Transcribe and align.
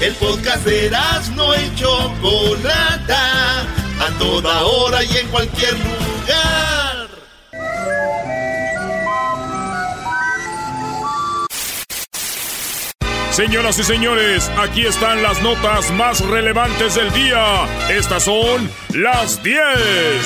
El 0.00 0.14
podcast 0.14 0.64
de 0.64 0.90
no 1.34 1.54
y 1.56 1.74
Chocolata. 1.74 3.62
A 4.00 4.18
toda 4.18 4.64
hora 4.64 5.02
y 5.02 5.16
en 5.16 5.26
cualquier 5.28 5.72
lugar. 5.72 7.08
Señoras 13.32 13.78
y 13.78 13.84
señores, 13.84 14.50
aquí 14.56 14.86
están 14.86 15.20
las 15.22 15.42
notas 15.42 15.90
más 15.90 16.20
relevantes 16.20 16.94
del 16.94 17.12
día. 17.12 17.66
Estas 17.88 18.22
son 18.22 18.70
las 18.94 19.42
10 19.42 19.58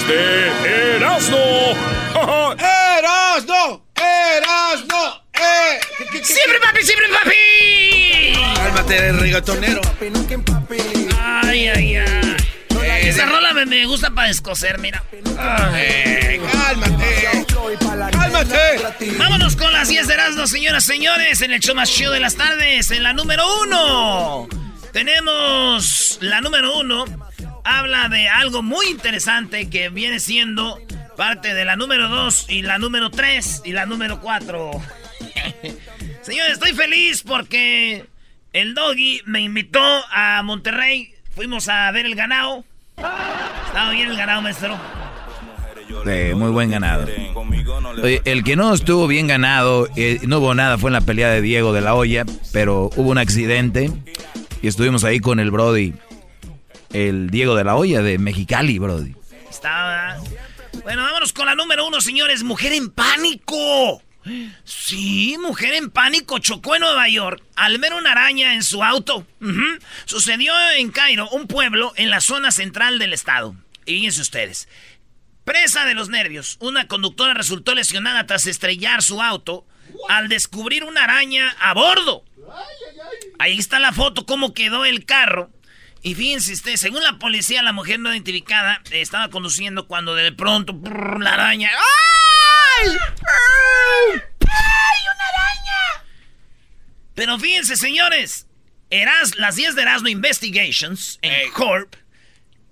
de 0.07 0.97
Erasmo. 0.97 1.37
¡Erasmo! 2.59 3.87
¡Erasmo! 3.97 5.22
¡Eh! 5.35 5.81
¡Siempre 6.23 6.61
papi, 6.61 6.83
siempre 6.83 7.07
papi! 7.09 8.55
Cálmate, 8.57 9.13
reggaetonero. 9.13 9.81
Ay, 11.21 11.69
ay, 11.69 11.97
ay. 11.97 12.37
Esa 13.03 13.27
rola 13.27 13.53
me, 13.53 13.85
gusta 13.87 14.11
para 14.11 14.31
escocer, 14.31 14.79
mira. 14.79 15.03
Eh, 15.77 16.41
cálmate. 16.53 17.47
Cálmate. 18.13 19.17
Vámonos 19.19 19.57
con 19.57 19.73
las 19.73 19.89
10 19.89 20.07
de 20.07 20.15
Erasmo, 20.15 20.47
señoras 20.47 20.85
y 20.85 20.93
señores, 20.93 21.43
en 21.43 21.53
el 21.53 21.61
show 21.61 21.75
más 21.75 21.91
chido 21.91 22.13
de 22.13 22.21
las 22.21 22.37
tardes, 22.37 22.91
en 22.91 23.03
la 23.03 23.13
número 23.13 23.45
uno. 23.63 24.49
Tenemos 24.93 26.19
la 26.21 26.41
número 26.41 26.79
uno. 26.79 27.05
Habla 27.65 28.09
de 28.09 28.29
algo 28.29 28.63
muy 28.63 28.87
interesante 28.87 29.71
que 29.71 29.89
viene 29.89 30.21
siendo 30.21 30.81
parte 31.17 31.55
de 31.55 31.65
la 31.65 31.77
número 31.77 32.09
2 32.09 32.47
y 32.49 32.63
la 32.63 32.79
número 32.79 33.11
3 33.11 33.63
y 33.65 33.73
la 33.73 33.87
número 33.87 34.21
4. 34.21 34.71
Señores, 36.23 36.53
estoy 36.55 36.73
feliz 36.73 37.23
porque 37.23 38.07
el 38.53 38.75
doggy 38.75 39.23
me 39.27 39.41
invitó 39.41 39.81
a 40.11 40.43
Monterrey. 40.43 41.15
Fuimos 41.35 41.69
a 41.69 41.91
ver 41.91 42.07
el 42.07 42.15
ganado. 42.15 42.65
Estaba 42.97 43.91
bien 43.91 44.11
el 44.11 44.17
ganado, 44.17 44.43
maestro. 44.43 44.79
muy 46.37 46.51
buen 46.51 46.71
ganado. 46.71 47.07
el 48.03 48.45
que 48.45 48.57
no 48.57 48.75
estuvo 48.75 49.07
bien 49.07 49.27
ganado, 49.27 49.89
eh, 49.97 50.21
no 50.23 50.39
hubo 50.39 50.55
nada, 50.55 50.79
fue 50.79 50.91
en 50.91 50.95
la 50.95 51.01
pelea 51.01 51.31
de 51.31 51.41
Diego 51.41 51.73
de 51.73 51.81
la 51.81 51.95
Hoya, 51.95 52.25
pero 52.53 52.91
hubo 52.97 53.11
un 53.11 53.19
accidente 53.19 53.91
y 54.61 54.69
estuvimos 54.69 55.05
ahí 55.05 55.21
con 55.21 55.41
el 55.41 55.51
Brody, 55.51 55.95
el 56.93 57.31
Diego 57.31 57.57
de 57.57 57.65
la 57.65 57.75
Hoya 57.75 58.03
de 58.03 58.19
Mexicali, 58.19 58.79
Brody. 58.79 59.15
Estaba. 59.51 60.17
Bueno, 60.83 61.03
vámonos 61.03 61.33
con 61.33 61.47
la 61.47 61.55
número 61.55 61.87
uno, 61.87 62.01
señores. 62.01 62.43
Mujer 62.43 62.73
en 62.73 62.91
pánico. 62.91 64.03
Sí, 64.65 65.37
mujer 65.41 65.75
en 65.75 65.91
pánico 65.91 66.39
chocó 66.39 66.75
en 66.75 66.83
Nueva 66.83 67.09
York 67.09 67.43
al 67.57 67.79
ver 67.79 67.95
una 67.95 68.13
araña 68.13 68.55
en 68.55 68.63
su 68.63 68.83
auto. 68.83 69.27
Sucedió 70.05 70.53
en 70.77 70.91
Cairo, 70.91 71.29
un 71.31 71.47
pueblo 71.47 71.93
en 71.97 72.11
la 72.11 72.21
zona 72.21 72.51
central 72.51 72.99
del 72.99 73.13
estado. 73.13 73.57
Y 73.85 73.95
fíjense 73.95 74.21
ustedes. 74.21 74.69
Presa 75.45 75.85
de 75.85 75.95
los 75.95 76.09
nervios, 76.09 76.57
una 76.61 76.87
conductora 76.87 77.35
resultó 77.35 77.75
lesionada 77.75 78.27
tras 78.27 78.47
estrellar 78.47 79.03
su 79.03 79.21
auto 79.21 79.67
al 80.09 80.29
descubrir 80.29 80.85
una 80.85 81.05
araña 81.05 81.51
a 81.59 81.75
bordo. 81.75 82.25
Ahí 83.39 83.59
está 83.59 83.81
la 83.81 83.93
foto, 83.93 84.25
cómo 84.25 84.55
quedó 84.55 84.85
el 84.85 85.05
carro. 85.05 85.51
Y 86.03 86.17
fíjense 86.17 86.53
ustedes, 86.53 86.81
según 86.81 87.03
la 87.03 87.19
policía, 87.19 87.63
la 87.63 87.73
mujer 87.73 88.01
no 88.01 88.13
identificada 88.13 88.83
estaba 88.91 89.31
conduciendo 89.31 89.87
cuando 89.87 90.17
de 90.17 90.33
pronto 90.33 90.77
la 91.21 91.35
araña... 91.35 91.71
¡Ay! 91.71 92.89
¡Ay! 92.89 94.21
¡Una 94.21 95.29
araña! 95.29 96.05
Pero 97.15 97.39
fíjense, 97.39 97.77
señores. 97.77 98.49
Eras, 98.91 99.37
las 99.37 99.57
10 99.57 99.75
de 99.75 99.83
Erasmo 99.83 100.09
Investigations 100.09 101.19
en 101.23 101.51
Corp 101.53 101.95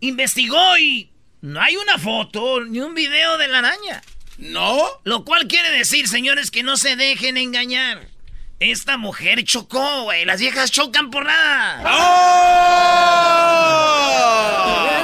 investigó 0.00 0.76
y 0.76 1.10
no 1.40 1.62
hay 1.62 1.76
una 1.76 1.98
foto 1.98 2.62
ni 2.64 2.80
un 2.80 2.94
video 2.94 3.38
de 3.38 3.48
la 3.48 3.60
araña. 3.60 4.02
¿No? 4.38 4.82
Lo 5.04 5.24
cual 5.24 5.46
quiere 5.46 5.70
decir, 5.70 6.08
señores, 6.08 6.50
que 6.50 6.62
no 6.62 6.76
se 6.76 6.96
dejen 6.96 7.36
engañar. 7.36 8.08
Esta 8.60 8.96
mujer 8.98 9.42
chocó, 9.44 10.02
güey. 10.02 10.26
Las 10.26 10.38
viejas 10.38 10.70
chocan 10.70 11.10
por 11.10 11.24
nada. 11.24 11.82
¡Oh! 11.86 13.06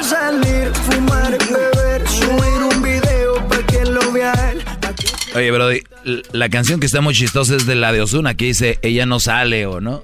Salir, 0.03 0.71
fumar, 0.75 1.39
beber, 1.39 2.07
subir 2.07 2.63
un 2.71 2.83
video 2.83 3.49
para 3.49 3.65
que 3.65 3.83
lo 3.87 4.13
vea 4.13 4.55
Oye, 5.35 5.51
Brody, 5.51 5.83
la 6.33 6.51
canción 6.51 6.81
que 6.81 6.87
está 6.87 7.01
muy 7.01 7.15
chistosa 7.15 7.57
es 7.57 7.65
de 7.65 7.77
la 7.77 7.93
de 7.93 8.03
Osuna, 8.03 8.35
que 8.35 8.45
dice, 8.45 8.79
ella 8.83 9.07
no 9.07 9.21
sale 9.21 9.65
o 9.65 9.81
no. 9.81 10.03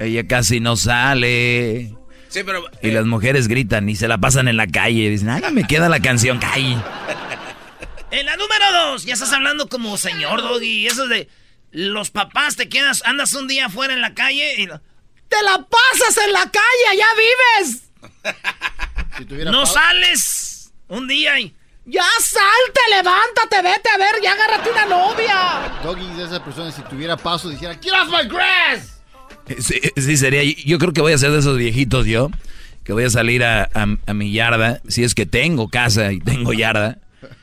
Ella 0.00 0.26
casi 0.26 0.58
no 0.58 0.74
sale. 0.74 1.94
Sí, 2.30 2.40
pero... 2.44 2.64
Y 2.82 2.90
las 2.90 3.06
mujeres 3.06 3.46
gritan 3.46 3.88
y 3.88 3.94
se 3.94 4.08
la 4.08 4.18
pasan 4.18 4.48
en 4.48 4.56
la 4.56 4.66
calle. 4.66 5.08
Dicen, 5.08 5.30
ay, 5.30 5.44
me 5.52 5.68
queda 5.68 5.88
la 5.88 6.00
canción, 6.00 6.40
calle. 6.40 6.76
En 8.10 8.26
la 8.26 8.36
número 8.36 8.72
dos, 8.72 9.04
ya 9.04 9.14
estás 9.14 9.32
hablando 9.32 9.68
como 9.68 9.96
señor 9.96 10.42
Doggy. 10.42 10.88
Eso 10.88 11.06
de 11.06 11.28
los 11.72 12.10
papás 12.10 12.56
te 12.56 12.68
quedas, 12.68 13.02
andas 13.04 13.34
un 13.34 13.48
día 13.48 13.66
afuera 13.66 13.94
en 13.94 14.00
la 14.00 14.14
calle 14.14 14.54
y... 14.58 14.66
¡Te 14.66 15.42
la 15.44 15.66
pasas 15.66 16.18
en 16.24 16.32
la 16.32 16.50
calle! 16.50 16.98
¡Ya 16.98 17.06
vives! 17.64 19.44
no 19.50 19.66
sales 19.66 20.72
un 20.88 21.08
día 21.08 21.40
y... 21.40 21.54
¡Ya 21.84 22.04
salte, 22.20 22.80
levántate, 22.90 23.62
vete 23.62 23.88
a 23.88 23.98
ver, 23.98 24.22
ya 24.22 24.32
agárrate 24.32 24.70
una 24.70 24.86
novia! 24.86 25.80
Doggy 25.82 26.06
de 26.16 26.24
esa 26.24 26.44
persona, 26.44 26.70
si 26.70 26.82
tuviera 26.82 27.16
paso, 27.16 27.48
dijera, 27.48 27.74
¡Get 27.82 27.92
off 27.92 28.08
my 28.08 28.28
grass! 28.28 29.00
Sí, 29.58 29.80
sí, 29.96 30.16
sería. 30.16 30.42
Yo 30.64 30.78
creo 30.78 30.92
que 30.92 31.00
voy 31.00 31.12
a 31.12 31.18
ser 31.18 31.32
de 31.32 31.40
esos 31.40 31.58
viejitos 31.58 32.06
yo, 32.06 32.30
que 32.84 32.92
voy 32.92 33.04
a 33.04 33.10
salir 33.10 33.42
a, 33.42 33.68
a 33.74 34.14
mi 34.14 34.32
yarda, 34.32 34.80
si 34.86 35.02
es 35.02 35.14
que 35.14 35.26
tengo 35.26 35.68
casa 35.68 36.12
y 36.12 36.20
tengo 36.20 36.52
yarda. 36.52 36.98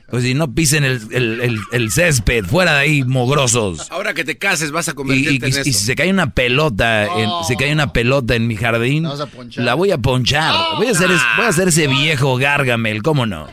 Pues 0.10 0.24
si 0.24 0.34
no 0.34 0.54
pisen 0.54 0.84
el, 0.84 1.92
césped, 1.92 2.46
fuera 2.46 2.74
de 2.74 2.80
ahí, 2.80 3.04
mogrosos. 3.04 3.92
Ahora 3.92 4.14
que 4.14 4.24
te 4.24 4.38
cases 4.38 4.72
vas 4.72 4.90
a 4.90 4.94
convertirte 4.94 5.50
y, 5.50 5.52
en 5.52 5.60
y, 5.60 5.64
si 5.64 5.74
se 5.74 5.96
cae 5.96 6.10
una 6.10 6.32
pelota, 6.34 7.06
en, 7.06 7.30
se 7.48 7.56
cae 7.56 7.72
una 7.72 7.94
pelota 7.94 8.34
en 8.36 8.48
mi 8.48 8.56
jardín, 8.56 9.08
la 9.56 9.76
voy 9.76 9.92
a 9.92 10.00
ponchar. 10.00 10.78
voy, 10.78 10.88
a 10.88 10.92
hacer, 10.92 11.10
voy 11.10 11.46
a 11.46 11.48
hacer 11.48 11.68
ese 11.68 11.88
viejo 11.88 12.38
Gargamel, 12.38 13.04
¿cómo 13.04 13.26
no? 13.26 13.48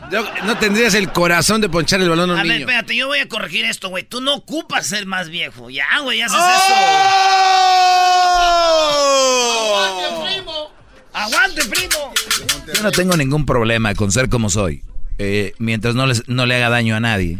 no 0.45 0.57
tendrías 0.57 0.95
el 0.95 1.11
corazón 1.11 1.61
de 1.61 1.69
ponchar 1.69 2.01
el 2.01 2.09
balón 2.09 2.31
a 2.31 2.33
un 2.33 2.39
a 2.39 2.43
niño. 2.43 2.53
ver, 2.53 2.61
espérate, 2.61 2.95
yo 2.95 3.07
voy 3.07 3.19
a 3.19 3.27
corregir 3.27 3.65
esto, 3.65 3.89
güey. 3.89 4.03
Tú 4.03 4.21
no 4.21 4.35
ocupas 4.35 4.87
ser 4.87 5.05
más 5.05 5.29
viejo. 5.29 5.69
Ya, 5.69 5.85
güey, 6.01 6.21
haces 6.21 6.37
¡Oh! 6.39 6.47
eso. 6.55 6.73
¡Aguante, 9.93 10.33
primo! 10.33 10.71
¡Aguante, 11.13 11.65
primo! 11.65 12.13
Yo 12.73 12.83
no 12.83 12.91
tengo 12.91 13.15
ningún 13.15 13.45
problema 13.45 13.93
con 13.93 14.11
ser 14.11 14.29
como 14.29 14.49
soy. 14.49 14.83
Eh, 15.17 15.53
mientras 15.57 15.95
no, 15.95 16.05
les, 16.05 16.27
no 16.27 16.45
le 16.45 16.55
haga 16.55 16.69
daño 16.69 16.95
a 16.95 16.99
nadie. 16.99 17.39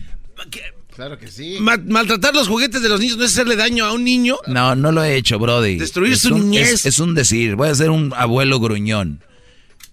Claro 0.97 1.19
que 1.19 1.27
sí. 1.27 1.57
maltratar 1.59 2.33
los 2.33 2.47
juguetes 2.47 2.81
de 2.81 2.89
los 2.89 3.00
niños 3.00 3.18
no 3.18 3.24
es 3.24 3.31
hacerle 3.31 3.56
daño 3.56 3.85
a 3.85 3.94
un 3.94 4.03
niño. 4.03 4.38
No, 4.47 4.75
no 4.75 4.91
lo 4.91 5.03
he 5.03 5.15
hecho, 5.15 5.38
Brody. 5.38 5.77
Destruir 5.77 6.18
su 6.18 6.35
niñez. 6.35 6.88
Es, 6.88 7.00
un 7.00 7.13
decir. 7.13 7.56
Voy 7.56 7.69
a 7.69 7.75
ser 7.75 7.91
un 7.91 8.13
abuelo 8.18 8.59
gruñón. 8.59 9.21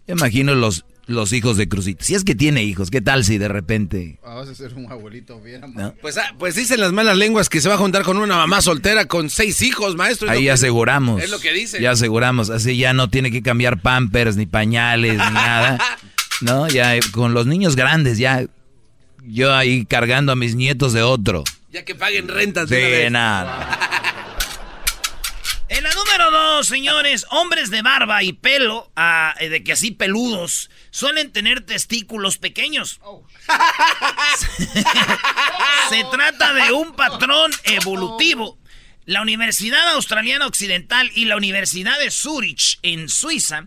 Imagino 0.07 0.55
los, 0.55 0.87
los 1.05 1.35
hijos 1.35 1.59
de 1.59 1.69
Cruzito. 1.69 2.03
Si 2.03 2.15
es 2.15 2.25
que 2.25 2.35
tiene 2.35 2.65
hijos, 2.65 2.91
¿qué 2.91 3.03
tal 3.03 3.23
si 3.23 3.37
de 3.37 3.49
repente. 3.49 4.19
Ah, 4.25 4.37
vas 4.37 4.49
a 4.49 4.55
ser 4.55 4.73
un 4.73 4.91
abuelito 4.91 5.39
bien. 5.43 5.61
Pues, 6.01 6.17
ah, 6.17 6.35
pues 6.39 6.55
dicen 6.55 6.81
las 6.81 6.93
malas 6.93 7.19
lenguas 7.19 7.51
que 7.51 7.61
se 7.61 7.69
va 7.69 7.75
a 7.75 7.79
juntar 7.79 8.03
con 8.03 8.17
una 8.17 8.37
mamá 8.37 8.63
soltera 8.63 9.05
con 9.05 9.29
seis 9.29 9.61
hijos, 9.61 9.97
maestro. 9.97 10.31
Ahí 10.31 10.49
aseguramos. 10.49 11.23
Es 11.23 11.31
lo 11.31 11.39
que 11.39 11.53
dicen. 11.53 11.83
Ya 11.83 11.91
aseguramos. 11.91 12.49
Así 12.49 12.79
ya 12.79 12.95
no 12.95 13.11
tiene 13.11 13.31
que 13.31 13.43
cambiar 13.43 13.83
pampers, 13.83 14.37
ni 14.37 14.47
pañales, 14.47 15.13
ni 15.13 15.19
nada. 15.19 15.79
No, 16.41 16.69
ya 16.69 16.99
con 17.13 17.35
los 17.35 17.47
niños 17.47 17.77
grandes, 17.77 18.19
ya. 18.19 18.45
Yo 19.23 19.55
ahí 19.55 19.87
cargando 19.87 20.33
a 20.33 20.37
mis 20.37 20.55
nietos 20.55 20.93
de 20.93 21.03
otro. 21.03 21.45
Ya 21.71 21.85
que 21.85 21.95
paguen 21.95 22.29
rentas. 22.29 22.69
De 22.69 23.09
nada. 23.11 23.91
En 25.67 25.83
la 25.83 25.93
número 25.95 26.31
dos, 26.31 26.67
señores, 26.67 27.27
hombres 27.31 27.71
de 27.71 27.81
barba 27.81 28.23
y 28.23 28.35
pelo, 28.35 28.93
ah, 28.95 29.35
eh, 29.41 29.49
de 29.49 29.65
que 29.65 29.73
así 29.73 29.91
peludos, 29.91 30.71
suelen 30.91 31.33
tener 31.33 31.63
testículos 31.63 32.37
pequeños. 32.39 33.01
Se 35.89 36.05
trata 36.13 36.53
de 36.53 36.73
un 36.73 36.95
patrón 36.95 37.51
evolutivo. 37.65 38.59
La 39.07 39.23
Universidad 39.23 39.95
Australiana 39.95 40.47
Occidental 40.47 41.11
y 41.15 41.25
la 41.25 41.37
Universidad 41.37 41.99
de 41.99 42.11
Zurich, 42.11 42.79
en 42.83 43.09
Suiza, 43.09 43.67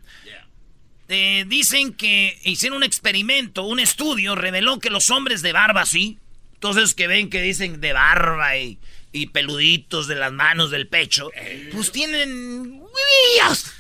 eh, 1.10 1.46
dicen 1.48 1.94
que 1.94 2.40
hicieron 2.44 2.78
un 2.78 2.84
experimento, 2.84 3.64
un 3.64 3.80
estudio, 3.80 4.36
reveló 4.36 4.80
que 4.80 4.90
los 4.90 5.10
hombres 5.10 5.42
de 5.42 5.54
barba, 5.54 5.86
sí, 5.86 6.20
entonces 6.56 6.94
que 6.94 7.08
ven 7.08 7.30
que 7.30 7.42
dicen 7.42 7.80
de 7.80 7.94
barba 7.94 8.58
y, 8.58 8.80
y 9.12 9.28
peluditos 9.28 10.08
de 10.08 10.16
las 10.16 10.32
manos, 10.32 10.72
del 10.72 10.88
pecho, 10.88 11.30
pues 11.72 11.92
tienen 11.92 12.82
huevillos. 12.82 13.74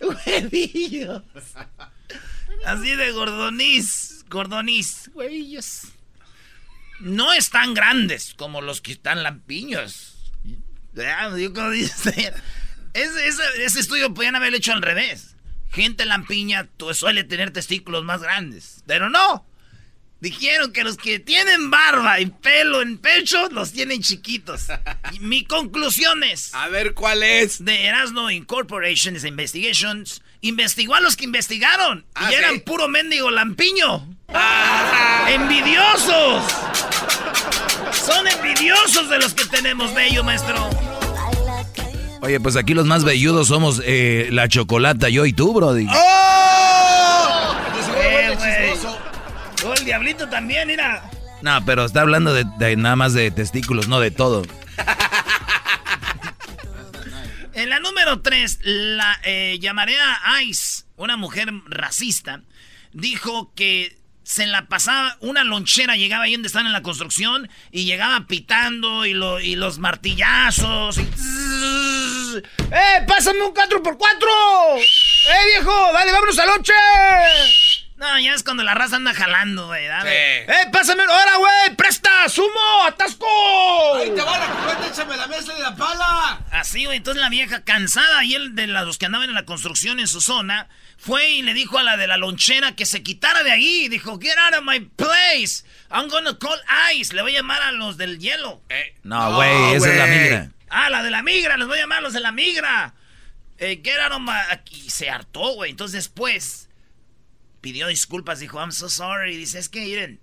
huevillos. 0.26 1.22
Así 2.64 2.96
de 2.96 3.12
gordoniz, 3.12 4.24
gordoniz, 4.28 5.10
huevillos. 5.14 5.82
No 7.00 7.32
están 7.32 7.74
grandes 7.74 8.34
como 8.34 8.60
los 8.60 8.80
que 8.80 8.92
están 8.92 9.22
lampiños. 9.22 10.14
Ese, 12.94 13.28
ese, 13.28 13.42
ese 13.64 13.80
estudio 13.80 14.12
podían 14.12 14.34
haber 14.34 14.54
hecho 14.54 14.72
al 14.72 14.82
revés. 14.82 15.36
Gente 15.70 16.04
lampiña 16.06 16.68
suele 16.94 17.24
tener 17.24 17.50
testículos 17.52 18.04
más 18.04 18.22
grandes. 18.22 18.82
Pero 18.86 19.10
no. 19.10 19.44
Dijeron 20.20 20.72
que 20.72 20.82
los 20.82 20.96
que 20.96 21.20
tienen 21.20 21.70
barba 21.70 22.18
y 22.18 22.26
pelo 22.26 22.82
en 22.82 22.98
pecho 22.98 23.48
los 23.50 23.70
tienen 23.72 24.02
chiquitos. 24.02 24.66
mi 25.20 25.44
conclusión 25.44 26.24
es. 26.24 26.52
A 26.54 26.68
ver 26.68 26.94
cuál 26.94 27.22
es. 27.22 27.64
De 27.64 27.84
Erasmo 27.86 28.28
Incorporation's 28.30 29.24
Investigations. 29.24 30.20
Investigó 30.40 30.94
a 30.96 31.00
los 31.00 31.14
que 31.16 31.24
investigaron. 31.24 32.00
y 32.00 32.04
Ah, 32.16 32.30
eran 32.32 32.54
¿sí? 32.54 32.60
puro 32.60 32.88
mendigo 32.88 33.30
lampiño. 33.30 34.08
¡Envidiosos! 35.28 36.42
Son 37.92 38.26
envidiosos 38.26 39.08
de 39.08 39.18
los 39.18 39.34
que 39.34 39.44
tenemos, 39.44 39.94
bello 39.94 40.24
maestro. 40.24 40.68
Oye, 42.20 42.40
pues 42.40 42.56
aquí 42.56 42.74
los 42.74 42.86
más 42.86 43.04
velludos 43.04 43.48
somos 43.48 43.80
eh, 43.84 44.28
la 44.32 44.48
chocolata, 44.48 45.08
yo 45.08 45.24
y 45.24 45.32
tú, 45.32 45.52
Brody. 45.54 45.86
¡Oh! 45.88 47.56
Eh, 48.02 48.34
güey. 48.36 48.70
Oh, 49.64 49.74
el 49.74 49.84
diablito 49.84 50.28
también, 50.28 50.66
mira. 50.68 51.08
No, 51.42 51.64
pero 51.64 51.84
está 51.84 52.00
hablando 52.00 52.32
de, 52.34 52.44
de 52.58 52.76
nada 52.76 52.96
más 52.96 53.12
de 53.14 53.30
testículos, 53.30 53.88
no 53.88 54.00
de 54.00 54.10
todo. 54.10 54.42
En 57.54 57.70
la 57.70 57.80
número 57.80 58.20
3, 58.20 58.60
la 58.62 59.18
eh, 59.24 59.58
Yamarea 59.60 60.20
Ice, 60.44 60.84
una 60.96 61.16
mujer 61.16 61.48
racista, 61.66 62.42
dijo 62.92 63.52
que 63.56 63.98
se 64.22 64.46
la 64.46 64.68
pasaba, 64.68 65.16
una 65.22 65.42
lonchera 65.42 65.96
llegaba 65.96 66.22
ahí 66.24 66.34
donde 66.34 66.46
están 66.46 66.66
en 66.66 66.72
la 66.72 66.82
construcción 66.82 67.48
y 67.72 67.84
llegaba 67.84 68.28
pitando 68.28 69.06
y, 69.06 69.12
lo- 69.14 69.40
y 69.40 69.56
los 69.56 69.78
martillazos. 69.80 70.98
y- 70.98 71.08
¡Eh, 72.38 73.04
pásame 73.06 73.42
un 73.42 73.54
4x4! 73.54 74.78
¡Eh, 74.78 75.46
viejo! 75.48 75.92
¡Dale, 75.92 76.12
vámonos 76.12 76.38
a 76.38 76.46
lonche! 76.46 76.72
No, 77.96 78.16
ya 78.20 78.32
es 78.32 78.44
cuando 78.44 78.62
la 78.62 78.74
raza 78.74 78.94
anda 78.94 79.12
jalando, 79.12 79.66
güey. 79.66 79.86
dale. 79.86 80.44
Sí. 80.46 80.52
¡Eh, 80.52 80.68
pásame! 80.72 81.02
¡Ahora, 81.02 81.36
güey! 81.38 81.76
¡Presta! 81.76 82.28
¡Sumo! 82.28 82.84
¡Atasco! 82.86 83.26
Ahí 83.96 84.10
te 84.14 84.22
va 84.22 84.38
la 84.38 84.46
cubeta, 84.46 84.86
échame 84.86 85.16
la 85.16 85.26
mesa 85.26 85.52
y 85.58 85.60
la 85.60 85.74
pala. 85.74 86.40
Así, 86.52 86.84
güey. 86.84 86.98
Entonces 86.98 87.20
la 87.20 87.28
vieja, 87.28 87.64
cansada 87.64 88.22
y 88.24 88.34
él 88.36 88.54
de 88.54 88.68
los 88.68 88.98
que 88.98 89.06
andaban 89.06 89.28
en 89.28 89.34
la 89.34 89.44
construcción 89.44 89.98
en 89.98 90.06
su 90.06 90.20
zona, 90.20 90.68
fue 90.96 91.28
y 91.28 91.42
le 91.42 91.54
dijo 91.54 91.76
a 91.76 91.82
la 91.82 91.96
de 91.96 92.06
la 92.06 92.16
lonchera 92.18 92.76
que 92.76 92.86
se 92.86 93.02
quitara 93.02 93.42
de 93.42 93.50
ahí. 93.50 93.88
Dijo, 93.88 94.20
get 94.20 94.38
out 94.38 94.54
of 94.54 94.64
my 94.64 94.78
place. 94.78 95.64
I'm 95.90 96.08
gonna 96.08 96.38
call 96.38 96.60
ICE. 96.94 97.12
Le 97.14 97.22
voy 97.22 97.34
a 97.34 97.38
llamar 97.38 97.62
a 97.62 97.72
los 97.72 97.96
del 97.96 98.20
hielo. 98.20 98.60
No, 99.02 99.34
güey, 99.34 99.74
esa 99.74 99.90
es 99.90 99.96
la 99.96 100.06
migra. 100.06 100.50
Ah, 100.70 100.90
la 100.90 101.02
de 101.02 101.10
la 101.10 101.22
migra. 101.22 101.56
Les 101.56 101.66
voy 101.66 101.78
a 101.78 101.82
llamar 101.82 101.98
a 101.98 102.02
los 102.02 102.12
de 102.12 102.20
la 102.20 102.32
migra. 102.32 102.94
Eh, 103.58 103.80
get 103.82 103.98
out 104.00 104.12
of 104.12 104.20
my... 104.20 104.32
Y 104.70 104.90
se 104.90 105.10
hartó, 105.10 105.54
güey. 105.54 105.70
Entonces 105.70 106.04
después 106.04 106.68
pidió 107.60 107.88
disculpas. 107.88 108.40
Dijo, 108.40 108.58
I'm 108.58 108.72
so 108.72 108.88
sorry. 108.88 109.36
Dice, 109.36 109.58
es 109.58 109.68
que 109.68 109.80
miren... 109.80 110.20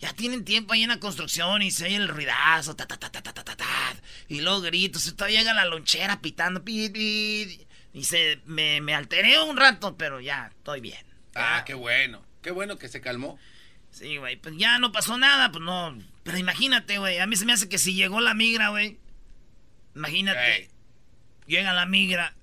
Ya 0.00 0.12
tienen 0.12 0.44
tiempo 0.44 0.74
ahí 0.74 0.82
en 0.82 0.90
la 0.90 0.98
construcción 0.98 1.62
y 1.62 1.70
se 1.70 1.84
oye 1.84 1.96
el 1.96 2.08
ruidazo, 2.08 2.74
ta, 2.74 2.84
ta, 2.86 2.98
ta, 2.98 3.10
ta, 3.10 3.22
ta, 3.22 3.32
ta, 3.32 3.44
ta, 3.44 3.56
ta, 3.56 3.66
y 4.28 4.40
luego 4.40 4.60
gritos, 4.60 5.06
y 5.06 5.12
todavía 5.12 5.38
llega 5.38 5.54
la 5.54 5.64
lonchera 5.64 6.20
pitando, 6.20 6.64
pit, 6.64 6.92
pit, 6.92 7.66
y 7.92 8.04
se, 8.04 8.40
me, 8.44 8.80
me 8.80 8.92
alteré 8.92 9.40
un 9.40 9.56
rato, 9.56 9.96
pero 9.96 10.20
ya, 10.20 10.50
estoy 10.54 10.80
bien. 10.80 11.06
Ah, 11.36 11.62
qué 11.64 11.74
bueno. 11.74 12.22
Qué 12.42 12.50
bueno 12.50 12.76
que 12.76 12.88
se 12.88 13.00
calmó. 13.00 13.38
Sí, 13.90 14.16
güey, 14.16 14.36
pues 14.36 14.56
ya 14.58 14.78
no 14.78 14.90
pasó 14.90 15.16
nada, 15.16 15.52
pues 15.52 15.62
no, 15.62 15.96
pero 16.24 16.36
imagínate, 16.36 16.98
güey, 16.98 17.20
a 17.20 17.26
mí 17.26 17.36
se 17.36 17.46
me 17.46 17.52
hace 17.52 17.68
que 17.68 17.78
si 17.78 17.94
llegó 17.94 18.20
la 18.20 18.34
migra, 18.34 18.70
güey, 18.70 18.98
imagínate, 19.94 20.56
Ey. 20.56 20.68
llega 21.46 21.72
la 21.72 21.86
migra, 21.86 22.34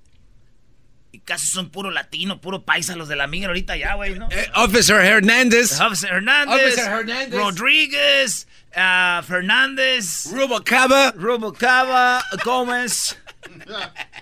y 1.12 1.20
casi 1.20 1.48
son 1.48 1.70
puro 1.70 1.92
latino, 1.92 2.40
puro 2.40 2.64
paisa 2.64 2.96
los 2.96 3.10
de 3.10 3.16
la 3.16 3.28
migra 3.28 3.50
ahorita 3.50 3.76
ya, 3.76 3.96
güey, 3.96 4.18
¿no? 4.18 4.30
Eh, 4.32 4.50
Officer 4.56 5.04
Hernández. 5.04 5.80
Officer 5.80 6.14
Hernández, 6.14 6.74
Officer 6.74 6.92
Hernández. 6.92 7.34
Rodríguez, 7.34 8.48
ah, 8.76 9.22
Fernández, 9.28 10.28
Rubocaba. 10.32 11.12
Rubalcaba, 11.12 12.24
Gómez, 12.46 13.18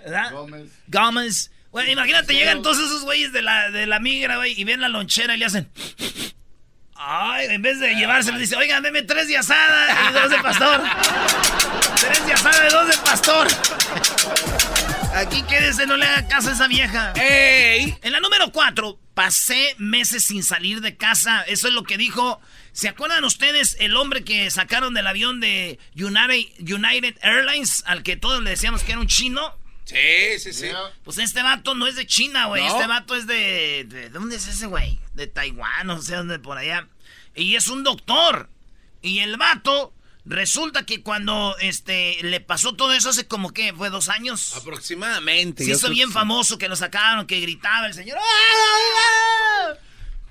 ¿verdad? 0.04 0.32
Gómez. 0.32 0.72
Gómez. 0.88 1.52
Güey, 1.72 1.92
imagínate, 1.92 2.34
llegan 2.34 2.64
todos 2.64 2.80
esos 2.80 3.04
güeyes 3.04 3.32
de 3.32 3.44
la, 3.44 3.70
de 3.70 3.86
la 3.86 4.00
migra, 4.00 4.38
güey, 4.38 4.60
y 4.60 4.64
ven 4.64 4.82
la 4.82 4.90
lonchera 4.90 5.36
y 5.36 5.38
le 5.38 5.46
hacen... 5.46 5.70
Ay, 7.02 7.48
en 7.50 7.62
vez 7.62 7.80
de 7.80 7.96
llevárselo, 7.96 8.38
dice, 8.38 8.58
oigan, 8.58 8.84
deme 8.84 9.04
tres 9.04 9.30
de 9.30 9.38
asada 9.38 10.10
y 10.10 10.14
dos 10.14 10.30
de 10.30 10.38
pastor. 10.40 10.84
tres 11.96 12.26
de 12.26 12.34
asada 12.34 12.68
y 12.68 12.72
dos 12.74 12.88
de 12.90 12.98
pastor. 12.98 13.48
Aquí 15.16 15.42
quédese, 15.44 15.88
no 15.88 15.96
le 15.96 16.06
haga 16.06 16.28
caso 16.28 16.50
a 16.50 16.52
esa 16.52 16.68
vieja. 16.68 17.14
¡Ey! 17.16 17.98
En 18.02 18.12
la 18.12 18.20
número 18.20 18.52
4, 18.52 19.00
pasé 19.14 19.76
meses 19.78 20.26
sin 20.26 20.44
salir 20.44 20.82
de 20.82 20.98
casa. 20.98 21.42
Eso 21.44 21.70
es 21.70 21.74
lo 21.74 21.84
que 21.84 21.98
dijo. 21.98 22.42
¿Se 22.74 22.90
acuerdan 22.90 23.24
ustedes 23.24 23.78
el 23.80 23.96
hombre 23.96 24.26
que 24.26 24.52
sacaron 24.52 24.94
del 24.94 25.08
avión 25.08 25.40
de 25.40 25.80
United, 25.96 26.52
United 26.60 27.18
Airlines, 27.22 27.82
al 27.88 28.04
que 28.04 28.18
todos 28.18 28.44
le 28.44 28.50
decíamos 28.50 28.84
que 28.84 28.92
era 28.92 29.00
un 29.00 29.08
chino? 29.08 29.58
Sí, 29.90 30.40
sí, 30.40 30.54
sí. 30.54 30.68
Pues 31.04 31.18
este 31.18 31.42
vato 31.42 31.74
no 31.74 31.88
es 31.88 31.96
de 31.96 32.06
China, 32.06 32.46
güey. 32.46 32.64
¿No? 32.64 32.72
Este 32.74 32.88
vato 32.88 33.16
es 33.16 33.26
de, 33.28 33.86
de- 33.88 34.10
¿Dónde 34.10 34.36
es 34.36 34.48
ese 34.48 34.68
güey? 34.68 35.00
De 35.14 35.26
Taiwán, 35.28 35.88
no 35.88 36.02
sé 36.02 36.16
dónde 36.16 36.38
por 36.40 36.58
allá. 36.58 36.88
Y 37.36 37.56
es 37.56 37.68
un 37.68 37.84
doctor. 37.84 38.50
Y 39.02 39.20
el 39.20 39.38
vato, 39.38 39.94
resulta 40.26 40.86
que 40.86 41.02
cuando 41.02 41.56
este 41.60 42.18
le 42.22 42.40
pasó 42.40 42.74
todo 42.74 42.94
eso 42.94 43.10
hace 43.10 43.28
como 43.28 43.52
que 43.52 43.74
fue 43.74 43.90
dos 43.90 44.10
años. 44.10 44.54
Aproximadamente. 44.56 45.64
Se 45.66 45.72
hizo 45.72 45.90
bien 45.90 46.10
sí. 46.10 46.14
famoso 46.14 46.58
que 46.60 46.70
lo 46.70 46.76
sacaron, 46.76 47.26
que 47.26 47.40
gritaba 47.40 47.88
el 47.88 47.94
señor. 47.96 48.18
¡Ah! 48.22 49.74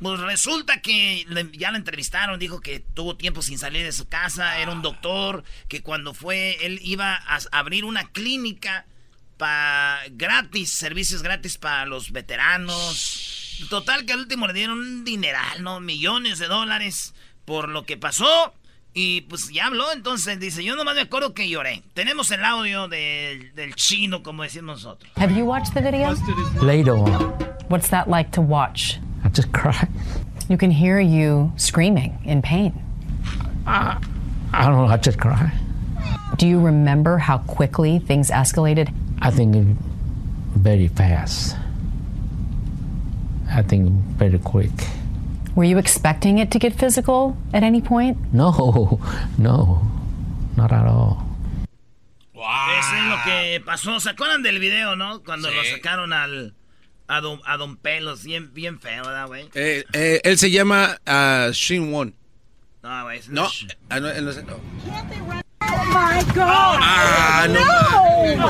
Pues 0.01 0.21
resulta 0.21 0.81
que 0.81 1.25
le- 1.29 1.51
ya 1.53 1.73
lo 1.73 1.77
entrevistaron, 1.77 2.39
dijo 2.39 2.61
que 2.61 2.79
tuvo 2.79 3.17
tiempo 3.17 3.43
sin 3.43 3.59
salir 3.59 3.83
de 3.85 3.91
su 3.91 4.07
casa, 4.07 4.59
era 4.61 4.71
un 4.71 4.83
doctor, 4.83 5.43
que 5.67 5.83
cuando 5.83 6.15
fue, 6.15 6.65
él 6.65 6.79
iba 6.85 7.15
a 7.17 7.41
abrir 7.51 7.85
una 7.85 8.09
clínica 8.13 8.87
para 9.39 10.01
gratis, 10.11 10.71
servicios 10.71 11.23
gratis 11.23 11.57
para 11.57 11.87
los 11.87 12.13
veteranos. 12.13 13.65
Total 13.71 14.05
que 14.05 14.13
al 14.13 14.21
último 14.21 14.47
le 14.47 14.53
dieron 14.53 14.79
un 14.79 15.05
dineral, 15.05 15.63
¿no? 15.63 15.81
Millones 15.81 16.39
de 16.39 16.47
dólares 16.47 17.15
por 17.45 17.69
lo 17.69 17.85
que 17.85 17.97
pasó. 17.97 18.53
Y 18.95 19.23
pues 19.23 19.51
ya 19.53 19.67
habló, 19.67 19.93
entonces 19.93 20.41
dice, 20.41 20.65
yo 20.65 20.75
nomás 20.75 20.95
me 20.97 21.03
acuerdo 21.03 21.33
que 21.33 21.49
lloré. 21.49 21.83
Tenemos 21.95 22.31
el 22.31 22.45
audio 22.45 22.89
del, 22.89 23.55
del 23.55 23.75
chino, 23.75 24.23
como 24.23 24.43
decimos 24.43 24.83
nosotros. 24.83 25.11
Have 25.17 25.35
you 25.35 25.45
watched 25.45 25.73
the 25.75 25.81
video? 25.81 26.15
Later 26.61 26.93
on, 26.95 27.33
What's 27.69 27.91
that 27.91 28.09
like 28.09 28.33
to 28.33 28.41
watch? 28.41 28.99
I 29.25 29.29
just 29.29 29.53
cried. 29.53 29.89
You 30.49 30.57
can 30.57 30.71
hear 30.71 30.99
you 31.01 31.53
screaming 31.57 32.19
in 32.25 32.43
pain. 32.43 32.73
I 33.67 33.99
don't 34.53 34.73
know, 34.73 34.87
I 34.87 34.97
just 34.97 35.19
cried. 35.19 35.53
Do 36.39 36.47
you 36.47 36.59
remember 36.61 37.19
how 37.19 37.39
quickly 37.39 37.99
things 37.99 38.31
escalated? 38.31 38.89
I 39.21 39.31
think 39.31 39.77
very 40.57 40.89
fast. 40.89 41.57
I 43.51 43.63
think 43.63 43.89
very 44.19 44.39
quick. 44.39 44.71
Were 45.55 45.65
you 45.65 45.79
expecting 45.79 46.39
it 46.39 46.51
to 46.53 46.59
get 46.59 46.75
physical 46.75 47.37
at 47.53 47.63
any 47.63 47.81
point? 47.81 48.17
No, 48.33 49.01
no, 49.39 49.83
not 50.57 50.73
at 50.73 50.87
all. 50.87 51.25
Eso 52.35 52.95
es 52.97 53.05
lo 53.09 53.17
que 53.25 53.61
pasó. 53.65 54.01
¿Se 54.01 54.11
acuerdan 54.11 54.43
del 54.43 54.59
video, 54.61 54.95
no? 54.97 55.21
Cuando 55.25 55.49
Sí. 55.49 55.55
lo 55.57 55.65
sacaron 55.65 56.13
al, 56.13 56.55
A 57.09 57.21
Don, 57.21 57.41
a 57.47 57.57
don 57.57 57.77
Pelos, 57.77 58.23
bien, 58.23 58.53
bien 58.55 58.79
feo, 58.79 59.03
¿verdad, 59.05 59.27
güey? 59.27 59.49
Eh, 59.55 59.85
eh, 59.95 60.21
él 60.25 60.39
se 60.39 60.51
llama 60.51 60.99
uh, 61.07 61.51
Shin 61.53 61.91
Won. 61.93 62.15
No, 62.83 63.03
güey. 63.05 63.21
No, 63.29 63.49
ah, 63.91 63.99
no, 64.01 64.09
él 64.11 64.25
no 64.25 64.33
sé. 64.33 64.43
No. 64.45 64.57
Oh 65.71 65.85
my 65.93 66.23
God! 66.35 66.81
Ah, 66.81 67.47
no. 67.49 67.61
Oh 67.61 68.45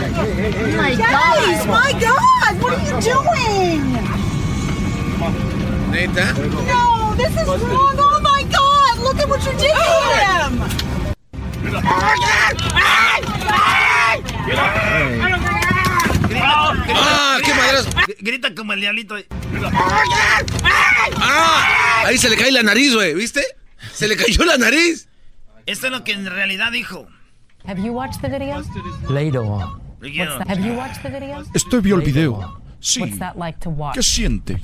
my 0.76 0.94
Guys, 0.94 1.66
my 1.66 1.92
God! 1.98 2.52
What 2.62 2.72
are 2.78 2.84
you 2.86 2.96
doing? 3.02 3.82
¿Neta? 5.90 6.26
No, 6.66 7.14
this 7.16 7.34
is 7.34 7.46
wrong. 7.46 7.96
Oh 7.98 8.20
my 8.22 8.42
God! 8.44 8.98
Look 9.02 9.18
at 9.18 9.28
what 9.28 9.42
you 9.44 9.52
did 9.58 9.74
to 9.74 9.82
him. 10.22 10.62
¡Ah, 16.94 17.38
qué 17.44 17.54
madrazo! 17.54 17.90
Grita 18.20 18.54
como 18.54 18.72
el 18.72 18.80
diablito. 18.80 19.16
¡Ah! 21.20 22.04
Ahí 22.04 22.16
se 22.18 22.30
le 22.30 22.36
cae 22.36 22.52
la 22.52 22.62
nariz, 22.62 22.94
güey, 22.94 23.14
¿viste? 23.14 23.42
Se 23.92 24.08
le 24.08 24.16
cayó 24.16 24.44
la 24.44 24.56
nariz. 24.56 25.08
Esto 25.68 25.88
es 25.88 25.92
lo 25.92 26.02
que 26.02 26.12
en 26.12 26.24
realidad 26.24 26.72
dijo. 26.72 27.06
Have 27.66 27.82
you 27.82 27.92
watched 27.92 28.22
the 28.22 28.28
video? 28.30 28.62
Later 29.10 29.40
on. 29.40 29.82
What's 30.00 30.38
that? 30.38 30.48
Have 30.48 30.66
you 30.66 30.72
watched 30.72 31.02
the 31.02 31.10
video? 31.10 31.44
Este 31.52 31.80
vio 31.82 31.96
el 31.96 32.02
video. 32.02 32.62
Sí. 32.80 33.02
What's 33.02 33.18
that 33.18 33.36
like 33.36 33.58
to 33.60 33.68
watch? 33.68 33.94
¿Qué 33.94 34.02
siente? 34.02 34.58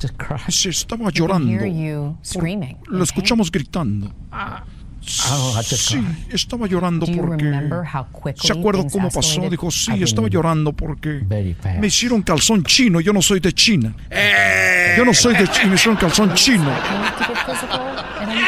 Se 0.49 0.69
estaba 0.69 1.11
llorando. 1.11 1.47
hear 1.47 1.67
you 1.67 2.17
screaming. 2.23 2.79
Lo 2.87 3.03
escuchamos 3.03 3.51
gritando. 3.51 4.11
Oh, 4.33 5.53
I 5.55 5.61
just 5.61 5.89
Sí, 5.89 6.03
estaba 6.31 6.65
llorando 6.65 7.05
porque... 7.05 7.43
remember 7.43 7.83
how 7.85 8.07
quickly 8.11 8.47
¿Se 8.47 8.53
acuerda 8.53 8.83
cómo 8.91 9.11
pasó? 9.11 9.47
Dijo, 9.47 9.69
sí, 9.69 10.01
estaba 10.01 10.27
llorando 10.27 10.73
porque 10.73 11.23
me 11.79 11.85
hicieron 11.85 12.23
calzón 12.23 12.63
chino. 12.63 12.99
Yo 12.99 13.13
no 13.13 13.21
soy 13.21 13.39
de 13.39 13.53
China. 13.53 13.93
Yo 14.97 15.05
no 15.05 15.13
soy 15.13 15.35
de 15.35 15.47
China, 15.49 15.67
me 15.67 15.75
hicieron 15.75 15.97
calzón 15.97 16.33
chino. 16.33 16.65
To 17.15 17.23
get 17.27 17.45
physical 17.45 17.79
at 17.79 18.27
any 18.27 18.41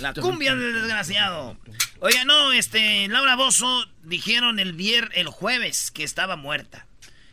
La 0.00 0.12
cumbia 0.14 0.54
del 0.54 0.74
desgraciado. 0.74 1.56
Oiga, 2.00 2.24
no, 2.24 2.52
este, 2.52 3.06
Laura 3.08 3.36
Bozo 3.36 3.86
dijeron 4.02 4.58
el 4.58 4.72
vier, 4.72 5.10
el 5.14 5.28
jueves 5.28 5.90
que 5.90 6.02
estaba 6.02 6.36
muerta. 6.36 6.86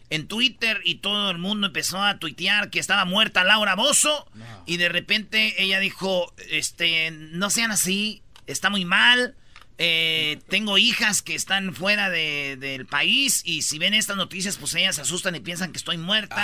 En 0.10 0.28
Twitter 0.28 0.82
y 0.84 0.96
todo 0.96 1.30
el 1.32 1.38
mundo 1.38 1.68
empezó 1.68 2.02
a 2.02 2.18
tuitear 2.18 2.70
que 2.72 2.80
estaba 2.80 3.06
muerta 3.06 3.44
Laura 3.44 3.76
Bozo. 3.76 4.28
Y 4.66 4.78
de 4.78 4.90
repente 4.90 5.62
ella 5.62 5.80
dijo, 5.80 6.34
este, 6.50 7.12
no 7.12 7.50
sean 7.50 7.72
así, 7.72 8.22
está 8.48 8.70
muy 8.70 8.86
mal. 8.86 9.36
eh, 9.82 10.42
tengo 10.50 10.78
hijas 10.78 11.22
que 11.22 11.36
están 11.36 11.74
fuera 11.74 12.10
de- 12.10 12.58
del 12.60 12.86
país 12.86 13.42
y 13.46 13.62
si 13.62 13.80
ven 13.80 13.94
estas 13.94 14.18
noticias, 14.18 14.58
pues 14.58 14.74
ellas 14.76 14.98
se 14.98 15.04
asustan 15.04 15.36
y 15.36 15.40
piensan 15.40 15.72
que 15.72 15.78
estoy 15.78 15.98
muerta. 15.98 16.36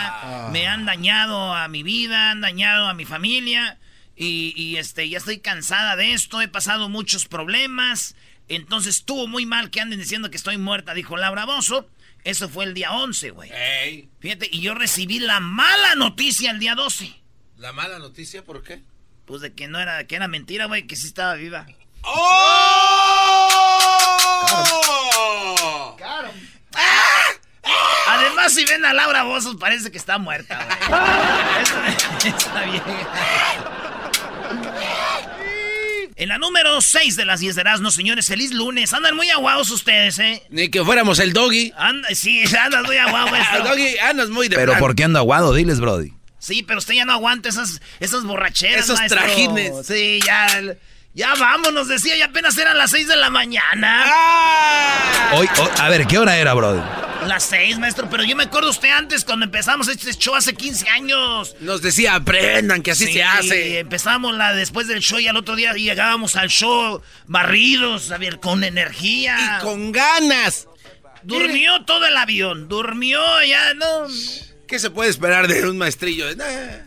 Me 0.53 0.67
han 0.67 0.85
dañado 0.85 1.53
a 1.53 1.67
mi 1.67 1.83
vida, 1.83 2.31
han 2.31 2.39
dañado 2.39 2.87
a 2.87 2.93
mi 2.93 3.03
familia. 3.03 3.77
Y, 4.15 4.53
y, 4.55 4.77
este, 4.77 5.09
ya 5.09 5.17
estoy 5.17 5.39
cansada 5.39 5.97
de 5.97 6.13
esto, 6.13 6.39
he 6.39 6.47
pasado 6.47 6.87
muchos 6.87 7.25
problemas. 7.27 8.15
Entonces 8.47 8.95
estuvo 8.99 9.27
muy 9.27 9.45
mal 9.45 9.69
que 9.69 9.81
anden 9.81 9.99
diciendo 9.99 10.29
que 10.29 10.37
estoy 10.37 10.57
muerta, 10.57 10.93
dijo 10.93 11.17
Laura 11.17 11.43
Bozo. 11.45 11.89
Eso 12.25 12.49
fue 12.49 12.65
el 12.65 12.73
día 12.73 12.91
11, 12.91 13.29
güey. 13.29 13.51
Ey, 13.53 14.09
Fíjate, 14.19 14.49
y 14.51 14.59
yo 14.59 14.73
recibí 14.73 15.19
la 15.19 15.39
mala 15.39 15.95
noticia 15.95 16.51
el 16.51 16.59
día 16.59 16.75
12. 16.75 17.21
la 17.57 17.71
mala 17.71 17.99
noticia, 17.99 18.43
¿por 18.43 18.63
qué? 18.63 18.81
Pues 19.25 19.41
de 19.41 19.53
que 19.53 19.67
no 19.67 19.79
era, 19.79 20.05
que 20.07 20.15
era 20.15 20.27
mentira, 20.27 20.65
güey, 20.65 20.87
que 20.87 20.95
sí 20.95 21.05
estaba 21.07 21.35
viva. 21.35 21.67
¡Oh! 22.01 23.45
Además, 28.07 28.53
si 28.53 28.65
ven 28.65 28.85
a 28.85 28.93
Laura 28.93 29.23
Bozos, 29.23 29.55
parece 29.57 29.91
que 29.91 29.97
está 29.97 30.17
muerta, 30.17 30.65
güey. 30.65 30.77
Está 32.35 32.63
bien. 32.65 32.81
En 36.17 36.29
la 36.29 36.37
número 36.37 36.79
6 36.79 37.17
de 37.17 37.25
las 37.25 37.41
10 37.41 37.55
de 37.55 37.61
Erasmo, 37.61 37.91
señores, 37.91 38.27
feliz 38.27 38.51
lunes. 38.51 38.93
Andan 38.93 39.15
muy 39.17 39.29
aguados 39.29 39.69
ustedes, 39.69 40.17
¿eh? 40.19 40.41
Ni 40.49 40.69
que 40.69 40.83
fuéramos 40.83 41.19
el 41.19 41.33
doggy. 41.33 41.73
Anda, 41.75 42.07
sí, 42.15 42.43
andan 42.57 42.83
muy 42.83 42.95
aguados. 42.95 43.31
El 43.57 43.63
doggy 43.63 43.97
andas 43.97 44.29
muy 44.29 44.47
de 44.47 44.55
Pero 44.55 44.71
plan. 44.73 44.79
¿por 44.79 44.95
qué 44.95 45.03
ando 45.03 45.19
aguado? 45.19 45.53
Diles, 45.53 45.79
Brody. 45.81 46.13
Sí, 46.39 46.63
pero 46.63 46.79
usted 46.79 46.93
ya 46.93 47.05
no 47.05 47.11
aguanta 47.13 47.49
esas, 47.49 47.81
esas 47.99 48.23
borracheras, 48.23 48.85
Esos 48.85 48.99
maestro. 48.99 49.19
trajines. 49.19 49.85
Sí, 49.85 50.19
ya, 50.25 50.47
ya 51.15 51.33
vámonos, 51.35 51.87
decía, 51.87 52.15
ya 52.17 52.25
apenas 52.25 52.55
eran 52.57 52.77
las 52.77 52.91
6 52.91 53.07
de 53.07 53.15
la 53.15 53.29
mañana. 53.31 54.03
¡Ah! 54.05 55.31
Hoy, 55.33 55.47
hoy- 55.59 55.69
a 55.79 55.89
ver, 55.89 56.05
¿qué 56.05 56.17
hora 56.19 56.37
era, 56.37 56.53
Brody? 56.53 56.81
Las 57.25 57.43
6, 57.45 57.79
maestro, 57.79 58.07
pero 58.09 58.23
yo 58.23 58.35
me 58.35 58.43
acuerdo 58.43 58.69
usted 58.69 58.89
antes 58.91 59.25
cuando 59.25 59.45
empezamos 59.45 59.87
este 59.87 60.13
show 60.13 60.35
hace 60.35 60.53
15 60.53 60.87
años. 60.89 61.55
Nos 61.61 61.81
decía, 61.81 62.13
aprendan 62.15 62.83
que 62.83 62.91
así 62.91 63.07
Sí, 63.07 63.13
se 63.13 63.23
hace. 63.23 63.79
Empezamos 63.79 64.35
la, 64.35 64.53
después 64.53 64.87
del 64.87 64.99
show 64.99 65.17
y 65.17 65.27
al 65.27 65.35
otro 65.37 65.55
día 65.55 65.73
llegábamos 65.73 66.35
al 66.35 66.49
show 66.49 67.01
barridos, 67.25 68.11
a 68.11 68.17
ver, 68.19 68.39
con 68.39 68.63
energía. 68.63 69.57
Y 69.59 69.63
con 69.63 69.91
ganas. 69.91 70.67
Durmió 71.23 71.83
todo 71.85 72.05
el 72.05 72.15
avión, 72.15 72.67
durmió 72.67 73.19
ya, 73.43 73.73
no. 73.73 74.05
¿Qué 74.67 74.77
se 74.77 74.91
puede 74.91 75.09
esperar 75.09 75.47
de 75.47 75.67
un 75.67 75.77
maestrillo? 75.79 76.35
Nah. 76.35 76.84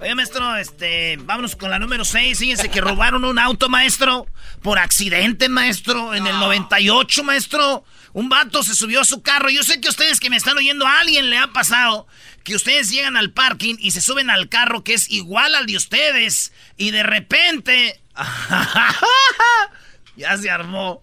Oye, 0.00 0.14
maestro, 0.14 0.56
este, 0.56 1.18
vámonos 1.20 1.56
con 1.56 1.70
la 1.70 1.78
número 1.78 2.06
6. 2.06 2.38
Fíjense 2.38 2.70
que 2.70 2.80
robaron 2.80 3.22
un 3.22 3.38
auto, 3.38 3.68
maestro, 3.68 4.26
por 4.62 4.78
accidente, 4.78 5.50
maestro, 5.50 6.14
en 6.14 6.26
el 6.26 6.38
98, 6.38 7.22
maestro. 7.22 7.84
Un 8.14 8.30
vato 8.30 8.62
se 8.62 8.74
subió 8.74 9.02
a 9.02 9.04
su 9.04 9.20
carro. 9.20 9.50
Yo 9.50 9.62
sé 9.62 9.78
que 9.78 9.90
ustedes 9.90 10.18
que 10.18 10.30
me 10.30 10.36
están 10.36 10.56
oyendo, 10.56 10.86
a 10.86 11.00
alguien 11.00 11.28
le 11.28 11.36
ha 11.36 11.48
pasado 11.48 12.06
que 12.44 12.54
ustedes 12.54 12.90
llegan 12.90 13.18
al 13.18 13.32
parking 13.32 13.74
y 13.78 13.90
se 13.90 14.00
suben 14.00 14.30
al 14.30 14.48
carro 14.48 14.84
que 14.84 14.94
es 14.94 15.10
igual 15.10 15.54
al 15.54 15.66
de 15.66 15.76
ustedes 15.76 16.52
y 16.78 16.92
de 16.92 17.02
repente... 17.02 18.00
ya 20.16 20.38
se 20.38 20.48
armó. 20.48 20.98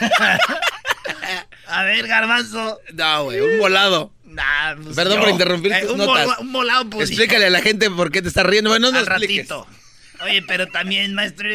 a 1.68 1.82
ver, 1.84 2.08
garbanzo. 2.08 2.80
No, 2.92 3.24
güey, 3.24 3.40
un 3.40 3.60
volado. 3.60 4.15
Nah, 4.36 4.76
pues 4.82 4.94
Perdón 4.94 5.14
yo. 5.14 5.20
por 5.22 5.28
interrumpir 5.30 5.72
Eh, 5.72 5.86
un 5.90 5.96
notas. 5.98 6.38
un 6.40 6.90
pues, 6.90 7.08
Explícale 7.10 7.46
a 7.46 7.50
la 7.50 7.62
gente 7.62 7.90
por 7.90 8.10
qué 8.12 8.20
te 8.20 8.28
estás 8.28 8.44
riendo. 8.44 8.68
Bueno, 8.70 8.92
no 8.92 8.98
al 8.98 9.06
ratito. 9.06 9.66
Oye, 10.22 10.42
pero 10.42 10.66
también, 10.68 11.14
maestro. 11.14 11.48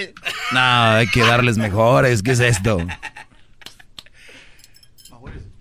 No, 0.51 0.59
hay 0.95 1.07
que 1.07 1.21
darles 1.21 1.57
mejores. 1.57 2.21
¿Qué 2.23 2.31
es 2.31 2.39
esto? 2.39 2.79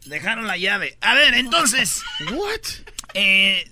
Dejaron 0.06 0.46
la 0.46 0.56
llave. 0.56 0.96
A 1.00 1.14
ver, 1.14 1.34
entonces. 1.34 2.02
What? 2.32 2.60
Eh, 3.14 3.70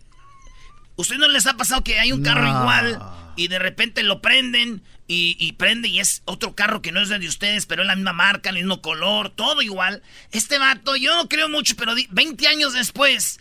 ¿Usted 0.96 1.16
no 1.16 1.28
les 1.28 1.46
ha 1.46 1.54
pasado 1.56 1.82
que 1.82 1.98
hay 1.98 2.12
un 2.12 2.22
carro 2.22 2.42
No. 2.42 2.60
igual 2.60 3.00
y 3.36 3.48
de 3.48 3.58
repente 3.58 4.02
lo 4.02 4.20
prenden 4.20 4.82
y, 5.08 5.36
y 5.40 5.52
prende 5.54 5.88
y 5.88 5.98
es 5.98 6.22
otro 6.26 6.54
carro 6.54 6.82
que 6.82 6.92
no 6.92 7.00
es 7.00 7.08
de 7.08 7.26
ustedes, 7.26 7.66
pero 7.66 7.82
es 7.82 7.88
la 7.88 7.96
misma 7.96 8.12
marca, 8.12 8.50
el 8.50 8.56
mismo 8.56 8.80
color, 8.82 9.30
todo 9.30 9.62
igual? 9.62 10.02
Este 10.30 10.58
vato, 10.58 10.94
yo 10.96 11.16
no 11.16 11.28
creo 11.28 11.48
mucho, 11.48 11.74
pero 11.76 11.94
di- 11.96 12.06
20 12.10 12.46
años 12.46 12.74
después 12.74 13.40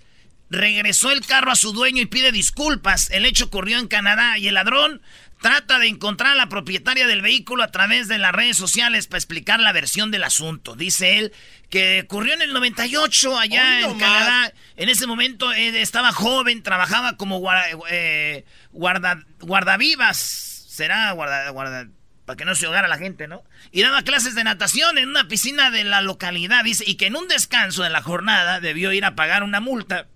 regresó 0.50 1.12
el 1.12 1.26
carro 1.26 1.52
a 1.52 1.56
su 1.58 1.74
dueño 1.74 2.02
y 2.02 2.06
pide 2.06 2.32
disculpas. 2.32 3.12
El 3.12 3.26
hecho 3.26 3.46
ocurrió 3.46 3.78
en 3.80 3.88
Canadá 3.90 4.38
y 4.38 4.48
el 4.48 4.54
ladrón 4.54 5.02
trata 5.42 5.78
de 5.78 5.88
encontrar 5.88 6.32
a 6.32 6.36
la 6.36 6.50
propietaria 6.50 7.06
del 7.06 7.22
vehículo 7.22 7.64
a 7.64 7.68
través 7.72 8.08
de 8.08 8.18
las 8.18 8.32
redes 8.32 8.56
sociales 8.58 9.06
para 9.08 9.20
explicar 9.20 9.60
la 9.60 9.74
versión 9.74 10.10
del 10.10 10.24
asunto. 10.24 10.76
Dice 10.76 11.20
él 11.20 11.34
que 11.70 12.04
ocurrió 12.06 12.34
en 12.34 12.42
el 12.44 12.54
98 12.54 13.38
allá 13.38 13.68
Hoy 13.70 13.76
en 13.76 13.82
nomás. 13.90 14.00
Canadá. 14.02 14.54
En 14.78 14.88
ese 14.90 15.06
momento 15.06 15.52
eh, 15.52 15.82
estaba 15.82 16.14
joven, 16.14 16.64
trabajaba 16.64 17.18
como 17.18 17.40
guarda, 17.40 17.66
eh, 17.92 18.46
guarda- 18.72 19.26
guardavivas. 19.42 20.47
Será 20.78 21.12
guarda, 21.14 21.50
guarda- 21.50 21.90
para 22.26 22.38
que 22.38 22.46
no 22.46 22.54
se 22.54 22.68
ahogara 22.68 22.88
la 22.88 23.00
gente, 23.00 23.28
¿no? 23.28 23.44
Y 23.72 23.82
daba 23.82 24.04
clases 24.04 24.36
de 24.36 24.44
natación 24.44 25.00
en 25.00 25.10
una 25.10 25.28
piscina 25.28 25.72
de 25.72 25.84
la 25.84 26.02
localidad, 26.02 26.64
dice, 26.64 26.84
y 26.86 26.96
que 26.98 27.08
en 27.08 27.16
un 27.16 27.28
descanso 27.28 27.82
de 27.82 27.90
la 27.90 28.04
jornada 28.04 28.60
debió 28.60 28.92
ir 28.92 29.04
a 29.04 29.16
pagar 29.16 29.42
una 29.42 29.60
multa 29.60 30.08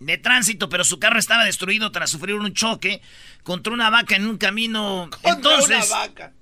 de 0.00 0.18
tránsito, 0.18 0.68
pero 0.68 0.82
su 0.82 0.98
carro 0.98 1.20
estaba 1.20 1.44
destruido 1.44 1.92
tras 1.92 2.10
sufrir 2.10 2.34
un 2.34 2.52
choque 2.54 3.02
contra 3.44 3.72
una 3.72 3.88
vaca 3.88 4.16
en 4.16 4.26
un 4.26 4.36
camino. 4.36 5.08
Contra 5.12 5.30
Entonces, 5.32 5.86
una 5.90 5.98
vaca. 6.00 6.32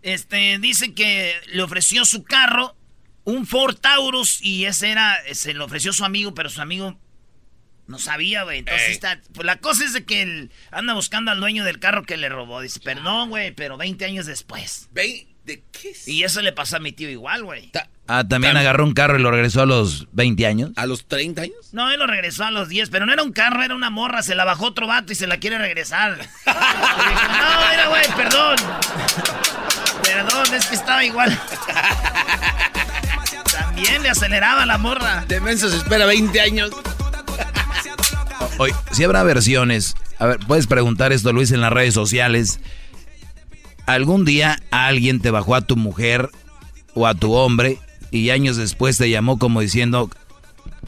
este, 0.00 0.58
dice 0.60 0.94
que 0.94 1.34
le 1.48 1.62
ofreció 1.62 2.06
su 2.06 2.24
carro, 2.24 2.76
un 3.24 3.46
Ford 3.46 3.76
Taurus, 3.76 4.40
y 4.40 4.64
ese 4.64 4.92
era, 4.92 5.18
se 5.34 5.52
lo 5.52 5.66
ofreció 5.66 5.92
su 5.92 6.06
amigo, 6.06 6.32
pero 6.34 6.48
su 6.48 6.62
amigo 6.62 6.98
No 7.86 7.98
sabía, 7.98 8.44
güey. 8.44 8.60
Entonces 8.60 8.90
está. 8.90 9.20
Pues 9.32 9.44
la 9.44 9.56
cosa 9.56 9.84
es 9.84 9.92
de 9.92 10.04
que 10.04 10.22
él 10.22 10.50
anda 10.70 10.94
buscando 10.94 11.30
al 11.30 11.40
dueño 11.40 11.64
del 11.64 11.78
carro 11.78 12.04
que 12.04 12.16
le 12.16 12.28
robó. 12.28 12.60
Dice, 12.60 12.80
perdón, 12.80 13.30
güey, 13.30 13.52
pero 13.52 13.76
20 13.76 14.04
años 14.04 14.26
después. 14.26 14.88
¿Ve? 14.92 15.26
¿De 15.44 15.62
qué? 15.72 15.92
Y 16.06 16.22
eso 16.22 16.40
le 16.40 16.52
pasó 16.52 16.76
a 16.76 16.80
mi 16.80 16.92
tío 16.92 17.10
igual, 17.10 17.44
güey. 17.44 17.70
Ah, 18.06 18.24
también 18.26 18.56
agarró 18.56 18.84
un 18.84 18.94
carro 18.94 19.18
y 19.18 19.22
lo 19.22 19.30
regresó 19.30 19.62
a 19.62 19.66
los 19.66 20.06
20 20.12 20.46
años. 20.46 20.70
¿A 20.76 20.86
los 20.86 21.06
30 21.06 21.42
años? 21.42 21.56
No, 21.72 21.90
él 21.90 21.98
lo 21.98 22.06
regresó 22.06 22.44
a 22.44 22.50
los 22.50 22.68
10, 22.68 22.88
pero 22.88 23.04
no 23.04 23.12
era 23.12 23.22
un 23.22 23.32
carro, 23.32 23.62
era 23.62 23.74
una 23.74 23.90
morra. 23.90 24.22
Se 24.22 24.34
la 24.34 24.44
bajó 24.44 24.66
otro 24.66 24.86
vato 24.86 25.12
y 25.12 25.16
se 25.16 25.26
la 25.26 25.38
quiere 25.38 25.58
regresar. 25.58 26.16
Dijo, 26.18 26.30
no, 26.46 27.70
mira, 27.70 27.88
güey, 27.88 28.06
perdón. 28.16 28.56
Perdón, 30.02 30.54
es 30.54 30.66
que 30.66 30.74
estaba 30.74 31.04
igual. 31.04 31.38
También 33.52 34.02
le 34.02 34.10
aceleraba 34.10 34.66
la 34.66 34.78
morra. 34.78 35.24
De 35.26 35.40
menso 35.40 35.68
se 35.68 35.76
espera 35.76 36.06
20 36.06 36.40
años. 36.40 36.70
Oye, 38.58 38.74
si 38.92 39.04
habrá 39.04 39.22
versiones, 39.22 39.94
a 40.18 40.26
ver, 40.26 40.38
puedes 40.46 40.66
preguntar 40.66 41.12
esto, 41.12 41.32
Luis, 41.32 41.50
en 41.52 41.60
las 41.60 41.72
redes 41.72 41.94
sociales. 41.94 42.60
¿Algún 43.86 44.24
día 44.24 44.58
alguien 44.70 45.20
te 45.20 45.30
bajó 45.30 45.54
a 45.54 45.60
tu 45.60 45.76
mujer 45.76 46.30
o 46.94 47.06
a 47.06 47.14
tu 47.14 47.34
hombre 47.34 47.78
y 48.10 48.30
años 48.30 48.56
después 48.56 48.96
te 48.96 49.10
llamó 49.10 49.38
como 49.38 49.60
diciendo, 49.60 50.10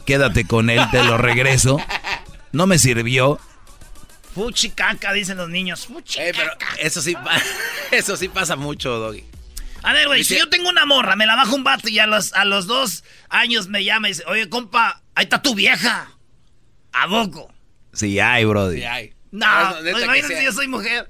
quédate 0.05 0.45
con 0.45 0.69
él, 0.69 0.81
te 0.91 1.03
lo 1.03 1.17
regreso? 1.17 1.77
No 2.51 2.65
me 2.65 2.79
sirvió. 2.79 3.39
Fuchi 4.33 4.69
caca, 4.69 5.13
dicen 5.13 5.37
los 5.37 5.49
niños. 5.49 5.87
Fuchi 5.87 6.19
Eh, 6.19 6.31
pero 6.35 6.51
eso 6.79 7.01
sí, 7.01 7.15
eso 7.91 8.15
sí 8.17 8.29
pasa 8.29 8.55
mucho, 8.55 8.97
Doggy. 8.97 9.23
A 9.83 9.93
ver, 9.93 10.07
güey, 10.07 10.23
si 10.23 10.37
yo 10.37 10.49
tengo 10.49 10.69
una 10.69 10.85
morra, 10.85 11.15
me 11.15 11.25
la 11.25 11.35
bajo 11.35 11.55
un 11.55 11.63
vato 11.63 11.87
y 11.87 11.99
a 11.99 12.07
los, 12.07 12.33
a 12.33 12.45
los 12.45 12.67
dos 12.67 13.03
años 13.29 13.67
me 13.67 13.83
llama 13.83 14.07
y 14.07 14.11
dice, 14.11 14.23
oye, 14.27 14.49
compa, 14.49 15.01
ahí 15.15 15.23
está 15.25 15.41
tu 15.41 15.53
vieja. 15.55 16.11
¿A 16.99 17.07
poco? 17.07 17.51
Sí, 17.93 18.19
ay, 18.19 18.45
brody. 18.45 18.83
No, 19.31 19.71
No, 19.71 19.81
neta 19.81 19.97
que 19.97 20.03
imagínate 20.03 20.27
sea. 20.27 20.39
si 20.39 20.45
yo 20.45 20.51
soy 20.53 20.67
mujer. 20.67 21.09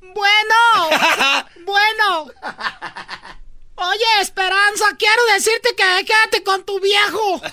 Bueno, 0.00 0.90
bueno. 1.64 2.30
Oye, 3.78 4.20
Esperanza, 4.22 4.86
quiero 4.98 5.22
decirte 5.34 5.70
que 5.76 6.04
quédate 6.04 6.42
con 6.44 6.64
tu 6.64 6.80
viejo. 6.80 7.42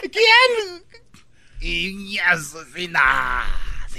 ¿Quién? 0.00 0.84
Y 1.60 2.14
ya, 2.14 2.36
sí, 2.74 2.88
no. 2.88 3.00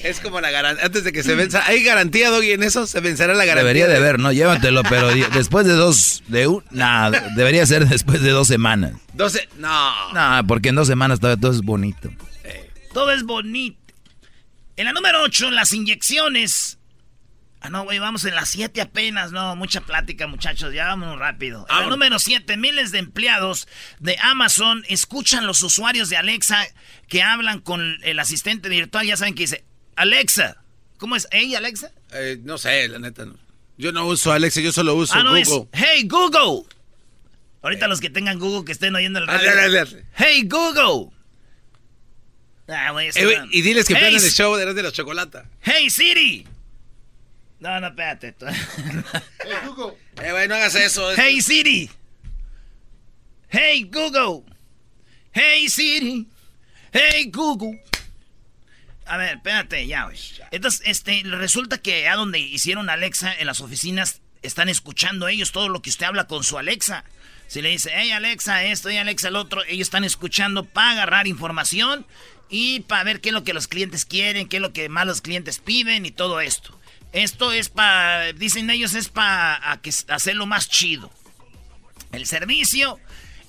Es 0.01 0.19
como 0.19 0.41
la 0.41 0.51
garantía. 0.51 0.85
Antes 0.85 1.03
de 1.03 1.12
que 1.12 1.23
se 1.23 1.35
venza. 1.35 1.65
¿Hay 1.65 1.83
garantía, 1.83 2.29
Doggy, 2.29 2.51
en 2.51 2.63
eso? 2.63 2.88
¿Se 2.88 3.00
vencerá 3.00 3.33
la 3.33 3.45
garantía? 3.45 3.63
Debería 3.63 3.88
de 3.88 3.97
haber, 3.97 4.19
¿no? 4.19 4.31
Llévatelo, 4.31 4.83
pero 4.83 5.09
después 5.33 5.65
de 5.65 5.73
dos, 5.73 6.23
de 6.27 6.47
un, 6.47 6.63
nah, 6.71 7.09
debería 7.35 7.65
ser 7.65 7.88
después 7.88 8.21
de 8.21 8.31
dos 8.31 8.47
semanas. 8.47 8.93
12. 9.13 9.50
No. 9.57 10.13
No, 10.13 10.47
porque 10.47 10.69
en 10.69 10.75
dos 10.75 10.88
semanas 10.88 11.19
todavía 11.19 11.39
todo 11.39 11.51
es 11.51 11.62
bonito. 11.62 12.09
Todo 12.93 13.12
es 13.12 13.23
bonito. 13.23 13.77
En 14.75 14.85
la 14.85 14.93
número 14.93 15.21
8, 15.23 15.51
las 15.51 15.73
inyecciones. 15.73 16.79
Ah, 17.62 17.69
no, 17.69 17.85
güey, 17.85 17.97
vamos 17.97 18.25
en 18.25 18.35
la 18.35 18.45
7 18.45 18.81
apenas. 18.81 19.31
No, 19.31 19.55
mucha 19.55 19.81
plática, 19.81 20.27
muchachos. 20.27 20.73
Ya 20.73 20.88
vámonos 20.88 21.17
rápido. 21.17 21.65
En 21.69 21.79
la 21.79 21.88
número 21.88 22.19
7, 22.19 22.57
miles 22.57 22.91
de 22.91 23.00
empleados 23.00 23.67
de 24.00 24.17
Amazon 24.21 24.83
escuchan 24.89 25.47
los 25.47 25.63
usuarios 25.63 26.09
de 26.09 26.17
Alexa 26.17 26.65
que 27.07 27.23
hablan 27.23 27.62
con 27.62 27.97
el 28.03 28.19
asistente 28.19 28.67
virtual. 28.67 29.07
Ya 29.07 29.15
saben 29.15 29.33
que 29.33 29.43
dice, 29.43 29.63
Alexa. 29.95 30.57
¿Cómo 30.97 31.15
es? 31.15 31.27
¿Ey, 31.31 31.55
Alexa? 31.55 31.91
Eh, 32.13 32.39
no 32.43 32.57
sé, 32.57 32.88
la 32.88 33.00
neta 33.00 33.25
no. 33.25 33.35
Yo 33.77 33.91
no 33.91 34.05
uso 34.07 34.31
Alexa, 34.31 34.62
yo 34.62 34.71
solo 34.71 34.95
uso 34.95 35.13
ah, 35.15 35.23
no, 35.23 35.35
es, 35.35 35.50
Google. 35.50 35.69
Hey, 35.73 36.07
Google. 36.07 36.67
Ahorita 37.62 37.88
los 37.88 38.00
que 38.00 38.09
tengan 38.09 38.39
Google 38.39 38.65
que 38.65 38.71
estén 38.71 38.93
oyendo 38.95 39.19
el 39.19 39.27
radio. 39.27 39.50
Dale, 39.55 39.71
dale. 39.73 40.05
Hey, 40.15 40.43
Google. 40.47 41.12
Ah, 42.67 42.91
güey, 42.91 43.09
Eh, 43.13 43.38
y 43.51 43.62
diles 43.62 43.88
que 43.88 43.93
Hey, 43.93 44.00
planen 44.01 44.23
el 44.23 44.31
show 44.31 44.55
de 44.55 44.73
de 44.73 44.83
la 44.83 44.91
chocolata. 44.91 45.45
Hey 45.62 45.89
Siri. 45.89 46.47
No, 47.59 47.79
no, 47.79 47.88
espérate. 47.88 48.35
Eh, 50.21 50.31
güey, 50.31 50.47
no 50.47 50.55
hagas 50.55 50.75
eso. 50.75 51.12
es- 51.12 51.17
hey 51.17 51.41
Siri. 51.41 51.89
Hey 53.50 53.89
Google. 53.91 54.43
Hey 55.34 55.67
Siri. 55.67 56.27
Hey 56.91 57.29
Google. 57.34 57.82
A 59.06 59.18
ver, 59.18 59.36
espérate, 59.36 59.86
ya, 59.86 60.06
güey. 60.06 60.18
Entonces, 60.52 60.82
este, 60.86 61.24
resulta 61.26 61.78
que 61.78 62.08
a 62.08 62.16
donde 62.16 62.39
hicieron 62.39 62.89
Alexa 62.89 63.34
en 63.38 63.48
las 63.48 63.62
oficinas 63.62 64.22
están 64.42 64.70
escuchando 64.70 65.28
ellos 65.28 65.52
todo 65.52 65.70
lo 65.70 65.82
que 65.82 65.89
usted 65.89 66.06
habla 66.06 66.28
con 66.28 66.44
su 66.44 66.58
Alexa. 66.58 67.04
Si 67.48 67.62
le 67.62 67.70
dice, 67.70 67.92
hey 67.94 68.12
Alexa, 68.12 68.63
esto, 68.66 68.89
hey 68.89 68.98
Alexa, 68.98 69.28
el 69.28 69.36
otro, 69.36 69.63
ellos 69.66 69.88
están 69.88 70.04
escuchando 70.04 70.66
para 70.66 70.92
agarrar 70.92 71.28
información 71.28 72.06
y 72.50 72.82
para 72.82 73.04
ver 73.04 73.22
qué 73.22 73.30
es 73.30 73.34
lo 73.34 73.44
que 73.44 73.54
los 73.54 73.68
clientes 73.68 74.06
quieren, 74.06 74.48
qué 74.48 74.58
es 74.58 74.62
lo 74.62 74.74
que 74.74 74.89
más 74.89 75.06
los 75.06 75.22
clientes 75.22 75.60
piden 75.60 76.06
y 76.06 76.12
todo 76.12 76.39
esto. 76.39 76.78
Esto 77.12 77.52
es 77.52 77.70
para, 77.70 78.34
dicen 78.34 78.70
ellos, 78.70 78.96
es 78.96 79.10
para 79.10 79.80
hacerlo 80.08 80.46
más 80.46 80.70
chido. 80.70 81.12
El 82.12 82.26
servicio. 82.26 83.00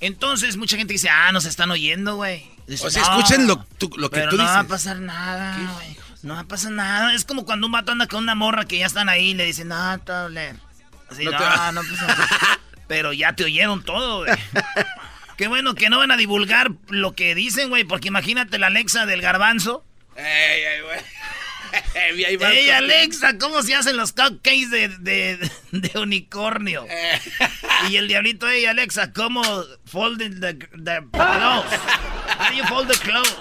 Entonces, 0.01 0.57
mucha 0.57 0.77
gente 0.77 0.93
dice, 0.93 1.09
ah, 1.09 1.33
nos 1.33 1.47
están 1.47 1.71
oyendo, 1.71 2.17
güey. 2.17 2.54
O 2.68 2.90
sea, 2.90 3.03
"No, 3.03 3.18
escuchen 3.18 3.46
lo, 3.46 3.57
tú- 3.79 3.90
lo 3.96 4.11
que 4.11 4.16
pero 4.20 4.31
tú 4.31 4.37
no 4.37 4.42
dices. 4.42 4.57
va 4.57 4.61
a 4.61 4.64
pasar 4.64 4.96
nada, 4.98 5.57
güey. 5.74 5.96
No 6.22 6.35
va 6.35 6.40
a 6.40 6.44
pasar 6.44 6.72
nada. 6.72 7.14
Es 7.14 7.24
como 7.24 7.44
cuando 7.44 7.66
un 7.66 7.72
vato 7.72 7.92
anda 7.92 8.07
con 8.07 8.22
una 8.22 8.35
morra 8.35 8.64
que 8.64 8.79
ya 8.79 8.87
están 8.87 9.09
ahí 9.11 9.31
y 9.31 9.35
le 9.35 9.44
dicen, 9.44 9.68
no, 9.68 9.98
te 10.00 10.12
va 10.12 10.18
a 10.18 10.22
doler". 10.22 10.57
Así, 11.11 11.24
No 11.24 11.33
no, 11.33 11.38
te 11.38 11.44
no 11.44 11.83
pasa 11.83 12.07
nada. 12.07 12.29
Pero 12.88 13.12
ya 13.12 13.35
te 13.35 13.44
oyeron 13.44 13.83
todo, 13.83 14.24
güey. 14.24 14.33
Qué 15.37 15.48
bueno 15.48 15.74
que 15.74 15.90
no 15.90 15.98
van 15.98 16.11
a 16.11 16.16
divulgar 16.16 16.70
lo 16.88 17.14
que 17.14 17.35
dicen, 17.35 17.68
güey, 17.68 17.85
porque 17.85 18.09
imagínate 18.09 18.59
la 18.59 18.68
Alexa 18.68 19.05
del 19.07 19.20
garbanzo. 19.20 19.85
Ey, 20.16 20.24
ey, 20.62 20.81
güey. 20.83 21.00
Ey, 21.94 22.24
ahí 22.24 22.37
vas 22.37 22.52
¡Ey, 22.52 22.66
con- 22.66 22.74
Alexa! 22.76 23.38
¿Cómo 23.38 23.62
se 23.62 23.74
hacen 23.74 23.96
los 23.96 24.12
cupcakes 24.12 24.68
de, 24.70 24.88
de, 25.00 25.50
de 25.72 25.98
unicornio? 25.98 26.87
Eh. 26.88 27.20
Y 27.90 27.96
el 27.96 28.06
diablito, 28.08 28.48
¡Ey, 28.48 28.66
Alexa! 28.66 29.12
¿Cómo 29.12 29.42
fold 29.87 30.18
the, 30.18 30.30
the 30.30 30.56
clothes? 31.12 31.12
How 31.12 31.64
do 32.50 32.56
you 32.56 32.64
fold 32.64 32.88
the 32.90 32.98
clothes? 32.98 33.34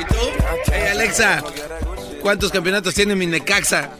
¿Y 0.00 0.04
tú? 0.04 0.72
Ey, 0.72 0.88
Alexa, 0.88 1.42
¿cuántos 2.22 2.50
campeonatos 2.52 2.94
tiene 2.94 3.16
mi 3.16 3.26
Necaxa? 3.26 3.90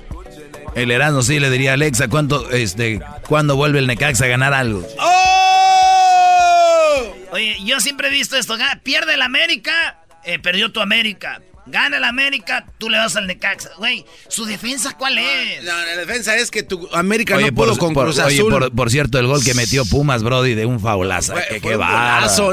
El 0.76 0.92
Erasmo 0.92 1.22
sí 1.22 1.40
le 1.40 1.50
diría 1.50 1.72
a 1.72 1.74
Alexa, 1.74 2.06
¿cuánto, 2.08 2.48
este, 2.50 3.00
¿cuándo 3.26 3.56
vuelve 3.56 3.80
el 3.80 3.88
Necaxa 3.88 4.26
a 4.26 4.28
ganar 4.28 4.54
algo? 4.54 4.86
¡Oh! 5.00 7.16
Oye, 7.32 7.56
yo 7.64 7.80
siempre 7.80 8.08
he 8.08 8.10
visto 8.10 8.36
esto. 8.36 8.56
ga- 8.56 8.80
Pierde 8.82 9.14
el 9.14 9.22
América, 9.22 9.98
eh, 10.24 10.38
perdió 10.38 10.72
tu 10.72 10.80
América. 10.80 11.40
Gana 11.70 11.96
el 11.98 12.04
América, 12.04 12.66
tú 12.78 12.88
le 12.90 12.98
vas 12.98 13.16
al 13.16 13.26
Necaxa. 13.26 13.70
Güey, 13.78 14.04
¿su 14.28 14.44
defensa 14.44 14.96
cuál 14.98 15.18
es? 15.18 15.62
No, 15.64 15.72
la 15.72 15.96
defensa 15.96 16.36
es 16.36 16.50
que 16.50 16.62
tu 16.62 16.88
América 16.92 17.36
Oye, 17.36 17.46
no 17.46 17.54
pudo 17.54 17.68
por, 17.68 17.78
con 17.78 17.94
por- 17.94 18.04
Cruz 18.06 18.18
oye, 18.18 18.36
Azul. 18.38 18.50
por, 18.52 18.72
por 18.74 18.90
cierto, 18.90 19.18
el 19.18 19.26
gol 19.26 19.42
que 19.44 19.54
metió 19.54 19.84
Pumas, 19.84 20.22
Brody, 20.22 20.54
de 20.54 20.66
un 20.66 20.80
faulaza. 20.80 21.34
Fue- 21.34 21.42
que 21.42 21.60
fue 21.60 21.70
qué 21.70 21.76
un 21.76 21.80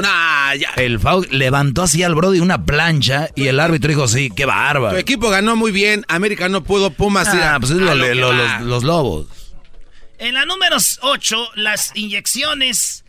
nah, 0.02 0.54
ya. 0.54 0.70
El 0.76 1.00
foul 1.00 1.26
levantó 1.30 1.82
así 1.82 2.02
al 2.02 2.14
Brody 2.14 2.40
una 2.40 2.64
plancha 2.64 3.28
y 3.34 3.46
el 3.48 3.58
árbitro 3.60 3.88
dijo, 3.88 4.08
sí, 4.08 4.30
qué 4.30 4.44
Tu 4.44 4.48
bárbaro. 4.48 4.96
equipo 4.98 5.28
ganó 5.30 5.56
muy 5.56 5.72
bien, 5.72 6.04
América 6.08 6.48
no 6.48 6.62
pudo, 6.62 6.90
Pumas 6.90 7.28
Ah, 7.28 7.56
pues 7.58 7.72
es 7.72 7.78
lo- 7.78 7.94
lo 7.94 8.14
lo- 8.14 8.32
los, 8.32 8.60
los 8.62 8.84
lobos. 8.84 9.26
En 10.18 10.34
la 10.34 10.44
número 10.44 10.76
8, 11.02 11.48
las 11.54 11.92
inyecciones 11.94 13.04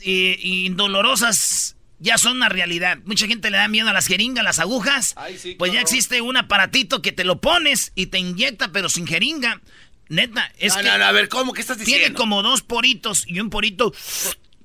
eh, 0.00 0.38
indolorosas 0.40 1.75
ya 1.98 2.18
son 2.18 2.36
una 2.36 2.48
realidad. 2.48 2.98
Mucha 3.04 3.26
gente 3.26 3.50
le 3.50 3.56
da 3.58 3.68
miedo 3.68 3.88
a 3.88 3.92
las 3.92 4.06
jeringas, 4.06 4.44
las 4.44 4.58
agujas. 4.58 5.14
pues 5.58 5.72
ya 5.72 5.80
existe 5.80 6.20
un 6.20 6.36
aparatito 6.36 7.02
que 7.02 7.12
te 7.12 7.24
lo 7.24 7.40
pones 7.40 7.92
y 7.94 8.06
te 8.06 8.18
inyecta, 8.18 8.68
pero 8.72 8.88
sin 8.88 9.06
jeringa. 9.06 9.60
Neta, 10.08 10.52
es 10.58 10.74
No, 10.76 10.82
que 10.82 10.88
no, 10.88 10.98
no, 10.98 11.04
a 11.04 11.12
ver, 11.12 11.28
¿cómo? 11.28 11.52
¿Qué 11.52 11.60
estás 11.60 11.78
tiene 11.78 11.92
diciendo? 11.94 12.18
como 12.18 12.42
dos 12.42 12.62
poritos 12.62 13.24
y 13.26 13.40
un 13.40 13.50
porito 13.50 13.92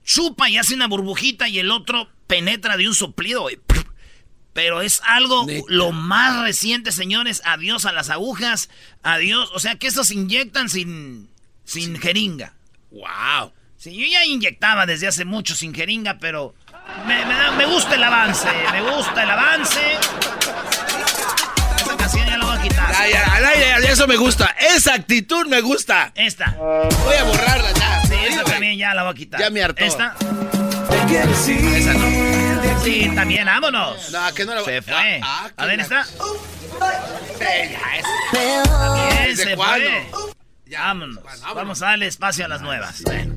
chupa 0.03 0.49
y 0.49 0.57
hace 0.57 0.75
una 0.75 0.87
burbujita 0.87 1.47
y 1.47 1.57
el 1.59 1.71
otro 1.71 2.09
penetra 2.27 2.77
de 2.77 2.87
un 2.87 2.93
soplido. 2.95 3.47
Pero 4.53 4.81
es 4.81 5.01
algo 5.05 5.45
Neta. 5.45 5.63
lo 5.69 5.91
más 5.93 6.43
reciente, 6.43 6.91
señores. 6.91 7.41
Adiós 7.45 7.85
a 7.85 7.91
las 7.93 8.09
agujas. 8.09 8.69
Adiós. 9.01 9.49
O 9.53 9.59
sea 9.59 9.75
que 9.75 9.87
estos 9.87 10.09
se 10.09 10.15
inyectan 10.15 10.69
sin, 10.69 11.29
sin 11.63 11.97
jeringa. 11.97 12.53
Wow. 12.91 13.53
Sí, 13.77 13.95
yo 13.95 14.05
ya 14.05 14.25
inyectaba 14.25 14.85
desde 14.85 15.07
hace 15.07 15.25
mucho 15.25 15.55
sin 15.55 15.73
jeringa, 15.73 16.17
pero 16.19 16.53
me, 17.05 17.25
me 17.25 17.33
da- 17.33 17.51
me 17.51 17.65
gusta 17.65 17.95
el 17.95 18.03
avance. 18.03 18.47
Me 18.71 18.81
gusta 18.81 19.23
el 19.23 19.29
avance. 19.29 19.79
Esa 21.81 21.97
canción 21.97 22.25
ya 22.27 22.37
la 22.37 22.45
voy 22.45 22.57
a 22.57 22.61
quitar. 22.61 22.91
Ya, 22.91 23.07
ya, 23.09 23.33
al 23.35 23.45
aire, 23.45 23.65
ya, 23.83 23.89
eso 23.91 24.07
me 24.07 24.15
gusta. 24.17 24.55
Esa 24.59 24.93
actitud 24.93 25.47
me 25.47 25.61
gusta. 25.61 26.11
Esta. 26.15 26.51
Voy 26.57 27.15
a 27.15 27.23
borrarla 27.23 27.71
ya. 27.73 28.01
Sí, 28.03 28.07
Sí, 28.09 28.15
esta 28.27 28.43
también 28.43 28.77
ya 28.77 28.93
la 28.93 29.03
voy 29.03 29.11
a 29.11 29.15
quitar. 29.15 29.39
Ya 29.39 29.49
me 29.49 29.63
hartó. 29.63 29.83
Esta. 29.85 30.15
Esa 31.11 31.93
no. 31.93 32.81
Sí, 32.83 33.11
también, 33.15 33.45
vámonos. 33.45 34.11
No, 34.11 34.33
que 34.33 34.45
no 34.45 34.55
la 34.55 34.61
voy 34.61 34.73
Se 34.73 34.81
fue. 34.81 35.19
Ah, 35.23 35.45
ah, 35.45 35.49
a 35.57 35.65
ver, 35.65 35.75
que 35.77 35.81
esta. 35.83 36.05
Ya, 37.39 38.67
También 38.69 39.27
¿Desde 39.27 39.43
se 39.43 39.55
cuándo? 39.55 39.89
fue. 40.11 40.31
Vámonos. 40.77 41.19
Vamos 41.55 41.81
a 41.81 41.87
darle 41.87 42.07
espacio 42.07 42.45
a 42.45 42.47
las 42.47 42.61
nuevas. 42.61 43.01
Bueno. 43.03 43.35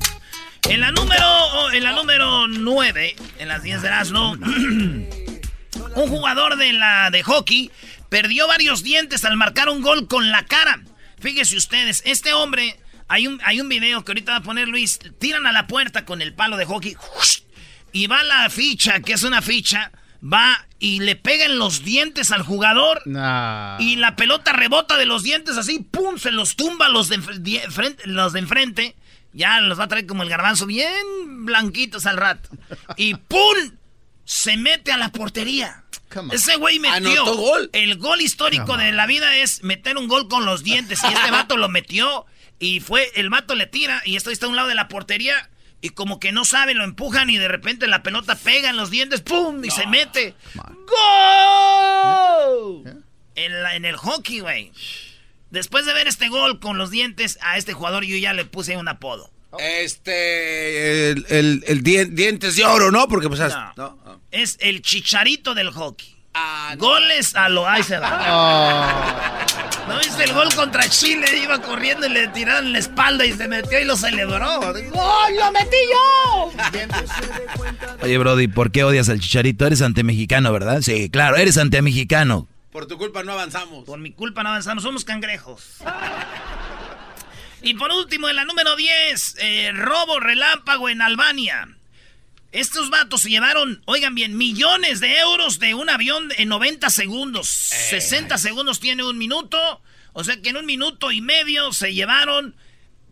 En 0.68 0.80
la 0.80 0.90
número, 0.90 1.72
en 1.72 1.84
la 1.84 1.92
número 1.92 2.48
9, 2.48 3.16
en 3.38 3.48
las 3.48 3.62
10 3.62 3.82
de 3.82 3.88
Erasmo, 3.88 4.32
un 4.32 6.08
jugador 6.08 6.56
de 6.56 6.72
la 6.72 7.10
de 7.10 7.22
hockey 7.22 7.70
perdió 8.08 8.48
varios 8.48 8.82
dientes 8.82 9.24
al 9.24 9.36
marcar 9.36 9.68
un 9.68 9.82
gol 9.82 10.08
con 10.08 10.30
la 10.30 10.44
cara. 10.46 10.82
Fíjense 11.20 11.56
ustedes, 11.56 12.02
este 12.06 12.32
hombre, 12.32 12.78
hay 13.08 13.26
un, 13.26 13.40
hay 13.44 13.60
un 13.60 13.68
video 13.68 14.04
que 14.04 14.12
ahorita 14.12 14.32
va 14.32 14.38
a 14.38 14.42
poner 14.42 14.68
Luis, 14.68 14.98
tiran 15.18 15.46
a 15.46 15.52
la 15.52 15.66
puerta 15.66 16.04
con 16.04 16.22
el 16.22 16.34
palo 16.34 16.56
de 16.56 16.64
hockey 16.64 16.96
y 17.92 18.06
va 18.06 18.22
la 18.22 18.48
ficha, 18.48 19.00
que 19.00 19.12
es 19.12 19.22
una 19.22 19.42
ficha, 19.42 19.92
va 20.22 20.66
y 20.78 21.00
le 21.00 21.16
pegan 21.16 21.58
los 21.58 21.84
dientes 21.84 22.30
al 22.30 22.42
jugador 22.42 23.02
y 23.78 23.96
la 23.96 24.16
pelota 24.16 24.52
rebota 24.52 24.96
de 24.96 25.06
los 25.06 25.22
dientes 25.22 25.56
así, 25.56 25.80
¡pum! 25.80 26.18
Se 26.18 26.30
los 26.30 26.56
tumba 26.56 26.88
los 26.88 27.08
de, 27.08 27.16
enfrente, 27.16 28.06
los 28.06 28.32
de 28.32 28.38
enfrente. 28.40 28.96
Ya 29.34 29.60
los 29.60 29.78
va 29.78 29.84
a 29.84 29.88
traer 29.88 30.06
como 30.06 30.22
el 30.22 30.28
garbanzo 30.30 30.64
bien 30.64 31.44
blanquitos 31.44 32.06
al 32.06 32.16
rato. 32.16 32.48
Y 32.96 33.14
¡pum! 33.14 33.72
Se 34.24 34.56
mete 34.56 34.92
a 34.92 34.96
la 34.96 35.10
portería. 35.10 35.84
Ese 36.30 36.56
güey 36.56 36.78
metió 36.78 37.24
gol. 37.34 37.68
El 37.72 37.98
gol 37.98 38.20
histórico 38.20 38.76
de 38.76 38.92
la 38.92 39.06
vida 39.06 39.36
es 39.36 39.62
meter 39.64 39.98
un 39.98 40.06
gol 40.06 40.28
con 40.28 40.46
los 40.46 40.62
dientes. 40.62 41.00
Y 41.02 41.12
este 41.12 41.30
vato 41.32 41.56
lo 41.56 41.68
metió. 41.68 42.24
Y 42.60 42.78
fue, 42.80 43.10
el 43.16 43.28
vato 43.28 43.56
le 43.56 43.66
tira 43.66 44.00
y 44.04 44.14
esto 44.16 44.30
está 44.30 44.46
a 44.46 44.48
un 44.48 44.56
lado 44.56 44.68
de 44.68 44.76
la 44.76 44.88
portería. 44.88 45.50
Y 45.80 45.90
como 45.90 46.20
que 46.20 46.32
no 46.32 46.44
sabe, 46.44 46.72
lo 46.72 46.84
empujan 46.84 47.28
y 47.28 47.36
de 47.36 47.48
repente 47.48 47.88
la 47.88 48.02
pelota 48.02 48.36
pega 48.36 48.70
en 48.70 48.76
los 48.76 48.90
dientes, 48.90 49.20
¡pum! 49.20 49.62
Y 49.64 49.70
se 49.70 49.86
mete. 49.86 50.34
¡Gol! 51.74 53.04
En, 53.34 53.52
en 53.52 53.84
el 53.84 53.96
hockey, 53.96 54.40
güey. 54.40 54.72
Después 55.54 55.86
de 55.86 55.94
ver 55.94 56.08
este 56.08 56.28
gol 56.28 56.58
con 56.58 56.78
los 56.78 56.90
dientes, 56.90 57.38
a 57.40 57.56
este 57.56 57.74
jugador 57.74 58.04
yo 58.04 58.16
ya 58.16 58.32
le 58.32 58.44
puse 58.44 58.76
un 58.76 58.88
apodo. 58.88 59.30
Este. 59.60 61.12
El, 61.12 61.82
dientes 61.84 62.56
de 62.56 62.64
oro, 62.64 62.90
¿no? 62.90 63.06
Porque 63.06 63.28
pues. 63.28 63.40
No. 63.76 63.96
Es 64.32 64.56
el 64.60 64.82
chicharito 64.82 65.54
del 65.54 65.70
hockey. 65.70 66.12
Ah, 66.34 66.74
Goles 66.76 67.36
a 67.36 67.48
lo 67.48 67.68
ahí 67.68 67.84
se 67.84 67.96
va. 67.96 69.46
¿No 69.86 69.96
viste 70.00 70.24
el 70.24 70.32
gol 70.32 70.52
contra 70.56 70.88
Chile? 70.88 71.24
Iba 71.40 71.62
corriendo 71.62 72.08
y 72.08 72.10
le 72.10 72.26
tiraron 72.28 72.72
la 72.72 72.80
espalda 72.80 73.24
y 73.24 73.32
se 73.32 73.46
metió 73.46 73.78
y 73.78 73.84
lo 73.84 73.96
celebró. 73.96 74.60
¡Gol! 74.60 75.36
¡Lo 75.38 75.52
metí 75.52 75.76
yo! 75.92 76.52
Oye, 78.02 78.18
Brody, 78.18 78.48
¿por 78.48 78.72
qué 78.72 78.82
odias 78.82 79.08
al 79.08 79.20
chicharito? 79.20 79.64
Eres 79.64 79.82
antemexicano, 79.82 80.52
¿verdad? 80.52 80.80
Sí, 80.80 81.08
claro, 81.10 81.36
eres 81.36 81.56
antemexicano. 81.58 82.48
Por 82.74 82.86
tu 82.86 82.98
culpa 82.98 83.22
no 83.22 83.34
avanzamos. 83.34 83.84
Por 83.84 84.00
mi 84.00 84.10
culpa 84.10 84.42
no 84.42 84.48
avanzamos, 84.48 84.82
somos 84.82 85.04
cangrejos. 85.04 85.76
y 87.62 87.74
por 87.74 87.92
último, 87.92 88.28
en 88.28 88.34
la 88.34 88.44
número 88.44 88.74
10, 88.74 89.36
eh, 89.38 89.70
robo 89.72 90.18
relámpago 90.18 90.88
en 90.88 91.00
Albania. 91.00 91.68
Estos 92.50 92.90
vatos 92.90 93.20
se 93.20 93.30
llevaron, 93.30 93.80
oigan 93.84 94.16
bien, 94.16 94.36
millones 94.36 94.98
de 94.98 95.20
euros 95.20 95.60
de 95.60 95.74
un 95.74 95.88
avión 95.88 96.32
en 96.36 96.48
90 96.48 96.90
segundos. 96.90 97.48
60 97.48 98.38
segundos 98.38 98.80
tiene 98.80 99.04
un 99.04 99.18
minuto. 99.18 99.80
O 100.12 100.24
sea 100.24 100.42
que 100.42 100.48
en 100.48 100.56
un 100.56 100.66
minuto 100.66 101.12
y 101.12 101.20
medio 101.20 101.72
se 101.72 101.94
llevaron 101.94 102.56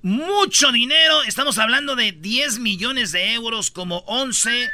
mucho 0.02 0.72
dinero. 0.72 1.22
Estamos 1.22 1.58
hablando 1.58 1.94
de 1.94 2.10
10 2.10 2.58
millones 2.58 3.12
de 3.12 3.34
euros, 3.34 3.70
como 3.70 3.98
11, 4.08 4.68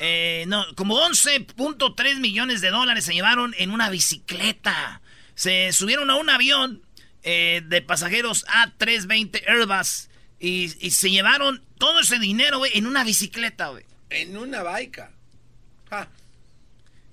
eh, 0.00 0.44
no, 0.48 0.64
como 0.74 0.98
11.3 1.00 2.20
millones 2.20 2.60
de 2.60 2.70
dólares 2.70 3.04
se 3.04 3.14
llevaron 3.14 3.54
en 3.58 3.70
una 3.70 3.90
bicicleta. 3.90 5.00
Se 5.34 5.72
subieron 5.72 6.10
a 6.10 6.16
un 6.16 6.30
avión 6.30 6.82
eh, 7.22 7.62
de 7.66 7.82
pasajeros 7.82 8.44
A320 8.46 9.42
Airbus 9.48 10.08
y, 10.38 10.72
y, 10.86 10.90
se 10.90 11.10
llevaron 11.10 11.62
todo 11.78 12.00
ese 12.00 12.18
dinero, 12.18 12.58
güey, 12.58 12.72
en 12.74 12.86
una 12.86 13.04
bicicleta, 13.04 13.68
güey. 13.68 13.84
En 14.10 14.36
una 14.36 14.62
baica. 14.62 15.10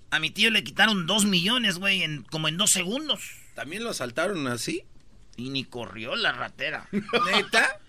A 0.10 0.20
mi 0.20 0.30
tío 0.30 0.52
le 0.52 0.64
quitaron 0.64 1.08
dos 1.08 1.26
millones, 1.26 1.80
güey, 1.80 2.04
en, 2.04 2.24
como 2.24 2.48
en 2.48 2.58
dos 2.58 2.72
segundos. 2.72 3.32
¿También 3.56 3.84
lo 3.84 3.90
asaltaron 3.90 4.46
así? 4.48 4.84
Y 5.38 5.50
ni 5.50 5.64
corrió 5.64 6.16
la 6.16 6.32
ratera. 6.32 6.88
¿Neta? 6.92 7.80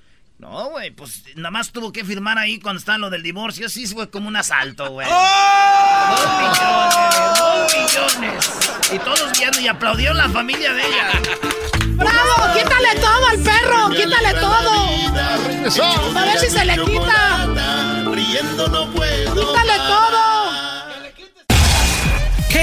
Güey, 0.85 0.91
pues 0.91 1.23
nada 1.37 1.51
más 1.51 1.73
tuvo 1.73 1.91
que 1.93 2.05
firmar 2.05 2.37
ahí 2.37 2.61
cuando 2.61 2.79
estaba 2.79 2.99
lo 2.99 3.09
del 3.09 3.23
divorcio. 3.23 3.71
Sí, 3.71 3.87
fue 3.87 4.11
como 4.11 4.29
un 4.29 4.37
asalto, 4.37 4.91
güey. 4.91 5.09
¡Oh! 5.11 6.11
Dos 6.11 6.29
millones, 6.43 7.39
dos 7.39 8.19
millones. 8.19 8.51
Y 8.93 8.99
todos 8.99 9.33
viendo 9.39 9.61
y 9.61 9.69
aplaudieron 9.69 10.19
la 10.19 10.29
familia 10.29 10.75
de 10.75 10.83
ella. 10.83 11.23
¡Bravo! 11.87 12.53
¡Quítale 12.53 13.01
todo 13.01 13.27
al 13.31 13.39
perro! 13.39 13.89
¡Quítale 13.97 14.35
todo! 14.35 16.19
A 16.19 16.25
ver 16.27 16.39
si 16.39 16.51
se 16.51 16.67
le 16.67 16.75
quita. 16.75 17.49
¡Quítale 19.33 19.77
todo! 19.89 20.24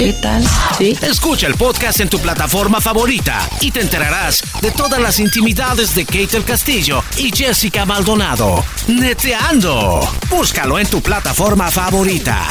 ¿Qué 0.00 0.14
tal? 0.14 0.42
¿Sí? 0.78 0.96
Escucha 1.02 1.46
el 1.46 1.56
podcast 1.56 2.00
en 2.00 2.08
tu 2.08 2.18
plataforma 2.20 2.80
favorita 2.80 3.46
y 3.60 3.70
te 3.70 3.82
enterarás 3.82 4.42
de 4.62 4.70
todas 4.70 4.98
las 4.98 5.20
intimidades 5.20 5.94
de 5.94 6.06
Kate 6.06 6.38
el 6.38 6.44
Castillo 6.44 7.04
y 7.18 7.30
Jessica 7.30 7.84
Maldonado. 7.84 8.64
Neteando. 8.88 10.00
Búscalo 10.30 10.78
en 10.78 10.88
tu 10.88 11.02
plataforma 11.02 11.70
favorita. 11.70 12.48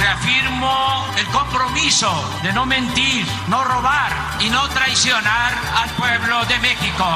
Reafirmo 0.00 1.06
el 1.16 1.26
compromiso 1.26 2.10
de 2.42 2.52
no 2.54 2.66
mentir, 2.66 3.24
no 3.46 3.62
robar 3.62 4.10
y 4.40 4.50
no 4.50 4.68
traicionar 4.70 5.54
al 5.76 5.90
pueblo 5.90 6.44
de 6.46 6.58
México 6.58 7.06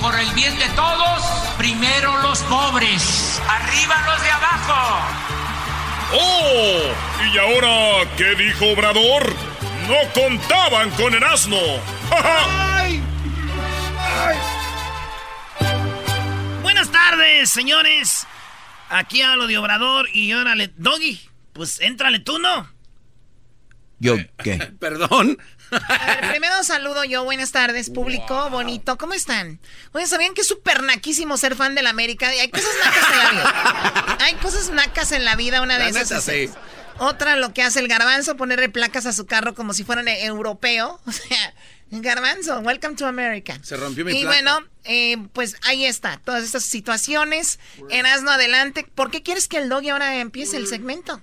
por 0.00 0.18
el 0.18 0.30
bien 0.32 0.56
de 0.58 0.68
todos, 0.70 1.22
primero 1.56 2.18
los 2.22 2.40
pobres, 2.42 3.40
arriba 3.48 3.96
los 4.06 4.22
de 4.22 4.30
abajo. 4.30 5.06
¡Oh! 6.12 6.80
¿Y 7.32 7.38
ahora 7.38 8.10
qué 8.16 8.34
dijo 8.34 8.66
Obrador? 8.72 9.34
No 9.88 9.96
contaban 10.12 10.90
con 10.92 11.14
el 11.14 11.22
asno. 11.24 11.56
¡Ay! 12.10 13.02
Buenas 16.62 16.90
tardes, 16.90 17.50
señores. 17.50 18.26
Aquí 18.90 19.22
hablo 19.22 19.46
de 19.46 19.58
Obrador 19.58 20.08
y 20.12 20.32
órale, 20.32 20.72
Doggy, 20.76 21.20
pues 21.52 21.80
éntrale 21.80 22.20
tú, 22.20 22.38
¿no? 22.38 22.68
¿Yo 23.98 24.16
qué? 24.42 24.56
Perdón. 24.80 25.38
A 25.70 26.06
ver, 26.06 26.30
primero 26.30 26.62
saludo 26.64 27.04
yo, 27.04 27.24
buenas 27.24 27.52
tardes, 27.52 27.90
público, 27.90 28.50
bonito, 28.50 28.96
¿cómo 28.96 29.14
están? 29.14 29.60
Oye, 29.92 30.06
¿sabían 30.06 30.34
que 30.34 30.40
es 30.40 30.48
súper 30.48 30.82
naquísimo 30.82 31.36
ser 31.36 31.56
fan 31.56 31.74
de 31.74 31.82
la 31.82 31.90
América? 31.90 32.28
Hay 32.28 32.50
cosas 32.50 32.70
nacas 32.84 33.04
en 33.10 33.18
la 33.18 33.30
vida. 33.30 34.16
Hay 34.20 34.34
cosas 34.34 34.70
nacas 34.70 35.12
en 35.12 35.24
la 35.24 35.36
vida, 35.36 35.62
una 35.62 35.78
de 35.78 35.88
esas. 35.88 36.28
Otra, 37.00 37.36
lo 37.36 37.54
que 37.54 37.62
hace 37.62 37.78
el 37.78 37.88
garbanzo, 37.88 38.36
ponerle 38.36 38.68
placas 38.68 39.06
a 39.06 39.12
su 39.12 39.26
carro 39.26 39.54
como 39.54 39.72
si 39.72 39.84
fueran 39.84 40.08
europeo. 40.08 41.00
O 41.08 41.12
sea, 41.12 41.54
garbanzo, 41.90 42.58
welcome 42.60 42.94
to 42.94 43.06
America. 43.06 43.58
Se 43.62 43.76
rompió 43.76 44.04
mi 44.04 44.12
Y 44.12 44.24
bueno, 44.24 44.60
eh, 44.84 45.16
pues 45.32 45.56
ahí 45.62 45.86
está, 45.86 46.20
todas 46.24 46.44
estas 46.44 46.64
situaciones. 46.64 47.58
En 47.88 48.04
Asno, 48.04 48.30
adelante. 48.30 48.86
¿Por 48.94 49.10
qué 49.10 49.22
quieres 49.22 49.48
que 49.48 49.58
el 49.58 49.68
doggy 49.68 49.90
ahora 49.90 50.16
empiece 50.16 50.56
el 50.56 50.66
segmento? 50.66 51.22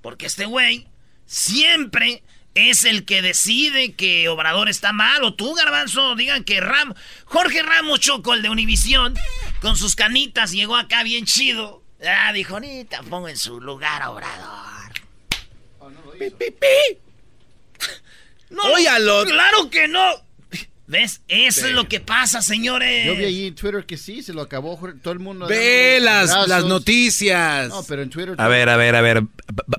Porque 0.00 0.26
este 0.26 0.46
güey 0.46 0.88
siempre 1.26 2.22
es 2.54 2.84
el 2.84 3.04
que 3.04 3.22
decide 3.22 3.94
que 3.94 4.28
Obrador 4.28 4.68
está 4.68 4.92
mal. 4.92 5.24
O 5.24 5.34
tú, 5.34 5.54
Garbanzo, 5.54 6.14
digan 6.16 6.44
que 6.44 6.60
Ram 6.60 6.94
Jorge 7.24 7.62
Ramos 7.62 8.00
Choco, 8.00 8.34
el 8.34 8.42
de 8.42 8.50
Univisión, 8.50 9.14
con 9.60 9.76
sus 9.76 9.96
canitas, 9.96 10.52
llegó 10.52 10.76
acá 10.76 11.02
bien 11.02 11.24
chido. 11.24 11.82
Ah, 12.04 12.32
dijo, 12.32 12.58
Nita, 12.58 13.02
pongo 13.02 13.28
en 13.28 13.36
su 13.36 13.60
lugar 13.60 14.02
a 14.02 14.10
Obrador. 14.10 14.92
pi, 16.18 16.30
pi, 16.30 16.50
pi. 16.50 16.98
No, 18.50 18.62
claro 19.24 19.70
que 19.70 19.88
no. 19.88 20.21
¿Ves? 20.92 21.22
Eso 21.26 21.66
es 21.66 21.72
lo 21.72 21.88
que 21.88 22.00
pasa, 22.00 22.42
señores. 22.42 23.06
Yo 23.06 23.16
vi 23.16 23.24
ahí 23.24 23.46
en 23.46 23.54
Twitter 23.54 23.86
que 23.86 23.96
sí, 23.96 24.22
se 24.22 24.34
lo 24.34 24.42
acabó 24.42 24.78
todo 25.00 25.14
el 25.14 25.20
mundo. 25.20 25.46
Ve 25.46 25.98
las, 26.02 26.46
las 26.46 26.66
noticias. 26.66 27.70
No, 27.70 27.82
pero 27.84 28.02
en 28.02 28.10
Twitter... 28.10 28.34
A 28.36 28.46
ver, 28.46 28.68
a 28.68 28.76
ver, 28.76 28.94
a 28.94 29.00
ver. 29.00 29.24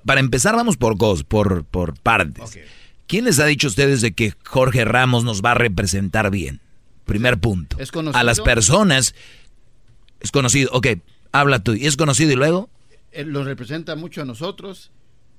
Para 0.05 0.19
empezar, 0.19 0.55
vamos 0.55 0.75
por 0.75 0.97
cos, 0.97 1.23
por, 1.23 1.65
por 1.65 1.99
partes. 1.99 2.57
¿Quién 3.05 3.25
les 3.25 3.37
ha 3.37 3.45
dicho 3.45 3.67
a 3.67 3.69
ustedes 3.69 4.01
de 4.01 4.13
que 4.13 4.33
Jorge 4.43 4.85
Ramos 4.85 5.23
nos 5.23 5.43
va 5.43 5.51
a 5.51 5.53
representar 5.53 6.31
bien? 6.31 6.61
Primer 7.05 7.37
punto. 7.37 7.77
¿Es 7.77 7.91
conocido? 7.91 8.19
A 8.19 8.23
las 8.23 8.41
personas... 8.41 9.13
Es 10.19 10.31
conocido. 10.31 10.71
Ok, 10.73 10.87
habla 11.31 11.59
tú. 11.63 11.75
¿Y 11.75 11.85
es 11.85 11.95
conocido 11.95 12.31
y 12.31 12.35
luego? 12.35 12.71
Él 13.11 13.27
los 13.27 13.45
representa 13.45 13.95
mucho 13.95 14.23
a 14.23 14.25
nosotros 14.25 14.89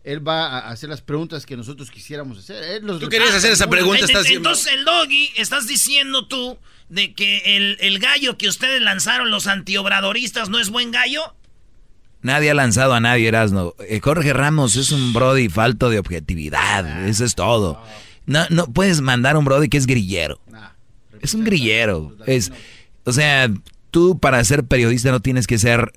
él 0.04 0.26
va 0.26 0.46
a 0.46 0.70
hacer 0.70 0.90
las 0.90 1.00
preguntas 1.00 1.46
que 1.46 1.56
nosotros 1.56 1.90
quisiéramos 1.90 2.38
hacer. 2.38 2.82
tú 2.82 3.08
querías 3.08 3.34
hacer 3.34 3.52
esa 3.52 3.68
pregunta, 3.68 4.04
estás 4.04 4.28
Entonces, 4.30 4.72
el 4.72 4.84
doggy, 4.84 5.32
estás 5.36 5.66
diciendo 5.66 6.28
tú 6.28 6.58
de 6.90 7.14
que 7.14 7.56
el, 7.56 7.78
el 7.80 7.98
gallo 7.98 8.36
que 8.36 8.48
ustedes 8.48 8.82
lanzaron, 8.82 9.30
los 9.30 9.46
antiobradoristas, 9.46 10.50
no 10.50 10.60
es 10.60 10.68
buen 10.68 10.90
gallo. 10.90 11.34
Nadie 12.20 12.50
ha 12.50 12.54
lanzado 12.54 12.92
a 12.94 13.00
nadie, 13.00 13.28
Erasno. 13.28 13.74
Eh, 13.86 14.00
Jorge 14.02 14.32
Ramos 14.32 14.76
es 14.76 14.92
un 14.92 15.12
Brody 15.12 15.48
falto 15.48 15.90
de 15.90 15.98
objetividad. 15.98 17.06
Eso 17.06 17.24
es 17.24 17.34
todo. 17.34 17.82
No, 18.26 18.46
no 18.50 18.66
puedes 18.66 19.00
mandar 19.00 19.36
a 19.36 19.38
un 19.38 19.44
Brody 19.44 19.68
que 19.68 19.78
es 19.78 19.86
grillero. 19.86 20.40
Es 21.20 21.34
un 21.34 21.44
grillero. 21.44 22.14
Es, 22.26 22.52
o 23.04 23.12
sea, 23.12 23.50
tú 23.90 24.18
para 24.18 24.42
ser 24.44 24.64
periodista 24.64 25.10
no 25.10 25.20
tienes 25.20 25.46
que 25.46 25.58
ser 25.58 25.92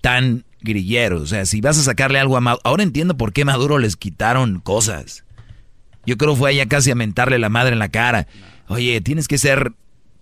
tan 0.00 0.44
grillero. 0.60 1.20
O 1.20 1.26
sea, 1.26 1.46
si 1.46 1.60
vas 1.60 1.78
a 1.78 1.82
sacarle 1.82 2.18
algo 2.18 2.36
a 2.36 2.40
Maduro. 2.40 2.62
Ahora 2.64 2.82
entiendo 2.82 3.16
por 3.16 3.32
qué 3.32 3.44
Maduro 3.44 3.78
les 3.78 3.96
quitaron 3.96 4.60
cosas. 4.60 5.24
Yo 6.06 6.16
creo 6.16 6.32
que 6.32 6.38
fue 6.38 6.50
allá 6.50 6.66
casi 6.66 6.90
a 6.90 6.94
mentarle 6.94 7.38
la 7.38 7.48
madre 7.48 7.72
en 7.72 7.78
la 7.78 7.90
cara. 7.90 8.26
Oye, 8.68 9.00
tienes 9.00 9.28
que 9.28 9.38
ser 9.38 9.72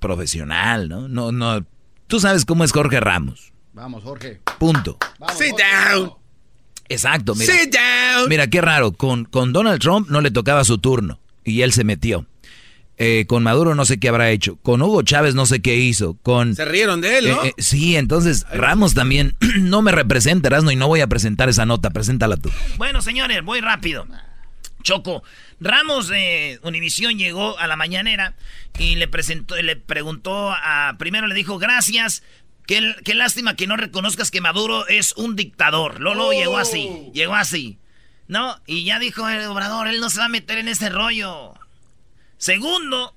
profesional, 0.00 0.88
¿no? 0.88 1.08
No, 1.08 1.32
no. 1.32 1.64
Tú 2.06 2.20
sabes 2.20 2.44
cómo 2.44 2.64
es 2.64 2.72
Jorge 2.72 3.00
Ramos. 3.00 3.52
Vamos, 3.74 4.02
Jorge. 4.02 4.40
Punto. 4.58 4.98
Sit 5.36 5.54
down. 5.56 6.12
Exacto, 6.88 7.34
mira. 7.34 7.52
Sit 7.52 7.72
down. 7.72 8.28
Mira, 8.28 8.48
qué 8.48 8.60
raro. 8.60 8.92
Con, 8.92 9.24
con 9.24 9.52
Donald 9.52 9.80
Trump 9.80 10.08
no 10.08 10.20
le 10.20 10.30
tocaba 10.30 10.64
su 10.64 10.78
turno. 10.78 11.20
Y 11.44 11.62
él 11.62 11.72
se 11.72 11.84
metió. 11.84 12.26
Eh, 13.00 13.26
con 13.28 13.44
Maduro 13.44 13.76
no 13.76 13.84
sé 13.84 14.00
qué 14.00 14.08
habrá 14.08 14.30
hecho. 14.30 14.56
Con 14.56 14.82
Hugo 14.82 15.02
Chávez 15.02 15.36
no 15.36 15.46
sé 15.46 15.62
qué 15.62 15.76
hizo. 15.76 16.18
Con, 16.22 16.56
Se 16.56 16.64
rieron 16.64 17.00
de 17.00 17.18
él, 17.18 17.28
¿no? 17.28 17.44
Eh, 17.44 17.54
eh, 17.56 17.62
sí, 17.62 17.96
entonces 17.96 18.44
Ramos 18.50 18.94
también 18.94 19.36
no 19.60 19.82
me 19.82 19.92
representa, 19.92 20.48
Erasmo, 20.48 20.72
y 20.72 20.76
no 20.76 20.88
voy 20.88 21.00
a 21.00 21.06
presentar 21.06 21.48
esa 21.48 21.64
nota. 21.64 21.90
Preséntala 21.90 22.36
tú. 22.36 22.50
Bueno, 22.76 23.00
señores, 23.00 23.44
voy 23.44 23.60
rápido. 23.60 24.06
Choco, 24.82 25.22
Ramos 25.60 26.08
de 26.08 26.58
Univisión 26.62 27.18
llegó 27.18 27.58
a 27.58 27.66
la 27.66 27.76
mañanera 27.76 28.34
y 28.78 28.96
le 28.96 29.06
presentó, 29.06 29.56
le 29.56 29.76
preguntó 29.76 30.50
a, 30.50 30.96
primero 30.98 31.26
le 31.26 31.34
dijo 31.34 31.58
gracias, 31.58 32.22
qué, 32.66 32.94
qué 33.04 33.14
lástima 33.14 33.54
que 33.54 33.66
no 33.66 33.76
reconozcas 33.76 34.30
que 34.30 34.40
Maduro 34.40 34.88
es 34.88 35.14
un 35.16 35.36
dictador. 35.36 36.00
Lolo 36.00 36.32
llegó 36.32 36.58
así, 36.58 37.10
llegó 37.12 37.34
así, 37.34 37.78
¿no? 38.26 38.60
Y 38.66 38.84
ya 38.84 38.98
dijo 38.98 39.28
el 39.28 39.44
obrador, 39.46 39.88
él 39.88 40.00
no 40.00 40.10
se 40.10 40.18
va 40.18 40.26
a 40.26 40.30
meter 40.30 40.58
en 40.58 40.68
ese 40.68 40.90
rollo. 40.90 41.54
Segundo, 42.38 43.14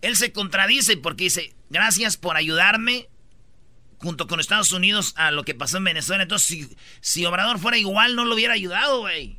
él 0.00 0.16
se 0.16 0.32
contradice 0.32 0.96
porque 0.96 1.24
dice, 1.24 1.54
gracias 1.70 2.16
por 2.16 2.36
ayudarme 2.36 3.08
junto 3.98 4.26
con 4.26 4.40
Estados 4.40 4.72
Unidos 4.72 5.14
a 5.16 5.30
lo 5.30 5.44
que 5.44 5.54
pasó 5.54 5.76
en 5.76 5.84
Venezuela. 5.84 6.24
Entonces, 6.24 6.48
si, 6.48 6.76
si 7.00 7.24
Obrador 7.24 7.58
fuera 7.58 7.78
igual, 7.78 8.16
no 8.16 8.24
lo 8.24 8.34
hubiera 8.34 8.54
ayudado, 8.54 9.00
güey. 9.00 9.38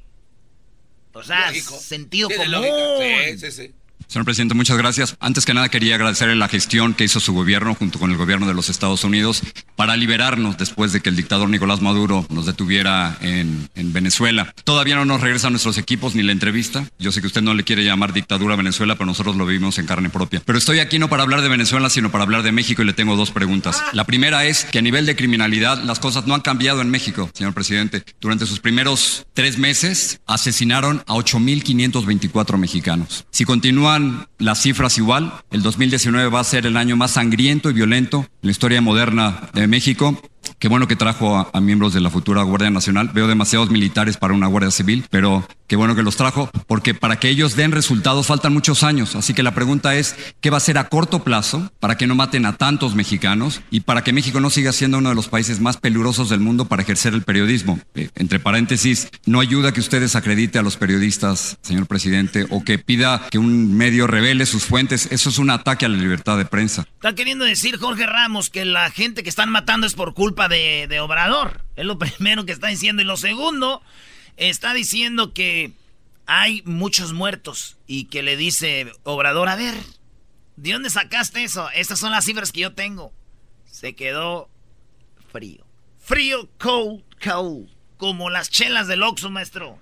O 1.12 1.21
sea, 1.21 1.53
sentido 1.53 2.29
común. 2.29 2.63
Sí, 2.99 3.38
sí, 3.38 3.51
sí. 3.51 3.73
Señor 4.13 4.26
presidente, 4.26 4.54
muchas 4.54 4.78
gracias. 4.78 5.17
Antes 5.19 5.43
que 5.43 5.56
nada 5.56 5.69
quería 5.69 5.95
agradecerle 5.95 6.36
la 6.36 6.47
gestión 6.47 6.93
que 6.93 7.04
hizo 7.04 7.19
su 7.19 7.34
gobierno 7.34 7.73
junto 7.73 7.97
con 7.97 8.12
el 8.12 8.17
gobierno 8.17 8.45
de 8.45 8.54
los 8.54 8.69
Estados 8.69 9.04
Unidos 9.04 9.41
para 9.76 9.97
liberarnos 9.97 10.56
después 10.56 10.93
de 10.93 11.02
que 11.02 11.10
el 11.10 11.15
dictador 11.15 11.49
Nicolás 11.49 11.82
Maduro 11.82 12.23
nos 12.30 12.45
detuviera 12.45 13.17
en, 13.21 13.71
Venezuela. 13.73 14.54
Todavía 14.65 14.95
no 14.95 15.06
nos 15.06 15.21
regresan 15.21 15.54
nuestros 15.54 15.80
equipos 15.80 16.13
ni 16.13 16.21
la 16.21 16.32
entrevista. 16.32 16.88
Yo 16.99 17.12
sé 17.12 17.21
que 17.21 17.28
usted 17.28 17.41
no 17.41 17.56
le 17.56 17.63
quiere 17.63 17.84
llamar 17.84 18.13
dictadura 18.13 18.54
a 18.54 18.58
Venezuela, 18.58 18.95
pero 18.95 19.08
nosotros 19.08 19.36
lo 19.36 19.47
vivimos 19.47 19.80
en 19.80 19.88
carne 19.88 20.12
propia. 20.12 20.43
Pero 20.45 20.60
estoy 20.60 20.80
aquí 20.80 20.99
no 20.99 21.10
para 21.10 21.23
hablar 21.23 21.41
de 21.41 21.49
Venezuela, 21.49 21.89
sino 21.89 22.12
para 22.12 22.23
hablar 22.23 22.43
de 22.43 22.52
México 22.52 22.84
y 22.84 22.86
le 22.86 22.93
tengo 22.93 23.15
dos 23.15 23.32
preguntas. 23.32 23.84
La 23.93 24.06
primera 24.06 24.45
es 24.45 24.65
que 24.65 24.78
a 24.78 24.84
nivel 24.84 25.08
de 25.08 25.15
criminalidad 25.15 25.82
las 25.84 25.99
cosas 25.99 26.28
no 26.28 26.36
han 26.36 26.41
cambiado 26.41 26.82
en 26.82 26.91
México, 26.91 27.32
señor 27.34 27.54
presidente. 27.56 28.04
Durante 28.21 28.45
sus 28.45 28.60
primeros 28.60 29.26
tres 29.34 29.58
meses 29.58 30.21
asesinaron 30.28 31.04
a 31.08 31.13
8.524 31.15 32.58
mexicanos. 32.58 33.26
Si 33.32 33.45
continúan 33.45 34.03
las 34.38 34.62
cifras 34.62 34.98
igual. 34.98 35.34
El 35.52 35.62
2019 35.62 36.30
va 36.30 36.39
a 36.39 36.44
ser 36.44 36.66
el 36.66 36.78
año 36.78 36.96
más 36.96 37.12
sangriento 37.12 37.70
y 37.70 37.74
violento 37.74 38.20
en 38.20 38.48
la 38.48 38.52
historia 38.52 38.82
moderna 38.82 39.50
de 39.54 39.68
México. 39.68 40.22
Qué 40.60 40.67
bueno 40.67 40.88
que 40.88 40.95
trajo 40.95 41.49
a, 41.53 41.62
miembros 41.62 41.93
de 41.93 42.01
la 42.01 42.10
futura 42.10 42.43
Guardia 42.43 42.69
Nacional. 42.69 43.10
Veo 43.13 43.27
demasiados 43.27 43.69
militares 43.69 44.17
para 44.17 44.34
una 44.34 44.47
Guardia 44.47 44.71
Civil, 44.71 45.06
pero 45.10 45.47
qué 45.67 45.75
bueno 45.75 45.95
que 45.95 46.03
los 46.03 46.15
trajo, 46.15 46.49
porque 46.67 46.93
para 46.93 47.17
que 47.17 47.29
ellos 47.29 47.56
den 47.56 47.71
resultados 47.71 48.27
faltan 48.27 48.53
muchos 48.53 48.84
años. 48.84 49.15
Así 49.15 49.34
que 49.34 49.43
la 49.43 49.53
pregunta 49.53 49.95
es, 49.95 50.15
¿qué 50.41 50.49
va 50.49 50.58
a 50.58 50.60
hacer 50.60 50.77
a 50.77 50.89
corto 50.89 51.23
plazo 51.23 51.71
para 51.79 51.97
que 51.97 52.08
no 52.08 52.15
maten 52.15 52.45
a 52.45 52.58
tantos 52.58 52.95
mexicanos 52.95 53.62
y 53.71 53.82
para 53.82 54.03
que 54.03 54.13
México 54.13 54.39
no 54.39 54.49
siga 54.49 54.71
siendo 54.71 54.97
uno 54.97 55.10
de 55.10 55.15
los 55.15 55.27
países 55.27 55.60
más 55.60 55.77
peligrosos 55.77 56.29
del 56.29 56.39
mundo 56.39 56.65
para 56.65 56.84
ejercer 56.84 57.13
el 57.13 57.23
periodismo? 57.23 57.79
Eh, 57.95 58.10
entre 58.15 58.39
paréntesis, 58.39 59.10
no 59.25 59.39
ayuda 59.39 59.73
que 59.73 59.79
ustedes 59.79 60.15
acredite 60.15 60.60
a 60.60 60.63
los 60.63 60.77
periodistas, 60.77 61.58
señor 61.62 61.88
presidente, 61.88 62.45
o 62.49 62.63
que 62.63 62.77
pida 62.79 63.27
que 63.32 63.38
un 63.38 63.75
medio 63.75 64.08
revele 64.08 64.45
sus 64.45 64.65
fuentes. 64.65 65.08
Eso 65.12 65.29
es 65.29 65.39
un 65.39 65.49
ataque 65.49 65.86
a 65.86 65.89
la 65.89 65.97
libertad 65.97 66.38
de 66.38 66.45
prensa. 66.45 66.86
Está 66.95 67.15
queriendo 67.15 67.45
decir 67.45 67.77
Jorge 67.77 68.06
Ramos 68.06 68.49
que 68.49 68.65
la 68.65 68.91
gente 68.91 69.23
que 69.23 69.29
están 69.29 69.49
matando 69.49 69.88
es 69.88 69.93
por 69.93 70.13
culpa 70.13 70.33
de, 70.34 70.88
de 70.88 71.00
Obrador. 71.00 71.62
Es 71.76 71.86
lo 71.86 71.98
primero 72.00 72.46
que 72.46 72.52
está 72.52 72.67
diciendo. 72.67 73.02
Y 73.02 73.06
lo 73.06 73.17
segundo, 73.17 73.82
está 74.38 74.74
diciendo 74.74 75.34
que 75.34 75.72
hay 76.26 76.62
muchos 76.65 77.13
muertos 77.13 77.78
y 77.88 78.06
que 78.06 78.24
le 78.24 78.38
dice 78.38 78.91
Obrador, 79.04 79.50
a 79.50 79.56
ver, 79.56 79.76
¿de 80.56 80.74
dónde 80.74 80.89
sacaste 80.89 81.43
eso? 81.43 81.69
Estas 81.72 82.00
son 82.00 82.12
las 82.12 82.26
cifras 82.26 82.52
que 82.52 82.62
yo 82.62 82.74
tengo. 82.74 83.13
Se 83.65 83.96
quedó 83.96 84.50
frío. 85.32 85.65
Frío, 86.00 86.50
cold, 86.58 87.04
cold. 87.24 87.69
Como 87.98 88.30
las 88.30 88.50
chelas 88.50 88.88
del 88.88 89.04
Oxxo, 89.04 89.30
maestro. 89.30 89.80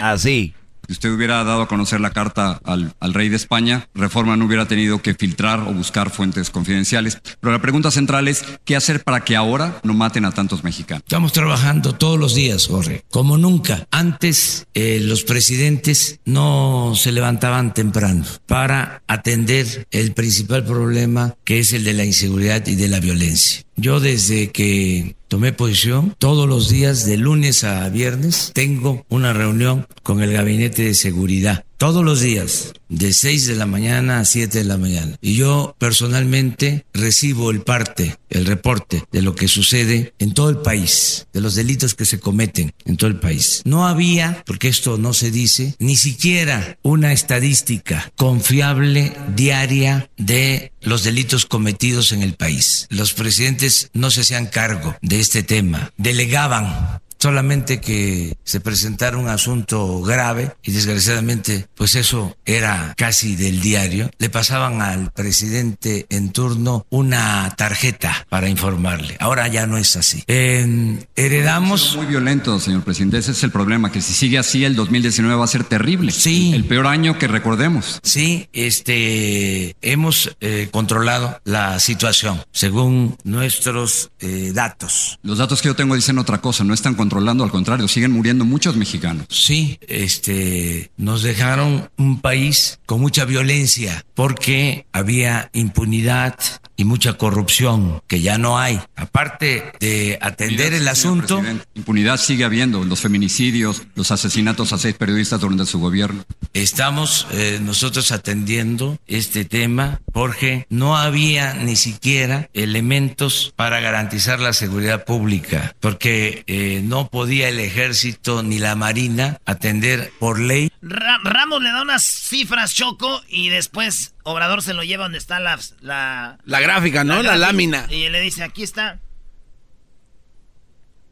Así. 0.00 0.54
Si 0.90 0.94
usted 0.94 1.12
hubiera 1.12 1.44
dado 1.44 1.62
a 1.62 1.68
conocer 1.68 2.00
la 2.00 2.10
carta 2.10 2.60
al, 2.64 3.14
rey 3.14 3.28
de 3.28 3.36
España, 3.36 3.88
Reforma 3.94 4.36
no 4.36 4.46
hubiera 4.46 4.66
tenido 4.66 5.00
que 5.00 5.14
filtrar 5.14 5.60
o 5.60 5.72
buscar 5.72 6.10
fuentes 6.10 6.50
confidenciales. 6.50 7.16
Pero 7.38 7.52
la 7.52 7.62
pregunta 7.62 7.92
central 7.92 8.26
es, 8.26 8.44
¿qué 8.64 8.74
hacer 8.74 9.04
para 9.04 9.20
que 9.20 9.36
ahora 9.36 9.78
no 9.84 9.94
maten 9.94 10.24
a 10.24 10.32
tantos 10.32 10.64
mexicanos? 10.64 11.04
Estamos 11.06 11.32
trabajando 11.32 11.94
todos 11.94 12.18
los 12.18 12.34
días, 12.34 12.66
Jorge, 12.66 13.04
como 13.08 13.38
nunca. 13.38 13.86
Antes 13.92 14.66
eh, 14.74 14.98
los 15.00 15.22
presidentes 15.22 16.18
no 16.24 16.94
se 16.96 17.12
levantaban 17.12 17.72
temprano 17.72 18.24
para 18.46 19.04
atender 19.06 19.86
el 19.92 20.12
principal 20.12 20.64
problema 20.64 21.36
que 21.44 21.60
es 21.60 21.72
el 21.72 21.84
de 21.84 21.94
la 21.94 22.04
inseguridad 22.04 22.66
y 22.66 22.74
de 22.74 22.88
la 22.88 22.98
violencia. 22.98 23.62
Yo 23.80 23.98
desde 23.98 24.50
que 24.50 25.16
tomé 25.28 25.54
posición, 25.54 26.14
todos 26.18 26.46
los 26.46 26.68
días 26.68 27.06
de 27.06 27.16
lunes 27.16 27.64
a 27.64 27.88
viernes 27.88 28.50
tengo 28.52 29.06
una 29.08 29.32
reunión 29.32 29.86
con 30.02 30.22
el 30.22 30.34
gabinete 30.34 30.82
de 30.82 30.92
seguridad 30.92 31.64
todos 31.80 32.04
los 32.04 32.20
días, 32.20 32.74
de 32.90 33.14
6 33.14 33.46
de 33.46 33.56
la 33.56 33.64
mañana 33.64 34.20
a 34.20 34.26
7 34.26 34.58
de 34.58 34.64
la 34.64 34.76
mañana. 34.76 35.16
Y 35.22 35.36
yo 35.36 35.74
personalmente 35.78 36.84
recibo 36.92 37.50
el 37.50 37.62
parte, 37.62 38.18
el 38.28 38.44
reporte 38.44 39.04
de 39.10 39.22
lo 39.22 39.34
que 39.34 39.48
sucede 39.48 40.12
en 40.18 40.34
todo 40.34 40.50
el 40.50 40.58
país, 40.58 41.26
de 41.32 41.40
los 41.40 41.54
delitos 41.54 41.94
que 41.94 42.04
se 42.04 42.20
cometen 42.20 42.74
en 42.84 42.98
todo 42.98 43.08
el 43.08 43.18
país. 43.18 43.62
No 43.64 43.88
había, 43.88 44.42
porque 44.44 44.68
esto 44.68 44.98
no 44.98 45.14
se 45.14 45.30
dice, 45.30 45.74
ni 45.78 45.96
siquiera 45.96 46.76
una 46.82 47.14
estadística 47.14 48.12
confiable 48.14 49.16
diaria 49.34 50.10
de 50.18 50.72
los 50.82 51.02
delitos 51.02 51.46
cometidos 51.46 52.12
en 52.12 52.22
el 52.22 52.34
país. 52.34 52.88
Los 52.90 53.14
presidentes 53.14 53.88
no 53.94 54.10
se 54.10 54.20
hacían 54.20 54.48
cargo 54.48 54.96
de 55.00 55.18
este 55.18 55.42
tema, 55.42 55.94
delegaban 55.96 57.00
solamente 57.20 57.80
que 57.80 58.36
se 58.44 58.60
presentara 58.60 59.18
un 59.18 59.28
asunto 59.28 60.00
grave 60.00 60.52
y 60.62 60.72
desgraciadamente 60.72 61.68
pues 61.74 61.94
eso 61.94 62.36
era 62.46 62.94
casi 62.96 63.36
del 63.36 63.60
diario, 63.60 64.10
le 64.18 64.30
pasaban 64.30 64.80
al 64.80 65.12
presidente 65.12 66.06
en 66.08 66.30
turno 66.30 66.86
una 66.88 67.54
tarjeta 67.56 68.26
para 68.28 68.48
informarle. 68.48 69.16
Ahora 69.20 69.46
ya 69.48 69.66
no 69.66 69.76
es 69.76 69.96
así. 69.96 70.24
heredamos... 70.26 71.96
Muy 71.96 72.06
violento, 72.06 72.58
señor 72.58 72.82
presidente. 72.82 73.18
Ese 73.18 73.32
es 73.32 73.44
el 73.44 73.50
problema, 73.50 73.92
que 73.92 74.00
si 74.00 74.14
sigue 74.14 74.38
así 74.38 74.64
el 74.64 74.74
2019 74.74 75.36
va 75.36 75.44
a 75.44 75.48
ser 75.48 75.64
terrible. 75.64 76.12
Sí. 76.12 76.52
El 76.54 76.64
peor 76.64 76.86
año 76.86 77.18
que 77.18 77.28
recordemos. 77.28 78.00
Sí, 78.02 78.48
este, 78.52 79.76
hemos 79.82 80.36
eh, 80.40 80.68
controlado 80.70 81.40
la 81.44 81.78
situación 81.80 82.42
según 82.52 83.16
nuestros 83.24 84.10
eh, 84.20 84.52
datos. 84.54 85.18
Los 85.22 85.38
datos 85.38 85.60
que 85.60 85.68
yo 85.68 85.76
tengo 85.76 85.94
dicen 85.94 86.18
otra 86.18 86.40
cosa, 86.40 86.64
no 86.64 86.72
están 86.72 86.94
controlados 86.94 87.09
controlando, 87.10 87.42
al 87.42 87.50
contrario, 87.50 87.88
siguen 87.88 88.12
muriendo 88.12 88.44
muchos 88.44 88.76
mexicanos. 88.76 89.26
Sí, 89.28 89.80
este, 89.88 90.92
nos 90.96 91.24
dejaron 91.24 91.90
un 91.96 92.20
país 92.20 92.78
con 92.86 93.00
mucha 93.00 93.24
violencia 93.24 94.04
porque 94.14 94.86
había 94.92 95.50
impunidad 95.52 96.36
y 96.76 96.84
mucha 96.84 97.14
corrupción 97.14 98.02
que 98.06 98.20
ya 98.20 98.38
no 98.38 98.58
hay. 98.58 98.80
Aparte 98.96 99.72
de 99.80 100.18
atender 100.22 100.72
el 100.72 100.88
asunto, 100.88 101.42
Impunidad 101.74 102.16
sigue 102.16 102.44
habiendo, 102.44 102.84
los 102.84 103.00
feminicidios, 103.00 103.82
los 103.94 104.10
asesinatos 104.10 104.72
a 104.72 104.78
seis 104.78 104.94
periodistas 104.94 105.40
durante 105.40 105.66
su 105.66 105.78
gobierno. 105.78 106.24
estamos 106.54 107.26
eh, 107.32 107.58
nosotros 107.60 108.12
atendiendo 108.12 108.98
este 109.06 109.44
tema 109.44 110.00
porque 110.12 110.66
no 110.70 110.96
había 110.96 111.54
ni 111.54 111.76
siquiera 111.76 112.48
elementos 112.54 113.52
para 113.56 113.80
garantizar 113.80 114.40
la 114.40 114.52
seguridad 114.52 115.04
pública, 115.04 115.74
porque 115.80 116.44
eh, 116.46 116.82
no 116.84 116.99
podía 117.08 117.48
el 117.48 117.58
ejército 117.60 118.42
ni 118.42 118.58
la 118.58 118.74
marina 118.74 119.38
atender 119.46 120.12
por 120.18 120.38
ley 120.38 120.70
Ra- 120.82 121.18
Ramos 121.24 121.62
le 121.62 121.70
da 121.72 121.82
unas 121.82 122.04
cifras, 122.04 122.74
Choco, 122.74 123.22
y 123.28 123.48
después 123.48 124.14
Obrador 124.22 124.62
se 124.62 124.74
lo 124.74 124.82
lleva 124.82 125.04
donde 125.04 125.18
está 125.18 125.40
la... 125.40 125.58
La, 125.80 126.38
La 126.44 126.60
gráfica, 126.60 127.04
¿no? 127.04 127.22
La 127.22 127.36
lámina. 127.36 127.86
Y 127.88 128.08
le 128.08 128.20
dice, 128.20 128.42
aquí 128.42 128.62
está. 128.62 128.98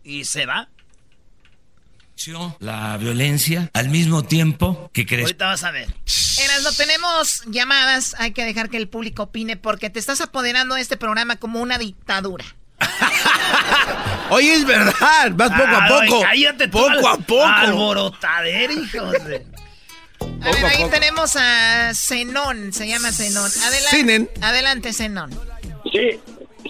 Y 0.05 0.24
se 0.24 0.46
va. 0.46 0.68
la 2.61 2.96
violencia 2.96 3.70
al 3.74 3.88
mismo 3.90 4.24
tiempo 4.24 4.90
que 4.92 5.07
crece. 5.07 5.22
Ahorita 5.22 5.46
vas 5.46 5.64
a 5.64 5.70
ver. 5.70 5.87
Eras, 6.42 6.62
no 6.62 6.72
tenemos 6.72 7.42
llamadas, 7.46 8.14
hay 8.18 8.33
que 8.33 8.44
dejar 8.44 8.70
que 8.70 8.77
el 8.77 8.88
público 8.88 9.24
opine 9.24 9.57
porque 9.57 9.90
te 9.90 9.98
estás 9.98 10.20
apoderando 10.20 10.74
de 10.77 10.81
este 10.83 10.96
programa 10.96 11.37
como 11.37 11.61
una 11.61 11.79
dictadura. 11.79 12.44
Oye, 14.30 14.54
es 14.54 14.66
verdad, 14.66 15.30
vas 15.32 15.50
poco 15.50 15.62
a 15.64 15.84
Ay, 15.84 16.08
poco. 16.08 16.22
cállate 16.22 16.68
tú, 16.68 16.78
poco 16.78 16.88
al- 16.90 17.06
a 17.06 17.16
poco. 17.16 17.44
Alborotadero, 17.46 18.72
hijos 18.72 19.12
de... 19.24 19.46
A 20.42 20.50
ver, 20.52 20.64
ahí 20.66 20.84
tenemos 20.90 21.36
a 21.36 21.92
Zenón, 21.94 22.72
se 22.72 22.86
llama 22.88 23.10
Zenón. 23.12 23.50
Adelante, 23.64 24.30
adelante 24.42 24.92
Zenón. 24.92 25.30
Sí, 25.92 26.20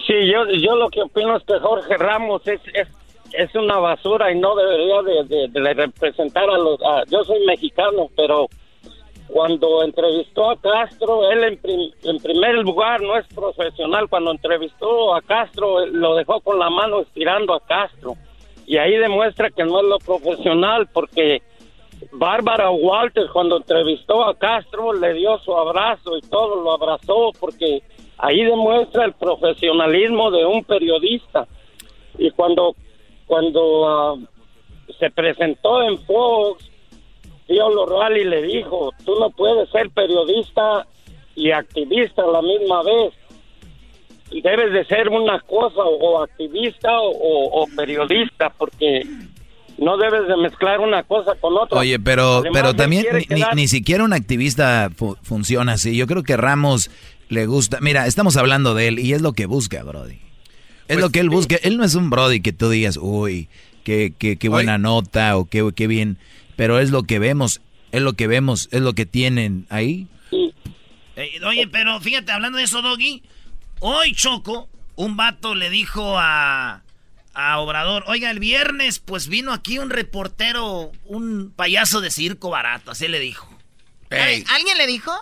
sí, 0.07 0.13
yo, 0.31 0.45
yo 0.61 0.75
lo 0.75 0.89
que 0.89 1.01
opino 1.01 1.35
es 1.37 1.43
que 1.45 1.59
Jorge 1.59 1.97
Ramos 1.97 2.41
es, 2.47 2.61
es, 2.73 2.87
es 3.33 3.53
una 3.55 3.77
basura 3.77 4.31
y 4.31 4.39
no 4.39 4.55
debería 4.55 5.01
de, 5.01 5.23
de- 5.35 5.47
de 5.59 5.73
representar 5.73 6.49
a 6.49 6.57
los... 6.57 6.79
a- 6.81 7.03
yo 7.09 7.23
soy 7.23 7.43
mexicano, 7.45 8.07
pero 8.15 8.47
cuando 9.31 9.83
entrevistó 9.83 10.49
a 10.49 10.55
Castro, 10.59 11.29
él 11.31 11.43
en, 11.43 11.57
prim- 11.57 11.91
en 12.03 12.17
primer 12.19 12.55
lugar 12.55 13.01
no 13.01 13.15
es 13.15 13.27
profesional. 13.27 14.09
Cuando 14.09 14.31
entrevistó 14.31 15.13
a 15.13 15.21
Castro, 15.21 15.85
lo 15.85 16.15
dejó 16.15 16.39
con 16.41 16.57
la 16.57 16.69
mano 16.69 17.01
estirando 17.01 17.53
a 17.53 17.59
Castro. 17.59 18.15
Y 18.65 18.77
ahí 18.77 18.97
demuestra 18.97 19.49
que 19.51 19.63
no 19.63 19.79
es 19.79 19.85
lo 19.85 19.99
profesional 19.99 20.87
porque 20.91 21.41
Bárbara 22.11 22.69
Walters 22.71 23.29
cuando 23.31 23.57
entrevistó 23.57 24.23
a 24.23 24.35
Castro 24.35 24.93
le 24.93 25.13
dio 25.13 25.37
su 25.39 25.55
abrazo 25.55 26.17
y 26.17 26.21
todo 26.21 26.61
lo 26.63 26.71
abrazó 26.71 27.31
porque 27.39 27.83
ahí 28.17 28.43
demuestra 28.43 29.05
el 29.05 29.13
profesionalismo 29.13 30.31
de 30.31 30.45
un 30.45 30.63
periodista. 30.63 31.47
Y 32.17 32.31
cuando 32.31 32.75
cuando 33.27 33.87
ah, 33.87 34.15
se 34.97 35.11
presentó 35.11 35.83
en 35.83 35.99
Fox, 35.99 36.67
Tío 37.49 37.69
Lorral 37.69 38.15
y 38.15 38.23
le 38.23 38.43
dijo, 38.43 38.93
tú 39.03 39.19
no 39.19 39.29
puedes 39.31 39.69
ser 39.71 39.89
periodista 39.89 40.85
y 41.35 41.51
activista 41.51 42.21
a 42.21 42.27
la 42.31 42.41
misma 42.41 42.83
vez. 42.83 43.13
Debes 44.31 44.71
de 44.71 44.85
ser 44.85 45.09
una 45.09 45.39
cosa 45.39 45.81
o 45.83 46.21
activista 46.21 46.99
o, 47.01 47.63
o 47.63 47.67
periodista 47.75 48.51
porque 48.55 49.01
no 49.79 49.97
debes 49.97 50.27
de 50.27 50.37
mezclar 50.37 50.79
una 50.79 51.01
cosa 51.03 51.33
con 51.41 51.57
otra. 51.57 51.79
Oye, 51.79 51.99
pero, 51.99 52.37
Además, 52.37 52.51
pero 52.53 52.75
también 52.75 53.05
ni, 53.11 53.19
ni- 53.19 53.25
quedar- 53.25 53.55
ni 53.55 53.67
siquiera 53.67 54.03
un 54.03 54.13
activista 54.13 54.91
fu- 54.95 55.17
funciona 55.23 55.73
así. 55.73 55.97
Yo 55.97 56.05
creo 56.05 56.21
que 56.21 56.37
Ramos 56.37 56.91
le 57.29 57.47
gusta. 57.47 57.79
Mira, 57.81 58.05
estamos 58.05 58.37
hablando 58.37 58.75
de 58.75 58.89
él 58.89 58.99
y 58.99 59.13
es 59.13 59.23
lo 59.23 59.33
que 59.33 59.47
busca, 59.47 59.81
Brody. 59.83 60.13
Es 60.87 60.95
Pues 60.95 60.99
lo 60.99 61.09
que 61.09 61.19
él 61.21 61.29
busca. 61.31 61.55
Él 61.63 61.77
no 61.77 61.83
es 61.83 61.95
un 61.95 62.11
Brody 62.11 62.41
que 62.41 62.53
tú 62.53 62.69
digas, 62.69 62.97
uy, 63.01 63.47
qué, 63.83 64.13
qué, 64.15 64.37
qué 64.37 64.49
buena 64.49 64.77
nota 64.77 65.37
o 65.37 65.45
qué, 65.45 65.67
qué 65.75 65.87
bien. 65.87 66.17
Pero 66.59 66.77
es 66.79 66.89
lo 66.91 67.03
que 67.03 67.19
vemos, 67.19 67.61
es 67.93 68.01
lo 68.01 68.13
que 68.13 68.27
vemos, 68.27 68.67
es 68.71 68.81
lo 68.81 68.91
que 68.93 69.05
tienen 69.05 69.65
ahí. 69.69 70.07
Eh, 71.15 71.39
oye, 71.45 71.67
pero 71.69 72.01
fíjate, 72.01 72.33
hablando 72.33 72.57
de 72.57 72.65
eso, 72.65 72.81
Doggy, 72.81 73.23
hoy 73.79 74.13
Choco, 74.13 74.67
un 74.97 75.15
vato 75.15 75.55
le 75.55 75.69
dijo 75.69 76.19
a, 76.19 76.81
a 77.33 77.59
Obrador, 77.59 78.03
oiga, 78.07 78.29
el 78.29 78.39
viernes 78.39 78.99
pues 78.99 79.29
vino 79.29 79.53
aquí 79.53 79.79
un 79.79 79.89
reportero, 79.89 80.91
un 81.05 81.53
payaso 81.55 82.01
de 82.01 82.11
circo 82.11 82.49
barato, 82.49 82.91
así 82.91 83.07
le 83.07 83.21
dijo. 83.21 83.47
¿Al- 84.09 84.43
¿Alguien 84.53 84.77
le 84.77 84.85
dijo? 84.85 85.13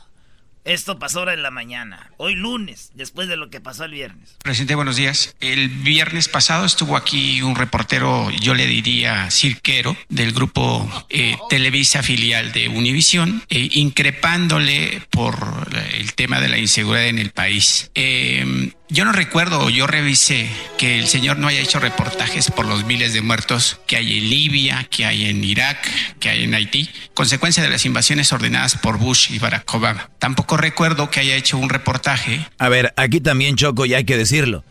Esto 0.68 1.00
pasó 1.00 1.20
ahora 1.20 1.34
en 1.34 1.44
la 1.44 1.50
mañana, 1.50 2.12
hoy 2.18 2.36
lunes, 2.36 2.92
después 2.94 3.30
de 3.30 3.38
lo 3.38 3.50
que 3.50 3.62
pasó 3.62 3.86
el 3.86 3.92
viernes. 3.92 4.36
Presidente, 4.44 4.76
buenos 4.76 4.98
días. 4.98 5.34
El 5.40 5.70
viernes 5.70 6.28
pasado 6.28 6.66
estuvo 6.66 6.98
aquí 6.98 7.42
un 7.42 7.56
reportero, 7.56 8.30
yo 8.32 8.54
le 8.54 8.68
diría 8.68 9.32
cirquero, 9.32 9.96
del 10.10 10.34
grupo 10.34 10.86
eh, 11.08 11.38
Televisa 11.50 12.04
filial 12.04 12.52
de 12.52 12.68
Univisión, 12.68 13.44
eh, 13.50 13.70
increpándole 13.76 15.02
por 15.10 15.70
el 15.94 16.14
tema 16.16 16.42
de 16.42 16.50
la 16.50 16.58
inseguridad 16.58 17.08
en 17.08 17.20
el 17.20 17.30
país. 17.30 17.90
Eh, 17.96 18.74
yo 18.90 19.04
no 19.04 19.12
recuerdo, 19.12 19.70
yo 19.70 19.86
revisé 19.86 20.50
que 20.78 20.98
el 20.98 21.08
señor 21.08 21.38
no 21.38 21.48
haya 21.48 21.60
hecho 21.60 21.80
reportajes 21.80 22.50
por 22.52 22.66
los 22.66 22.86
miles 22.86 23.14
de 23.14 23.22
muertos 23.22 23.80
que 23.86 23.98
hay 23.98 24.18
en 24.18 24.30
Libia, 24.30 24.88
que 24.90 25.06
hay 25.06 25.26
en 25.26 25.44
Irak, 25.44 25.78
que 26.20 26.30
hay 26.30 26.44
en 26.46 26.54
Haití, 26.54 26.90
consecuencia 27.14 27.62
de 27.62 27.70
las 27.70 27.86
invasiones 27.86 28.32
ordenadas 28.32 28.76
por 28.78 28.98
Bush 28.98 29.32
y 29.32 29.40
Barack 29.40 29.74
Obama. 29.74 30.10
Tampoco 30.20 30.56
recuerdo 30.56 31.10
que 31.10 31.20
haya 31.20 31.36
hecho 31.36 31.58
un 31.58 31.70
reportaje 31.70 32.46
A 32.60 32.70
ver, 32.70 32.94
aquí 32.96 33.20
también 33.20 33.56
Choco, 33.58 33.86
y 33.86 33.94
hay 33.94 34.06
que 34.06 34.16
decirlo. 34.18 34.64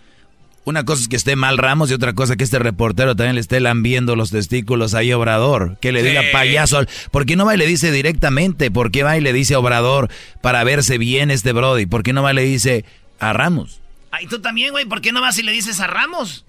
Una 0.65 0.85
cosa 0.85 1.03
es 1.03 1.09
que 1.09 1.15
esté 1.17 1.37
mal 1.37 1.59
Ramos 1.59 1.91
y 1.91 1.95
otra 1.95 2.15
cosa 2.15 2.35
que 2.35 2.43
este 2.43 2.59
reportero 2.59 3.15
también 3.15 3.37
le 3.37 3.41
esté 3.41 3.61
lambiendo 3.61 4.17
los 4.17 4.31
testículos 4.31 4.95
ahí 4.95 5.13
a 5.13 5.19
Obrador. 5.19 5.79
Que 5.81 5.93
le 5.93 6.03
diga 6.03 6.23
Sí. 6.23 6.29
payaso. 6.33 6.85
¿Por 7.13 7.25
qué 7.25 7.37
no 7.37 7.47
va 7.47 7.55
y 7.55 7.59
le 7.59 7.67
dice 7.69 7.93
directamente? 7.93 8.73
¿Por 8.73 8.91
qué 8.91 9.05
va 9.05 9.17
y 9.17 9.21
le 9.21 9.33
dice 9.33 9.55
a 9.55 9.61
Obrador 9.61 10.11
para 10.41 10.65
verse 10.65 10.99
bien 10.99 11.31
este 11.31 11.53
Brody? 11.53 11.87
¿Por 11.87 12.03
qué 12.03 12.13
no 12.13 12.25
va 12.25 12.33
y 12.33 12.35
le 12.35 12.43
dice 12.43 12.85
a 13.21 13.33
Ramos? 13.33 13.81
Ah, 14.11 14.23
y 14.23 14.27
tú 14.27 14.41
también, 14.41 14.71
güey, 14.73 14.85
¿por 14.85 15.01
qué 15.01 15.13
no 15.13 15.21
vas 15.21 15.39
y 15.39 15.43
le 15.43 15.53
dices 15.53 15.81
a 15.81 15.87
Ramos? 15.87 16.45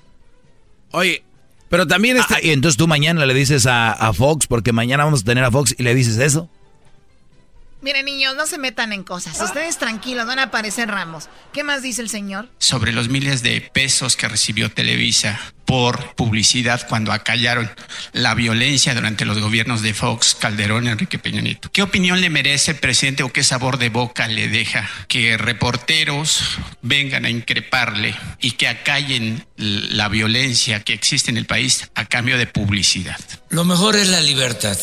Oye, 0.91 1.23
pero 1.69 1.85
también 1.87 2.17
este... 2.17 2.35
Ah, 2.35 2.39
y 2.41 2.51
entonces 2.51 2.77
tú 2.77 2.87
mañana 2.87 3.25
le 3.25 3.33
dices 3.33 3.65
a, 3.65 3.91
a 3.91 4.13
Fox, 4.13 4.47
porque 4.47 4.71
mañana 4.71 5.03
vamos 5.03 5.21
a 5.21 5.25
tener 5.25 5.43
a 5.43 5.51
Fox 5.51 5.75
y 5.77 5.83
le 5.83 5.93
dices 5.93 6.17
eso. 6.17 6.49
Miren, 7.81 8.05
niños, 8.05 8.35
no 8.35 8.47
se 8.47 8.57
metan 8.57 8.91
en 8.91 9.03
cosas. 9.03 9.39
Ustedes 9.39 9.77
tranquilos, 9.77 10.25
van 10.25 10.39
a 10.39 10.43
aparecer 10.43 10.89
ramos. 10.89 11.29
¿Qué 11.53 11.63
más 11.63 11.83
dice 11.83 12.01
el 12.01 12.09
señor? 12.09 12.49
sobre 12.57 12.91
los 12.91 13.07
miles 13.09 13.43
de 13.43 13.61
pesos 13.61 14.15
que 14.15 14.27
recibió 14.27 14.71
Televisa 14.71 15.39
por 15.67 16.15
publicidad 16.15 16.87
cuando 16.87 17.11
acallaron 17.11 17.69
la 18.13 18.33
violencia 18.33 18.95
durante 18.95 19.25
los 19.25 19.37
gobiernos 19.37 19.81
de 19.83 19.93
Fox, 19.93 20.35
Calderón 20.39 20.85
y 20.85 20.89
Enrique 20.89 21.19
Peña. 21.19 21.37
¿Qué 21.71 21.83
opinión 21.83 22.21
le 22.21 22.29
merece, 22.29 22.73
presidente, 22.73 23.21
o 23.21 23.31
qué 23.31 23.43
sabor 23.43 23.77
de 23.77 23.89
boca 23.89 24.27
le 24.27 24.47
deja 24.47 24.89
que 25.07 25.37
reporteros 25.37 26.41
vengan 26.81 27.25
a 27.25 27.29
increparle 27.29 28.15
y 28.39 28.51
que 28.51 28.69
acallen 28.69 29.45
la 29.57 30.07
violencia 30.07 30.83
que 30.83 30.93
existe 30.93 31.29
en 31.29 31.37
el 31.37 31.45
país 31.45 31.89
a 31.95 32.05
cambio 32.05 32.37
de 32.37 32.47
publicidad? 32.47 33.19
Lo 33.49 33.65
mejor 33.65 33.97
es 33.97 34.07
la 34.07 34.21
libertad, 34.21 34.77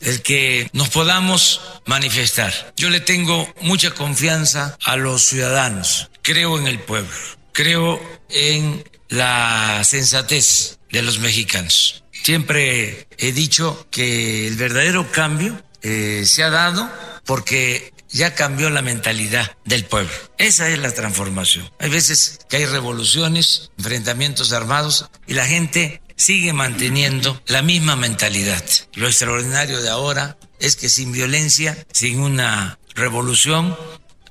el 0.00 0.22
que 0.22 0.70
nos 0.72 0.88
podamos 0.88 1.60
manifestar. 1.84 2.72
Yo 2.76 2.88
le 2.88 3.00
tengo 3.00 3.52
mucha 3.60 3.90
confianza 3.90 4.78
a 4.84 4.96
los 4.96 5.22
ciudadanos, 5.22 6.08
creo 6.22 6.58
en 6.58 6.66
el 6.66 6.78
pueblo, 6.80 7.14
creo 7.52 8.00
en 8.30 8.82
la 9.10 9.82
sensatez 9.84 10.78
de 10.90 11.02
los 11.02 11.18
mexicanos. 11.18 12.04
Siempre 12.22 13.06
he 13.18 13.32
dicho 13.32 13.86
que 13.90 14.46
el 14.46 14.56
verdadero 14.56 15.10
cambio 15.12 15.62
eh, 15.82 16.24
se 16.26 16.42
ha 16.42 16.50
dado 16.50 16.90
porque 17.26 17.92
ya 18.08 18.34
cambió 18.34 18.70
la 18.70 18.82
mentalidad 18.82 19.56
del 19.64 19.84
pueblo. 19.84 20.12
Esa 20.38 20.68
es 20.68 20.78
la 20.78 20.92
transformación. 20.92 21.70
Hay 21.78 21.90
veces 21.90 22.38
que 22.48 22.58
hay 22.58 22.66
revoluciones, 22.66 23.70
enfrentamientos 23.78 24.52
armados 24.52 25.08
y 25.26 25.34
la 25.34 25.46
gente 25.46 26.02
sigue 26.16 26.52
manteniendo 26.52 27.40
la 27.46 27.62
misma 27.62 27.96
mentalidad. 27.96 28.62
Lo 28.94 29.06
extraordinario 29.06 29.80
de 29.80 29.88
ahora 29.88 30.36
es 30.58 30.76
que 30.76 30.88
sin 30.88 31.12
violencia, 31.12 31.86
sin 31.92 32.20
una 32.20 32.78
revolución 32.94 33.76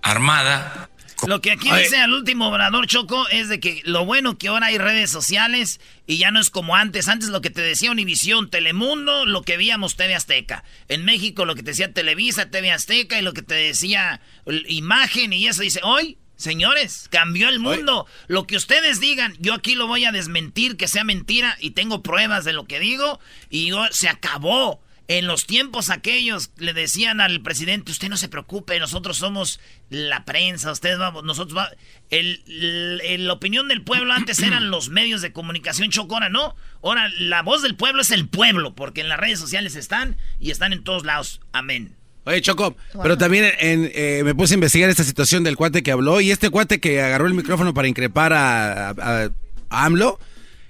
armada, 0.02 0.90
Lo 1.28 1.42
que 1.42 1.52
aquí 1.52 1.70
dice 1.72 1.98
al 1.98 2.14
último 2.14 2.48
obrador 2.48 2.88
Choco 2.88 3.28
es 3.30 3.50
de 3.50 3.60
que 3.60 3.82
lo 3.86 4.06
bueno 4.06 4.38
que 4.38 4.48
ahora 4.48 4.68
hay 4.68 4.78
redes 4.78 5.10
sociales 5.10 5.80
y 6.08 6.18
ya 6.18 6.32
no 6.32 6.40
es 6.40 6.50
como 6.50 6.76
antes. 6.76 7.08
Antes 7.08 7.30
lo 7.30 7.42
que 7.42 7.50
te 7.50 7.62
decía 7.62 7.92
Univisión, 7.92 8.50
Telemundo, 8.50 9.26
lo 9.26 9.42
que 9.44 9.58
veíamos 9.58 9.96
TV 9.96 10.16
Azteca. 10.16 10.64
En 10.88 11.06
México 11.06 11.46
lo 11.46 11.56
que 11.56 11.64
te 11.64 11.72
decía 11.72 11.94
Televisa, 11.94 12.50
TV 12.50 12.72
Azteca 12.72 13.20
y 13.20 13.22
lo 13.22 13.34
que 13.34 13.42
te 13.42 13.56
decía 13.56 14.22
Imagen 14.68 15.34
y 15.34 15.48
eso 15.48 15.62
dice, 15.62 15.82
hoy 15.84 16.18
Señores, 16.40 17.10
cambió 17.12 17.50
el 17.50 17.60
mundo. 17.60 18.08
Lo 18.28 18.48
que 18.48 18.56
ustedes 18.56 19.02
digan, 19.02 19.36
yo 19.40 19.54
aquí 19.54 19.76
lo 19.76 19.88
voy 19.88 20.06
a 20.06 20.14
desmentir, 20.14 20.78
que 20.78 20.88
sea 20.88 21.04
mentira, 21.04 21.58
y 21.60 21.72
tengo 21.72 22.02
pruebas 22.02 22.46
de 22.46 22.54
lo 22.54 22.64
que 22.64 22.80
digo, 22.80 23.20
y 23.50 23.72
se 23.92 24.08
acabó. 24.08 24.82
En 25.10 25.26
los 25.26 25.48
tiempos 25.48 25.90
aquellos 25.90 26.52
le 26.58 26.72
decían 26.72 27.20
al 27.20 27.42
presidente, 27.42 27.92
usted 27.92 28.10
no 28.10 28.16
se 28.16 28.30
preocupe, 28.30 28.80
nosotros 28.80 29.18
somos 29.18 29.60
la 29.90 30.24
prensa, 30.24 30.72
ustedes 30.72 31.00
vamos, 31.00 31.24
nosotros 31.24 31.56
vamos. 31.56 31.74
El, 32.12 33.26
la 33.26 33.34
opinión 33.34 33.68
del 33.68 33.82
pueblo 33.82 34.14
antes 34.14 34.38
eran 34.44 34.70
los 34.70 34.90
medios 34.90 35.24
de 35.24 35.34
comunicación 35.34 35.90
chocora, 35.90 36.30
¿no? 36.30 36.56
Ahora 36.84 37.10
la 37.18 37.42
voz 37.42 37.64
del 37.64 37.76
pueblo 37.76 38.04
es 38.04 38.12
el 38.12 38.28
pueblo, 38.28 38.76
porque 38.76 39.02
en 39.02 39.10
las 39.10 39.20
redes 39.20 39.40
sociales 39.40 39.76
están 39.76 40.16
y 40.40 40.52
están 40.52 40.74
en 40.74 40.84
todos 40.84 41.04
lados. 41.04 41.42
Amén. 41.54 41.96
Oye, 42.26 42.44
Choco, 42.44 42.78
pero 43.02 43.18
también 43.18 43.52
eh, 43.60 44.22
me 44.24 44.36
puse 44.36 44.54
a 44.54 44.58
investigar 44.58 44.92
esta 44.92 45.04
situación 45.04 45.44
del 45.44 45.58
cuate 45.58 45.82
que 45.82 45.92
habló 45.92 46.22
y 46.22 46.30
este 46.30 46.52
cuate 46.52 46.80
que 46.80 47.02
agarró 47.02 47.26
el 47.26 47.34
micrófono 47.34 47.74
para 47.74 47.88
increpar 47.88 48.32
a, 48.34 48.90
a, 48.90 49.30
AMLO, 49.72 50.20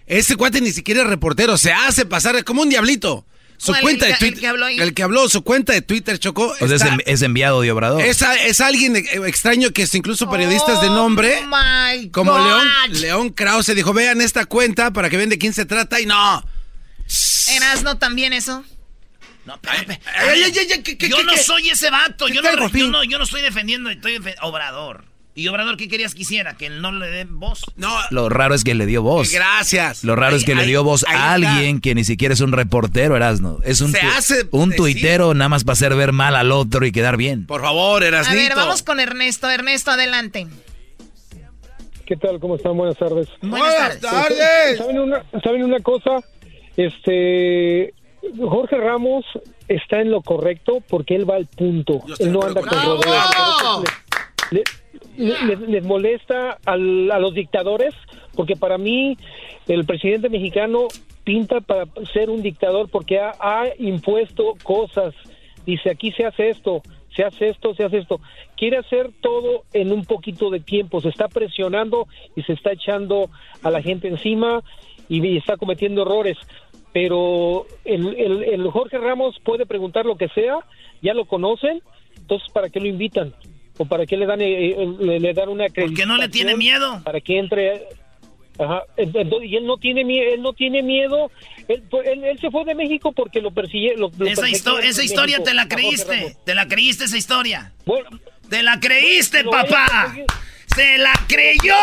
ese 0.08 0.38
cuate 0.38 0.62
ni 0.62 0.72
siquiera 0.72 1.02
es 1.02 1.08
reportero, 1.08 1.58
se 1.58 1.74
hace 1.74 2.06
pasar 2.06 2.42
como 2.46 2.62
un 2.62 2.70
diablito. 2.70 3.26
Su 3.60 3.74
cuenta 3.82 4.06
de 4.06 4.14
Twitter. 4.14 4.56
El 4.78 4.94
que, 4.94 5.04
habló 5.04 5.28
su 5.28 5.44
cuenta 5.44 5.74
de 5.74 5.82
Twitter, 5.82 6.18
Chocó. 6.18 6.56
O 6.60 6.68
sea, 6.68 6.98
es, 7.06 7.22
enviado 7.22 7.62
de 7.62 7.72
Obrador. 7.72 8.02
Es, 8.02 8.22
es 8.22 8.62
alguien 8.62 8.96
extraño 8.96 9.72
que 9.72 9.82
es 9.82 9.94
incluso 9.94 10.30
periodistas 10.30 10.82
de 10.82 10.88
oh 10.88 10.96
nombre. 10.96 11.42
como 12.12 12.38
León, 12.38 12.68
León 12.92 13.30
Krause 13.32 13.76
dijo: 13.76 13.94
vean 13.94 14.22
esta 14.22 14.46
cuenta 14.46 14.92
para 14.92 15.10
que 15.10 15.18
vean 15.18 15.30
de 15.30 15.38
quién 15.38 15.54
se 15.54 15.66
trata 15.66 16.00
y 16.00 16.06
no. 16.06 16.44
no 17.84 17.98
también 17.98 18.32
eso? 18.32 18.64
No, 19.46 19.60
yo 21.00 21.24
no 21.24 21.38
soy 21.38 21.70
ese 21.70 21.90
vato. 21.90 22.30
Yo 22.30 22.42
no, 22.42 22.70
yo 22.70 22.88
no, 22.88 23.04
yo 23.04 23.18
no, 23.18 23.26
estoy 23.26 23.42
defendiendo, 23.42 23.90
estoy 23.90 24.14
defendiendo. 24.14 24.48
Obrador. 24.48 25.09
¿Y 25.40 25.48
Obrador 25.48 25.78
qué 25.78 25.88
querías 25.88 26.16
que 26.16 26.24
hiciera? 26.24 26.56
¿Que 26.58 26.70
no 26.70 26.92
le 26.92 27.08
den 27.10 27.40
voz? 27.40 27.64
No. 27.78 27.96
Lo 28.12 28.28
raro 28.28 28.54
es 28.54 28.66
que 28.66 28.76
le 28.76 28.86
dio 28.86 29.02
voz. 29.02 29.32
Gracias. 29.32 30.04
Lo 30.04 30.18
raro 30.18 30.36
es 30.36 30.44
que 30.44 30.54
le 30.54 30.66
dio 30.66 30.84
voz 30.84 31.06
a 31.08 31.32
alguien 31.32 31.80
que 31.80 31.96
ni 31.96 32.04
siquiera 32.04 32.34
es 32.34 32.42
un 32.42 32.52
reportero, 32.52 33.16
Erasno. 33.16 33.60
Es 33.64 33.80
un, 33.80 33.96
un 34.52 34.76
tuitero 34.76 35.34
nada 35.34 35.48
más 35.48 35.64
para 35.64 35.74
hacer 35.74 35.96
ver 35.96 36.12
mal 36.12 36.36
al 36.36 36.52
otro 36.52 36.86
y 36.86 36.92
quedar 36.92 37.16
bien. 37.16 37.46
Por 37.46 37.62
favor, 37.62 38.04
Erasnito. 38.04 38.38
A 38.38 38.44
ver, 38.44 38.56
vamos 38.56 38.84
con 38.84 39.00
Ernesto. 39.00 39.50
Ernesto, 39.50 39.92
adelante. 39.92 40.48
¿Qué 42.06 42.18
tal? 42.18 42.40
¿Cómo 42.42 42.58
están? 42.58 42.76
Buenas 42.76 42.98
tardes. 42.98 43.30
Buenas, 43.42 43.98
tardes. 44.02 44.78
¿Saben 44.78 45.00
una, 45.00 45.24
¿Saben 45.42 45.64
una 45.64 45.80
cosa? 45.80 46.18
Este, 46.76 47.94
Jorge 48.38 48.76
Ramos 48.76 49.24
está 49.70 50.02
en 50.02 50.12
lo 50.12 50.22
correcto 50.22 50.84
porque 50.90 51.16
él 51.16 51.30
va 51.30 51.38
al 51.38 51.46
punto. 51.46 52.02
Él 52.20 52.34
no 52.34 52.42
anda 52.44 52.62
con 52.62 52.84
rodeos. 52.84 53.84
Les, 55.20 55.84
molesta 55.84 56.58
a 56.66 56.78
los 56.78 57.34
dictadores 57.34 57.94
porque 58.36 58.56
para 58.56 58.78
mí 58.78 59.18
el 59.68 59.86
presidente 59.86 60.30
mexicano 60.30 60.88
pinta 61.24 61.60
para 61.62 61.86
ser 62.14 62.30
un 62.30 62.42
dictador 62.42 62.90
porque 62.90 63.20
ha, 63.20 63.34
ha 63.40 63.66
impuesto 63.78 64.56
cosas. 64.64 65.14
Dice, 65.66 65.90
aquí 65.90 66.12
se 66.14 66.26
hace 66.26 66.50
esto, 66.50 66.82
se 67.16 67.24
hace 67.24 67.50
esto, 67.50 67.76
se 67.76 67.84
hace 67.84 67.98
esto. 67.98 68.22
Quiere 68.56 68.78
hacer 68.78 69.12
todo 69.22 69.64
en 69.74 69.92
un 69.92 70.06
poquito 70.06 70.50
de 70.50 70.62
tiempo. 70.62 71.02
Se 71.02 71.10
está 71.10 71.28
presionando 71.28 72.08
y 72.36 72.44
se 72.44 72.54
está 72.54 72.72
echando 72.72 73.30
a 73.62 73.70
la 73.70 73.82
gente 73.82 74.08
encima 74.08 74.64
y 75.10 75.38
está 75.38 75.58
cometiendo 75.58 76.04
errores 76.04 76.38
pero 76.92 77.66
el, 77.86 78.16
el, 78.18 78.68
Jorge 78.72 78.98
Ramos 78.98 79.40
puede 79.44 79.66
preguntar 79.66 80.06
lo 80.06 80.18
que 80.18 80.28
sea, 80.30 80.58
ya 81.02 81.14
lo 81.14 81.26
conocen, 81.26 81.82
entonces 82.18 82.50
¿para 82.52 82.70
qué 82.70 82.80
lo 82.80 82.88
invitan? 82.88 83.34
¿O 83.82 83.86
para 83.86 84.06
qué 84.06 84.18
le 84.18 84.26
dan, 84.26 84.42
eh, 84.42 84.72
eh, 84.72 85.20
le, 85.22 85.34
dan 85.34 85.48
una 85.48 85.64
acreditación? 85.64 85.96
Porque 85.96 86.06
no 86.06 86.18
le 86.18 86.28
tiene 86.28 86.58
miedo. 86.58 87.02
Para 87.02 87.22
que 87.22 87.40
entre... 87.40 87.88
Ajá, 88.60 88.84
y 88.98 89.56
él 89.56 89.66
no 89.66 89.78
tiene 89.78 90.04
miedo, 90.04 90.34
él 90.34 90.42
no 90.42 90.52
tiene 90.52 90.84
miedo, 90.84 91.32
él, 91.70 91.82
él, 92.26 92.38
se 92.42 92.52
fue 92.52 92.66
de 92.66 92.76
México 92.76 93.14
porque 93.14 93.40
lo 93.40 93.52
persigue. 93.52 93.96
esa, 94.28 94.50
esa 94.50 95.02
historia 95.02 95.42
te 95.42 95.54
la 95.54 95.70
creíste, 95.70 96.36
te 96.44 96.54
la 96.54 96.68
creíste 96.68 97.06
esa 97.06 97.16
historia. 97.16 97.72
Bueno, 97.86 98.10
te 98.50 98.62
la 98.62 98.82
creíste, 98.82 99.46
papá. 99.46 100.14
Se 100.76 100.98
la 100.98 101.14
creyó. 101.28 101.74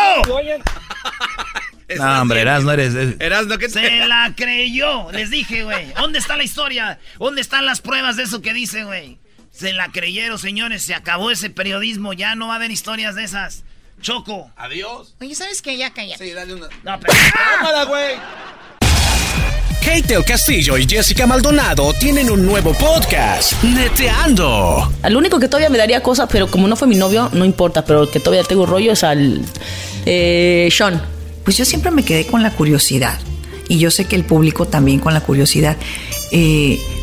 No, 1.97 2.21
hombre, 2.21 2.43
no 2.43 2.71
eres. 2.73 2.93
Erasno, 3.17 3.57
¿qué 3.57 3.69
Se 3.69 4.05
la 4.07 4.33
creyó. 4.35 5.09
Les 5.13 5.29
dije, 5.29 5.63
güey. 5.63 5.93
¿Dónde 5.93 6.19
está 6.19 6.35
la 6.35 6.43
historia? 6.43 6.99
¿Dónde 7.17 7.39
están 7.39 7.65
las 7.65 7.79
pruebas 7.79 8.17
de 8.17 8.23
eso 8.23 8.41
que 8.41 8.53
dice, 8.53 8.83
güey? 8.83 9.17
Se 9.57 9.73
la 9.73 9.91
creyeron, 9.91 10.37
señores. 10.37 10.83
Se 10.83 10.93
acabó 10.93 11.31
ese 11.31 11.49
periodismo. 11.49 12.13
Ya 12.13 12.35
no 12.35 12.47
va 12.47 12.53
a 12.53 12.55
haber 12.57 12.69
historias 12.69 13.15
de 13.15 13.23
esas. 13.23 13.63
Choco. 14.01 14.51
Adiós. 14.55 15.15
Oye, 15.19 15.33
¿sabes 15.33 15.63
qué? 15.63 15.75
Ya 15.77 15.91
calla. 15.91 16.15
Sí, 16.15 16.31
dale 16.31 16.53
una. 16.53 16.67
No, 16.83 16.99
pero. 16.99 17.13
¡Cámara, 17.33 17.83
güey! 17.85 18.15
Kate 19.83 20.13
el 20.13 20.23
Castillo 20.25 20.77
y 20.77 20.85
Jessica 20.87 21.25
Maldonado 21.25 21.93
tienen 21.93 22.29
un 22.29 22.45
nuevo 22.45 22.73
podcast, 22.73 23.63
Neteando. 23.63 24.93
Al 25.01 25.15
único 25.15 25.39
que 25.39 25.47
todavía 25.47 25.69
me 25.69 25.77
daría 25.77 26.03
cosas, 26.03 26.27
pero 26.31 26.51
como 26.51 26.67
no 26.67 26.75
fue 26.75 26.87
mi 26.87 26.95
novio, 26.95 27.29
no 27.33 27.45
importa, 27.45 27.85
pero 27.85 28.03
el 28.03 28.09
que 28.09 28.19
todavía 28.19 28.43
tengo 28.43 28.65
rollo 28.65 28.91
es 28.91 29.03
al 29.03 29.41
eh, 30.05 30.67
Sean 30.71 31.01
pues 31.45 31.55
yo 31.55 31.63
siempre 31.63 31.91
me 31.91 32.03
quedé 32.03 32.27
con 32.27 32.43
la 32.43 32.51
curiosidad. 32.51 33.17
Y 33.69 33.79
yo 33.79 33.89
sé 33.89 34.05
que 34.05 34.17
el 34.17 34.25
público 34.25 34.67
también 34.67 34.99
con 34.99 35.13
la 35.13 35.21
curiosidad. 35.21 35.77
Eh, 36.31 36.77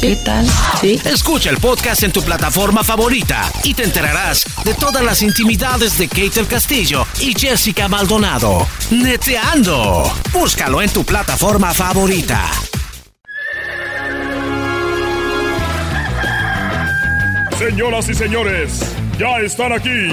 ¿Qué 0.00 0.16
tal? 0.16 0.46
¿Sí? 0.80 1.00
Escucha 1.04 1.50
el 1.50 1.56
podcast 1.58 2.02
en 2.02 2.12
tu 2.12 2.22
plataforma 2.22 2.84
favorita 2.84 3.50
y 3.62 3.72
te 3.74 3.84
enterarás 3.84 4.44
de 4.64 4.74
todas 4.74 5.02
las 5.02 5.22
intimidades 5.22 5.96
de 5.98 6.08
Kate 6.08 6.40
el 6.40 6.46
Castillo 6.46 7.06
y 7.20 7.32
Jessica 7.34 7.88
Maldonado. 7.88 8.66
Neteando. 8.90 10.12
Búscalo 10.32 10.82
en 10.82 10.90
tu 10.90 11.04
plataforma 11.04 11.72
favorita. 11.72 12.50
Señoras 17.58 18.08
y 18.08 18.14
señores, 18.14 18.80
ya 19.18 19.38
están 19.38 19.72
aquí 19.72 20.12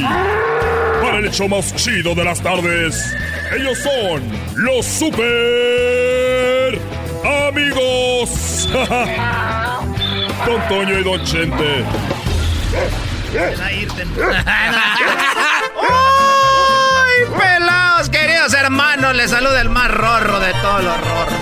para 1.01 1.17
el 1.17 1.27
hecho 1.27 1.47
más 1.49 1.75
chido 1.75 2.15
de 2.15 2.23
las 2.23 2.41
tardes. 2.41 3.13
Ellos 3.57 3.77
son 3.79 4.23
los 4.55 4.85
super 4.85 6.79
amigos. 7.23 8.67
Don 10.45 10.67
Toño 10.67 10.99
y 10.99 11.03
Don 11.03 11.23
Chente. 11.23 11.85
¡Ay, 13.63 13.87
pelados, 17.37 18.09
queridos 18.09 18.53
hermanos! 18.53 19.15
Les 19.15 19.29
saluda 19.29 19.61
el 19.61 19.69
más 19.69 19.89
rorro 19.91 20.39
de 20.39 20.51
todos 20.53 20.83
los 20.83 20.97
rorros. 20.97 21.33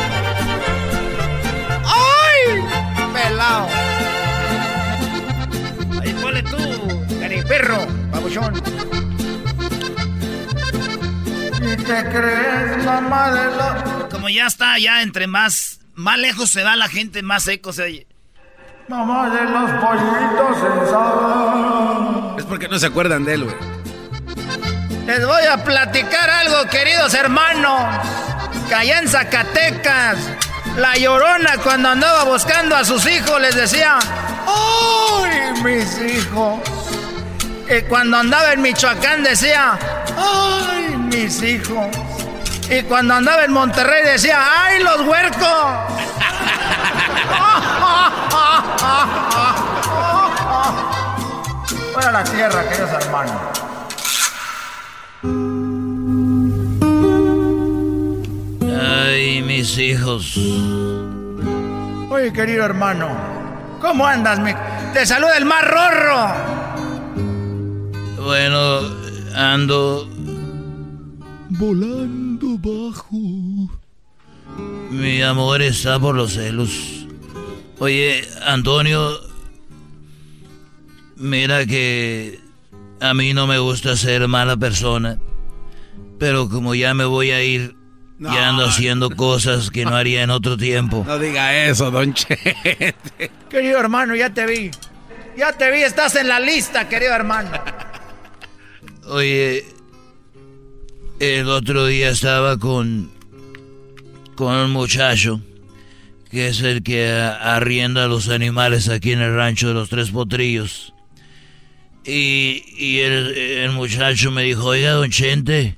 ¡Ay, 1.86 2.64
pelado! 3.14 3.68
Ahí 6.02 6.14
ponle 6.22 6.44
tú, 6.44 6.58
perro, 7.48 7.88
babuchón. 8.12 8.54
¿Y 11.62 11.76
te 11.84 12.04
crees 12.10 12.86
mamá 12.86 13.32
de 13.32 13.46
lo...? 13.56 13.99
Como 14.20 14.28
ya 14.28 14.48
está, 14.48 14.78
ya 14.78 15.02
entre 15.02 15.28
más, 15.28 15.80
más 15.96 16.18
lejos 16.18 16.50
se 16.50 16.62
va 16.62 16.76
la 16.76 16.90
gente, 16.90 17.22
más 17.24 17.44
seco 17.44 17.72
se 17.72 17.84
oye. 17.84 18.08
Mamá 18.90 19.30
de 19.30 19.46
los 19.46 19.72
pollitos 19.80 20.58
en 22.34 22.40
Es 22.40 22.44
porque 22.44 22.68
no 22.68 22.78
se 22.78 22.88
acuerdan 22.88 23.24
de 23.24 23.36
él, 23.36 23.46
güey. 23.46 23.56
Les 25.06 25.26
voy 25.26 25.46
a 25.46 25.64
platicar 25.64 26.30
algo, 26.30 26.70
queridos 26.70 27.14
hermanos. 27.14 27.82
Que 28.68 28.76
allá 28.76 29.00
en 29.00 29.08
Zacatecas, 29.08 30.18
la 30.76 30.98
llorona 30.98 31.54
cuando 31.64 31.88
andaba 31.88 32.26
buscando 32.26 32.76
a 32.76 32.84
sus 32.84 33.10
hijos 33.10 33.40
les 33.40 33.56
decía, 33.56 34.00
¡Ay, 34.46 35.64
mis 35.64 35.98
hijos! 36.02 36.60
Y 37.70 37.84
cuando 37.84 38.18
andaba 38.18 38.52
en 38.52 38.64
Michoacán 38.64 39.24
decía, 39.24 39.80
¡Ay, 40.18 40.98
mis 40.98 41.42
hijos! 41.42 41.88
Y 42.70 42.84
cuando 42.84 43.16
andaba 43.16 43.44
en 43.46 43.52
Monterrey 43.52 44.04
decía, 44.04 44.38
¡ay, 44.40 44.84
los 44.84 45.02
huercos! 45.02 45.40
Fuera 51.94 52.12
la 52.12 52.24
tierra, 52.24 52.70
queridos 52.70 52.92
hermanos. 52.92 53.42
Ay, 58.80 59.42
mis 59.42 59.76
hijos. 59.80 60.38
Oye, 62.12 62.32
querido 62.32 62.66
hermano, 62.66 63.10
¿cómo 63.82 64.06
andas? 64.06 64.38
Me... 64.40 64.56
Te 64.94 65.08
saluda 65.08 65.38
el 65.38 65.46
más 65.46 65.64
rorro. 65.64 66.34
Bueno, 68.24 68.82
ando 69.36 70.08
volando 71.60 72.58
bajo. 72.58 73.70
Mi 74.90 75.22
amor 75.22 75.62
está 75.62 76.00
por 76.00 76.16
los 76.16 76.34
celos. 76.34 77.06
Oye, 77.80 78.26
Antonio, 78.46 79.20
mira 81.18 81.66
que 81.66 82.40
a 83.02 83.14
mí 83.14 83.34
no 83.34 83.46
me 83.46 83.60
gusta 83.60 83.98
ser 83.98 84.26
mala 84.30 84.56
persona, 84.56 85.20
pero 86.18 86.50
como 86.50 86.76
ya 86.76 86.94
me 86.94 87.04
voy 87.04 87.32
a 87.32 87.44
ir, 87.44 87.76
ya 88.20 88.50
ando 88.50 88.66
haciendo 88.66 89.10
cosas 89.10 89.70
que 89.70 89.84
no 89.84 89.96
haría 89.96 90.24
en 90.24 90.30
otro 90.30 90.56
tiempo. 90.56 91.04
No 91.06 91.20
diga 91.20 91.66
eso, 91.66 91.92
don 91.92 92.14
Chete. 92.14 92.96
Querido 93.50 93.80
hermano, 93.80 94.16
ya 94.16 94.34
te 94.34 94.46
vi. 94.46 94.72
Ya 95.38 95.52
te 95.52 95.70
vi, 95.72 95.82
estás 95.82 96.16
en 96.16 96.30
la 96.30 96.40
lista, 96.40 96.88
querido 96.88 97.14
hermano. 97.14 97.52
Oye, 99.08 99.66
el 101.20 101.50
otro 101.50 101.86
día 101.86 102.10
estaba 102.10 102.58
con 102.58 103.12
con 104.36 104.56
un 104.56 104.72
muchacho 104.72 105.42
que 106.32 106.48
es 106.48 106.62
el 106.62 106.84
que 106.84 107.12
arrienda 107.12 108.08
los 108.08 108.30
animales 108.30 108.88
aquí 108.88 109.12
en 109.12 109.22
el 109.22 109.36
rancho 109.36 109.68
de 109.70 109.74
los 109.74 109.90
Tres 109.90 110.12
Potrillos. 110.12 110.94
Y, 112.06 113.00
el, 113.00 113.72
muchacho 113.72 114.32
me 114.32 114.44
dijo, 114.44 114.66
oiga, 114.66 114.92
don 114.92 115.10
Chente, 115.10 115.76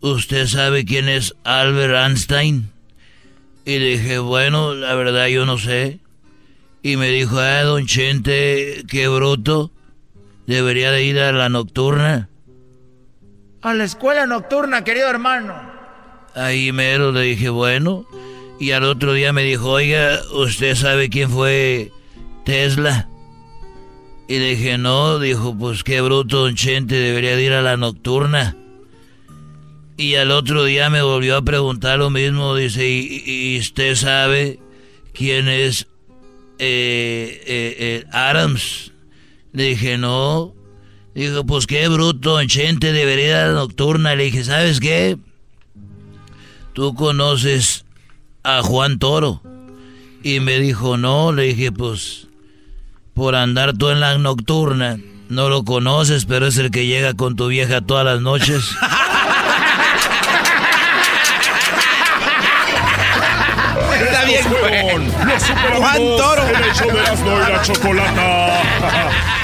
¿usted 0.00 0.46
sabe 0.46 0.84
quién 0.84 1.08
es 1.08 1.34
Albert 1.44 1.94
Einstein? 1.94 2.70
Y 3.64 3.78
dije, 3.78 4.18
bueno, 4.18 4.74
la 4.74 4.94
verdad 4.94 5.28
yo 5.28 5.46
no 5.46 5.58
sé. 5.58 6.00
Y 6.82 6.96
me 6.96 7.08
dijo, 7.08 7.38
ah, 7.38 7.62
don 7.62 7.86
Chente, 7.86 8.84
qué 8.88 9.08
bruto, 9.08 9.70
debería 10.46 10.90
de 10.90 11.04
ir 11.04 11.18
a 11.18 11.32
la 11.32 11.48
nocturna. 11.48 12.28
A 13.64 13.72
la 13.72 13.84
escuela 13.84 14.26
nocturna, 14.26 14.84
querido 14.84 15.08
hermano. 15.08 15.54
Ahí 16.34 16.70
mero 16.70 17.12
le 17.12 17.22
dije, 17.22 17.48
bueno. 17.48 18.04
Y 18.60 18.72
al 18.72 18.84
otro 18.84 19.14
día 19.14 19.32
me 19.32 19.42
dijo, 19.42 19.70
oiga, 19.70 20.20
¿usted 20.34 20.74
sabe 20.74 21.08
quién 21.08 21.30
fue 21.30 21.90
Tesla? 22.44 23.08
Y 24.28 24.38
le 24.38 24.50
dije, 24.50 24.76
no, 24.76 25.18
dijo, 25.18 25.56
pues 25.56 25.82
qué 25.82 26.02
bruto, 26.02 26.42
don 26.42 26.54
Chente, 26.54 26.94
debería 26.94 27.40
ir 27.40 27.54
a 27.54 27.62
la 27.62 27.78
nocturna. 27.78 28.54
Y 29.96 30.16
al 30.16 30.30
otro 30.30 30.64
día 30.64 30.90
me 30.90 31.00
volvió 31.00 31.38
a 31.38 31.42
preguntar 31.42 31.98
lo 31.98 32.10
mismo, 32.10 32.54
dice, 32.54 32.86
¿y, 32.86 33.58
usted 33.58 33.94
sabe 33.94 34.60
quién 35.14 35.48
es 35.48 35.86
eh, 36.58 37.42
eh, 37.46 37.76
eh, 37.78 38.04
Adams? 38.12 38.92
Le 39.52 39.62
dije, 39.70 39.96
no. 39.96 40.54
Dijo, 41.14 41.44
pues 41.44 41.66
qué 41.66 41.88
bruto, 41.88 42.32
don 42.32 42.48
Chente, 42.48 42.92
debería 42.92 43.26
ir 43.26 43.34
a 43.34 43.46
la 43.48 43.52
nocturna. 43.54 44.14
Le 44.14 44.24
dije, 44.24 44.44
¿sabes 44.44 44.80
qué? 44.80 45.16
¿tú 46.74 46.94
conoces 46.94 47.86
a 48.42 48.60
Juan 48.62 48.98
Toro? 48.98 49.40
Y 50.22 50.40
me 50.40 50.58
dijo, 50.58 50.98
no, 50.98 51.32
le 51.32 51.44
dije, 51.44 51.72
pues, 51.72 52.26
por 53.14 53.34
andar 53.34 53.74
tú 53.76 53.88
en 53.90 54.00
la 54.00 54.18
nocturna, 54.18 54.98
no 55.28 55.48
lo 55.48 55.64
conoces, 55.64 56.26
pero 56.26 56.46
es 56.46 56.58
el 56.58 56.70
que 56.70 56.86
llega 56.86 57.14
con 57.14 57.36
tu 57.36 57.46
vieja 57.48 57.80
todas 57.80 58.04
las 58.04 58.20
noches. 58.20 58.68
Está 64.00 64.24
bien, 64.24 64.42
Juan 65.76 65.98
Toro. 66.16 66.42
El 66.46 66.64
hecho 66.64 66.86
de 66.86 67.02
la 67.52 67.62
chocolata. 67.62 69.43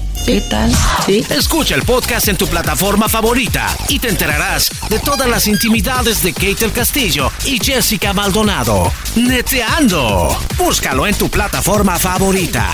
¿Qué 0.25 0.39
tal? 0.41 0.71
¿Sí? 1.05 1.25
Escucha 1.29 1.75
el 1.75 1.81
podcast 1.81 2.27
en 2.27 2.37
tu 2.37 2.47
plataforma 2.47 3.09
favorita 3.09 3.67
y 3.89 3.99
te 3.99 4.09
enterarás 4.09 4.69
de 4.89 4.99
todas 4.99 5.27
las 5.27 5.47
intimidades 5.47 6.21
de 6.21 6.31
Kate 6.31 6.65
el 6.65 6.71
Castillo 6.71 7.31
y 7.45 7.57
Jessica 7.57 8.13
Maldonado. 8.13 8.91
Neteando. 9.15 10.37
Búscalo 10.57 11.07
en 11.07 11.15
tu 11.15 11.29
plataforma 11.29 11.97
favorita. 11.97 12.69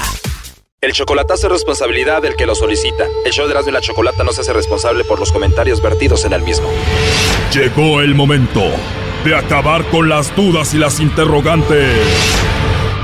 El 0.81 0.91
chocolatazo 0.91 1.47
es 1.47 1.53
responsabilidad 1.53 2.21
del 2.21 2.35
que 2.35 2.45
lo 2.45 2.53
solicita. 2.53 3.05
El 3.25 3.31
show 3.31 3.45
de 3.45 3.51
Erasmo 3.51 3.69
y 3.69 3.73
la 3.73 3.81
Chocolata 3.81 4.23
no 4.23 4.31
se 4.33 4.41
hace 4.41 4.53
responsable 4.53 5.05
por 5.05 5.19
los 5.19 5.31
comentarios 5.31 5.81
vertidos 5.81 6.25
en 6.25 6.33
el 6.33 6.41
mismo. 6.41 6.69
Llegó 7.53 8.01
el 8.01 8.13
momento 8.13 8.61
de 9.23 9.35
acabar 9.35 9.89
con 9.89 10.09
las 10.09 10.35
dudas 10.35 10.73
y 10.73 10.77
las 10.77 10.99
interrogantes. 10.99 11.97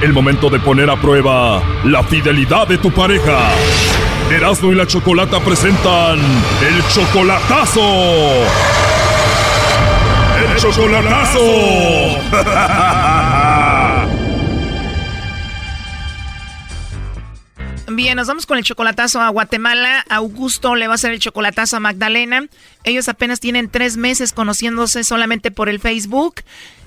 El 0.02 0.12
momento 0.12 0.50
de 0.50 0.60
poner 0.60 0.90
a 0.90 1.00
prueba 1.00 1.64
la 1.86 2.04
fidelidad 2.04 2.68
de 2.68 2.78
tu 2.78 2.92
pareja. 2.92 3.50
Erasmo 4.32 4.72
y 4.72 4.76
la 4.76 4.88
Chocolata 4.88 5.40
presentan 5.40 6.20
El 6.20 6.84
Chocolatazo. 6.90 7.82
¡El 10.38 10.56
Chocolatazo! 10.58 11.40
Bien, 17.96 18.16
nos 18.16 18.28
vamos 18.28 18.48
con 18.48 18.58
el 18.58 18.64
chocolatazo 18.64 19.22
a 19.22 19.30
Guatemala. 19.30 20.04
Augusto 20.10 20.74
le 20.76 20.88
va 20.88 20.94
a 20.94 20.96
hacer 20.96 21.12
el 21.12 21.20
chocolatazo 21.20 21.78
a 21.78 21.80
Magdalena. 21.80 22.48
Ellos 22.84 23.08
apenas 23.08 23.40
tienen 23.40 23.70
tres 23.70 23.98
meses 23.98 24.34
conociéndose 24.34 25.04
solamente 25.04 25.52
por 25.52 25.70
el 25.70 25.80
Facebook. 25.80 26.42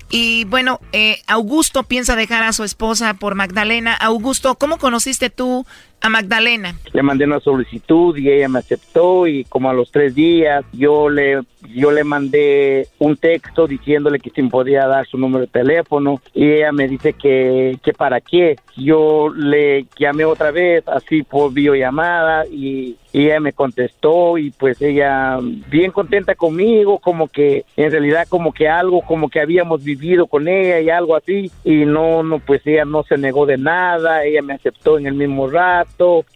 Y 0.09 0.45
bueno, 0.45 0.79
eh, 0.91 1.21
Augusto 1.27 1.83
piensa 1.83 2.15
dejar 2.15 2.43
a 2.43 2.51
su 2.51 2.63
esposa 2.63 3.13
por 3.13 3.35
Magdalena. 3.35 3.93
Augusto, 3.93 4.55
¿cómo 4.55 4.79
conociste 4.79 5.29
tú 5.29 5.65
a 6.01 6.09
Magdalena? 6.09 6.75
Le 6.93 7.03
mandé 7.03 7.25
una 7.25 7.39
solicitud 7.39 8.15
y 8.17 8.29
ella 8.29 8.49
me 8.49 8.59
aceptó 8.59 9.27
y 9.27 9.43
como 9.45 9.69
a 9.69 9.73
los 9.73 9.91
tres 9.91 10.15
días 10.15 10.65
yo 10.73 11.09
le 11.09 11.41
yo 11.73 11.91
le 11.91 12.03
mandé 12.03 12.87
un 12.99 13.17
texto 13.17 13.67
diciéndole 13.67 14.19
que 14.19 14.29
si 14.29 14.41
me 14.41 14.49
podía 14.49 14.87
dar 14.87 15.05
su 15.07 15.17
número 15.17 15.41
de 15.45 15.51
teléfono 15.51 16.21
y 16.33 16.49
ella 16.49 16.71
me 16.71 16.87
dice 16.87 17.13
que, 17.13 17.77
que 17.83 17.93
para 17.93 18.21
qué. 18.21 18.57
Yo 18.77 19.29
le 19.35 19.85
llamé 19.97 20.23
otra 20.23 20.51
vez 20.51 20.87
así 20.87 21.23
por 21.23 21.51
videollamada 21.51 22.45
y, 22.45 22.95
y 23.11 23.25
ella 23.25 23.39
me 23.39 23.53
contestó 23.53 24.37
y 24.37 24.51
pues 24.51 24.81
ella 24.81 25.39
bien 25.69 25.91
contenta 25.91 26.35
conmigo, 26.35 26.99
como 26.99 27.27
que 27.27 27.65
en 27.75 27.91
realidad 27.91 28.27
como 28.29 28.53
que 28.53 28.69
algo, 28.69 29.01
como 29.01 29.29
que 29.29 29.41
habíamos 29.41 29.83
vivido 29.83 30.27
con 30.27 30.47
ella 30.47 30.79
y 30.79 30.89
algo 30.89 31.15
así 31.15 31.51
y 31.63 31.85
no, 31.85 32.21
no, 32.21 32.39
pues 32.39 32.61
ella 32.65 32.85
no 32.85 33.03
se 33.03 33.17
negó 33.17 33.47
de 33.47 33.57
nada, 33.57 34.23
ella 34.23 34.43
me 34.43 34.53
aceptó 34.53 34.99
en 34.99 35.07
el 35.07 35.15
mismo 35.15 35.49
rato 35.49 35.86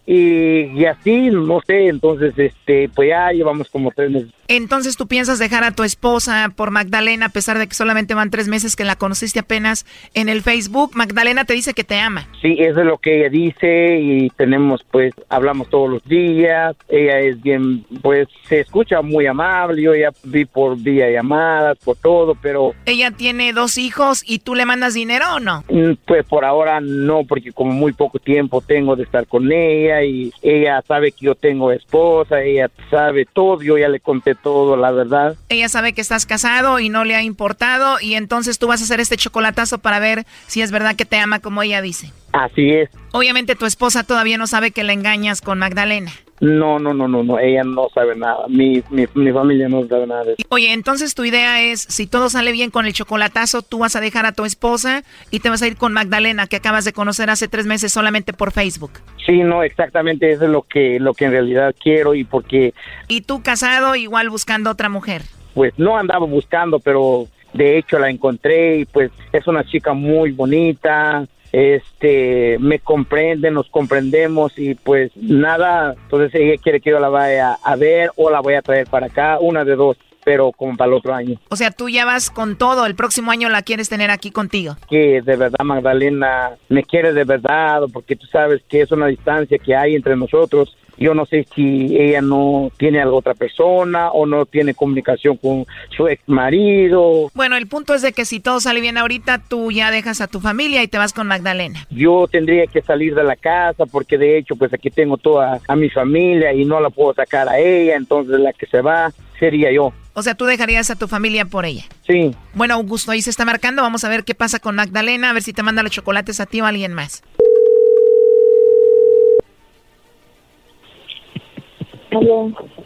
y, 0.06 0.80
y 0.80 0.86
así, 0.86 1.30
no 1.30 1.62
sé, 1.62 1.88
entonces 1.88 2.34
este, 2.38 2.90
pues 2.90 3.10
ya 3.10 3.32
llevamos 3.32 3.70
como 3.70 3.92
tres 3.92 4.12
meses. 4.12 4.32
Entonces 4.56 4.98
tú 4.98 5.08
piensas 5.08 5.40
dejar 5.40 5.64
a 5.64 5.72
tu 5.72 5.84
esposa 5.84 6.52
por 6.56 6.72
Magdalena 6.72 7.28
a 7.28 7.30
pesar 7.30 7.58
de 7.58 7.68
que 7.68 7.76
solamente 7.76 8.14
van 8.14 8.30
tres 8.30 8.48
meses 8.48 8.76
que 8.76 8.86
la 8.86 8.96
conociste 8.96 9.40
apenas 9.40 9.86
en 10.14 10.30
el 10.30 10.42
Facebook. 10.42 10.92
Magdalena 10.94 11.46
te 11.46 11.54
dice 11.54 11.74
que 11.74 11.84
te 11.84 12.00
ama. 12.00 12.28
Sí, 12.42 12.56
eso 12.60 12.80
es 12.82 12.86
lo 12.86 12.98
que 12.98 13.20
ella 13.20 13.30
dice 13.30 14.00
y 14.00 14.30
tenemos 14.32 14.84
pues, 14.90 15.14
hablamos 15.30 15.70
todos 15.70 15.90
los 15.90 16.04
días. 16.06 16.76
Ella 16.88 17.20
es 17.20 17.42
bien, 17.42 17.86
pues 18.02 18.28
se 18.48 18.62
escucha 18.62 19.02
muy 19.02 19.26
amable. 19.26 19.82
Yo 19.82 19.96
ya 19.96 20.12
vi 20.24 20.46
por 20.46 20.78
vía 20.78 21.10
llamadas, 21.10 21.78
por 21.84 21.98
todo, 21.98 22.36
pero... 22.36 22.74
Ella 22.86 23.12
tiene 23.12 23.54
dos 23.54 23.78
hijos 23.78 24.24
y 24.26 24.40
tú 24.40 24.56
le 24.56 24.66
mandas 24.66 24.94
dinero 24.94 25.36
o 25.36 25.40
no? 25.40 25.64
Mm, 25.70 25.94
pues 26.06 26.26
por 26.26 26.46
ahora 26.46 26.80
no, 26.80 27.24
porque 27.26 27.52
como 27.52 27.72
muy 27.72 27.94
poco 27.94 28.20
tiempo 28.20 28.62
tengo 28.62 28.96
de 28.96 29.04
estar 29.04 29.28
con 29.28 29.42
con 29.42 29.52
ella 29.52 30.04
y 30.04 30.32
ella 30.44 30.84
sabe 30.88 31.12
que 31.12 31.26
yo 31.26 31.36
tengo 31.36 31.72
esposa, 31.72 32.44
ella 32.44 32.70
sabe 32.92 33.26
todo, 33.26 33.62
yo 33.62 33.78
ya 33.78 33.90
le 33.90 34.00
conté 34.00 34.36
todo, 34.42 34.76
la 34.76 34.92
verdad. 34.92 35.36
Ella 35.50 35.70
sabe 35.70 35.94
que 35.94 36.02
estás 36.02 36.26
casado 36.26 36.80
y 36.80 36.90
no 36.90 37.04
le 37.04 37.16
ha 37.16 37.22
importado 37.22 38.00
y 38.00 38.16
entonces 38.16 38.60
tú 38.60 38.68
vas 38.68 38.82
a 38.82 38.84
hacer 38.84 39.00
este 39.00 39.18
chocolatazo 39.18 39.80
para 39.80 40.00
ver 40.00 40.26
si 40.48 40.62
es 40.62 40.72
verdad 40.72 40.96
que 40.96 41.06
te 41.06 41.18
ama 41.18 41.40
como 41.40 41.62
ella 41.64 41.82
dice. 41.82 42.12
Así 42.34 42.70
es. 42.70 42.90
Obviamente 43.12 43.56
tu 43.56 43.66
esposa 43.66 44.04
todavía 44.04 44.38
no 44.38 44.48
sabe 44.48 44.72
que 44.72 44.84
la 44.84 44.94
engañas 44.94 45.42
con 45.42 45.60
Magdalena. 45.60 46.12
No, 46.42 46.80
no, 46.80 46.92
no, 46.96 47.08
no, 47.08 47.24
no, 47.24 47.38
ella 47.38 47.64
no 47.64 47.88
sabe 47.94 48.16
nada. 48.16 48.48
Mi, 48.48 48.84
mi, 48.90 49.06
mi, 49.14 49.32
familia 49.32 49.70
no 49.70 49.88
sabe 49.88 50.08
nada 50.08 50.24
de 50.24 50.34
eso. 50.34 50.44
Oye, 50.50 50.74
entonces 50.74 51.14
tu 51.14 51.24
idea 51.24 51.62
es, 51.62 51.82
si 51.82 52.08
todo 52.08 52.32
sale 52.32 52.52
bien 52.52 52.72
con 52.72 52.88
el 52.88 52.94
chocolatazo, 52.94 53.62
tú 53.62 53.78
vas 53.78 53.96
a 53.96 54.02
dejar 54.02 54.26
a 54.26 54.32
tu 54.32 54.44
esposa 54.44 55.04
y 55.30 55.42
te 55.42 55.50
vas 55.50 55.62
a 55.62 55.68
ir 55.68 55.78
con 55.78 55.94
Magdalena, 55.94 56.48
que 56.48 56.56
acabas 56.56 56.84
de 56.84 56.94
conocer 56.94 57.30
hace 57.30 57.48
tres 57.48 57.68
meses 57.68 57.94
solamente 57.94 58.34
por 58.34 58.52
Facebook. 58.52 58.92
Sí, 59.24 59.44
no, 59.44 59.62
exactamente, 59.62 60.32
eso 60.32 60.46
es 60.46 60.50
lo 60.50 60.64
que, 60.64 61.00
lo 61.00 61.14
que 61.14 61.26
en 61.26 61.32
realidad 61.32 61.76
quiero 61.80 62.16
y 62.16 62.24
porque... 62.24 62.74
¿Y 63.08 63.22
tú 63.22 63.44
casado 63.44 63.96
igual 63.96 64.32
buscando 64.32 64.72
otra 64.72 64.90
mujer? 64.90 65.22
Pues 65.54 65.78
no 65.78 65.96
andaba 65.96 66.26
buscando, 66.26 66.80
pero 66.80 67.28
de 67.54 67.78
hecho 67.78 68.00
la 68.00 68.10
encontré 68.10 68.78
y 68.78 68.86
pues 68.86 69.12
es 69.32 69.46
una 69.46 69.64
chica 69.64 69.94
muy 69.94 70.32
bonita, 70.32 71.28
este 71.52 72.58
me 72.60 72.80
comprende, 72.80 73.52
nos 73.52 73.70
comprendemos 73.70 74.58
y 74.58 74.76
pues 74.76 75.12
nada, 75.16 75.96
entonces 76.04 76.34
ella 76.34 76.62
quiere 76.62 76.82
que 76.82 76.92
yo 76.92 77.00
la 77.00 77.10
vaya 77.10 77.58
a 77.64 77.76
ver 77.76 78.12
o 78.16 78.30
la 78.30 78.40
voy 78.40 78.54
a 78.54 78.62
traer 78.62 78.88
para 78.88 79.08
acá, 79.08 79.38
una 79.40 79.64
de 79.64 79.76
dos 79.76 79.98
pero 80.24 80.52
como 80.52 80.78
para 80.78 80.90
el 80.90 80.98
otro 80.98 81.14
año. 81.14 81.40
O 81.50 81.56
sea, 81.56 81.72
tú 81.72 81.90
ya 81.90 82.06
vas 82.06 82.30
con 82.30 82.56
todo, 82.56 82.86
el 82.86 82.96
próximo 82.96 83.32
año 83.32 83.50
la 83.50 83.64
quieres 83.64 83.90
tener 83.90 84.12
aquí 84.12 84.32
contigo. 84.32 84.76
Que 84.90 85.22
de 85.22 85.36
verdad 85.36 85.64
Magdalena 85.64 86.52
me 86.70 86.84
quiere 86.84 87.14
de 87.14 87.24
verdad, 87.24 87.82
porque 87.92 88.16
tú 88.16 88.28
sabes 88.28 88.62
que 88.70 88.82
es 88.82 88.92
una 88.92 89.08
distancia 89.08 89.58
que 89.58 89.76
hay 89.76 89.96
entre 89.96 90.16
nosotros 90.16 90.78
yo 91.02 91.16
no 91.16 91.26
sé 91.26 91.48
si 91.56 91.98
ella 91.98 92.22
no 92.22 92.72
tiene 92.78 93.02
a 93.02 93.10
otra 93.10 93.34
persona 93.34 94.12
o 94.12 94.28
no 94.28 94.46
tiene 94.46 94.76
comunicación 94.76 95.36
con 95.38 95.66
su 95.96 96.08
ex 96.08 96.22
marido. 96.28 97.32
Bueno, 97.34 97.58
el 97.58 97.68
punto 97.68 97.96
es 97.96 98.04
de 98.04 98.14
que 98.14 98.24
si 98.24 98.40
todo 98.40 98.60
sale 98.60 98.82
bien 98.82 99.00
ahorita, 99.00 99.40
tú 99.40 99.72
ya 99.72 99.90
dejas 99.90 100.22
a 100.22 100.28
tu 100.28 100.40
familia 100.40 100.84
y 100.84 100.88
te 100.88 101.00
vas 101.00 101.12
con 101.12 101.28
Magdalena. 101.28 101.88
Yo 101.90 102.28
tendría 102.32 102.68
que 102.68 102.82
salir 102.84 103.16
de 103.16 103.24
la 103.24 103.36
casa 103.36 103.86
porque 103.88 104.20
de 104.20 104.38
hecho 104.38 104.56
pues 104.56 104.72
aquí 104.74 104.92
tengo 104.92 105.18
toda 105.18 105.60
a 105.68 105.76
mi 105.76 105.90
familia 105.90 106.54
y 106.54 106.66
no 106.66 106.80
la 106.80 106.92
puedo 106.92 107.16
sacar 107.16 107.50
a 107.50 107.58
ella, 107.58 107.96
entonces 107.96 108.40
la 108.40 108.54
que 108.54 108.68
se 108.68 108.82
va 108.82 109.12
sería 109.40 109.72
yo. 109.72 109.92
O 110.14 110.22
sea, 110.22 110.36
tú 110.36 110.46
dejarías 110.46 110.92
a 110.92 110.96
tu 110.96 111.08
familia 111.08 111.46
por 111.46 111.66
ella. 111.66 111.86
Sí. 112.06 112.36
Bueno, 112.54 112.76
Augusto, 112.76 113.12
ahí 113.12 113.22
se 113.22 113.30
está 113.30 113.46
marcando. 113.46 113.82
Vamos 113.82 114.04
a 114.04 114.10
ver 114.10 114.24
qué 114.24 114.36
pasa 114.36 114.60
con 114.60 114.76
Magdalena, 114.76 115.30
a 115.30 115.34
ver 115.34 115.42
si 115.42 115.54
te 115.54 115.64
manda 115.64 115.84
los 115.84 115.92
chocolates 115.92 116.40
a 116.40 116.46
ti 116.46 116.62
o 116.62 116.66
a 116.66 116.70
alguien 116.70 116.94
más. 116.94 117.24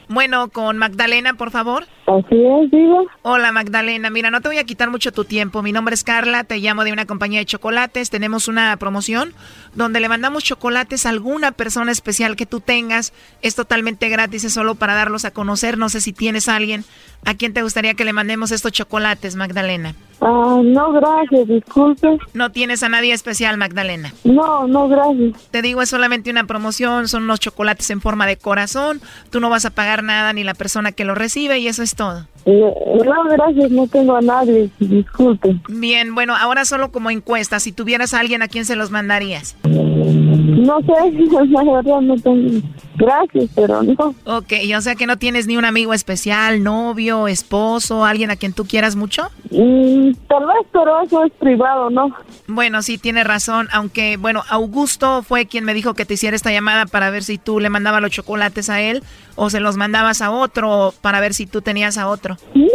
Bueno, 0.07 0.49
con 0.49 0.77
Magdalena, 0.77 1.33
por 1.33 1.51
favor. 1.51 1.85
Así 2.05 2.35
es, 2.35 2.71
digo. 2.71 3.05
Hola, 3.23 3.51
Magdalena. 3.51 4.09
Mira, 4.09 4.29
no 4.29 4.41
te 4.41 4.49
voy 4.49 4.57
a 4.59 4.63
quitar 4.63 4.91
mucho 4.91 5.11
tu 5.11 5.25
tiempo. 5.25 5.63
Mi 5.63 5.71
nombre 5.71 5.95
es 5.95 6.03
Carla, 6.03 6.43
te 6.43 6.57
llamo 6.57 6.83
de 6.83 6.93
una 6.93 7.05
compañía 7.05 7.39
de 7.39 7.45
chocolates. 7.45 8.09
Tenemos 8.11 8.47
una 8.47 8.77
promoción 8.77 9.33
donde 9.75 9.99
le 9.99 10.09
mandamos 10.09 10.43
chocolates 10.43 11.05
a 11.05 11.09
alguna 11.09 11.51
persona 11.51 11.91
especial 11.91 12.35
que 12.35 12.45
tú 12.45 12.61
tengas. 12.61 13.13
Es 13.41 13.55
totalmente 13.55 14.09
gratis, 14.09 14.43
es 14.43 14.53
solo 14.53 14.75
para 14.75 14.95
darlos 14.95 15.25
a 15.25 15.31
conocer. 15.31 15.77
No 15.77 15.89
sé 15.89 16.01
si 16.01 16.13
tienes 16.13 16.49
a 16.49 16.55
alguien 16.55 16.85
a 17.25 17.35
quien 17.35 17.53
te 17.53 17.61
gustaría 17.61 17.93
que 17.93 18.05
le 18.05 18.13
mandemos 18.13 18.51
estos 18.51 18.71
chocolates, 18.71 19.35
Magdalena. 19.35 19.95
Ah, 20.21 20.61
no, 20.63 20.91
gracias, 20.93 21.47
disculpe. 21.47 22.17
¿No 22.33 22.51
tienes 22.51 22.83
a 22.83 22.89
nadie 22.89 23.13
especial, 23.13 23.57
Magdalena? 23.57 24.13
No, 24.23 24.67
no, 24.67 24.87
gracias. 24.87 25.49
Te 25.51 25.61
digo, 25.61 25.81
es 25.81 25.89
solamente 25.89 26.31
una 26.31 26.45
promoción, 26.45 27.07
son 27.07 27.23
unos 27.23 27.39
chocolates 27.39 27.89
en 27.89 28.01
forma 28.01 28.25
de 28.25 28.37
corazón. 28.37 29.01
Tú 29.29 29.39
no 29.39 29.49
vas 29.49 29.65
a 29.65 29.71
pagar 29.71 30.03
nada 30.03 30.33
ni 30.33 30.43
la 30.43 30.53
persona 30.53 30.91
que 30.91 31.05
lo 31.05 31.15
recibe 31.15 31.59
y 31.59 31.67
eso 31.67 31.83
es 31.83 31.95
todo. 31.95 32.27
No, 32.45 33.23
gracias, 33.31 33.71
no 33.71 33.87
tengo 33.87 34.15
a 34.15 34.21
nadie, 34.21 34.69
disculpe. 34.79 35.55
Bien, 35.67 36.13
bueno, 36.13 36.35
ahora 36.35 36.63
solo 36.63 36.91
como 36.91 37.09
encuesta, 37.09 37.59
si 37.59 37.71
tuvieras 37.71 38.13
a 38.13 38.19
alguien, 38.19 38.43
¿a 38.43 38.47
quién 38.47 38.65
se 38.65 38.75
los 38.75 38.91
mandarías? 38.91 39.57
No 39.63 40.79
sé, 40.81 41.11
la 41.49 41.63
verdad 41.63 42.01
no 42.01 42.15
tengo. 42.17 42.61
Gracias, 42.95 43.49
pero 43.55 43.83
no. 43.83 44.15
Ok, 44.25 44.53
o 44.75 44.81
sea 44.81 44.95
que 44.95 45.05
no 45.05 45.17
tienes 45.17 45.47
ni 45.47 45.57
un 45.57 45.65
amigo 45.65 45.93
especial, 45.93 46.63
novio, 46.63 47.27
esposo, 47.27 48.05
alguien 48.05 48.31
a 48.31 48.35
quien 48.35 48.53
tú 48.53 48.65
quieras 48.65 48.95
mucho? 48.95 49.23
Mm, 49.51 50.11
tal 50.27 50.45
vez, 50.45 50.67
pero 50.71 51.01
eso 51.01 51.23
es 51.23 51.31
privado, 51.33 51.89
¿no? 51.89 52.09
Bueno, 52.47 52.81
sí, 52.81 52.97
tienes 52.97 53.25
razón, 53.25 53.67
aunque, 53.71 54.17
bueno, 54.17 54.43
Augusto 54.49 55.23
fue 55.23 55.45
quien 55.45 55.65
me 55.65 55.73
dijo 55.73 55.93
que 55.93 56.05
te 56.05 56.15
hiciera 56.15 56.35
esta 56.35 56.51
llamada 56.51 56.85
para 56.85 57.09
ver 57.09 57.23
si 57.23 57.37
tú 57.37 57.59
le 57.59 57.69
mandabas 57.69 58.01
los 58.01 58.11
chocolates 58.11 58.69
a 58.69 58.81
él 58.81 59.03
o 59.35 59.49
se 59.49 59.59
los 59.59 59.77
mandabas 59.77 60.21
a 60.21 60.31
otro 60.31 60.93
para 61.01 61.19
ver 61.19 61.33
si 61.33 61.45
tú 61.45 61.61
tenías 61.61 61.97
a 61.97 62.07
otro. 62.07 62.37
No, 62.53 62.65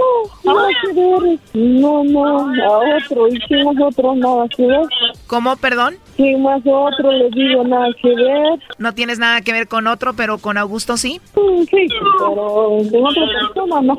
nada 0.44 0.68
que 0.82 0.92
ver. 0.92 1.38
No, 1.54 2.04
no, 2.04 2.48
a 2.48 2.96
otro. 2.96 3.28
Y 3.28 3.40
si 3.48 3.64
más 3.64 3.76
otro, 3.82 4.14
nada 4.14 4.46
que 4.48 4.66
ver. 4.66 4.86
¿Cómo, 5.26 5.56
perdón? 5.56 5.96
Si 6.16 6.36
más 6.36 6.60
otro, 6.64 7.10
le 7.10 7.30
digo 7.30 7.64
nada 7.64 7.88
que 8.02 8.14
ver. 8.14 8.60
No 8.78 8.94
tienes 8.94 9.18
nada 9.18 9.40
que 9.40 9.52
ver 9.52 9.68
con 9.68 9.86
otro, 9.86 10.09
pero 10.14 10.38
con 10.38 10.58
Augusto 10.58 10.96
sí. 10.96 11.20
Sí, 11.34 11.86
pero 12.18 12.78
de 12.82 12.98
otra 12.98 13.22
persona 13.40 13.80
no. 13.82 13.98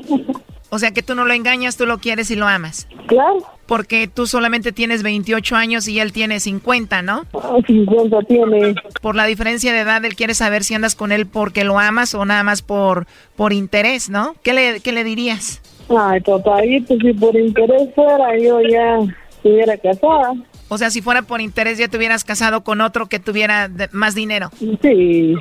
O 0.73 0.79
sea 0.79 0.91
que 0.91 1.03
tú 1.03 1.15
no 1.15 1.25
lo 1.25 1.33
engañas, 1.33 1.75
tú 1.75 1.85
lo 1.85 1.97
quieres 1.97 2.31
y 2.31 2.37
lo 2.37 2.47
amas. 2.47 2.87
Claro. 3.07 3.39
Porque 3.65 4.07
tú 4.07 4.25
solamente 4.25 4.71
tienes 4.71 5.03
28 5.03 5.57
años 5.57 5.85
y 5.89 5.99
él 5.99 6.13
tiene 6.13 6.39
50, 6.39 7.01
¿no? 7.01 7.25
50 7.67 8.21
tiene. 8.21 8.75
Por 9.01 9.15
la 9.15 9.25
diferencia 9.25 9.73
de 9.73 9.79
edad, 9.79 10.03
él 10.05 10.15
quiere 10.15 10.33
saber 10.33 10.63
si 10.63 10.73
andas 10.73 10.95
con 10.95 11.11
él 11.11 11.25
porque 11.25 11.65
lo 11.65 11.77
amas 11.77 12.15
o 12.15 12.23
nada 12.23 12.43
más 12.43 12.61
por, 12.61 13.05
por 13.35 13.51
interés, 13.51 14.09
¿no? 14.09 14.35
¿Qué 14.43 14.53
le, 14.53 14.79
qué 14.79 14.93
le 14.93 15.03
dirías? 15.03 15.61
Ay, 15.89 16.21
papayito, 16.21 16.95
si 16.95 17.13
por 17.13 17.35
interés 17.35 17.93
fuera, 17.93 18.37
yo 18.37 18.61
ya 18.61 18.99
estuviera 19.29 19.75
casada. 19.77 20.35
O 20.73 20.77
sea, 20.77 20.89
si 20.89 21.01
fuera 21.01 21.21
por 21.21 21.41
interés, 21.41 21.77
ya 21.77 21.89
te 21.89 21.97
hubieras 21.97 22.23
casado 22.23 22.61
con 22.61 22.79
otro 22.79 23.07
que 23.07 23.19
tuviera 23.19 23.69
más 23.91 24.15
dinero. 24.15 24.51
Sí, 24.81 25.35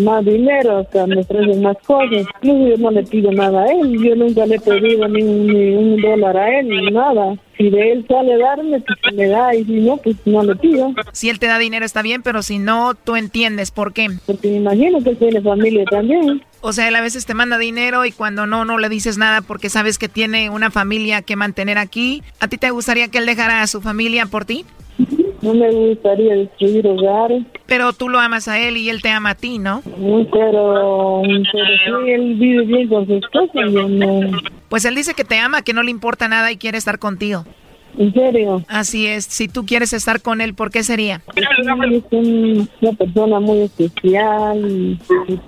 más 0.00 0.24
dinero, 0.24 0.84
que 0.90 1.06
me 1.06 1.20
ofrecen 1.20 1.62
más 1.62 1.76
cosas. 1.86 2.26
yo 2.42 2.76
no 2.76 2.90
le 2.90 3.04
pido 3.04 3.30
nada 3.30 3.62
a 3.62 3.66
él. 3.68 3.96
Yo 4.02 4.16
nunca 4.16 4.44
le 4.44 4.56
he 4.56 4.60
pedido 4.60 5.06
ni, 5.06 5.22
un 5.22 6.02
dólar 6.02 6.36
a 6.36 6.58
él, 6.58 6.68
ni 6.68 6.90
nada. 6.90 7.36
Si 7.56 7.70
de 7.70 7.92
él 7.92 8.04
sale 8.08 8.36
darme, 8.38 8.80
pues 8.80 9.14
me 9.14 9.28
da. 9.28 9.54
Y 9.54 9.64
si 9.66 9.74
no, 9.74 9.98
pues 9.98 10.16
no 10.24 10.42
le 10.42 10.56
pido. 10.56 10.92
Si 11.12 11.30
él 11.30 11.38
te 11.38 11.46
da 11.46 11.60
dinero 11.60 11.86
está 11.86 12.02
bien, 12.02 12.22
pero 12.22 12.42
si 12.42 12.58
no, 12.58 12.94
tú 12.94 13.14
entiendes 13.14 13.70
por 13.70 13.92
qué. 13.92 14.08
Porque 14.26 14.48
me 14.48 14.56
imagino 14.56 15.00
que 15.00 15.14
tiene 15.14 15.40
familia 15.42 15.84
también. 15.84 16.42
O 16.68 16.72
sea, 16.72 16.88
él 16.88 16.96
a 16.96 17.00
veces 17.00 17.26
te 17.26 17.32
manda 17.32 17.58
dinero 17.58 18.04
y 18.06 18.10
cuando 18.10 18.44
no, 18.44 18.64
no 18.64 18.76
le 18.76 18.88
dices 18.88 19.18
nada 19.18 19.40
porque 19.40 19.70
sabes 19.70 19.98
que 19.98 20.08
tiene 20.08 20.50
una 20.50 20.72
familia 20.72 21.22
que 21.22 21.36
mantener 21.36 21.78
aquí. 21.78 22.24
¿A 22.40 22.48
ti 22.48 22.58
te 22.58 22.70
gustaría 22.70 23.06
que 23.06 23.18
él 23.18 23.26
dejara 23.26 23.62
a 23.62 23.68
su 23.68 23.80
familia 23.80 24.26
por 24.26 24.44
ti? 24.44 24.64
No 25.42 25.54
me 25.54 25.70
gustaría 25.70 26.34
destruir 26.34 26.84
hogares. 26.88 27.44
Pero 27.66 27.92
tú 27.92 28.08
lo 28.08 28.18
amas 28.18 28.48
a 28.48 28.58
él 28.58 28.78
y 28.78 28.90
él 28.90 29.00
te 29.00 29.10
ama 29.10 29.30
a 29.30 29.34
ti, 29.36 29.60
¿no? 29.60 29.80
Pero, 29.84 31.22
pero 31.22 32.02
sí, 32.02 32.10
él 32.10 32.34
vive 32.34 32.64
bien 32.64 32.88
con 32.88 33.06
su 33.06 33.14
esposa, 33.14 33.60
no. 33.60 34.36
Pues 34.68 34.84
él 34.86 34.96
dice 34.96 35.14
que 35.14 35.22
te 35.22 35.38
ama, 35.38 35.62
que 35.62 35.72
no 35.72 35.84
le 35.84 35.92
importa 35.92 36.26
nada 36.26 36.50
y 36.50 36.56
quiere 36.56 36.78
estar 36.78 36.98
contigo. 36.98 37.44
¿En 37.98 38.12
serio? 38.12 38.62
Así 38.68 39.06
es. 39.06 39.24
Si 39.24 39.48
tú 39.48 39.64
quieres 39.64 39.92
estar 39.92 40.20
con 40.20 40.40
él, 40.40 40.54
¿por 40.54 40.70
qué 40.70 40.82
sería? 40.82 41.22
es 41.34 41.66
una 42.80 42.92
persona 42.92 43.40
muy 43.40 43.62
especial 43.62 44.58
y, 44.70 44.98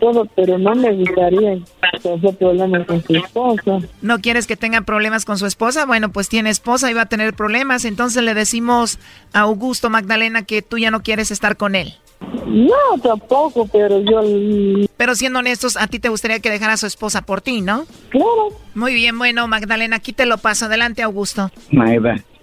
todo, 0.00 0.26
pero 0.34 0.58
no 0.58 0.74
me 0.74 0.92
gustaría 0.92 1.58
tener 2.02 2.36
problemas 2.36 2.86
con 2.86 3.02
su 3.02 3.16
esposa. 3.16 3.78
¿No 4.00 4.20
quieres 4.20 4.46
que 4.46 4.56
tenga 4.56 4.80
problemas 4.82 5.24
con 5.24 5.38
su 5.38 5.46
esposa? 5.46 5.84
Bueno, 5.86 6.10
pues 6.10 6.28
tiene 6.28 6.50
esposa 6.50 6.90
y 6.90 6.94
va 6.94 7.02
a 7.02 7.06
tener 7.06 7.34
problemas. 7.34 7.84
Entonces 7.84 8.22
le 8.22 8.34
decimos 8.34 8.98
a 9.32 9.40
Augusto 9.40 9.90
Magdalena 9.90 10.42
que 10.44 10.62
tú 10.62 10.78
ya 10.78 10.90
no 10.90 11.02
quieres 11.02 11.30
estar 11.30 11.56
con 11.56 11.74
él. 11.74 11.94
No, 12.46 13.00
tampoco, 13.02 13.68
pero 13.70 14.00
yo... 14.00 14.88
Pero 14.96 15.14
siendo 15.14 15.38
honestos, 15.38 15.76
a 15.76 15.86
ti 15.86 15.98
te 15.98 16.08
gustaría 16.08 16.40
que 16.40 16.50
dejara 16.50 16.72
a 16.72 16.76
su 16.76 16.86
esposa 16.86 17.22
por 17.22 17.40
ti, 17.40 17.60
¿no? 17.60 17.86
Claro. 18.08 18.48
Muy 18.74 18.94
bien, 18.94 19.18
bueno, 19.18 19.46
Magdalena, 19.46 19.96
aquí 19.96 20.12
te 20.12 20.26
lo 20.26 20.38
paso. 20.38 20.66
Adelante, 20.66 21.02
Augusto. 21.02 21.50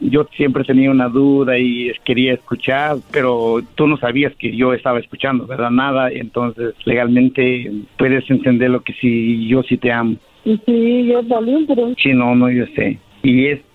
yo 0.00 0.26
siempre 0.36 0.64
tenía 0.64 0.90
una 0.90 1.08
duda 1.08 1.58
y 1.58 1.92
quería 2.04 2.34
escuchar, 2.34 2.96
pero 3.10 3.60
tú 3.74 3.86
no 3.86 3.96
sabías 3.98 4.34
que 4.36 4.54
yo 4.56 4.72
estaba 4.72 4.98
escuchando, 4.98 5.46
¿verdad? 5.46 5.70
Nada, 5.70 6.10
entonces 6.10 6.74
legalmente 6.84 7.70
puedes 7.98 8.28
entender 8.30 8.70
lo 8.70 8.80
que 8.80 8.92
sí, 8.94 9.46
yo 9.48 9.62
sí 9.62 9.76
te 9.76 9.92
amo. 9.92 10.16
Sí, 10.44 11.06
yo 11.06 11.22
también, 11.24 11.66
pero... 11.66 11.94
Sí, 11.96 12.12
no, 12.14 12.34
no, 12.34 12.50
yo 12.50 12.64
sé 12.74 12.98
y 13.22 13.46
es 13.46 13.60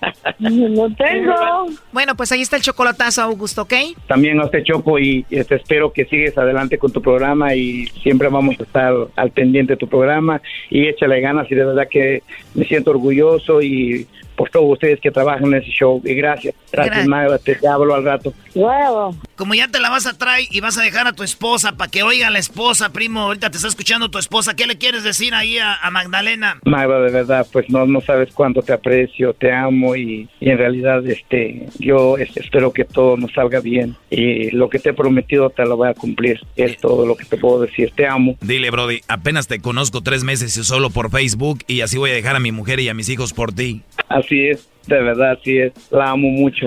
No 0.38 0.94
tengo. 0.94 1.34
Bueno, 1.92 2.14
pues 2.16 2.32
ahí 2.32 2.40
está 2.40 2.56
el 2.56 2.62
chocolatazo, 2.62 3.22
Augusto, 3.22 3.62
¿ok? 3.62 3.74
También 4.06 4.40
a 4.40 4.44
usted, 4.44 4.62
Choco, 4.64 4.98
y 4.98 5.24
este, 5.30 5.56
espero 5.56 5.92
que 5.92 6.06
sigues 6.06 6.36
adelante 6.38 6.78
con 6.78 6.92
tu 6.92 7.02
programa 7.02 7.54
y 7.54 7.86
siempre 8.02 8.28
vamos 8.28 8.58
a 8.58 8.62
estar 8.62 8.94
al 9.16 9.30
pendiente 9.30 9.74
de 9.74 9.76
tu 9.76 9.88
programa 9.88 10.40
y 10.70 10.86
échale 10.86 11.20
ganas 11.20 11.50
y 11.50 11.54
de 11.54 11.64
verdad 11.64 11.88
que 11.90 12.22
me 12.54 12.64
siento 12.64 12.90
orgulloso 12.90 13.60
y 13.60 14.06
por 14.40 14.48
todos 14.48 14.72
ustedes 14.72 14.98
que 15.00 15.10
trabajan 15.10 15.44
en 15.44 15.60
ese 15.60 15.70
show. 15.70 16.00
Y 16.02 16.14
gracias. 16.14 16.54
Gracias, 16.72 17.06
Magda. 17.06 17.38
Te 17.38 17.58
hablo 17.68 17.94
al 17.94 18.04
rato. 18.04 18.32
Como 19.36 19.54
ya 19.54 19.68
te 19.68 19.80
la 19.80 19.90
vas 19.90 20.06
a 20.06 20.16
traer 20.16 20.46
y 20.50 20.60
vas 20.60 20.78
a 20.78 20.82
dejar 20.82 21.06
a 21.06 21.12
tu 21.12 21.22
esposa 21.22 21.72
para 21.72 21.90
que 21.90 22.02
oiga 22.02 22.28
a 22.28 22.30
la 22.30 22.38
esposa, 22.38 22.90
primo. 22.90 23.20
Ahorita 23.20 23.50
te 23.50 23.58
está 23.58 23.68
escuchando 23.68 24.10
tu 24.10 24.16
esposa. 24.16 24.56
¿Qué 24.56 24.66
le 24.66 24.78
quieres 24.78 25.04
decir 25.04 25.34
ahí 25.34 25.58
a, 25.58 25.78
Magdalena? 25.90 26.58
Magda, 26.64 27.00
de 27.00 27.12
verdad, 27.12 27.46
pues 27.52 27.68
no, 27.68 27.84
no 27.84 28.00
sabes 28.00 28.30
cuánto 28.32 28.62
te 28.62 28.72
aprecio, 28.72 29.34
te 29.34 29.52
amo 29.52 29.89
y, 29.96 30.28
en 30.40 30.58
realidad 30.58 31.06
este 31.06 31.66
yo 31.78 32.16
espero 32.18 32.72
que 32.72 32.84
todo 32.84 33.16
nos 33.16 33.32
salga 33.32 33.60
bien. 33.60 33.96
Y 34.10 34.50
lo 34.50 34.68
que 34.68 34.78
te 34.78 34.90
he 34.90 34.94
prometido 34.94 35.50
te 35.50 35.64
lo 35.64 35.76
voy 35.76 35.88
a 35.88 35.94
cumplir. 35.94 36.40
Es 36.56 36.76
todo 36.78 37.06
lo 37.06 37.16
que 37.16 37.24
te 37.24 37.36
puedo 37.36 37.60
decir. 37.60 37.92
Te 37.94 38.06
amo. 38.06 38.36
Dile, 38.40 38.70
Brody, 38.70 39.00
apenas 39.08 39.46
te 39.46 39.60
conozco 39.60 40.00
tres 40.02 40.24
meses 40.24 40.56
y 40.56 40.64
solo 40.64 40.90
por 40.90 41.10
Facebook 41.10 41.60
y 41.66 41.80
así 41.82 41.98
voy 41.98 42.10
a 42.10 42.14
dejar 42.14 42.36
a 42.36 42.40
mi 42.40 42.52
mujer 42.52 42.80
y 42.80 42.88
a 42.88 42.94
mis 42.94 43.08
hijos 43.08 43.32
por 43.32 43.52
ti. 43.52 43.82
Así 44.08 44.48
es, 44.48 44.68
de 44.86 45.02
verdad, 45.02 45.32
así 45.32 45.58
es. 45.58 45.72
La 45.90 46.10
amo 46.10 46.28
mucho. 46.28 46.66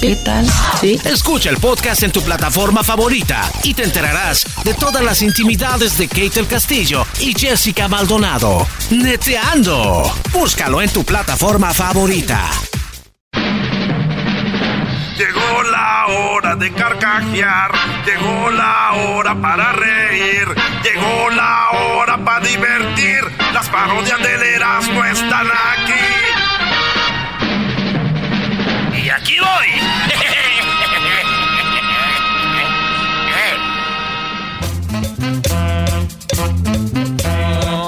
¿Qué 0.00 0.16
tal? 0.16 0.46
¿Sí? 0.80 0.98
Escucha 1.04 1.50
el 1.50 1.58
podcast 1.58 2.02
en 2.02 2.10
tu 2.10 2.22
plataforma 2.22 2.82
favorita 2.82 3.42
y 3.62 3.74
te 3.74 3.84
enterarás 3.84 4.46
de 4.64 4.72
todas 4.72 5.04
las 5.04 5.20
intimidades 5.20 5.98
de 5.98 6.08
Kate 6.08 6.40
el 6.40 6.46
Castillo 6.46 7.04
y 7.18 7.38
Jessica 7.38 7.86
Maldonado. 7.86 8.66
Neteando. 8.90 10.10
Búscalo 10.32 10.80
en 10.80 10.88
tu 10.88 11.04
plataforma 11.04 11.74
favorita. 11.74 12.48
Llegó 15.18 15.62
la 15.70 16.06
hora 16.06 16.56
de 16.56 16.72
carcajear, 16.72 17.72
llegó 18.06 18.50
la 18.52 18.92
hora 18.92 19.38
para 19.38 19.72
reír, 19.72 20.46
llegó 20.82 21.28
la 21.28 21.68
hora 21.72 22.16
para 22.24 22.46
divertir. 22.46 23.20
Las 23.52 23.68
parodias 23.68 24.18
del 24.22 24.42
Erasmo 24.42 25.04
están 25.04 25.46
aquí 25.46 26.09
aquí 29.20 29.36
voy. 29.38 29.68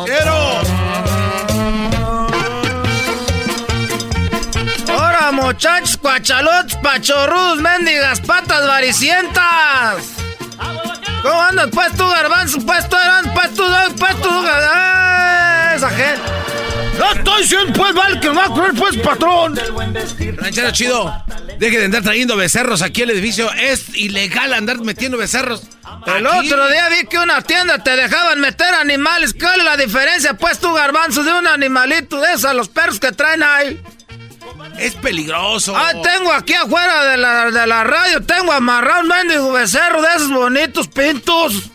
¡Quiero! 0.04 0.62
¡Ahora, 4.88 5.32
muchachos, 5.32 5.96
cuachalotes, 5.96 6.76
pachorrudos, 6.76 7.58
mendigas, 7.58 8.20
patas 8.20 8.66
varicientas! 8.66 10.04
¿Cómo 11.22 11.40
andas, 11.40 11.68
pues 11.72 11.92
tú, 11.96 12.08
garbanzo? 12.08 12.58
Pues 12.66 12.88
tú, 12.88 12.96
pues 13.34 13.54
tú, 13.54 13.64
pues 13.98 14.22
tú, 14.22 14.28
¡Ah, 14.30 15.72
esa 15.76 15.88
gente! 15.90 16.51
¡No 16.98 17.12
estoy 17.12 17.44
siendo, 17.44 17.72
pues, 17.72 17.94
mal 17.94 18.20
que 18.20 18.28
va 18.28 18.44
a 18.44 18.54
pues, 18.54 18.96
patrón! 18.98 19.58
Ranchero 20.36 20.70
chido, 20.72 21.24
deje 21.58 21.78
de 21.78 21.84
andar 21.86 22.02
trayendo 22.02 22.36
becerros 22.36 22.82
aquí 22.82 23.02
al 23.02 23.10
edificio. 23.10 23.50
Es 23.52 23.94
ilegal 23.94 24.52
andar 24.52 24.78
metiendo 24.80 25.16
becerros. 25.16 25.62
El 26.06 26.26
otro 26.26 26.68
día 26.68 26.88
vi 26.88 27.06
que 27.06 27.18
una 27.18 27.40
tienda 27.42 27.78
te 27.78 27.96
dejaban 27.96 28.40
meter 28.40 28.74
animales. 28.74 29.34
¿Cuál 29.38 29.60
es 29.60 29.64
la 29.64 29.76
diferencia, 29.76 30.34
pues, 30.34 30.58
tu 30.58 30.72
garbanzo, 30.72 31.22
de 31.22 31.32
un 31.32 31.46
animalito 31.46 32.20
de 32.20 32.32
esos, 32.32 32.54
los 32.54 32.68
perros 32.68 33.00
que 33.00 33.12
traen 33.12 33.42
ahí? 33.42 33.80
Es 34.78 34.94
peligroso. 34.94 35.76
Ah, 35.76 35.92
tengo 36.02 36.32
aquí 36.32 36.54
afuera 36.54 37.04
de 37.04 37.16
la, 37.16 37.50
de 37.50 37.66
la 37.66 37.84
radio, 37.84 38.22
tengo 38.22 38.52
amarrado 38.52 39.02
un 39.02 39.08
mendigo 39.08 39.52
becerro 39.52 40.02
de 40.02 40.08
esos 40.16 40.30
bonitos 40.30 40.88
pintos. 40.88 41.70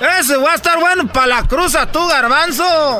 Ese 0.00 0.36
va 0.36 0.52
a 0.52 0.54
estar 0.54 0.78
bueno 0.78 1.06
para 1.08 1.26
la 1.26 1.42
cruza, 1.42 1.90
tú, 1.90 2.06
garbanzo. 2.06 2.98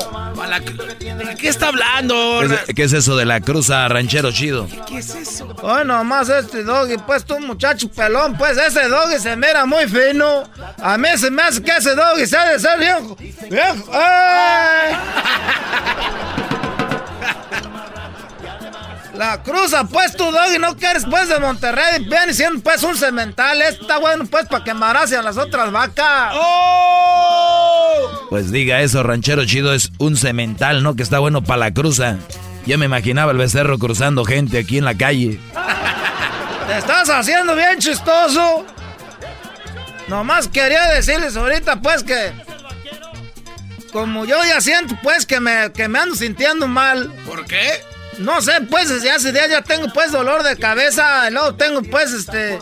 ¿De 0.99 1.35
qué 1.35 1.47
está 1.47 1.67
hablando? 1.67 2.41
¿Qué 2.75 2.83
es, 2.83 2.93
eso 2.93 3.15
de 3.15 3.25
la 3.25 3.41
cruza, 3.41 3.87
ranchero 3.87 4.31
chido? 4.31 4.67
¿Qué, 4.87 4.97
es 4.99 5.15
eso? 5.15 5.55
Ay, 5.63 5.85
nomás 5.85 6.29
este 6.29 6.63
doggy, 6.63 6.97
pues 7.05 7.25
tú, 7.25 7.39
muchacho 7.39 7.89
pelón, 7.89 8.37
pues 8.37 8.57
ese 8.57 8.87
doggy 8.87 9.19
se 9.19 9.35
mira 9.35 9.65
muy 9.65 9.87
fino. 9.87 10.43
A 10.81 10.97
mí 10.97 11.09
se 11.17 11.31
me 11.31 11.41
hace 11.41 11.61
que 11.61 11.71
ese 11.71 11.95
doggy 11.95 12.25
se 12.25 12.37
de 12.37 12.59
ser 12.59 12.79
viejo. 12.79 13.17
¡Viejo! 13.49 13.91
¡Ay! 13.93 14.95
La 19.19 19.43
cruza, 19.43 19.83
pues 19.83 20.15
tu 20.15 20.23
doggy, 20.23 20.59
no 20.59 20.77
quieres 20.77 21.03
pues 21.03 21.27
de 21.27 21.39
Monterrey, 21.39 22.05
viene 22.07 22.33
siendo 22.33 22.61
pues 22.61 22.81
un 22.83 22.95
cemental, 22.95 23.61
está 23.63 23.97
bueno 23.97 24.25
pues 24.25 24.45
para 24.47 24.63
que 24.63 24.71
embarace 24.71 25.17
a 25.17 25.21
las 25.21 25.35
otras 25.35 25.73
vacas. 25.73 26.35
¡Oh! 26.35 28.27
Pues 28.29 28.49
diga 28.49 28.79
eso, 28.79 29.03
ranchero 29.03 29.43
chido, 29.43 29.73
es 29.73 29.91
un 29.97 30.15
cemental, 30.15 30.83
¿no? 30.83 30.95
Que 30.95 31.03
está 31.03 31.19
bueno 31.19 31.43
para 31.43 31.57
la 31.57 31.73
cruza. 31.73 32.15
Yo 32.65 32.77
me 32.77 32.85
imaginaba 32.85 33.33
el 33.33 33.37
becerro 33.37 33.77
cruzando 33.77 34.23
gente 34.23 34.57
aquí 34.57 34.77
en 34.77 34.85
la 34.85 34.95
calle. 34.95 35.37
Te 36.67 36.77
estás 36.77 37.09
haciendo 37.09 37.55
bien 37.55 37.77
chistoso. 37.79 38.65
Nomás 40.07 40.47
quería 40.47 40.93
decirles 40.93 41.35
ahorita, 41.35 41.81
pues, 41.81 42.03
que. 42.03 42.31
Como 43.91 44.23
yo 44.23 44.37
ya 44.45 44.61
siento, 44.61 44.97
pues, 45.03 45.25
que 45.25 45.41
me, 45.41 45.73
que 45.73 45.89
me 45.89 45.99
ando 45.99 46.15
sintiendo 46.15 46.69
mal. 46.69 47.13
¿Por 47.25 47.45
qué? 47.45 47.88
No 48.19 48.41
sé, 48.41 48.51
pues 48.69 48.89
desde 48.89 49.11
hace 49.11 49.31
días 49.31 49.49
ya 49.49 49.61
tengo 49.61 49.87
pues 49.93 50.11
dolor 50.11 50.43
de 50.43 50.57
cabeza, 50.57 51.29
y 51.29 51.33
luego 51.33 51.55
tengo 51.55 51.81
pues 51.83 52.11
este 52.11 52.59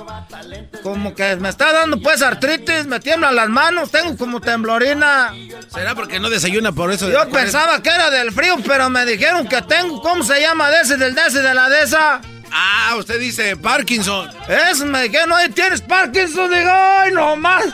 como 0.84 1.16
que 1.16 1.36
me 1.38 1.49
está 1.49 1.74
dando 1.74 1.99
pues 1.99 2.22
artritis, 2.22 2.86
me 2.86 2.99
tiemblan 2.99 3.36
las 3.36 3.49
manos, 3.49 3.89
tengo 3.91 4.16
como 4.16 4.39
temblorina. 4.39 5.34
¿Será 5.74 5.95
porque 5.95 6.20
no 6.20 6.30
desayuna 6.30 6.72
por 6.72 6.91
eso? 6.91 7.10
Yo 7.10 7.28
pensaba 7.30 7.82
que 7.82 7.89
era 7.89 8.10
del 8.12 8.32
frío, 8.32 8.55
pero 8.66 8.89
me 8.89 9.05
dijeron 9.05 9.47
que 9.47 9.62
tengo, 9.64 10.01
¿cómo 10.01 10.24
se 10.24 10.39
llama? 10.39 10.70
De 10.70 10.82
ese, 10.82 10.97
del 10.97 11.16
de 11.16 11.22
ese, 11.28 11.41
de 11.41 11.53
la 11.53 11.70
de 11.70 11.82
esa. 11.82 12.22
Ah, 12.51 12.95
usted 12.97 13.20
dice 13.20 13.58
Parkinson. 13.58 14.30
Eso 14.47 14.86
me 14.86 15.03
dijeron, 15.03 15.30
¿no? 15.30 15.36
¿tienes 15.53 15.82
Parkinson? 15.82 16.49
Digo, 16.49 16.72
ay, 16.72 17.12
no 17.12 17.36
más. 17.36 17.66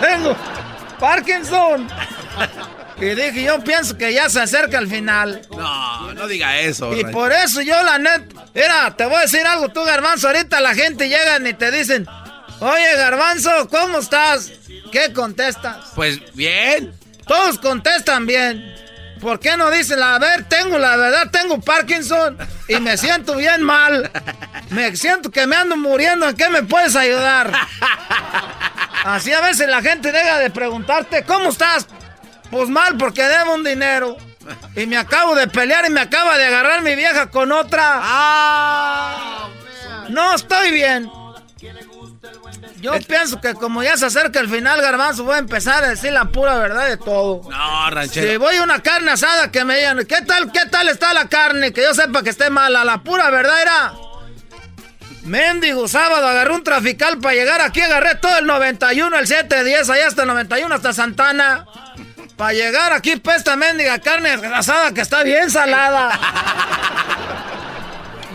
Tengo 0.00 0.36
Parkinson. 0.98 1.88
Y 3.00 3.14
dije, 3.14 3.44
yo 3.44 3.62
pienso 3.62 3.96
que 3.96 4.12
ya 4.12 4.28
se 4.28 4.40
acerca 4.40 4.78
el 4.78 4.88
final. 4.88 5.42
No, 5.50 6.14
no 6.14 6.26
diga 6.26 6.58
eso. 6.58 6.92
Y 6.96 7.04
por 7.04 7.32
eso 7.32 7.62
yo, 7.62 7.80
la 7.82 7.98
net, 7.98 8.22
mira, 8.54 8.94
te 8.96 9.04
voy 9.06 9.16
a 9.16 9.20
decir 9.20 9.46
algo, 9.46 9.68
tú, 9.68 9.84
Garbanzo, 9.84 10.26
ahorita 10.26 10.60
la 10.60 10.74
gente 10.74 11.08
llega 11.08 11.38
y 11.48 11.54
te 11.54 11.70
dicen, 11.70 12.08
oye, 12.60 12.96
Garbanzo, 12.96 13.68
¿cómo 13.68 13.98
estás? 13.98 14.50
¿Qué 14.90 15.12
contestas? 15.12 15.92
Pues 15.94 16.20
bien. 16.34 16.92
Todos 17.26 17.58
contestan 17.58 18.26
bien. 18.26 18.74
¿Por 19.20 19.40
qué 19.40 19.56
no 19.56 19.70
dicen, 19.70 20.02
a 20.02 20.18
ver, 20.18 20.48
tengo 20.48 20.78
la 20.78 20.96
verdad, 20.96 21.30
tengo 21.30 21.60
Parkinson 21.60 22.38
y 22.68 22.76
me 22.76 22.96
siento 22.96 23.36
bien 23.36 23.62
mal? 23.62 24.10
Me 24.70 24.94
siento 24.96 25.30
que 25.30 25.46
me 25.46 25.56
ando 25.56 25.76
muriendo, 25.76 26.28
¿en 26.28 26.36
qué 26.36 26.48
me 26.48 26.62
puedes 26.62 26.94
ayudar? 26.94 27.52
Así 29.04 29.32
a 29.32 29.40
veces 29.40 29.68
la 29.68 29.82
gente 29.82 30.12
deja 30.12 30.38
de 30.38 30.50
preguntarte, 30.50 31.24
¿cómo 31.24 31.50
estás? 31.50 31.86
Pues 32.50 32.68
mal, 32.68 32.96
porque 32.96 33.22
debo 33.22 33.54
un 33.54 33.64
dinero. 33.64 34.16
Y 34.74 34.86
me 34.86 34.96
acabo 34.96 35.34
de 35.34 35.46
pelear 35.48 35.84
y 35.86 35.90
me 35.90 36.00
acaba 36.00 36.38
de 36.38 36.46
agarrar 36.46 36.82
mi 36.82 36.94
vieja 36.94 37.30
con 37.30 37.52
otra. 37.52 38.00
Ah, 38.02 39.48
no 40.08 40.34
estoy 40.34 40.72
bien. 40.72 41.10
Yo 42.80 42.92
pienso 43.06 43.40
que 43.40 43.54
como 43.54 43.82
ya 43.82 43.96
se 43.96 44.06
acerca 44.06 44.38
el 44.38 44.48
final, 44.48 44.80
Garbanzo, 44.80 45.24
voy 45.24 45.34
a 45.34 45.38
empezar 45.38 45.82
a 45.82 45.88
decir 45.88 46.12
la 46.12 46.26
pura 46.26 46.56
verdad 46.58 46.86
de 46.86 46.96
todo. 46.96 47.42
No, 47.50 47.90
ranchero. 47.90 48.30
Si 48.30 48.36
voy 48.36 48.56
a 48.56 48.62
una 48.62 48.80
carne 48.80 49.10
asada 49.10 49.50
que 49.50 49.64
me 49.64 49.76
digan, 49.76 50.06
¿qué 50.06 50.22
tal, 50.22 50.52
qué 50.52 50.66
tal 50.70 50.88
está 50.88 51.12
la 51.12 51.28
carne? 51.28 51.72
Que 51.72 51.82
yo 51.82 51.92
sepa 51.92 52.22
que 52.22 52.30
esté 52.30 52.50
mala. 52.50 52.84
La 52.84 53.02
pura 53.02 53.30
verdad 53.30 53.60
era... 53.60 53.94
Mendigo, 55.24 55.88
sábado 55.88 56.26
agarré 56.26 56.54
un 56.54 56.64
trafical 56.64 57.18
para 57.18 57.34
llegar 57.34 57.60
aquí, 57.60 57.82
agarré 57.82 58.14
todo 58.14 58.38
el 58.38 58.46
91, 58.46 59.18
el 59.18 59.26
710, 59.26 59.90
allá 59.90 60.06
hasta 60.06 60.22
el 60.22 60.28
91, 60.28 60.74
hasta 60.74 60.92
Santana. 60.94 61.66
Para 62.38 62.52
llegar 62.52 62.92
aquí, 62.92 63.16
pesta 63.16 63.56
mendiga 63.56 63.98
carne 63.98 64.30
asada 64.54 64.94
que 64.94 65.00
está 65.00 65.24
bien 65.24 65.50
salada. 65.50 66.16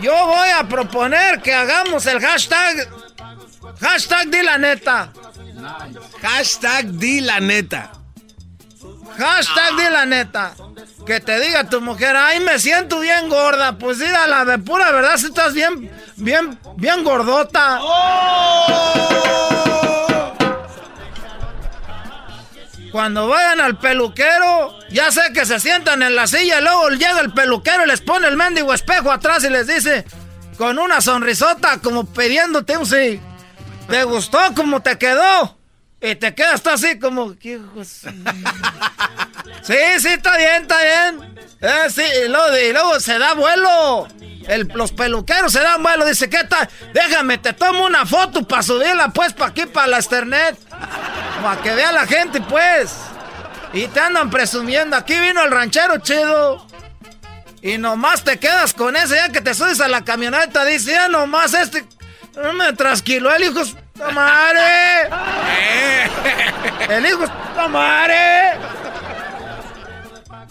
Yo 0.02 0.26
voy 0.26 0.50
a 0.50 0.64
proponer 0.68 1.40
que 1.40 1.54
hagamos 1.54 2.04
el 2.04 2.20
hashtag. 2.20 2.86
Hashtag 3.80 4.28
di 4.28 4.42
la 4.42 4.58
neta. 4.58 5.10
Hashtag 6.20 6.84
di 6.84 7.22
la 7.22 7.40
neta. 7.40 7.92
Hashtag 9.16 9.76
di 9.78 9.90
la 9.90 10.04
neta. 10.04 10.52
Que 11.06 11.20
te 11.20 11.40
diga 11.40 11.64
tu 11.70 11.80
mujer, 11.80 12.14
ay, 12.14 12.40
me 12.40 12.58
siento 12.58 13.00
bien 13.00 13.30
gorda. 13.30 13.78
Pues 13.78 13.98
diga 13.98 14.26
la 14.26 14.44
de 14.44 14.58
pura 14.58 14.90
verdad, 14.90 15.16
si 15.16 15.26
estás 15.28 15.54
bien, 15.54 15.90
bien, 16.16 16.58
bien 16.76 17.02
gordota. 17.04 17.80
Cuando 22.94 23.26
vayan 23.26 23.60
al 23.60 23.76
peluquero, 23.76 24.78
ya 24.88 25.10
sé 25.10 25.20
que 25.34 25.44
se 25.44 25.58
sientan 25.58 26.00
en 26.04 26.14
la 26.14 26.28
silla, 26.28 26.60
luego 26.60 26.90
llega 26.90 27.18
el 27.22 27.32
peluquero 27.32 27.84
y 27.84 27.88
les 27.88 28.00
pone 28.00 28.28
el 28.28 28.36
mendigo 28.36 28.72
espejo 28.72 29.10
atrás 29.10 29.42
y 29.42 29.50
les 29.50 29.66
dice, 29.66 30.04
con 30.56 30.78
una 30.78 31.00
sonrisota, 31.00 31.80
como 31.80 32.04
pidiéndote 32.04 32.76
un 32.76 32.86
sí. 32.86 33.20
¿Te 33.88 34.04
gustó 34.04 34.38
como 34.54 34.80
te 34.80 34.96
quedó? 34.96 35.58
Y 36.00 36.14
te 36.14 36.36
quedas 36.36 36.64
así 36.68 37.00
como... 37.00 37.34
sí, 39.62 39.76
sí, 39.98 40.08
está 40.08 40.36
bien, 40.36 40.62
está 40.62 40.78
bien. 40.82 41.34
Eh, 41.60 41.90
sí, 41.90 42.02
y 42.02 42.28
luego, 42.28 43.00
se 43.00 43.18
da 43.18 43.32
vuelo. 43.34 44.06
los 44.74 44.92
peluqueros 44.92 45.52
se 45.52 45.60
dan 45.60 45.82
vuelo. 45.82 46.04
Dice, 46.04 46.28
¿qué 46.28 46.44
tal? 46.44 46.68
Déjame, 46.92 47.38
te 47.38 47.52
tomo 47.54 47.86
una 47.86 48.04
foto 48.04 48.46
para 48.46 48.62
subirla 48.62 49.08
pues 49.08 49.32
para 49.32 49.50
aquí, 49.50 49.64
para 49.66 49.86
la 49.86 49.98
Ethernet. 49.98 50.58
Para 51.42 51.62
que 51.62 51.74
vea 51.74 51.92
la 51.92 52.06
gente, 52.06 52.40
pues. 52.42 52.94
Y 53.72 53.86
te 53.88 54.00
andan 54.00 54.30
presumiendo. 54.30 54.96
Aquí 54.96 55.18
vino 55.18 55.42
el 55.42 55.50
ranchero 55.50 55.98
chido. 55.98 56.66
Y 57.62 57.78
nomás 57.78 58.22
te 58.22 58.38
quedas 58.38 58.74
con 58.74 58.94
ese. 58.94 59.16
Ya 59.16 59.30
que 59.30 59.40
te 59.40 59.54
subes 59.54 59.80
a 59.80 59.88
la 59.88 60.04
camioneta, 60.04 60.66
dice, 60.66 60.92
ya 60.92 61.08
nomás 61.08 61.54
este. 61.54 61.86
No 62.36 62.52
me 62.52 62.72
trasquiló 62.74 63.34
el 63.34 63.44
hijo 63.44 63.64
de 63.64 64.12
madre. 64.12 65.08
El 66.90 67.06
hijo 67.06 67.20
de 67.20 67.68
madre. 67.68 68.58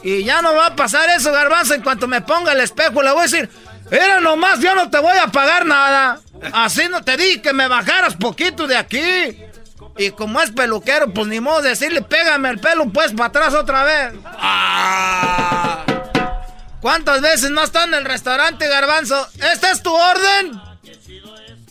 Y 0.03 0.23
ya 0.23 0.41
no 0.41 0.53
va 0.53 0.67
a 0.67 0.75
pasar 0.75 1.09
eso, 1.09 1.31
garbanzo. 1.31 1.73
En 1.73 1.81
cuanto 1.81 2.07
me 2.07 2.21
ponga 2.21 2.51
el 2.51 2.59
espejo, 2.59 3.01
le 3.01 3.11
voy 3.11 3.21
a 3.21 3.23
decir, 3.23 3.49
era 3.89 4.19
nomás, 4.19 4.59
yo 4.59 4.75
no 4.75 4.89
te 4.89 4.99
voy 4.99 5.17
a 5.17 5.27
pagar 5.27 5.65
nada. 5.65 6.19
Así 6.51 6.87
no 6.89 7.03
te 7.03 7.15
di 7.15 7.41
que 7.41 7.53
me 7.53 7.67
bajaras 7.67 8.15
poquito 8.15 8.67
de 8.67 8.75
aquí. 8.75 9.37
Y 9.97 10.11
como 10.11 10.41
es 10.41 10.51
peluquero, 10.51 11.13
pues 11.13 11.27
ni 11.27 11.39
modo 11.39 11.61
decirle, 11.61 12.01
pégame 12.01 12.49
el 12.49 12.59
pelo 12.59 12.89
pues 12.91 13.11
para 13.13 13.27
atrás 13.27 13.53
otra 13.53 13.83
vez. 13.83 14.13
Ah. 14.25 15.83
¿Cuántas 16.81 17.21
veces 17.21 17.49
no 17.51 17.63
está 17.63 17.85
en 17.85 17.93
el 17.93 18.03
restaurante, 18.03 18.67
garbanzo? 18.67 19.27
¿Esta 19.53 19.71
es 19.71 19.81
tu 19.81 19.93
orden? 19.93 20.61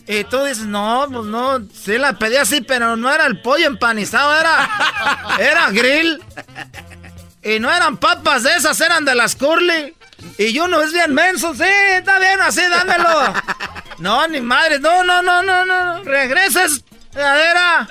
Y 0.07 0.25
tú 0.25 0.43
dices, 0.45 0.65
no, 0.65 1.07
pues 1.13 1.27
no, 1.27 1.61
sí 1.73 1.99
la 1.99 2.15
pedí 2.15 2.37
así, 2.37 2.61
pero 2.61 2.97
no 2.97 3.13
era 3.13 3.27
el 3.27 3.41
pollo 3.41 3.67
empanizado, 3.67 4.39
era, 4.39 4.71
era 5.39 5.71
grill. 5.71 6.23
Y 7.43 7.59
no 7.59 7.73
eran 7.73 7.97
papas 7.97 8.45
de 8.45 8.55
esas, 8.57 8.81
eran 8.81 9.05
de 9.05 9.15
las 9.15 9.37
curly. 9.37 9.95
Y 10.39 10.59
uno 10.59 10.81
es 10.83 10.93
bien 10.93 11.13
menso, 11.13 11.55
sí, 11.55 11.65
está 11.95 12.19
bien, 12.19 12.41
así, 12.41 12.63
dámelo. 12.69 13.35
No, 13.99 14.27
ni 14.27 14.41
madre, 14.41 14.81
no, 14.81 15.05
no, 15.05 15.23
no, 15.23 15.45
no, 15.45 15.65
no, 15.65 16.03
regreses, 16.03 16.83
cadera. 17.15 17.87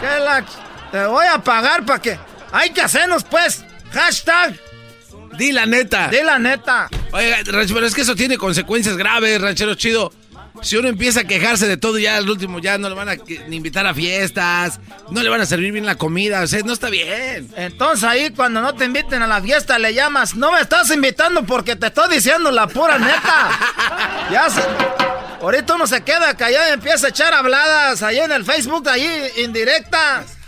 Que 0.00 0.20
la... 0.20 0.44
Te 0.92 1.06
voy 1.06 1.26
a 1.26 1.38
pagar 1.42 1.84
para 1.84 2.00
que... 2.00 2.16
Hay 2.52 2.70
que 2.70 2.82
hacernos, 2.82 3.24
pues, 3.24 3.64
hashtag. 3.92 4.54
Di 5.36 5.50
la 5.50 5.66
neta. 5.66 6.08
Di 6.08 6.22
la 6.22 6.38
neta. 6.38 6.88
Oiga, 7.12 7.38
pero 7.44 7.86
es 7.86 7.94
que 7.94 8.02
eso 8.02 8.14
tiene 8.14 8.36
consecuencias 8.38 8.96
graves, 8.96 9.40
ranchero 9.40 9.74
chido. 9.74 10.12
Si 10.62 10.76
uno 10.76 10.88
empieza 10.88 11.20
a 11.20 11.24
quejarse 11.24 11.66
de 11.66 11.76
todo, 11.76 11.98
ya 11.98 12.16
al 12.16 12.30
último 12.30 12.60
ya 12.60 12.78
no 12.78 12.88
le 12.88 12.94
van 12.94 13.08
a 13.08 13.16
invitar 13.50 13.86
a 13.86 13.94
fiestas, 13.94 14.78
no 15.10 15.22
le 15.22 15.28
van 15.28 15.40
a 15.40 15.46
servir 15.46 15.72
bien 15.72 15.84
la 15.84 15.96
comida, 15.96 16.42
o 16.42 16.46
sea, 16.46 16.60
no 16.64 16.72
está 16.72 16.88
bien. 16.88 17.50
Entonces 17.56 18.04
ahí 18.04 18.30
cuando 18.30 18.60
no 18.60 18.74
te 18.74 18.84
inviten 18.84 19.22
a 19.22 19.26
la 19.26 19.42
fiesta 19.42 19.78
le 19.78 19.92
llamas, 19.92 20.36
no 20.36 20.52
me 20.52 20.60
estás 20.60 20.90
invitando 20.90 21.44
porque 21.44 21.74
te 21.74 21.86
estoy 21.88 22.14
diciendo 22.14 22.50
la 22.52 22.68
pura 22.68 22.98
neta. 22.98 24.28
ya 24.32 24.48
se... 24.48 24.62
Ahorita 25.40 25.74
uno 25.74 25.88
se 25.88 26.04
queda 26.04 26.36
callado 26.36 26.70
y 26.70 26.72
empieza 26.74 27.06
a 27.06 27.10
echar 27.10 27.34
habladas 27.34 28.00
ahí 28.04 28.18
en 28.18 28.30
el 28.30 28.44
Facebook, 28.44 28.88
ahí 28.88 29.28
indirectas. 29.38 30.38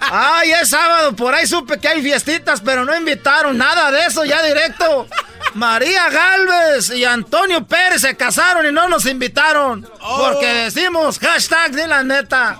Ay, 0.00 0.50
es 0.52 0.70
sábado, 0.70 1.14
por 1.14 1.32
ahí 1.34 1.46
supe 1.46 1.78
que 1.78 1.86
hay 1.86 2.02
fiestitas, 2.02 2.60
pero 2.60 2.84
no 2.84 2.96
invitaron 2.96 3.56
nada 3.56 3.92
de 3.92 4.06
eso 4.06 4.24
ya 4.24 4.42
directo. 4.42 5.06
María 5.54 6.10
Galvez 6.10 6.90
y 6.90 7.04
Antonio 7.04 7.64
Pérez 7.66 8.00
se 8.02 8.16
casaron 8.16 8.66
y 8.66 8.72
no 8.72 8.88
nos 8.88 9.06
invitaron. 9.06 9.82
Porque 9.82 10.50
oh. 10.50 10.54
decimos 10.64 11.18
hashtag 11.20 11.72
de 11.72 11.86
la 11.86 12.02
neta. 12.02 12.58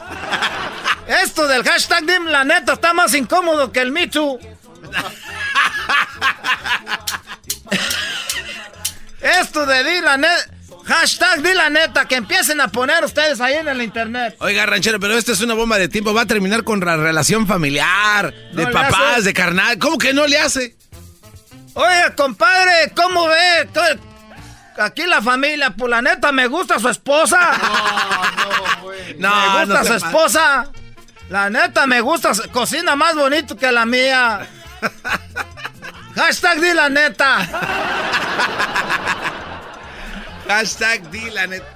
Esto 1.22 1.46
del 1.46 1.62
hashtag 1.64 2.04
de 2.04 2.20
la 2.20 2.44
neta 2.44 2.72
está 2.74 2.94
más 2.94 3.12
incómodo 3.14 3.70
que 3.72 3.80
el 3.80 3.92
Me 3.92 4.04
Esto 9.20 9.66
de 9.66 9.84
di 9.84 10.00
la 10.00 10.16
neta. 10.16 10.54
Hashtag 10.86 11.42
di 11.42 11.54
la 11.54 11.70
neta, 11.70 12.06
que 12.06 12.16
empiecen 12.16 12.60
a 12.60 12.68
poner 12.68 13.02
ustedes 13.04 13.40
ahí 13.40 13.54
en 13.54 13.68
el 13.68 13.80
internet. 13.80 14.36
Oiga, 14.40 14.66
ranchero, 14.66 15.00
pero 15.00 15.16
esta 15.16 15.32
es 15.32 15.40
una 15.40 15.54
bomba 15.54 15.78
de 15.78 15.88
tiempo. 15.88 16.12
Va 16.12 16.20
a 16.22 16.26
terminar 16.26 16.62
con 16.62 16.80
la 16.80 16.98
relación 16.98 17.46
familiar, 17.46 18.34
de 18.52 18.66
papás, 18.66 19.24
de 19.24 19.32
carnal. 19.32 19.78
¿Cómo 19.78 19.96
que 19.96 20.12
no 20.12 20.26
le 20.26 20.36
hace? 20.38 20.76
Oye, 21.74 22.14
compadre, 22.16 22.92
¿cómo 22.94 23.26
ve? 23.26 23.68
Aquí 24.78 25.02
la 25.06 25.22
familia, 25.22 25.70
pues 25.70 25.90
la 25.90 26.02
neta, 26.02 26.32
me 26.32 26.46
gusta 26.46 26.78
su 26.78 26.88
esposa. 26.88 27.38
No, 27.58 28.76
no, 28.76 28.82
güey. 28.82 29.14
No, 29.18 29.30
me 29.30 29.66
gusta 29.66 29.84
su 29.84 29.94
esposa. 29.94 30.66
La 31.30 31.48
neta 31.50 31.86
me 31.86 32.00
gusta, 32.00 32.32
cocina 32.52 32.96
más 32.96 33.14
bonito 33.14 33.56
que 33.56 33.70
la 33.72 33.86
mía. 33.86 34.46
Hashtag 36.14 36.60
di 36.60 36.74
la 36.74 36.88
neta. 36.88 37.38
Hashtag 40.48 41.10
di 41.10 41.30
la 41.30 41.46
neta. 41.46 41.66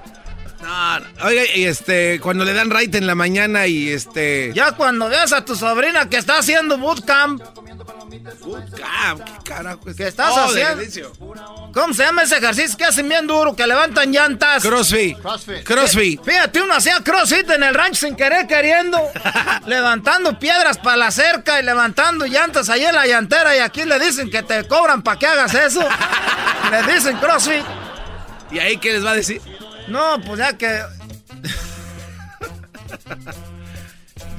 No, 0.61 1.25
oiga, 1.25 1.41
y 1.55 1.65
este, 1.65 2.19
cuando 2.19 2.43
le 2.45 2.53
dan 2.53 2.69
right 2.69 2.93
en 2.95 3.07
la 3.07 3.15
mañana 3.15 3.65
y 3.65 3.89
este. 3.89 4.51
Ya 4.53 4.73
cuando 4.73 5.09
veas 5.09 5.31
a 5.33 5.43
tu 5.43 5.55
sobrina 5.55 6.09
que 6.09 6.17
está 6.17 6.37
haciendo 6.37 6.77
bootcamp. 6.77 7.41
Bootcamp, 8.41 9.23
¿qué 9.23 9.49
carajo 9.49 9.79
¿Qué 9.95 10.07
estás 10.07 10.35
haciendo? 10.37 11.11
¿Cómo 11.73 11.93
se 11.93 12.03
llama 12.03 12.23
ese 12.23 12.37
ejercicio 12.37 12.77
que 12.77 12.85
hacen 12.85 13.07
bien 13.07 13.27
duro, 13.27 13.55
que 13.55 13.65
levantan 13.67 14.11
llantas? 14.11 14.63
Crossfit. 14.63 15.17
Crossfit. 15.63 16.23
Fíjate, 16.23 16.61
uno 16.61 16.73
hacía 16.73 17.01
crossfit 17.03 17.49
en 17.49 17.63
el 17.63 17.73
rancho 17.73 18.07
sin 18.07 18.15
querer 18.15 18.47
queriendo. 18.47 18.99
levantando 19.65 20.37
piedras 20.39 20.77
para 20.77 20.97
la 20.97 21.11
cerca 21.11 21.59
y 21.59 21.63
levantando 21.63 22.25
llantas 22.25 22.69
ahí 22.69 22.83
en 22.85 22.95
la 22.95 23.05
llantera. 23.05 23.55
Y 23.55 23.59
aquí 23.59 23.85
le 23.85 23.99
dicen 23.99 24.29
que 24.29 24.43
te 24.43 24.67
cobran 24.67 25.01
para 25.01 25.19
que 25.19 25.27
hagas 25.27 25.53
eso. 25.53 25.87
le 26.71 26.93
dicen 26.93 27.17
crossfit. 27.17 27.63
¿Y 28.51 28.59
ahí 28.59 28.77
qué 28.77 28.93
les 28.93 29.05
va 29.05 29.11
a 29.11 29.15
decir? 29.15 29.41
No, 29.87 30.19
pues 30.21 30.39
ya 30.39 30.57
que. 30.57 30.83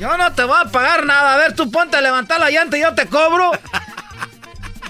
Yo 0.01 0.17
no 0.17 0.33
te 0.33 0.45
voy 0.45 0.57
a 0.59 0.65
pagar 0.71 1.05
nada. 1.05 1.35
A 1.35 1.37
ver, 1.37 1.55
tú 1.55 1.71
ponte 1.71 1.95
a 1.97 2.01
levantar 2.01 2.41
la 2.41 2.51
llanta 2.51 2.77
y 2.79 2.81
yo 2.81 2.95
te 2.95 3.07
cobro. 3.07 3.53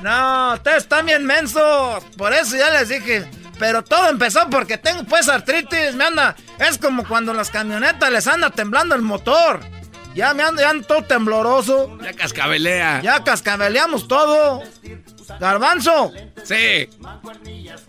No, 0.03 0.55
ustedes 0.55 0.79
están 0.85 1.05
bien 1.07 1.27
mensos. 1.27 2.05
Por 2.17 2.33
eso 2.33 2.57
ya 2.57 2.71
les 2.71 2.89
dije. 2.89 3.29
Pero 3.59 3.83
todo 3.83 4.09
empezó 4.09 4.49
porque 4.49 4.79
tengo 4.79 5.03
pues 5.05 5.29
artritis. 5.29 5.95
Me 5.95 6.05
anda. 6.05 6.37
Es 6.61 6.79
como 6.79 7.05
cuando 7.07 7.35
las 7.35 7.51
camionetas 7.51 8.09
les 8.11 8.27
anda 8.29 8.51
temblando 8.51 8.95
el 8.95 9.03
motor. 9.03 9.61
Ya 10.15 10.33
me 10.33 10.45
ando, 10.45 10.63
ya 10.63 10.71
ando 10.71 10.87
todo 10.87 11.03
tembloroso. 11.03 11.99
Ya 12.03 12.13
cascabelea. 12.15 13.01
Ya 13.03 13.23
cascabeleamos 13.25 14.07
todo. 14.07 14.63
Garbanzo. 15.41 16.13
Sí. 16.45 16.89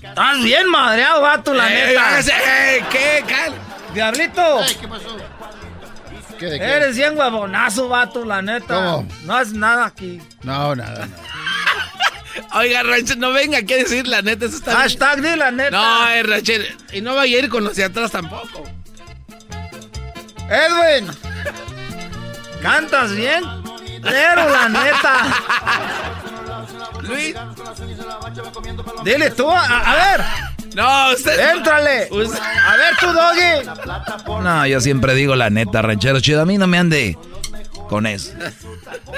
Estás 0.02 0.44
bien 0.44 0.68
madreado, 0.70 1.22
vato, 1.22 1.54
la 1.54 1.72
Eh, 1.72 1.88
neta. 1.88 2.20
eh, 2.20 2.84
¿Qué? 2.92 3.24
Cal- 3.28 3.54
Diablito. 3.94 4.60
¿Qué 4.80 4.88
pasó? 4.88 5.18
¿Qué 6.42 6.48
de 6.48 6.58
qué? 6.58 6.66
Eres 6.66 6.98
bien 6.98 7.16
huevonazo, 7.16 7.88
vato, 7.88 8.26
la 8.26 8.42
neta. 8.42 8.74
¿Cómo? 8.74 9.08
No 9.26 9.36
haces 9.36 9.54
nada 9.54 9.86
aquí. 9.86 10.20
No, 10.42 10.76
nada, 10.76 11.06
nada. 11.06 11.08
Oiga, 12.56 12.82
Rachel, 12.82 13.20
no 13.20 13.32
venga 13.32 13.60
aquí 13.60 13.76
a 13.76 13.78
decir 13.78 14.08
la 14.08 14.24
neta. 14.24 14.46
Eso 14.46 14.56
está 14.56 14.76
Hashtag 14.78 15.22
di 15.22 15.36
la 15.36 15.52
neta. 15.52 15.70
No, 15.70 16.10
eh, 16.10 16.24
Rachel. 16.24 16.76
Y 16.94 17.02
no 17.02 17.14
vaya 17.14 17.38
a 17.38 17.40
ir 17.42 17.50
con 17.50 17.64
los 17.64 17.76
de 17.76 17.84
atrás 17.84 18.10
tampoco. 18.10 18.64
Edwin. 20.50 21.12
Cantas 22.64 23.16
bien. 23.16 23.44
Pero 24.02 24.50
la 24.50 24.68
neta. 24.68 25.24
Luis. 27.04 27.36
Dile 29.04 29.30
tú, 29.30 29.48
a, 29.48 29.64
a 29.64 29.96
ver. 29.96 30.26
No, 30.76 31.14
usted. 31.14 31.56
Éntrale. 31.56 32.10
A 32.10 32.76
ver 32.78 32.96
tú, 33.00 33.08
Doggy. 33.08 34.44
No, 34.44 34.66
yo 34.68 34.80
siempre 34.82 35.14
digo 35.16 35.36
la 35.36 35.50
neta, 35.50 35.82
ranchero 35.82 36.20
chido. 36.20 36.42
A 36.42 36.46
mí 36.46 36.58
no 36.58 36.68
me 36.68 36.78
ande 36.78 37.18
con 37.90 38.06
eso. 38.06 38.32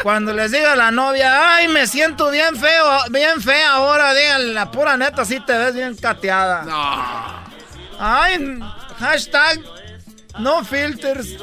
Cuando 0.01 0.33
les 0.33 0.51
diga 0.51 0.73
a 0.73 0.75
la 0.75 0.91
novia, 0.91 1.55
ay, 1.55 1.67
me 1.67 1.85
siento 1.85 2.31
bien 2.31 2.55
feo, 2.55 2.85
bien 3.11 3.41
fea 3.41 3.73
ahora, 3.73 4.13
díganle 4.13 4.53
la 4.53 4.71
pura 4.71 4.97
neta, 4.97 5.23
sí 5.25 5.39
te 5.45 5.55
ves 5.55 5.75
bien 5.75 5.95
cateada. 5.95 6.63
No. 6.63 7.43
Ay, 7.99 8.59
hashtag 8.99 9.59
no 10.39 10.63
filters. 10.63 11.37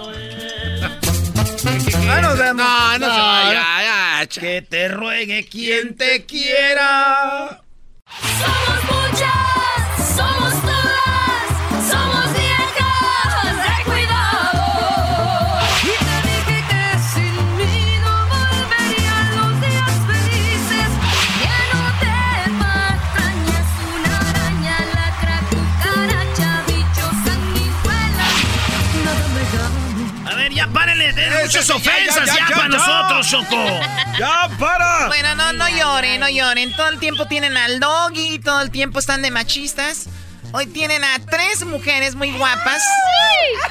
Ay, 2.09 2.23
nos 2.23 2.39
vemos. 2.39 2.67
No, 2.67 2.99
no 2.99 3.07
se 3.07 3.21
vaya, 3.21 3.65
ya, 3.83 4.27
Que 4.27 4.63
te 4.63 4.89
ruegue 4.89 5.47
quien 5.49 5.97
te 5.97 6.27
quiera. 6.27 7.63
Somos 8.21 8.85
muchas, 8.85 9.90
somos 10.21 10.61
todas, 10.61 10.80
muchas 31.51 31.71
ofensas 31.71 32.27
ya, 32.27 32.33
ya, 32.35 32.35
ya, 32.35 32.49
ya, 32.49 32.57
para 32.57 32.69
ya. 32.69 32.77
nosotros, 32.79 33.29
Choco. 33.29 33.81
¡Ya, 34.19 34.49
para! 34.59 35.07
Bueno, 35.09 35.35
no, 35.35 35.53
no 35.53 35.69
lloren, 35.69 36.21
no 36.21 36.29
lloren. 36.29 36.73
Todo 36.77 36.89
el 36.91 36.99
tiempo 37.01 37.27
tienen 37.27 37.57
al 37.57 37.81
doggy, 37.81 38.39
todo 38.39 38.61
el 38.61 38.71
tiempo 38.71 38.99
están 39.01 39.23
de 39.23 39.31
machistas. 39.33 40.07
Hoy 40.53 40.67
tienen 40.67 41.05
a 41.05 41.19
tres 41.31 41.65
mujeres 41.65 42.15
muy 42.17 42.33
guapas. 42.37 42.83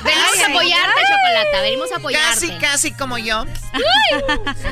Venimos 0.03 0.29
Casi- 0.31 0.41
a 0.43 0.45
apoyarte, 0.47 0.99
Chocolata, 1.01 1.61
venimos 1.61 1.91
a 1.91 1.95
apoyarte. 1.97 2.47
Casi, 2.47 2.51
casi 2.59 2.91
como 2.93 3.17
yo. 3.17 3.45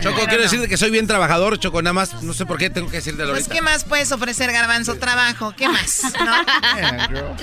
Choco, 0.02 0.22
quiero 0.28 0.44
decirte 0.44 0.68
que 0.70 0.78
soy 0.78 0.90
bien 0.90 1.06
trabajador, 1.08 1.60
Choco, 1.60 1.82
nada 1.82 1.94
más. 1.94 2.22
No 2.24 2.34
sé 2.34 2.46
por 2.46 2.58
qué 2.58 2.70
tengo 2.70 2.90
que 2.90 2.98
decirte 2.98 3.24
Pues, 3.24 3.30
ahorita. 3.32 3.54
¿qué 3.54 3.62
más 3.62 3.84
puedes 3.84 4.12
ofrecer, 4.14 4.52
Garbanzo? 4.54 4.96
Trabajo, 4.96 5.54
¿qué 5.58 5.68
más? 5.68 6.02
¿No? 7.10 7.36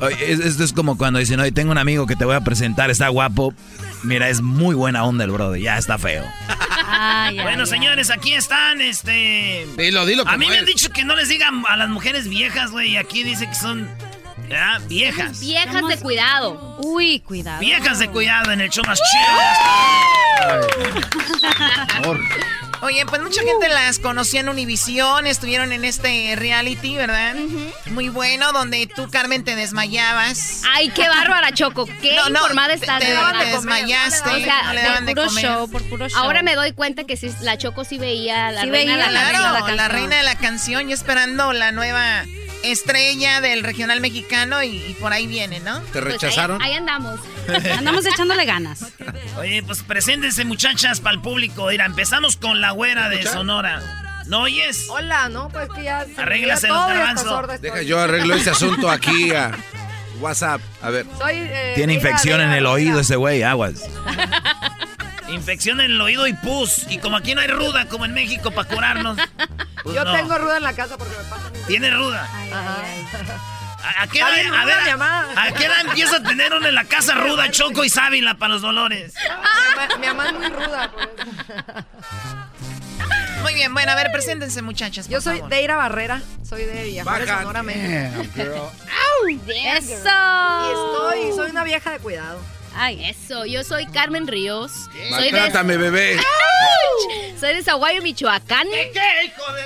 Oye, 0.06 0.32
esto 0.32 0.62
es 0.62 0.72
como 0.72 0.96
cuando 0.96 1.18
dicen, 1.18 1.40
oye, 1.40 1.50
tengo 1.50 1.72
un 1.72 1.78
amigo 1.78 2.06
que 2.06 2.14
te 2.14 2.24
voy 2.24 2.36
a 2.36 2.40
presentar, 2.40 2.90
está 2.90 3.08
guapo. 3.08 3.52
Mira, 4.02 4.28
es 4.28 4.40
muy 4.40 4.74
buena 4.74 5.04
onda 5.04 5.24
el 5.24 5.30
brother, 5.30 5.60
ya 5.60 5.78
está 5.78 5.98
feo. 5.98 6.24
bueno, 7.42 7.66
señores, 7.66 8.10
aquí 8.10 8.34
están, 8.34 8.80
este... 8.80 9.66
Dilo, 9.76 10.06
dilo 10.06 10.24
A 10.26 10.36
mí 10.36 10.46
me 10.46 10.58
han 10.58 10.64
dicho 10.64 10.90
que 10.90 11.04
no 11.04 11.16
les 11.16 11.28
digan 11.28 11.62
a 11.68 11.76
las 11.76 11.88
mujeres 11.88 12.28
viejas, 12.28 12.70
güey, 12.70 12.92
y 12.92 12.96
aquí 12.96 13.22
dice 13.24 13.48
que 13.48 13.54
son... 13.54 13.88
¿verdad? 14.48 14.80
Viejas. 14.88 15.40
Viejas 15.40 15.88
de 15.88 15.98
cuidado. 15.98 16.76
Uy, 16.78 17.20
cuidado. 17.20 17.60
Viejas 17.60 17.98
de 17.98 18.08
cuidado 18.08 18.52
en 18.52 18.60
el 18.62 18.70
show 18.70 18.84
más 18.86 19.00
chido. 19.10 19.26
Oye, 22.80 23.04
pues 23.06 23.20
mucha 23.22 23.42
gente 23.42 23.68
las 23.68 23.98
conoció 23.98 24.38
en 24.40 24.48
Univisión, 24.48 25.26
estuvieron 25.26 25.72
en 25.72 25.84
este 25.84 26.34
reality, 26.36 26.94
¿verdad? 26.94 27.34
Muy 27.86 28.08
bueno, 28.08 28.52
donde 28.52 28.86
tú, 28.94 29.10
Carmen, 29.10 29.42
te 29.42 29.56
desmayabas. 29.56 30.62
Ay, 30.74 30.88
qué 30.90 31.08
bárbara, 31.08 31.50
Choco. 31.52 31.86
Qué 32.00 32.14
No, 32.14 32.28
no, 32.28 32.38
informada 32.40 32.68
te- 32.68 32.74
estás, 32.74 33.00
te 33.00 33.06
de 33.06 33.14
verdad. 33.14 33.40
de 33.40 33.46
desmayaste, 33.46 34.30
O 34.30 34.38
sea, 34.38 34.62
no 34.62 34.72
le 34.74 34.82
daban 34.82 35.06
de 35.06 35.14
puro 35.14 35.26
comer. 35.26 35.44
show, 35.44 35.68
por 35.70 35.82
puro 35.88 36.08
show. 36.08 36.18
Ahora 36.22 36.42
me 36.42 36.54
doy 36.54 36.72
cuenta 36.72 37.02
que 37.04 37.16
sí, 37.16 37.32
la 37.40 37.58
Choco 37.58 37.84
sí 37.84 37.98
veía 37.98 38.52
la 38.52 38.62
Sí 38.62 38.70
reina 38.70 38.94
veía, 38.94 39.06
de 39.08 39.12
la, 39.12 39.28
claro, 39.30 39.52
la, 39.54 39.60
canción. 39.66 39.90
reina 39.90 40.16
de 40.16 40.22
la 40.22 40.34
canción, 40.36 40.88
yo 40.88 40.94
esperando 40.94 41.52
la 41.52 41.72
nueva 41.72 42.24
estrella 42.62 43.40
del 43.40 43.62
regional 43.62 44.00
mexicano 44.00 44.62
y, 44.62 44.68
y 44.76 44.96
por 45.00 45.12
ahí 45.12 45.26
viene, 45.26 45.60
¿no? 45.60 45.80
¿Te 45.92 46.02
Pues 46.02 46.22
ahí- 46.22 46.56
ahí, 46.60 46.72
andamos. 46.74 47.20
Andamos 47.78 48.04
echándole 48.06 48.44
ganas. 48.44 48.84
Oye, 49.38 49.62
pues 49.62 49.82
preséntense, 49.82 50.44
muchachas, 50.44 51.00
para 51.00 51.14
el 51.16 51.22
público. 51.22 51.66
Mira, 51.68 51.86
empezamos 51.86 52.36
con 52.36 52.60
la 52.60 52.72
güera 52.72 53.08
de 53.08 53.22
Sonora. 53.24 53.80
¿No 54.26 54.42
oyes? 54.42 54.86
Hola, 54.90 55.28
no, 55.30 55.48
pues 55.48 55.68
que 55.74 55.84
ya. 55.84 56.04
Arréglase 56.18 56.68
los 56.68 56.76
hasta 56.76 56.92
garbanzos. 56.94 57.60
Deja, 57.62 57.82
yo 57.82 57.98
arreglo 57.98 58.34
ese 58.34 58.50
asunto 58.50 58.90
aquí 58.90 59.32
a 59.34 59.52
WhatsApp. 60.20 60.60
A 60.82 60.90
ver. 60.90 61.06
Soy, 61.18 61.36
eh, 61.36 61.72
Tiene 61.76 61.94
infección 61.94 62.40
en 62.42 62.52
el 62.52 62.66
oído 62.66 63.00
ese 63.00 63.16
güey, 63.16 63.42
aguas. 63.42 63.84
Infección 65.28 65.80
en 65.80 65.92
el 65.92 66.00
oído 66.00 66.26
y 66.26 66.32
pus. 66.34 66.86
Y 66.90 66.98
como 66.98 67.16
aquí 67.16 67.34
no 67.34 67.40
hay 67.40 67.48
ruda, 67.48 67.86
como 67.88 68.04
en 68.04 68.12
México, 68.14 68.50
para 68.50 68.68
curarnos. 68.68 69.16
pues 69.92 69.96
Yo 69.96 70.04
no. 70.04 70.12
tengo 70.12 70.38
ruda 70.38 70.56
en 70.58 70.62
la 70.62 70.72
casa 70.74 70.96
porque 70.98 71.16
me 71.16 71.24
pasa. 71.24 71.50
¿Tiene 71.66 71.90
ruda? 71.90 72.22
Ajá. 72.52 72.76
¿A, 73.82 74.02
a 74.02 74.06
qué 74.08 74.22
bien 74.24 74.52
a 74.54 74.64
ver, 74.64 74.76
a, 74.78 74.96
mamá. 74.96 75.26
a 75.36 75.52
qué 75.52 75.64
edad 75.66 75.80
empieza 75.82 76.16
a 76.16 76.22
tener 76.22 76.52
uno 76.52 76.66
en 76.66 76.74
la 76.74 76.84
casa 76.84 77.14
ruda, 77.14 77.50
choco 77.50 77.84
y 77.84 77.88
sábila 77.88 78.34
para 78.34 78.54
los 78.54 78.62
dolores? 78.62 79.14
Mi 80.00 80.06
mamá- 80.08 80.26
es 80.26 80.32
muy 80.34 80.48
ruda. 80.48 80.90
por 80.90 81.02
eso. 81.02 81.86
Muy 83.42 83.54
bien, 83.54 83.72
bueno, 83.72 83.92
a 83.92 83.94
ver, 83.94 84.10
preséntense, 84.12 84.62
muchachas. 84.62 85.08
Yo 85.08 85.20
soy 85.20 85.36
favor. 85.36 85.50
Deira 85.50 85.76
Barrera, 85.76 86.20
soy 86.46 86.64
de 86.64 86.82
Villajuárez, 86.82 87.28
Baja. 87.28 87.38
Sonora, 87.40 87.62
México. 87.62 87.92
Eso. 89.28 89.30
Y 89.30 89.36
estoy, 89.38 91.32
soy 91.36 91.50
una 91.50 91.62
vieja 91.62 91.92
de 91.92 91.98
cuidado. 92.00 92.40
Ay, 92.80 93.04
eso. 93.10 93.44
Yo 93.44 93.64
soy 93.64 93.86
Carmen 93.86 94.26
Ríos. 94.28 94.70
Soy 95.10 95.24
de, 95.24 95.32
Maltrátame, 95.32 95.76
bebé. 95.76 96.16
soy 97.40 97.54
de 97.54 97.62
Zaguayo, 97.62 98.00
Michoacán. 98.02 98.66
¿Qué, 98.70 98.92
qué, 98.94 99.24
hijo 99.26 99.52
de...? 99.52 99.62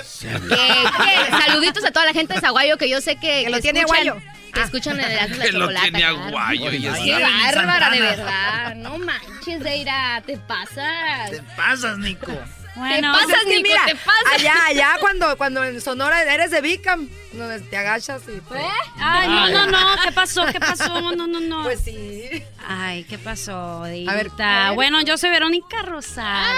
Que- 0.49 0.55
que- 0.55 1.45
saluditos 1.45 1.83
a 1.85 1.91
toda 1.91 2.05
la 2.07 2.13
gente 2.13 2.33
de 2.33 2.39
Zaguayo 2.41 2.77
que 2.77 2.89
yo 2.89 3.01
sé 3.01 3.15
que, 3.17 3.47
lo 3.49 3.57
que 3.57 3.61
tiene 3.61 3.81
escuchan, 3.81 4.07
aguayo. 4.09 4.25
que 4.53 4.61
escuchan 4.61 4.99
el 4.99 5.11
Erasmo 5.11 5.35
la 5.37 5.43
Que 5.45 5.51
lo 5.51 5.67
tiene 5.69 5.99
claro. 5.99 6.23
aguayo. 6.23 6.71
y 6.71 6.81
Qué 6.81 6.87
está. 6.87 7.29
bárbara, 7.55 7.89
de 7.91 7.99
verdad. 8.01 8.75
No 8.75 8.97
manches, 8.97 9.59
Deira, 9.59 10.21
te 10.25 10.37
pasas. 10.37 11.29
Te 11.31 11.41
pasas, 11.55 11.97
Nico. 11.99 12.31
Te 12.73 13.01
pasas, 13.01 13.27
Pues 13.27 13.45
Nico, 13.45 13.61
mira, 13.63 13.85
te 13.85 13.95
pasas. 13.95 14.33
Allá, 14.33 14.53
allá 14.67 14.95
cuando, 14.99 15.37
cuando 15.37 15.63
en 15.63 15.79
Sonora 15.79 16.23
eres 16.23 16.49
de 16.51 16.59
Bicam, 16.61 17.07
donde 17.33 17.59
te 17.59 17.77
agachas 17.77 18.23
y. 18.27 18.31
¿Eh? 18.31 18.41
te- 18.49 18.57
Ay, 18.99 19.27
no, 19.53 19.65
no, 19.67 19.67
no, 19.67 20.01
¿qué 20.03 20.11
pasó? 20.11 20.45
¿Qué 20.47 20.59
pasó? 20.59 21.11
No, 21.11 21.27
no, 21.27 21.39
no. 21.39 21.63
Pues 21.63 21.81
sí. 21.83 22.43
Ay, 22.67 23.03
¿qué 23.03 23.17
pasó? 23.19 23.83
A 23.83 23.87
ver, 23.89 24.31
a 24.39 24.67
ver. 24.69 24.75
Bueno, 24.75 25.01
yo 25.01 25.17
soy 25.17 25.29
Verónica 25.29 25.81
Rosales. 25.83 26.57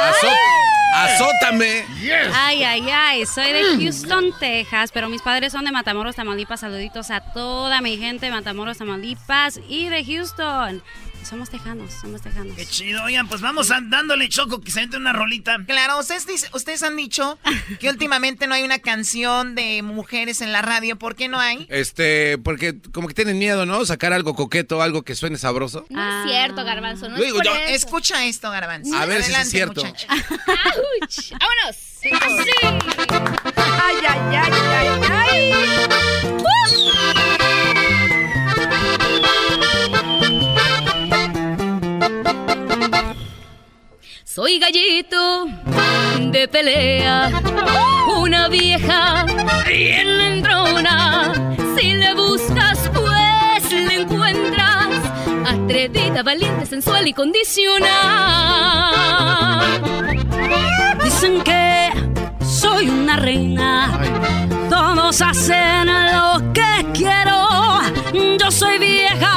Azó- 0.00 0.28
Ay. 0.94 1.14
azótame. 1.14 1.84
Ay, 2.34 2.62
ay, 2.64 2.88
ay, 2.90 3.26
soy 3.26 3.52
de 3.52 3.62
Houston, 3.82 4.32
Texas, 4.38 4.90
pero 4.92 5.08
mis 5.08 5.22
padres 5.22 5.52
son 5.52 5.64
de 5.64 5.72
Matamoros, 5.72 6.16
Tamaulipas. 6.16 6.60
Saluditos 6.60 7.10
a 7.10 7.20
toda 7.32 7.80
mi 7.80 7.96
gente 7.98 8.26
de 8.26 8.32
Matamoros, 8.32 8.78
Tamaulipas 8.78 9.60
y 9.68 9.88
de 9.88 10.04
Houston. 10.04 10.82
Somos 11.24 11.50
tejanos, 11.50 11.92
somos 12.00 12.22
tejanos. 12.22 12.56
Qué 12.56 12.64
chido. 12.64 13.02
Oigan, 13.04 13.28
pues 13.28 13.42
vamos 13.42 13.68
dándole 13.68 14.30
choco 14.30 14.62
que 14.62 14.70
se 14.70 14.80
entre 14.80 14.98
una 14.98 15.12
rolita. 15.12 15.58
Claro, 15.66 15.98
ustedes, 15.98 16.26
dice- 16.26 16.48
ustedes 16.54 16.82
han 16.82 16.96
dicho 16.96 17.38
que 17.80 17.88
últimamente 17.90 18.46
no 18.46 18.54
hay 18.54 18.62
una 18.64 18.78
canción 18.78 19.54
de 19.54 19.82
mujeres 19.82 20.40
en 20.40 20.52
la 20.52 20.62
radio. 20.62 20.96
¿Por 20.96 21.16
qué 21.16 21.28
no 21.28 21.38
hay? 21.38 21.66
Este, 21.68 22.38
porque 22.38 22.78
como 22.92 23.08
que 23.08 23.14
tienen 23.14 23.38
miedo, 23.38 23.66
¿no? 23.66 23.84
Sacar 23.84 24.14
algo 24.14 24.34
coqueto, 24.34 24.80
algo 24.80 25.02
que 25.02 25.14
suene 25.14 25.36
sabroso. 25.36 25.84
No 25.90 26.24
es 26.24 26.30
cierto, 26.30 26.64
Garbanzo. 26.64 27.10
No 27.10 27.16
Yo 27.18 27.22
es 27.22 27.26
digo, 27.26 27.36
por 27.38 27.44
yo- 27.46 27.54
eso. 27.54 27.74
Escucha 27.74 28.24
esto, 28.24 28.50
Garbanzo. 28.50 28.96
A 28.96 29.04
ver 29.04 29.22
si 29.22 29.32
es 29.32 29.36
Adelante, 29.36 29.50
cierto. 29.50 29.82
¡Vámonos! 31.38 31.68
Así. 31.68 32.08
Ay, 33.56 33.96
ay, 34.08 34.36
ay, 34.36 34.52
ay, 34.72 34.88
ay. 35.10 35.52
Soy 44.38 44.60
gallito 44.60 45.46
de 46.30 46.46
pelea, 46.46 47.28
una 48.18 48.46
vieja 48.48 49.26
bien 49.66 50.08
entrona. 50.20 51.56
Si 51.76 51.92
le 51.94 52.14
buscas, 52.14 52.88
pues 52.94 53.72
le 53.72 54.02
encuentras. 54.02 54.90
Atrevida, 55.44 56.22
valiente, 56.22 56.66
sensual 56.66 57.08
y 57.08 57.14
condicional. 57.14 57.82
Dicen 61.02 61.42
que 61.42 61.90
soy 62.44 62.90
una 62.90 63.16
reina. 63.16 63.98
Todos 64.70 65.20
hacen 65.20 65.88
lo 66.12 66.52
que 66.52 66.86
quiero. 66.94 67.48
Yo 68.38 68.52
soy 68.52 68.78
vieja 68.78 69.27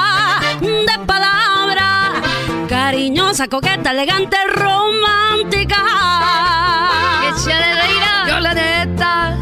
Cariñosa, 3.32 3.48
coqueta, 3.48 3.92
elegante, 3.92 4.36
romántica. 4.48 5.78
Yo 8.28 8.40
la 8.42 8.54
neta 8.54 9.38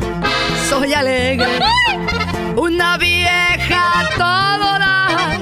soy 0.70 0.94
alegre. 0.94 1.48
Una 2.56 3.00
vieja 3.00 4.08
todo 4.16 4.78
da. 4.78 5.40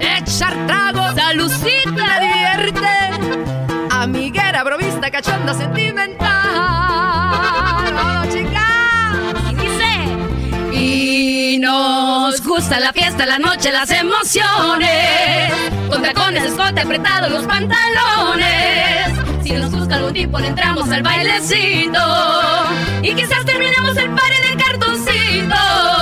Echar 0.00 0.54
tragos. 0.66 1.14
Salucita. 1.14 1.90
Me 1.92 2.20
divierte. 2.26 2.88
Amiguera, 3.90 4.64
bromista, 4.64 5.10
cachonda, 5.10 5.52
sentimental. 5.52 6.22
Y 11.52 11.58
nos 11.58 12.42
gusta 12.42 12.80
la 12.80 12.94
fiesta, 12.94 13.26
la 13.26 13.38
noche, 13.38 13.70
las 13.70 13.90
emociones. 13.90 15.52
Con 15.90 16.00
tacones, 16.00 16.44
escote 16.44 16.80
apretado, 16.80 17.28
los 17.28 17.44
pantalones. 17.44 19.12
Si 19.44 19.52
nos 19.52 19.70
gusta 19.70 19.96
algún 19.96 20.14
tipo, 20.14 20.38
entramos 20.38 20.90
al 20.90 21.02
bailecito. 21.02 22.00
Y 23.02 23.14
quizás 23.14 23.44
terminemos 23.44 23.94
el 23.98 24.08
party 24.12 24.48
de 24.48 24.64
cartoncito. 24.64 26.01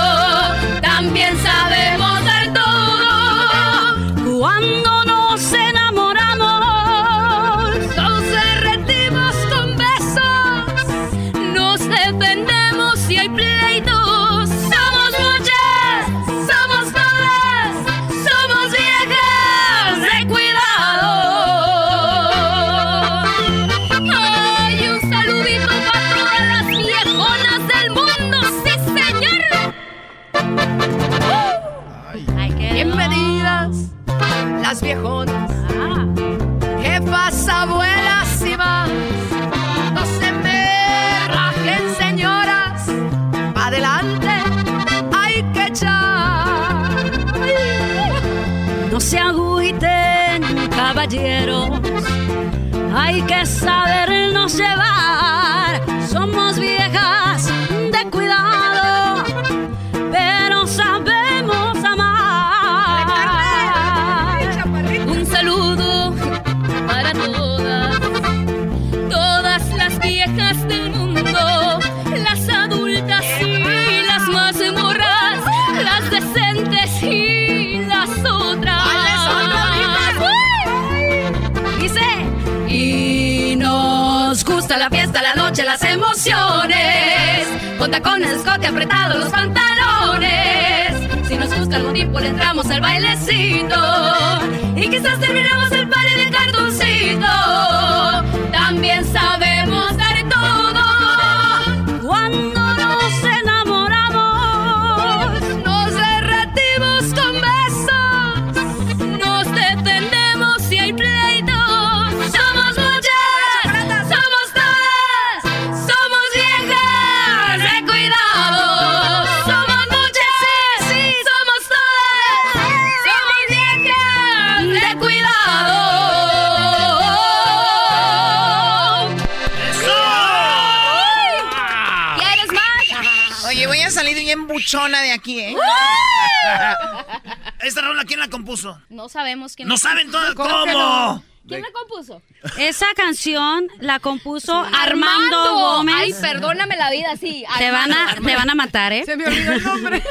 Esa 142.81 142.95
canción 142.95 143.67
la 143.79 143.99
compuso 143.99 144.57
Armando, 144.57 145.37
Armando. 145.37 145.53
Gómez. 145.53 145.95
Ay, 145.99 146.13
perdóname 146.19 146.75
la 146.77 146.89
vida, 146.89 147.15
sí. 147.15 147.45
Te 147.59 147.69
van, 147.69 147.93
a, 147.93 148.05
Armando. 148.09 148.27
te 148.27 148.35
van 148.35 148.49
a 148.49 148.55
matar, 148.55 148.91
¿eh? 148.91 149.03
Se 149.05 149.15
me 149.15 149.25
olvidó 149.25 149.51
el 149.51 149.63
nombre. 149.63 150.03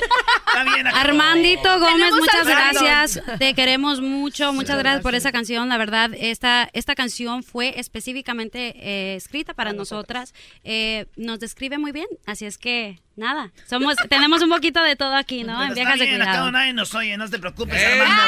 Armandito 0.94 1.80
Gómez, 1.80 1.94
Tenemos 1.94 2.20
muchas 2.20 2.47
gracias. 2.47 3.22
Te 3.40 3.55
queremos 3.55 4.01
mucho. 4.01 4.19
Muchas 4.52 4.78
gracias 4.78 5.02
por 5.02 5.14
esa 5.14 5.32
canción. 5.32 5.68
La 5.68 5.76
verdad, 5.76 6.10
esta, 6.18 6.68
esta 6.72 6.94
canción 6.94 7.42
fue 7.42 7.78
específicamente 7.78 8.74
eh, 8.76 9.16
escrita 9.16 9.54
para 9.54 9.72
nosotras. 9.72 10.34
Eh, 10.64 11.06
nos 11.16 11.38
describe 11.38 11.78
muy 11.78 11.92
bien. 11.92 12.06
Así 12.26 12.46
es 12.46 12.58
que, 12.58 12.98
nada. 13.16 13.52
somos 13.68 13.96
Tenemos 14.08 14.42
un 14.42 14.48
poquito 14.48 14.82
de 14.82 14.96
todo 14.96 15.14
aquí, 15.14 15.44
¿no? 15.44 15.62
En 15.62 15.68
Pero 15.68 15.74
Viejas 15.74 15.94
está 15.94 16.04
de 16.04 16.10
bien, 16.10 16.22
Cuidado. 16.22 16.50
nadie 16.52 16.72
nos 16.72 16.94
oye, 16.94 17.16
no 17.16 17.28
te 17.28 17.38
preocupes, 17.38 17.82
Armando. 17.84 18.22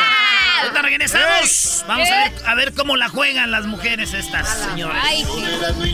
Ahorita 0.62 0.82
regresamos. 0.82 1.84
Vamos 1.88 2.08
a 2.10 2.24
ver, 2.24 2.32
a 2.46 2.54
ver 2.54 2.74
cómo 2.74 2.96
la 2.96 3.08
juegan 3.08 3.50
las 3.50 3.66
mujeres 3.66 4.14
estas, 4.14 4.48
señoras. 4.70 5.02
Ay, 5.04 5.24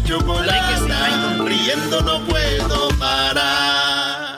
chocolate, 0.04 1.42
riendo 1.44 2.00
no 2.02 2.24
puedo 2.26 2.88
parar. 2.98 4.37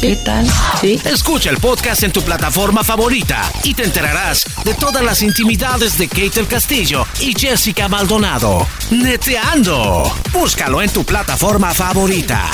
¿Qué 0.00 0.14
tal? 0.14 0.46
Sí. 0.80 1.00
Escucha 1.04 1.50
el 1.50 1.56
podcast 1.58 2.04
en 2.04 2.12
tu 2.12 2.22
plataforma 2.22 2.84
favorita 2.84 3.50
y 3.64 3.74
te 3.74 3.82
enterarás 3.82 4.44
de 4.64 4.74
todas 4.74 5.02
las 5.02 5.22
intimidades 5.22 5.98
de 5.98 6.06
Kate 6.06 6.38
el 6.38 6.46
Castillo 6.46 7.04
y 7.20 7.34
Jessica 7.36 7.88
Maldonado. 7.88 8.64
Neteando. 8.92 10.14
Búscalo 10.32 10.82
en 10.82 10.90
tu 10.90 11.04
plataforma 11.04 11.74
favorita. 11.74 12.48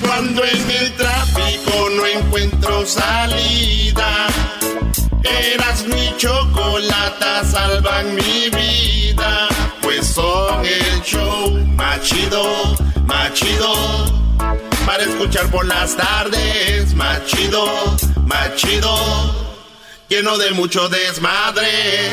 Cuando 0.00 0.44
en 0.44 0.70
el 0.70 0.92
tráfico 0.92 1.88
no 1.96 2.06
encuentro 2.06 2.86
salida, 2.86 4.28
eras 5.24 5.84
mi 5.88 6.16
chocolata, 6.18 7.44
salvan 7.50 8.14
mi 8.14 8.48
vida. 8.50 9.48
Pues 9.82 10.06
son 10.06 10.64
el 10.64 11.02
show 11.02 11.50
más 11.74 12.00
chido, 12.02 12.76
más 13.06 13.32
chido. 13.34 14.27
Para 14.88 15.02
escuchar 15.02 15.50
por 15.50 15.66
las 15.66 15.94
tardes, 15.98 16.94
más 16.94 17.22
chido, 17.26 17.94
más 18.24 18.56
chido. 18.56 19.60
Lleno 20.08 20.38
de 20.38 20.52
mucho 20.52 20.88
desmadre. 20.88 22.08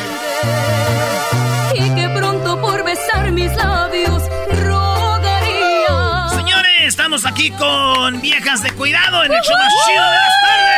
Y 1.74 1.90
que 1.96 2.10
pronto 2.10 2.60
por 2.60 2.84
besar 2.84 3.32
mis 3.32 3.56
labios 3.56 4.24
rogaría. 4.62 6.28
Señores, 6.36 6.82
estamos 6.82 7.26
aquí 7.26 7.50
con 7.52 8.20
viejas 8.20 8.62
de 8.62 8.72
cuidado 8.72 9.24
en 9.24 9.32
el 9.32 9.42
show 9.42 9.56
más 9.58 9.74
chido 9.88 10.04
de 10.04 10.18
las 10.18 10.42
tardes. 10.42 10.76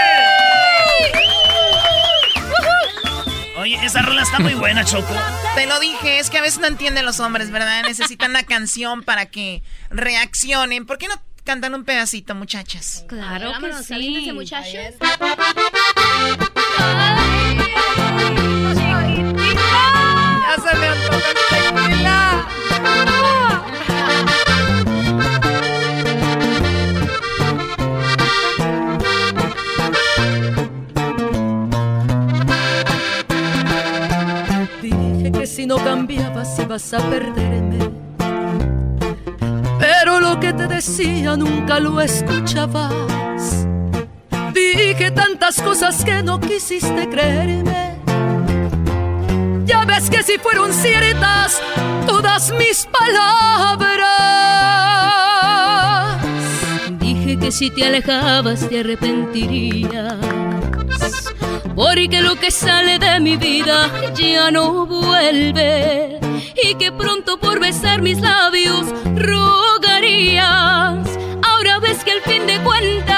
Oye, 3.57 3.79
esa 3.83 4.03
rola 4.03 4.21
está 4.21 4.37
muy 4.37 4.53
buena, 4.53 4.85
Choco. 4.85 5.15
Te 5.55 5.65
lo 5.65 5.79
dije, 5.79 6.19
es 6.19 6.29
que 6.29 6.37
a 6.37 6.41
veces 6.41 6.59
no 6.59 6.67
entienden 6.67 7.07
los 7.07 7.19
hombres, 7.19 7.49
¿verdad? 7.49 7.81
Necesitan 7.81 8.29
una 8.29 8.43
canción 8.43 9.01
para 9.01 9.25
que 9.25 9.63
reaccionen. 9.89 10.85
¿Por 10.85 10.99
qué 10.99 11.07
no 11.07 11.15
cantan 11.47 11.73
un 11.73 11.85
pedacito, 11.85 12.35
muchachas? 12.35 13.05
Claro 13.07 13.53
que 13.53 13.67
Vámonos, 13.69 13.85
sí. 13.85 14.29
muchachos. 14.33 14.73
Ya 20.43 20.55
se 20.61 20.77
me 20.77 20.87
antoja 20.87 21.31
tequila. 21.49 22.47
Dije 34.81 35.31
que 35.31 35.47
si 35.47 35.65
no 35.65 35.77
cambiabas 35.77 36.59
ibas 36.59 36.93
a 36.93 37.09
perderme. 37.09 37.96
Pero 40.07 40.21
lo 40.21 40.39
que 40.39 40.53
te 40.53 40.67
decía 40.67 41.35
nunca 41.35 41.81
lo 41.81 41.99
escuchabas. 41.99 43.67
Dije 44.53 45.11
tantas 45.11 45.61
cosas 45.61 46.05
que 46.05 46.23
no 46.23 46.39
quisiste 46.39 47.09
creerme. 47.09 47.99
Ya 49.65 49.83
ves 49.83 50.09
que 50.09 50.23
si 50.23 50.37
fueron 50.37 50.71
ciertas 50.71 51.61
todas 52.05 52.53
mis 52.57 52.87
palabras. 52.87 54.07
Dije 57.01 57.37
que 57.37 57.51
si 57.51 57.69
te 57.69 57.85
alejabas 57.85 58.65
te 58.69 58.79
arrepentirías. 58.79 60.26
Porque 61.75 62.21
lo 62.21 62.35
que 62.35 62.51
sale 62.51 62.99
de 62.99 63.19
mi 63.19 63.37
vida 63.37 63.89
ya 64.15 64.51
no 64.51 64.85
vuelve. 64.85 66.19
Y 66.63 66.75
que 66.75 66.91
pronto 66.91 67.37
por 67.37 67.59
besar 67.59 68.01
mis 68.01 68.19
labios 68.19 68.85
rogarías. 69.15 71.07
Ahora 71.43 71.79
ves 71.79 72.03
que 72.03 72.11
al 72.11 72.21
fin 72.21 72.45
de 72.47 72.59
cuentas 72.59 73.16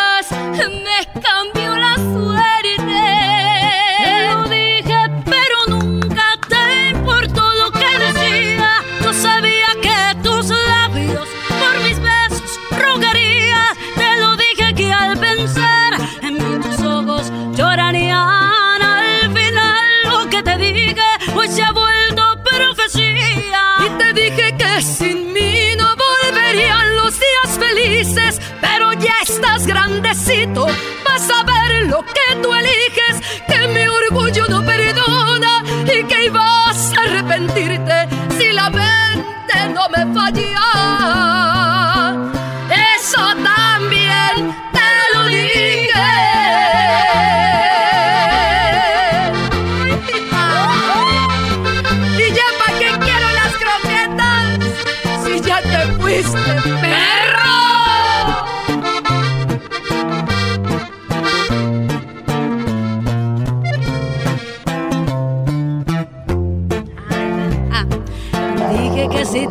estás 30.10 30.26
grandecito, 30.26 30.68
vas 31.06 31.30
a 31.30 31.44
ver 31.44 31.88
lo 31.88 32.02
que 32.02 32.36
tú 32.41 32.53
eliges, 32.53 33.22
que 33.48 33.68
mi 33.68 33.88
orgullo 33.88 34.48
no 34.48 34.65
perdona 34.65 35.64
y 35.86 36.03
que 36.03 36.26
ibas 36.26 36.94
a 36.98 37.02
arrepentirte 37.03 38.07
si 38.38 38.52
la 38.52 38.69
mente 38.69 39.69
no 39.73 39.90
me 39.90 40.14
falla. 40.14 41.89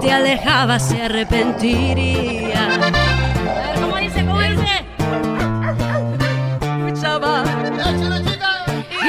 Te 0.00 0.12
alejabas 0.12 0.88
se 0.88 1.02
arrepentiría. 1.02 2.68
¿Cómo 3.80 3.96
dice? 3.96 4.24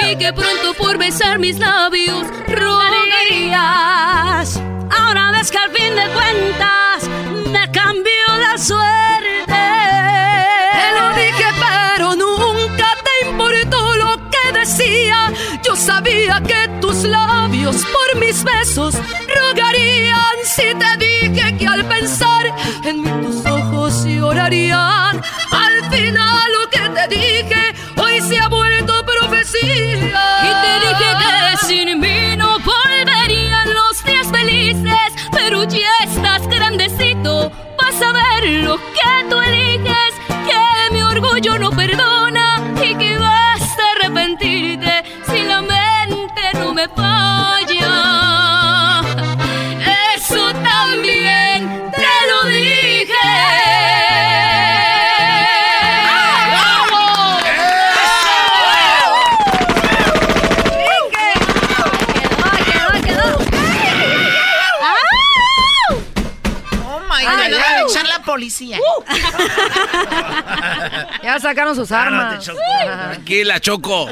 Y 0.02 0.16
que 0.16 0.34
pronto 0.34 0.74
por 0.78 0.98
besar 0.98 1.38
mis 1.40 1.60
labios 1.60 2.26
rogarías. 2.48 3.80
Ahora 4.98 5.32
ves 5.32 5.52
que 5.52 5.57
al 5.57 5.70
fin 5.72 5.95
de 5.95 6.07
cuentas 6.10 7.07
me 7.52 7.70
cambió 7.72 8.38
la 8.41 8.57
suerte. 8.57 9.53
Te 10.74 10.91
lo 10.99 11.10
dije, 11.14 11.45
pero 11.60 12.16
nunca 12.16 12.88
te 13.03 13.28
importó 13.30 13.95
lo 13.98 14.18
que 14.30 14.52
decía. 14.60 15.32
Yo 15.64 15.76
sabía 15.76 16.41
que 16.41 16.68
tus 17.01 17.09
labios 17.09 17.77
por 17.77 18.19
mis 18.19 18.43
besos 18.43 18.95
rogarían. 19.35 20.38
Si 20.43 20.63
te 20.63 21.05
dije 21.05 21.57
que 21.57 21.67
al 21.67 21.85
pensar 21.85 22.45
en 22.84 23.01
mí 23.01 23.09
tus 23.26 23.45
ojos 23.45 24.03
llorarían. 24.05 25.21
Sacaron 71.75 72.41
sus 72.41 72.55
armas. 72.55 73.11
Tranquila, 73.13 73.59
Choco. 73.59 74.07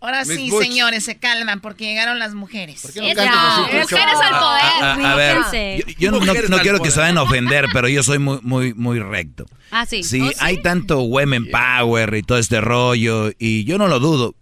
Ahora 0.00 0.24
Miss 0.24 0.36
sí, 0.36 0.50
Butch. 0.50 0.66
señores, 0.66 1.04
se 1.04 1.16
calman 1.18 1.60
porque 1.60 1.84
llegaron 1.84 2.18
las 2.18 2.34
mujeres. 2.34 2.82
qué 2.92 3.00
no 3.00 3.06
cantas 3.14 3.34
así, 3.36 3.62
tú, 3.62 3.76
Choco? 3.88 3.96
Mujeres 3.96 4.14
al 4.22 4.38
poder. 4.38 4.62
A, 4.62 4.92
a- 4.94 5.12
a 5.12 5.14
ver, 5.16 5.38
yo, 5.78 5.94
yo 5.98 6.10
no, 6.10 6.60
quiero 6.60 6.80
que 6.80 6.90
se 6.90 7.00
vayan 7.00 7.16
a 7.18 7.22
ofender, 7.22 7.66
pero 7.72 7.88
yo 7.88 8.02
soy 8.02 8.18
muy, 8.18 8.38
muy, 8.42 8.74
muy 8.74 8.98
recto. 9.00 9.46
Ah, 9.70 9.86
sí. 9.86 10.02
Sí, 10.02 10.20
Oh, 10.20 10.30
hay 10.40 10.60
tanto 10.62 11.00
women 11.02 11.50
power 11.50 12.14
y 12.14 12.22
todo 12.22 12.38
este 12.38 12.60
rollo, 12.60 13.30
y 13.38 13.64
yo 13.64 13.78
no 13.78 13.88
lo 13.88 13.98
dudo. 14.00 14.34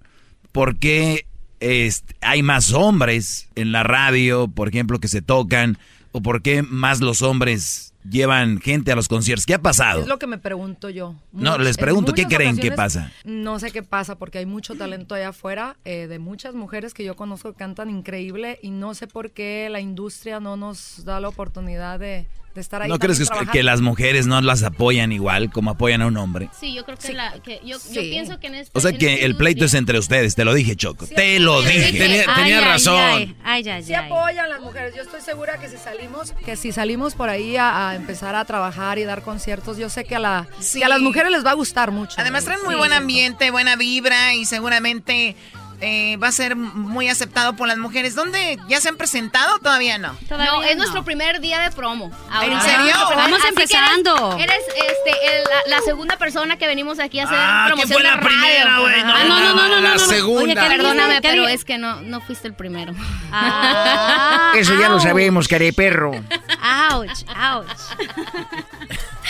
¿Por 0.50 0.78
qué 0.78 1.26
este, 1.60 2.14
hay 2.20 2.42
más 2.42 2.72
hombres 2.72 3.48
en 3.54 3.70
la 3.72 3.84
radio, 3.84 4.48
por 4.48 4.68
ejemplo, 4.68 4.98
que 4.98 5.08
se 5.08 5.22
tocan? 5.22 5.78
¿O 6.10 6.20
por 6.20 6.42
qué 6.42 6.62
más 6.62 7.00
los 7.00 7.22
hombres 7.22 7.91
llevan 8.08 8.60
gente 8.60 8.92
a 8.92 8.96
los 8.96 9.08
conciertos? 9.08 9.46
¿Qué 9.46 9.54
ha 9.54 9.62
pasado? 9.62 10.02
Es 10.02 10.08
lo 10.08 10.18
que 10.18 10.26
me 10.26 10.38
pregunto 10.38 10.90
yo. 10.90 11.14
No, 11.32 11.58
les 11.58 11.76
pregunto, 11.76 12.12
¿qué 12.12 12.26
creen 12.26 12.56
que 12.56 12.72
pasa? 12.72 13.12
No 13.24 13.58
sé 13.58 13.70
qué 13.70 13.82
pasa, 13.82 14.16
porque 14.16 14.38
hay 14.38 14.46
mucho 14.46 14.74
talento 14.74 15.14
allá 15.14 15.28
afuera, 15.28 15.76
eh, 15.84 16.06
de 16.06 16.18
muchas 16.18 16.54
mujeres 16.54 16.94
que 16.94 17.04
yo 17.04 17.16
conozco 17.16 17.52
que 17.52 17.58
cantan 17.58 17.90
increíble 17.90 18.58
y 18.62 18.70
no 18.70 18.94
sé 18.94 19.06
por 19.06 19.30
qué 19.30 19.68
la 19.70 19.80
industria 19.80 20.40
no 20.40 20.56
nos 20.56 21.04
da 21.04 21.20
la 21.20 21.28
oportunidad 21.28 21.98
de, 21.98 22.26
de 22.54 22.60
estar 22.60 22.82
ahí. 22.82 22.88
¿No 22.88 22.98
crees 22.98 23.18
que, 23.18 23.46
que 23.52 23.62
las 23.62 23.80
mujeres 23.80 24.26
no 24.26 24.40
las 24.40 24.62
apoyan 24.62 25.12
igual 25.12 25.50
como 25.50 25.70
apoyan 25.70 26.02
a 26.02 26.06
un 26.06 26.16
hombre? 26.16 26.48
Sí, 26.58 26.74
yo 26.74 26.84
creo 26.84 26.96
que, 26.98 27.12
la, 27.12 27.32
que 27.42 27.60
yo, 27.64 27.78
pienso 27.92 28.38
que 28.38 28.48
en 28.48 28.56
este 28.56 28.78
O 28.78 28.80
sea 28.80 28.92
que 28.92 29.14
esta 29.14 29.26
el 29.26 29.36
pleito 29.36 29.64
es 29.64 29.74
entre 29.74 29.98
ustedes, 29.98 30.34
te 30.34 30.44
lo 30.44 30.54
dije, 30.54 30.76
Choco. 30.76 31.06
Te 31.06 31.38
lo 31.40 31.62
dije. 31.62 31.98
Tenía, 31.98 32.24
Ay, 32.28 32.34
tenía 32.42 32.58
ay, 32.58 32.64
razón. 32.64 32.98
Ay, 33.00 33.36
ay, 33.44 33.68
ay, 33.68 33.82
Sí 33.84 33.94
apoyan 33.94 34.48
las 34.48 34.60
mujeres. 34.60 34.94
Yo 34.94 35.02
estoy 35.02 35.20
segura 35.20 35.58
que 35.58 35.68
si 35.68 35.76
salimos, 35.76 36.32
que 36.44 36.56
si 36.56 36.72
salimos 36.72 37.14
por 37.14 37.28
ahí 37.28 37.56
a, 37.56 37.90
a 37.90 37.94
empezar 37.94 38.34
a 38.34 38.44
trabajar 38.44 38.98
y 38.98 39.04
dar 39.04 39.22
conciertos, 39.22 39.78
yo 39.78 39.88
sé 39.88 40.04
que 40.04 40.16
a 40.16 40.18
la 40.18 40.48
Sí. 40.60 40.78
que 40.78 40.84
a 40.84 40.88
las 40.88 41.00
mujeres 41.00 41.30
les 41.32 41.44
va 41.44 41.50
a 41.50 41.54
gustar 41.54 41.90
mucho. 41.90 42.14
Además 42.18 42.44
traen 42.44 42.60
muy 42.64 42.74
Sí. 42.74 42.78
buen 42.78 42.92
ambiente, 42.92 43.50
buena 43.50 43.76
vibra 43.76 44.34
y 44.34 44.44
seguramente 44.44 45.36
eh, 45.82 46.16
va 46.16 46.28
a 46.28 46.32
ser 46.32 46.56
muy 46.56 47.08
aceptado 47.08 47.54
por 47.54 47.68
las 47.68 47.76
mujeres. 47.76 48.14
¿Dónde 48.14 48.58
ya 48.68 48.80
se 48.80 48.88
han 48.88 48.96
presentado? 48.96 49.58
Todavía 49.58 49.98
no. 49.98 50.16
No, 50.30 50.62
es 50.62 50.70
no. 50.76 50.78
nuestro 50.78 51.04
primer 51.04 51.40
día 51.40 51.60
de 51.60 51.70
promo. 51.72 52.10
¿En 52.42 52.60
serio? 52.62 52.94
Vamos 53.14 53.38
Así 53.40 53.42
que 53.42 53.48
empezando. 53.48 54.36
Eres, 54.38 54.56
eres, 54.76 54.92
este, 55.06 55.36
el- 55.38 55.44
la, 55.44 55.76
la 55.76 55.82
segunda 55.82 56.16
persona 56.16 56.56
que 56.56 56.66
venimos 56.66 56.98
aquí 57.00 57.18
a 57.20 57.24
hacer 57.24 57.36
Ah, 57.38 57.64
¿quién 57.74 57.88
promoción 57.88 57.98
fue 57.98 58.02
la 58.02 58.10
de 58.10 58.16
radio. 58.16 58.28
primera, 58.38 58.78
güey? 58.78 59.02
No, 59.02 59.14
Ah, 59.14 59.24
no, 59.28 59.40
no, 59.40 59.54
no, 59.54 59.68
no, 59.68 59.80
La 59.80 59.98
segunda. 59.98 60.42
Oye, 60.44 60.54
¿qué 60.54 60.76
Perdóname, 60.76 61.20
pero 61.20 61.48
es 61.48 61.64
que 61.64 61.76
no, 61.78 62.00
no 62.00 62.20
fuiste 62.20 62.48
el 62.48 62.54
primero. 62.54 62.94
Ah, 63.32 64.52
Eso 64.56 64.74
ya 64.78 64.88
lo 64.88 65.00
sabemos, 65.00 65.48
perro. 65.76 66.12
Ouch, 66.92 67.24
ouch. 67.28 67.68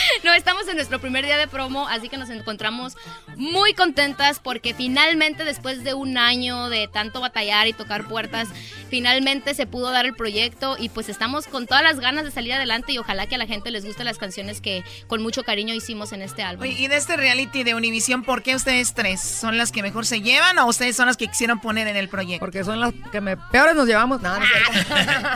No, 0.23 0.33
estamos 0.33 0.67
en 0.67 0.75
nuestro 0.75 0.99
primer 0.99 1.25
día 1.25 1.37
de 1.37 1.47
promo, 1.47 1.87
así 1.87 2.09
que 2.09 2.17
nos 2.17 2.29
encontramos 2.29 2.95
muy 3.35 3.73
contentas 3.73 4.39
porque 4.39 4.73
finalmente 4.73 5.43
después 5.43 5.83
de 5.83 5.93
un 5.93 6.17
año 6.17 6.69
de 6.69 6.87
tanto 6.87 7.19
batallar 7.21 7.67
y 7.67 7.73
tocar 7.73 8.07
puertas, 8.07 8.47
finalmente 8.89 9.53
se 9.53 9.65
pudo 9.65 9.91
dar 9.91 10.05
el 10.05 10.13
proyecto 10.13 10.77
y 10.79 10.89
pues 10.89 11.09
estamos 11.09 11.47
con 11.47 11.67
todas 11.67 11.83
las 11.83 11.99
ganas 11.99 12.23
de 12.23 12.31
salir 12.31 12.53
adelante 12.53 12.93
y 12.93 12.97
ojalá 12.97 13.27
que 13.27 13.35
a 13.35 13.37
la 13.37 13.47
gente 13.47 13.71
les 13.71 13.85
guste 13.85 14.03
las 14.03 14.17
canciones 14.17 14.61
que 14.61 14.83
con 15.07 15.21
mucho 15.21 15.43
cariño 15.43 15.73
hicimos 15.73 16.13
en 16.13 16.21
este 16.21 16.43
álbum. 16.43 16.63
Oye, 16.63 16.75
y 16.79 16.87
de 16.87 16.97
este 16.97 17.17
reality 17.17 17.63
de 17.63 17.75
Univision, 17.75 18.23
¿por 18.23 18.43
qué 18.43 18.55
ustedes 18.55 18.93
tres 18.93 19.21
son 19.21 19.57
las 19.57 19.71
que 19.71 19.81
mejor 19.81 20.05
se 20.05 20.21
llevan 20.21 20.57
o 20.59 20.67
ustedes 20.67 20.95
son 20.95 21.07
las 21.07 21.17
que 21.17 21.27
quisieron 21.27 21.59
poner 21.59 21.87
en 21.87 21.97
el 21.97 22.07
proyecto? 22.07 22.39
Porque 22.39 22.63
son 22.63 22.79
las 22.79 22.93
que 23.11 23.21
me 23.21 23.35
peores 23.37 23.75
nos 23.75 23.87
llevamos. 23.87 24.21
No. 24.21 24.33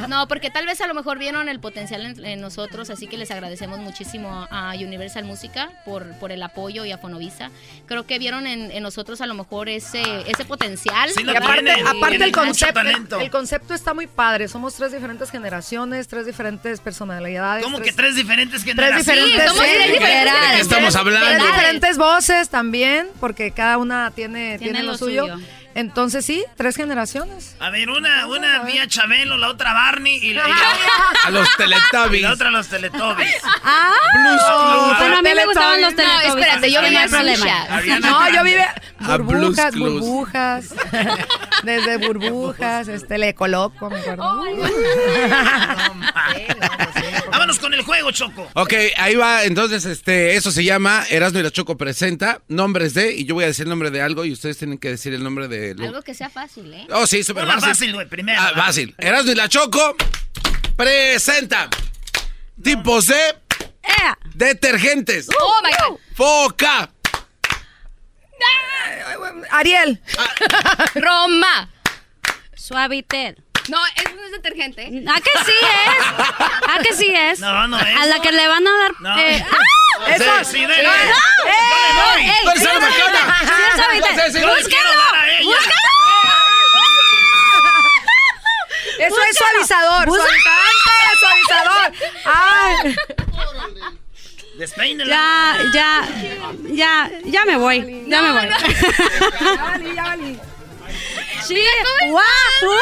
No, 0.07 0.27
porque 0.29 0.49
tal 0.49 0.65
vez 0.65 0.79
a 0.81 0.87
lo 0.87 0.93
mejor 0.93 1.17
vieron 1.17 1.49
el 1.49 1.59
potencial 1.59 2.05
en, 2.05 2.23
en 2.23 2.41
nosotros, 2.41 2.89
así 2.89 3.07
que 3.07 3.17
les 3.17 3.31
agradecemos 3.31 3.79
muchísimo 3.79 4.47
a 4.49 4.56
Universal 4.79 5.25
Música 5.25 5.69
por, 5.85 6.11
por 6.19 6.31
el 6.31 6.41
apoyo 6.43 6.85
y 6.85 6.91
a 6.91 6.97
Fonovisa. 6.97 7.51
Creo 7.85 8.05
que 8.05 8.19
vieron 8.19 8.47
en, 8.47 8.71
en 8.71 8.83
nosotros 8.83 9.21
a 9.21 9.25
lo 9.25 9.33
mejor 9.33 9.69
ese, 9.69 10.01
ese 10.29 10.45
potencial. 10.45 11.09
Sí 11.09 11.23
Y 11.25 11.29
aparte, 11.29 11.63
tienen, 11.63 11.87
aparte 11.87 12.23
el 12.23 12.31
concepto, 12.31 13.19
el 13.19 13.29
concepto 13.29 13.73
está 13.73 13.93
muy 13.93 14.07
padre. 14.07 14.47
Somos 14.47 14.75
tres 14.75 14.91
diferentes 14.91 15.29
generaciones, 15.31 16.07
tres 16.07 16.25
diferentes 16.25 16.79
personalidades. 16.79 17.63
¿Cómo 17.63 17.79
que 17.79 17.91
tres 17.91 18.15
diferentes 18.15 18.63
tres 18.63 18.75
generaciones? 18.75 19.05
diferentes, 19.05 19.47
somos 19.47 19.63
tres 19.63 19.85
sí, 19.85 19.91
diferentes 19.93 20.33
¿De 20.49 20.55
qué 20.55 20.61
estamos 20.61 20.95
hablando? 20.95 21.27
Tres 21.27 21.43
diferentes 21.43 21.97
voces 21.97 22.49
también, 22.49 23.07
porque 23.19 23.51
cada 23.51 23.77
una 23.77 24.11
tiene, 24.11 24.57
tiene, 24.57 24.73
Tiene 24.73 24.83
lo, 24.83 24.91
lo 24.93 24.97
suyo. 24.97 25.27
suyo. 25.27 25.39
Entonces 25.77 26.25
sí, 26.25 26.43
tres 26.55 26.75
generaciones. 26.75 27.55
A 27.59 27.69
ver, 27.69 27.91
una, 27.91 28.25
una 28.25 28.63
vía 28.63 28.87
Chabelo, 28.87 29.37
la 29.37 29.49
otra 29.49 29.73
Barney 29.73 30.15
y 30.15 30.33
la, 30.33 30.47
y 30.47 30.51
la- 30.51 30.57
A 31.25 31.29
los 31.29 31.47
y 31.47 31.51
Teletubbies. 31.57 32.21
la 32.23 32.33
otra 32.33 32.49
los 32.49 32.67
Teletubbies. 32.67 33.35
Ah, 33.63 33.91
Clues. 34.11 34.41
Bueno, 34.97 35.17
a 35.17 35.21
mí 35.21 35.29
me 35.35 35.45
gustaban 35.45 35.79
los 35.81 35.91
No, 35.91 35.97
teletubbies. 35.97 36.29
espérate, 36.35 36.71
yo 36.71 36.79
no 36.81 36.85
venía 36.85 37.01
hay 37.03 37.09
problema. 37.09 37.45
No, 37.99 38.33
yo 38.33 38.43
vive 38.43 38.65
A 38.99 39.17
burbujas, 39.17 39.75
burbujas. 39.75 40.73
Desde 41.61 41.97
burbujas, 41.97 42.87
este 42.87 43.19
le 43.19 43.35
coloco, 43.35 43.91
me 43.91 43.99
acuerdo. 43.99 44.43
Vámonos 47.31 47.59
con 47.59 47.73
el 47.73 47.81
juego, 47.83 48.11
Choco. 48.11 48.47
Ok, 48.53 48.73
ahí 48.97 49.15
va. 49.15 49.43
Entonces, 49.43 49.85
este, 49.85 50.35
eso 50.35 50.51
se 50.51 50.63
llama 50.63 51.03
Erasmo 51.09 51.39
y 51.39 51.43
la 51.43 51.51
Choco 51.51 51.77
presenta 51.77 52.41
nombres 52.47 52.93
de, 52.93 53.13
y 53.13 53.25
yo 53.25 53.35
voy 53.35 53.43
a 53.43 53.47
decir 53.47 53.63
el 53.63 53.69
nombre 53.69 53.91
de 53.91 54.01
algo 54.01 54.25
y 54.25 54.31
ustedes 54.31 54.57
tienen 54.57 54.77
que 54.77 54.89
decir 54.89 55.13
el 55.13 55.23
nombre 55.23 55.47
de. 55.47 55.66
Lo- 55.75 55.85
Algo 55.85 56.01
que 56.01 56.13
sea 56.13 56.29
fácil, 56.29 56.73
¿eh? 56.73 56.87
Oh, 56.91 57.05
sí, 57.07 57.23
súper 57.23 57.45
fácil. 57.45 57.61
fácil, 57.69 57.93
güey, 57.93 58.07
primero. 58.07 58.39
Ah, 58.41 58.51
fácil. 58.55 58.93
Erasmo 58.97 59.31
y 59.31 59.35
la 59.35 59.47
Choco 59.49 59.95
presenta 60.75 61.69
tipos 62.63 63.07
de 63.07 63.35
detergentes. 64.35 65.27
Oh 65.29 65.61
my 65.63 65.69
god. 65.89 65.99
Foca. 66.15 66.89
Ariel, 69.51 70.01
Roma. 70.95 71.69
Suavitel. 72.55 73.41
No, 73.69 73.77
eso 73.87 74.15
no 74.15 74.23
es 74.25 74.31
detergente. 74.31 74.81
¿A 75.09 75.15
que 75.19 75.31
sí 75.45 75.51
es? 75.61 76.05
¿A 76.69 76.79
que 76.83 76.93
sí 76.93 77.13
es? 77.13 77.39
No, 77.39 77.67
no 77.67 77.79
es. 77.79 77.95
A 77.97 78.05
la 78.05 78.19
que 78.21 78.31
le 78.31 78.47
van 78.47 78.65
a 78.67 78.71
dar... 78.71 78.91
No. 79.01 79.19
eh, 79.19 79.43
¡ah! 79.49 79.57
Esa. 80.15 80.43
Sí, 80.43 80.51
sí, 80.51 80.65
dele. 80.65 80.83
No, 80.83 80.89
Yo 80.93 80.99
le 81.83 81.93
doy. 82.01 82.21
¡Ey! 82.23 82.43
¡Tú 82.43 82.49
eres 82.49 82.61
sí, 82.63 82.67
una 82.75 82.87
es 82.87 82.95
macana! 82.97 83.39
Sí. 83.47 83.63
Eso 88.99 89.15
suavizador, 89.33 90.05
suavizante, 90.05 90.95
suavizador. 91.19 91.91
Ay. 92.25 92.95
Despeínela. 94.57 95.15
Ya, 95.15 95.57
ya, 95.71 96.07
ya, 96.71 97.11
ya 97.25 97.45
me 97.45 97.57
voy. 97.57 98.05
Ya 98.07 98.21
me 98.23 98.31
voy. 98.31 98.49
Ya 99.55 99.63
valí, 99.63 99.95
ya 99.95 100.03
valí. 100.03 100.39
Sí. 101.45 101.63
¡Guau! 102.09 102.79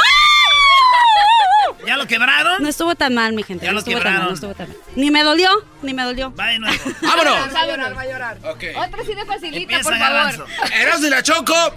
¿Ya 1.85 1.97
lo 1.97 2.07
quebraron? 2.07 2.61
No 2.63 2.69
estuvo 2.69 2.95
tan 2.95 3.13
mal, 3.13 3.33
mi 3.33 3.43
gente. 3.43 3.65
Ya 3.65 3.71
no 3.71 3.75
lo 3.75 3.79
estuvo 3.79 3.95
tan 3.99 4.03
mal, 4.03 4.11
quebraron. 4.13 4.27
no 4.29 4.33
estuvo 4.35 4.53
tan 4.55 4.67
mal. 4.69 4.77
Ni 4.95 5.11
me 5.11 5.23
dolió, 5.23 5.49
ni 5.81 5.93
me 5.93 6.03
dolió. 6.03 6.33
Va 6.35 6.47
de 6.47 6.59
nuevo. 6.59 6.77
¡Vámonos! 7.01 7.55
Va 7.55 7.59
a 7.61 7.67
llorar, 7.67 7.97
va 7.97 8.01
a 8.01 8.05
llorar. 8.05 8.37
Ok. 8.43 8.63
Otra 8.75 9.03
sí 9.05 9.13
de 9.13 9.25
facilita, 9.25 9.57
Empieza, 9.75 9.83
por 9.89 9.97
Garbanzo. 9.99 10.47
favor. 10.47 10.73
Erasmo 10.73 11.07
y 11.07 11.09
la 11.09 11.23
Choco. 11.23 11.73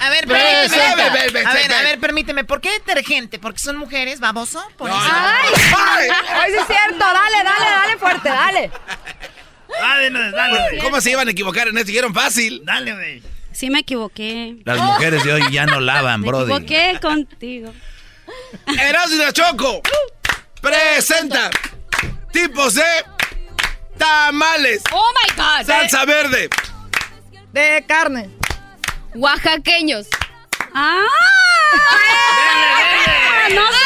A 0.00 0.10
ver, 0.10 0.26
permíteme. 0.26 0.82
A 0.84 1.10
ver, 1.12 1.32
ve. 1.32 1.74
a 1.74 1.82
ver, 1.82 2.00
permíteme. 2.00 2.44
¿Por 2.44 2.60
qué 2.60 2.70
detergente? 2.72 3.38
¿Porque 3.38 3.60
son 3.60 3.76
mujeres, 3.76 4.18
baboso? 4.20 4.62
Por 4.76 4.90
No, 4.90 4.96
eso. 4.96 5.06
no. 5.12 5.18
Ay, 5.18 6.08
ay, 6.28 6.50
sí 6.52 6.58
es 6.60 6.66
cierto. 6.66 6.98
Dale, 6.98 7.36
dale, 7.44 7.70
dale 7.70 7.98
fuerte, 7.98 8.28
dale. 8.28 8.70
De 10.00 10.10
nuevo, 10.10 10.36
dale, 10.36 10.58
güey. 10.68 10.78
¿Cómo 10.80 11.00
se 11.00 11.10
iban 11.10 11.26
a 11.28 11.30
equivocar 11.30 11.68
en 11.68 11.76
esto? 11.78 11.86
Dijeron 11.88 12.12
fácil. 12.12 12.62
Dale, 12.64 12.92
güey. 12.94 13.22
Sí 13.52 13.70
me 13.70 13.78
equivoqué. 13.80 14.56
Las 14.64 14.78
mujeres 14.78 15.22
de 15.24 15.32
hoy 15.32 15.42
ya 15.52 15.64
no 15.66 15.80
lavan, 15.80 16.20
Me 16.20 16.26
brody. 16.26 16.52
equivoqué 16.52 16.98
contigo. 17.00 17.72
Erasmo 18.66 19.16
y 19.16 19.18
la 19.18 19.32
Choco 19.32 19.82
presenta 20.60 21.50
tipos 22.32 22.74
de 22.74 22.84
tamales. 23.98 24.82
Oh 24.92 25.12
my 25.12 25.28
god. 25.36 25.66
Salsa 25.66 26.04
verde. 26.04 26.48
De 27.52 27.84
carne. 27.86 28.30
Oaxaqueños. 29.14 30.06
¡Ah! 30.74 31.06
¡No 33.50 33.66
se 33.66 33.84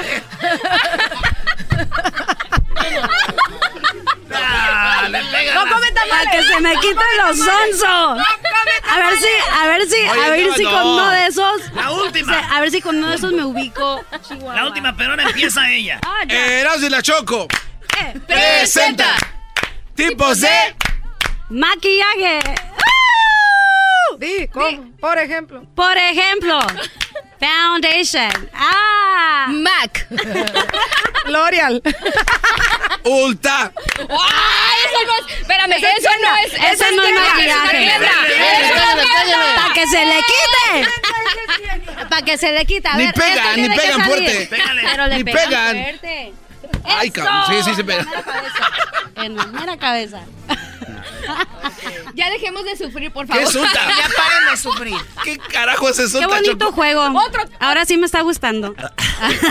vale! 0.00 0.24
Pega. 4.30 5.54
No 5.54 5.60
come 5.68 5.92
Para 5.92 6.06
tamales. 6.06 6.30
que 6.30 6.42
se 6.54 6.60
me 6.60 6.74
quiten 6.76 7.16
los 7.18 7.36
sonsos. 7.38 8.26
A 8.88 8.98
ver 8.98 9.16
si, 9.18 9.26
a 9.52 9.66
ver 9.66 9.88
si, 9.88 10.06
a 10.06 10.28
ver 10.30 10.46
no, 10.48 10.54
si 10.54 10.64
con 10.64 10.86
uno 10.86 11.10
de 11.10 11.26
esos. 11.26 11.72
La 11.74 11.90
última. 11.92 12.32
o 12.32 12.34
sea, 12.40 12.56
a 12.56 12.60
ver 12.60 12.70
si 12.70 12.80
con 12.80 12.96
uno 12.96 13.08
de 13.10 13.16
esos 13.16 13.32
me 13.32 13.44
ubico. 13.44 14.04
Chihuahua. 14.26 14.54
La 14.54 14.64
última, 14.66 14.96
pero 14.96 15.10
ahora 15.10 15.24
empieza 15.24 15.70
ella. 15.70 16.00
Ah, 16.04 16.24
ya. 16.26 16.60
Erasmo 16.60 16.86
y 16.86 16.90
la 16.90 17.02
Choco 17.02 17.46
Eh, 17.98 18.20
presenta 18.26 19.14
tipos 19.94 20.40
de 20.40 20.74
Maquillaje. 21.50 22.40
Di, 24.18 24.48
¿cómo? 24.48 24.90
Por 25.00 25.18
ejemplo. 25.18 25.62
Por 25.74 25.96
ejemplo, 25.96 26.58
foundation. 27.40 28.30
Ah. 28.54 29.46
Mac. 29.48 30.06
L'Oreal. 31.26 31.80
Ulta. 33.04 33.72
¡Ay, 33.98 34.78
eso 34.84 35.00
no 35.06 35.14
es! 35.16 35.40
Espérame, 35.40 35.72
eso 35.72 36.10
no 36.22 36.36
es. 36.36 36.52
Eso 36.72 36.84
no 36.94 37.02
es 37.02 37.14
maquillaje. 37.14 37.92
Para 39.56 39.74
que 39.74 39.86
se 39.86 40.04
le 40.06 40.16
quite. 40.22 40.88
Para 42.08 42.22
que 42.22 42.38
se 42.38 42.52
le 42.52 42.66
quite. 42.66 42.88
A 42.88 42.94
Ni 42.96 43.04
ver, 43.06 43.14
pegan, 43.14 43.46
ni 43.48 43.54
tiene 43.54 43.74
que 43.74 43.80
pegan 43.80 44.04
fuerte. 44.04 44.48
Pero 44.90 45.06
le 45.06 45.16
Ni 45.16 45.24
pegan 45.24 45.48
pegan. 45.48 45.76
fuerte. 45.82 46.32
Ay, 46.84 47.08
¡Eso! 47.08 47.14
cabrón. 47.24 47.44
Sí, 47.48 47.70
sí, 47.70 47.74
se 47.76 47.84
pega. 47.84 48.06
En 49.16 49.36
la 49.36 49.46
mera 49.46 49.76
cabeza. 49.76 50.20
Ya 52.14 52.28
dejemos 52.30 52.64
de 52.64 52.76
sufrir, 52.76 53.12
por 53.12 53.26
¿Qué 53.26 53.32
favor. 53.46 53.56
Ulta? 53.56 53.80
Ya 53.88 54.08
paren 54.16 54.50
de 54.50 54.56
sufrir. 54.56 54.96
¿Qué 55.24 55.38
carajo 55.38 55.88
es 55.88 55.98
eso? 55.98 56.18
Qué 56.18 56.26
bonito 56.26 56.72
juego. 56.72 57.02
Ahora 57.60 57.84
sí 57.84 57.96
me 57.96 58.06
está 58.06 58.20
gustando. 58.22 58.74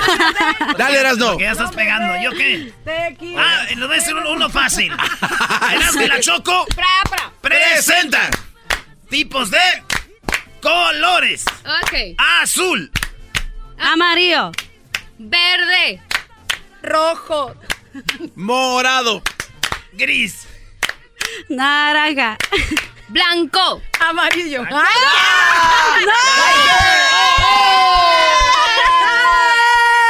Dale, 0.78 1.00
Erasno. 1.00 1.38
Que 1.38 1.44
ya 1.46 1.52
estás 1.52 1.72
pegando. 1.74 2.22
¿Yo 2.22 2.32
qué? 2.32 2.74
Ah, 3.38 3.66
les 3.70 3.80
voy 3.80 3.92
a 3.92 3.96
decir 4.00 4.16
uno, 4.16 4.50
fácil. 4.50 4.92
Erasmo 5.72 6.02
y 6.02 6.08
la 6.08 6.20
Choco 6.20 6.66
Pra, 6.76 6.86
pra. 7.10 7.32
presentan 7.42 8.30
tipos 9.10 9.50
de 9.52 9.60
colores. 10.62 11.46
Ok. 11.84 12.16
Azul, 12.42 12.92
Amarillo. 13.78 14.52
Verde. 15.18 16.02
Rojo. 16.82 17.56
Morado. 18.36 19.22
gris. 19.94 20.48
Naranja. 21.50 22.38
Blanco. 23.08 23.82
Amarillo. 24.00 24.66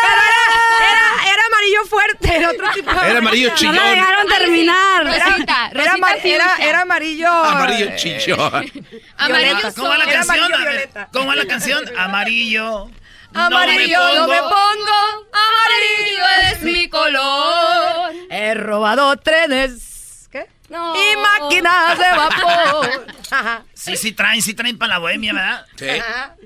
Pero 0.01 0.21
era, 0.21 0.91
era, 0.91 1.33
era 1.33 1.43
amarillo 1.47 1.85
fuerte, 1.85 2.35
era 2.35 2.49
otro 2.51 2.67
tipo 2.73 2.93
de 2.93 3.09
Era 3.09 3.19
amarillo 3.19 3.49
No 3.49 3.55
chillón. 3.55 3.75
me 3.75 3.89
dejaron 3.91 4.27
terminar. 4.27 5.05
Rosita. 5.05 5.69
Era, 5.71 5.73
Rosita 5.73 5.93
amar- 5.93 6.19
era, 6.23 6.47
fuchsia. 6.49 6.69
era 6.69 6.81
amarillo. 6.81 7.31
Amarillo 7.31 7.85
eh, 7.85 7.95
chillón. 7.97 8.71
Amarillo 9.17 9.55
Violeta. 9.55 9.73
¿Cómo 9.75 9.89
va 9.89 9.97
la 9.97 10.03
Era 10.05 10.13
canción? 10.13 10.39
amarillo 10.39 10.55
A 10.55 10.59
ver, 10.59 10.69
violeta. 10.73 11.09
¿Cómo 11.13 11.27
va 11.27 11.35
la 11.35 11.45
canción? 11.45 11.97
Amarillo. 11.97 12.89
Amarillo, 13.33 13.99
no 14.15 14.27
me 14.27 14.39
pongo. 14.39 15.27
Amarillo 15.31 16.25
es 16.51 16.61
mi 16.63 16.89
color. 16.89 18.11
He 18.29 18.53
robado 18.55 19.15
trenes. 19.17 19.88
No. 20.69 20.93
Y 20.95 21.15
máquinas 21.17 21.97
de 21.97 22.11
vapor. 22.15 23.07
Sí, 23.75 23.95
sí 23.95 24.11
traen, 24.11 24.41
sí 24.41 24.55
traen 24.55 24.77
para 24.77 24.95
la 24.95 24.97
bohemia, 24.97 25.33
¿verdad? 25.33 25.65
Sí. 25.77 25.85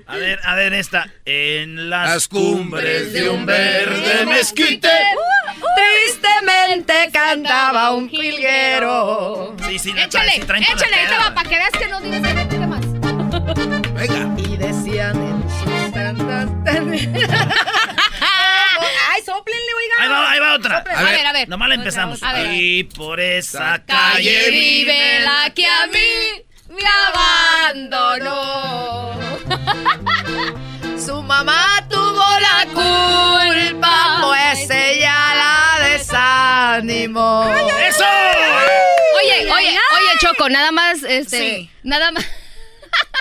A 0.06 0.16
ver, 0.16 0.38
a 0.44 0.54
ver 0.54 0.74
esta. 0.74 1.08
En 1.24 1.88
las, 1.88 2.10
Las 2.10 2.28
cumbres 2.28 3.12
de 3.12 3.28
un 3.28 3.46
verde 3.46 4.26
mezquite. 4.26 4.88
Tristemente 5.76 7.10
cantaba 7.10 7.90
un 7.92 8.08
jilguero. 8.08 9.56
Sí, 9.66 9.78
sí, 9.78 9.92
la 9.94 10.08
traen, 10.08 10.30
Échale, 10.30 10.32
sí 10.32 10.40
traen 10.46 10.64
pa' 10.64 10.74
la 10.74 11.02
échale, 11.02 11.34
para 11.34 11.48
que 11.48 11.56
veas 11.56 11.70
que 11.70 11.88
no 11.88 12.00
dices 12.00 12.46
que 12.48 12.58
más. 12.66 12.84
Venga. 13.94 14.40
Y 14.40 14.56
decían 14.56 15.16
en 15.16 15.42
sus 15.50 15.92
tantas. 15.92 16.50
Ay, 19.10 19.22
soplenle, 19.22 19.72
oiga. 19.76 20.30
Ahí 20.30 20.38
A 20.78 21.02
ver, 21.02 21.26
a 21.26 21.32
ver. 21.32 21.48
Nomás 21.48 21.68
la 21.68 21.74
empezamos. 21.76 22.20
Y 22.52 22.84
por 22.84 23.20
esa 23.20 23.82
Calle 23.84 23.86
calle 23.86 24.50
vive 24.50 25.20
la 25.20 25.50
que 25.54 25.66
a 25.66 25.86
mí 25.86 26.44
me 26.70 26.82
abandonó. 27.94 29.12
Su 31.04 31.22
mamá 31.22 31.86
tuvo 31.90 32.24
la 32.40 32.66
culpa, 32.72 34.20
pues 34.22 34.70
ella 34.70 35.34
la 35.34 35.88
desanimó. 35.88 37.44
¡Eso! 37.86 38.04
Oye, 39.22 39.50
oye, 39.50 39.50
oye, 39.52 39.78
Choco, 40.20 40.48
nada 40.48 40.72
más, 40.72 41.02
este, 41.02 41.38
Sí. 41.38 41.70
nada 41.82 42.10
más. 42.12 42.24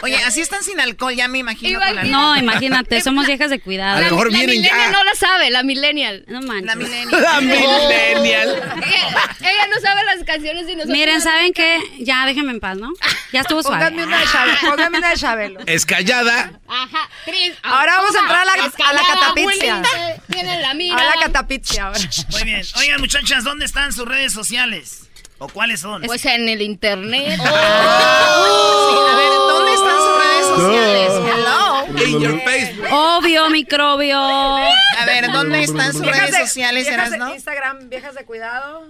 Oye, 0.02 0.16
así 0.24 0.42
están 0.42 0.64
sin 0.64 0.80
alcohol, 0.80 1.14
ya 1.16 1.28
me 1.28 1.38
imagino. 1.40 1.80
La- 1.80 2.02
que- 2.02 2.10
No, 2.10 2.36
imagínate, 2.36 3.00
somos 3.02 3.26
viejas 3.28 3.50
de 3.50 3.58
A 3.58 3.60
cuidado. 3.60 4.00
lo 4.00 4.04
mejor 4.06 4.32
la 4.32 4.38
vienen 4.38 4.56
millennial 4.62 4.92
ya. 4.92 4.92
no 4.92 5.04
la 5.04 5.16
sabe, 5.16 5.50
la 5.52 5.64
millennial. 5.64 6.26
No 6.28 6.42
manches. 6.42 6.66
La 6.66 6.76
millennial. 6.76 7.22
La 7.24 7.42
millennial. 7.42 8.50
Ella, 8.86 9.36
ella 9.42 9.68
no 9.74 9.80
sabe 9.82 10.04
las 10.06 10.24
canciones 10.26 10.64
y 10.64 10.76
nosotros. 10.76 10.88
Miren, 10.88 11.22
¿saben 11.22 11.54
qué? 11.54 11.80
Ya 12.00 12.26
déjenme 12.26 12.52
en 12.52 12.60
paz, 12.60 12.78
¿no? 12.78 12.92
Ya 13.32 13.42
estuvo 13.42 13.62
suave. 13.64 13.78
Pónganme 13.86 14.06
una 14.06 14.18
de 14.20 14.26
Chabelo. 14.26 14.58
Pónganme 14.62 14.98
una 14.98 15.10
de 15.10 15.16
Chabelo. 15.18 15.60
Es 15.68 15.86
callada. 15.86 16.60
Ajá, 16.68 17.10
Tris. 17.26 17.54
Ahora 17.64 17.98
vamos 17.98 18.16
a 18.16 18.20
entrar 18.20 18.42
a 18.42 18.46
la- 18.46 18.66
Escalada, 18.66 18.90
a 18.90 18.94
la 18.94 19.08
catapixia. 19.22 19.76
abuelita, 19.76 20.62
la 20.62 20.74
mira. 20.74 20.96
Ahora 20.96 21.16
la 21.16 21.22
catapixia 21.26 21.86
ahora. 21.88 22.00
Muy 22.32 22.44
bien. 22.44 22.62
Oigan, 22.78 23.00
muchachas, 23.00 23.44
¿dónde 23.44 23.66
están 23.66 23.94
sus 23.94 24.08
redes 24.08 24.34
sociales? 24.34 25.10
¿O 25.44 25.50
cuáles 25.50 25.82
son? 25.82 26.02
Pues 26.04 26.26
en 26.26 26.48
el 26.48 26.62
internet. 26.62 27.38
Sí, 27.44 28.98
a 29.10 29.16
ver, 29.16 29.30
¿dónde 29.48 29.74
están 29.74 29.98
sus 29.98 30.18
redes 30.24 30.46
sociales? 30.48 31.12
Hello. 31.36 32.06
In 32.06 32.20
your 32.22 32.42
face. 32.44 32.76
Obvio, 32.92 33.50
microbio. 33.50 34.18
A 34.18 35.06
ver, 35.06 35.32
¿dónde 35.32 35.64
están 35.64 35.92
sus 35.94 36.02
Viejas 36.02 36.20
redes 36.22 36.36
de- 36.38 36.48
sociales, 36.48 36.88
viejas 36.88 37.12
de? 37.12 37.18
Instagram, 37.34 37.90
viejas 37.90 38.16
de 38.16 38.26
cuidado. 38.26 38.86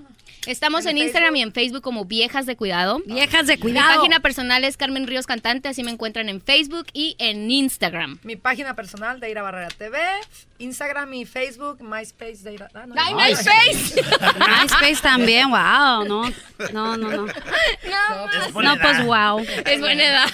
Estamos 0.45 0.85
en, 0.85 0.97
En 0.97 1.03
Instagram 1.03 1.33
Facebook. 1.33 1.37
y 1.37 1.41
en 1.41 1.53
Facebook 1.53 1.81
como 1.81 2.03
Viejas 2.05 2.45
de 2.45 2.57
Cuidado. 2.57 3.01
Viejas 3.05 3.47
de 3.47 3.55
Mi 3.55 3.61
cuidado. 3.61 3.95
página 3.95 4.19
personal 4.19 4.63
es 4.65 4.75
Carmen 4.75 5.07
Ríos 5.07 5.25
Cantante, 5.25 5.69
así 5.69 5.83
me 5.83 5.91
encuentran 5.91 6.27
en 6.27 6.41
Facebook 6.41 6.87
y 6.91 7.15
en 7.17 7.49
Instagram. 7.49 8.19
Mi 8.23 8.35
página 8.35 8.75
personal, 8.75 9.21
Deira 9.21 9.41
Barrera 9.41 9.69
TV. 9.69 9.97
Instagram 10.63 11.13
y 11.13 11.25
Facebook, 11.25 11.81
MySpace, 11.81 12.37
Deira. 12.41 12.69
Ah, 12.73 12.85
no, 12.87 12.95
¡Ay, 12.97 13.13
no. 13.13 13.19
MySpace! 13.19 14.01
MySpace 14.61 15.01
también, 15.01 15.49
wow, 15.49 16.05
no, 16.07 16.29
no, 16.71 16.97
no, 16.97 16.97
no. 16.97 17.25
Buena 18.53 18.75
No, 18.75 18.81
pues 18.81 19.05
wow. 19.05 19.45
Es 19.65 19.79
buena 19.79 20.03
edad. 20.03 20.29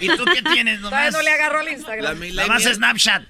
¿Y 0.00 0.08
tú 0.08 0.24
qué 0.24 0.42
tienes 0.42 0.80
Todavía 0.80 1.10
nomás? 1.10 1.12
no 1.12 1.22
le 1.22 1.30
agarró 1.30 1.60
al 1.60 1.68
Instagram. 1.68 2.20
Nomás 2.34 2.62
Snapchat. 2.64 3.22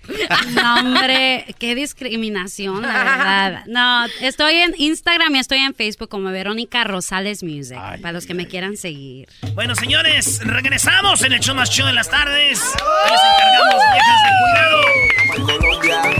No, 0.51 0.75
hombre, 0.81 1.47
qué 1.59 1.75
discriminación, 1.75 2.83
la 2.83 2.93
verdad. 3.05 3.65
No, 3.67 4.07
estoy 4.21 4.57
en 4.57 4.75
Instagram 4.77 5.35
y 5.37 5.39
estoy 5.39 5.59
en 5.59 5.75
Facebook 5.75 6.09
como 6.09 6.31
Verónica 6.31 6.85
Rosales 6.85 7.43
Music, 7.43 7.79
para 8.01 8.13
los 8.13 8.27
que 8.27 8.35
me 8.35 8.47
quieran 8.47 8.77
seguir. 8.77 9.29
Bueno, 9.55 9.75
señores, 9.75 10.41
regresamos 10.45 11.23
en 11.23 11.33
el 11.33 11.41
show 11.41 11.55
más 11.55 11.71
chido 11.71 11.87
de 11.89 11.93
las 11.95 12.09
tardes. 12.09 12.61
Ahí 13.05 13.11
les 13.13 13.21
encargamos, 13.21 13.83
viejas 13.93 14.21
de 14.25 14.31
cuidado. 14.41 16.20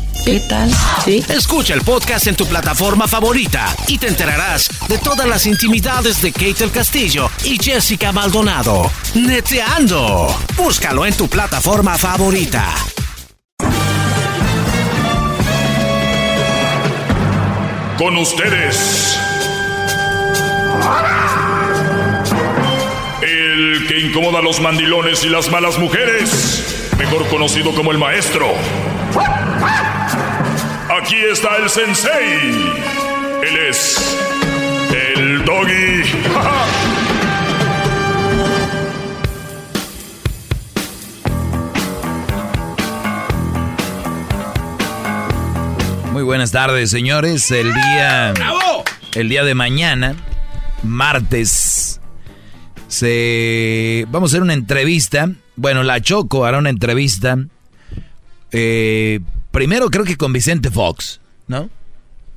¿Qué 0.25 0.39
tal? 0.41 0.71
Sí. 1.03 1.23
Escucha 1.29 1.73
el 1.73 1.81
podcast 1.81 2.27
en 2.27 2.35
tu 2.35 2.45
plataforma 2.45 3.07
favorita 3.07 3.75
y 3.87 3.97
te 3.97 4.07
enterarás 4.07 4.69
de 4.87 4.97
todas 4.99 5.27
las 5.27 5.45
intimidades 5.45 6.21
de 6.21 6.31
Kate 6.31 6.63
el 6.63 6.71
Castillo 6.71 7.29
y 7.43 7.57
Jessica 7.61 8.11
Maldonado. 8.11 8.91
Neteando. 9.15 10.27
Búscalo 10.55 11.05
en 11.05 11.15
tu 11.15 11.27
plataforma 11.27 11.97
favorita. 11.97 12.73
Con 17.97 18.17
ustedes. 18.17 19.17
Que 23.91 23.99
incomoda 23.99 24.39
a 24.39 24.41
los 24.41 24.61
mandilones 24.61 25.25
y 25.25 25.27
las 25.27 25.51
malas 25.51 25.77
mujeres. 25.77 26.89
Mejor 26.97 27.27
conocido 27.27 27.75
como 27.75 27.91
el 27.91 27.97
maestro. 27.97 28.47
Aquí 30.97 31.17
está 31.29 31.57
el 31.57 31.69
sensei. 31.69 32.71
Él 33.43 33.57
es. 33.67 34.17
El 34.93 35.43
doggy. 35.43 36.03
Muy 46.13 46.23
buenas 46.23 46.53
tardes, 46.53 46.89
señores. 46.91 47.51
El 47.51 47.73
día. 47.73 48.33
El 49.15 49.27
día 49.27 49.43
de 49.43 49.53
mañana, 49.53 50.15
martes, 50.81 52.00
se. 52.91 54.05
Vamos 54.09 54.29
a 54.29 54.31
hacer 54.31 54.41
una 54.41 54.53
entrevista. 54.53 55.31
Bueno, 55.55 55.83
la 55.83 56.01
Choco 56.01 56.45
hará 56.45 56.59
una 56.59 56.69
entrevista. 56.69 57.37
Eh, 58.51 59.21
primero 59.51 59.89
creo 59.89 60.03
que 60.03 60.17
con 60.17 60.33
Vicente 60.33 60.69
Fox, 60.69 61.21
¿no? 61.47 61.69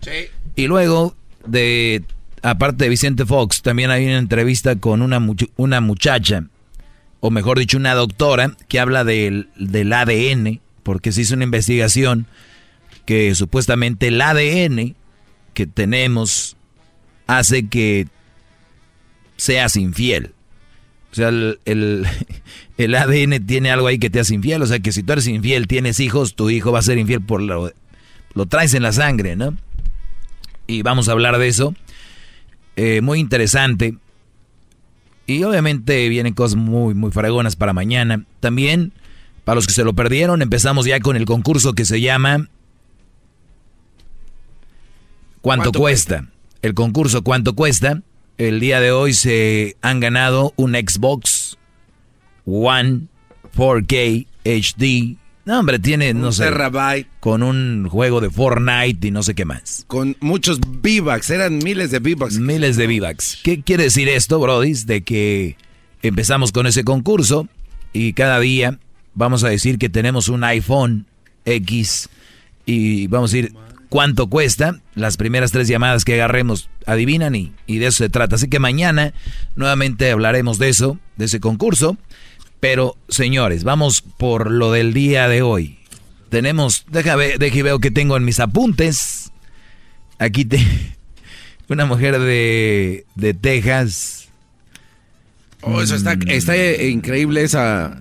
Sí. 0.00 0.28
Y 0.54 0.66
luego 0.68 1.16
de 1.44 2.04
aparte 2.42 2.84
de 2.84 2.90
Vicente 2.90 3.26
Fox, 3.26 3.62
también 3.62 3.90
hay 3.90 4.04
una 4.04 4.18
entrevista 4.18 4.76
con 4.76 5.02
una, 5.02 5.20
una 5.56 5.80
muchacha, 5.80 6.44
o 7.20 7.30
mejor 7.30 7.58
dicho, 7.58 7.78
una 7.78 7.94
doctora, 7.94 8.54
que 8.68 8.78
habla 8.78 9.02
del, 9.02 9.48
del 9.56 9.92
ADN, 9.92 10.60
porque 10.82 11.10
se 11.10 11.22
hizo 11.22 11.34
una 11.34 11.44
investigación 11.44 12.26
que 13.06 13.34
supuestamente 13.34 14.08
el 14.08 14.20
ADN 14.20 14.94
que 15.54 15.66
tenemos 15.66 16.56
hace 17.26 17.66
que 17.68 18.06
seas 19.36 19.76
infiel. 19.76 20.34
O 21.14 21.16
sea, 21.16 21.28
el, 21.28 21.60
el, 21.64 22.06
ADN 22.96 23.46
tiene 23.46 23.70
algo 23.70 23.86
ahí 23.86 24.00
que 24.00 24.10
te 24.10 24.18
hace 24.18 24.34
infiel. 24.34 24.62
O 24.62 24.66
sea, 24.66 24.80
que 24.80 24.90
si 24.90 25.04
tú 25.04 25.12
eres 25.12 25.28
infiel, 25.28 25.68
tienes 25.68 26.00
hijos, 26.00 26.34
tu 26.34 26.50
hijo 26.50 26.72
va 26.72 26.80
a 26.80 26.82
ser 26.82 26.98
infiel 26.98 27.20
por 27.20 27.40
lo, 27.40 27.72
lo 28.34 28.46
traes 28.46 28.74
en 28.74 28.82
la 28.82 28.92
sangre, 28.92 29.36
¿no? 29.36 29.56
Y 30.66 30.82
vamos 30.82 31.08
a 31.08 31.12
hablar 31.12 31.38
de 31.38 31.46
eso. 31.46 31.72
Eh, 32.74 33.00
muy 33.00 33.20
interesante. 33.20 33.94
Y 35.28 35.44
obviamente 35.44 36.08
vienen 36.08 36.34
cosas 36.34 36.56
muy, 36.56 36.94
muy 36.94 37.12
fregonas 37.12 37.54
para 37.54 37.72
mañana. 37.72 38.24
También, 38.40 38.92
para 39.44 39.54
los 39.54 39.68
que 39.68 39.72
se 39.72 39.84
lo 39.84 39.92
perdieron, 39.92 40.42
empezamos 40.42 40.84
ya 40.84 40.98
con 40.98 41.14
el 41.14 41.26
concurso 41.26 41.74
que 41.74 41.84
se 41.84 42.00
llama 42.00 42.48
¿Cuánto, 45.42 45.70
cuesta? 45.70 46.26
El 46.60 46.74
concurso 46.74 47.22
¿Cuánto 47.22 47.54
cuesta? 47.54 48.02
El 48.38 48.60
día 48.60 48.80
de 48.80 48.92
hoy 48.92 49.12
se 49.12 49.76
han 49.82 50.00
ganado 50.00 50.52
un 50.56 50.72
Xbox 50.72 51.56
One 52.46 53.08
4K 53.56 54.26
HD 54.44 55.16
no, 55.46 55.60
hombre, 55.60 55.78
tiene, 55.78 56.14
no 56.14 56.32
sé. 56.32 56.50
Con 57.20 57.42
un 57.42 57.86
juego 57.90 58.22
de 58.22 58.30
Fortnite 58.30 59.08
y 59.08 59.10
no 59.10 59.22
sé 59.22 59.34
qué 59.34 59.44
más. 59.44 59.84
Con 59.86 60.16
muchos 60.20 60.58
V-Bucks, 60.58 61.28
eran 61.30 61.58
miles 61.58 61.90
de 61.90 61.98
V-Bucks. 61.98 62.38
Miles 62.38 62.76
de 62.76 62.86
V-Bucks. 62.86 63.40
¿Qué 63.42 63.62
quiere 63.62 63.84
decir 63.84 64.08
esto, 64.08 64.40
Brody? 64.40 64.72
De 64.86 65.02
que 65.02 65.56
empezamos 66.02 66.50
con 66.50 66.66
ese 66.66 66.82
concurso 66.82 67.46
y 67.92 68.14
cada 68.14 68.40
día 68.40 68.78
vamos 69.14 69.44
a 69.44 69.48
decir 69.48 69.78
que 69.78 69.90
tenemos 69.90 70.28
un 70.28 70.44
iPhone 70.44 71.06
X 71.44 72.08
y 72.64 73.06
vamos 73.08 73.32
a 73.32 73.36
decir 73.36 73.54
cuánto 73.90 74.28
cuesta. 74.28 74.80
Las 74.94 75.18
primeras 75.18 75.52
tres 75.52 75.68
llamadas 75.68 76.06
que 76.06 76.14
agarremos 76.14 76.70
adivinan 76.86 77.34
y, 77.34 77.52
y 77.66 77.78
de 77.78 77.86
eso 77.86 77.98
se 78.04 78.08
trata. 78.08 78.36
Así 78.36 78.48
que 78.48 78.58
mañana 78.58 79.14
nuevamente 79.56 80.10
hablaremos 80.10 80.58
de 80.58 80.68
eso, 80.68 80.98
de 81.16 81.26
ese 81.26 81.40
concurso. 81.40 81.96
Pero, 82.60 82.96
señores, 83.08 83.62
vamos 83.62 84.02
por 84.02 84.50
lo 84.50 84.72
del 84.72 84.94
día 84.94 85.28
de 85.28 85.42
hoy. 85.42 85.78
Tenemos, 86.30 86.86
déjame, 86.90 87.36
déjame 87.38 87.62
veo 87.62 87.78
que 87.78 87.90
tengo 87.90 88.16
en 88.16 88.24
mis 88.24 88.40
apuntes. 88.40 89.30
Aquí 90.18 90.44
te, 90.44 90.58
una 91.68 91.86
mujer 91.86 92.18
de, 92.18 93.04
de 93.14 93.34
Texas. 93.34 94.28
Oh, 95.60 95.80
eso 95.80 95.94
está, 95.94 96.16
mm. 96.16 96.28
está 96.28 96.56
increíble 96.82 97.42
esa, 97.42 98.00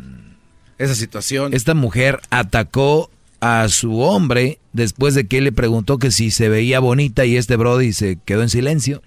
esa 0.77 0.95
situación. 0.95 1.53
Esta 1.53 1.73
mujer 1.73 2.21
atacó 2.29 3.09
a 3.43 3.67
su 3.67 3.99
hombre 3.99 4.59
después 4.71 5.15
de 5.15 5.27
que 5.27 5.39
él 5.39 5.43
le 5.43 5.51
preguntó 5.51 5.99
que 5.99 6.11
si 6.11 6.31
se 6.31 6.47
veía 6.47 6.79
bonita 6.79 7.25
y 7.25 7.35
este 7.35 7.57
Brody 7.57 7.91
se 7.91 8.17
quedó 8.23 8.41
en 8.41 8.47
silencio. 8.47 9.01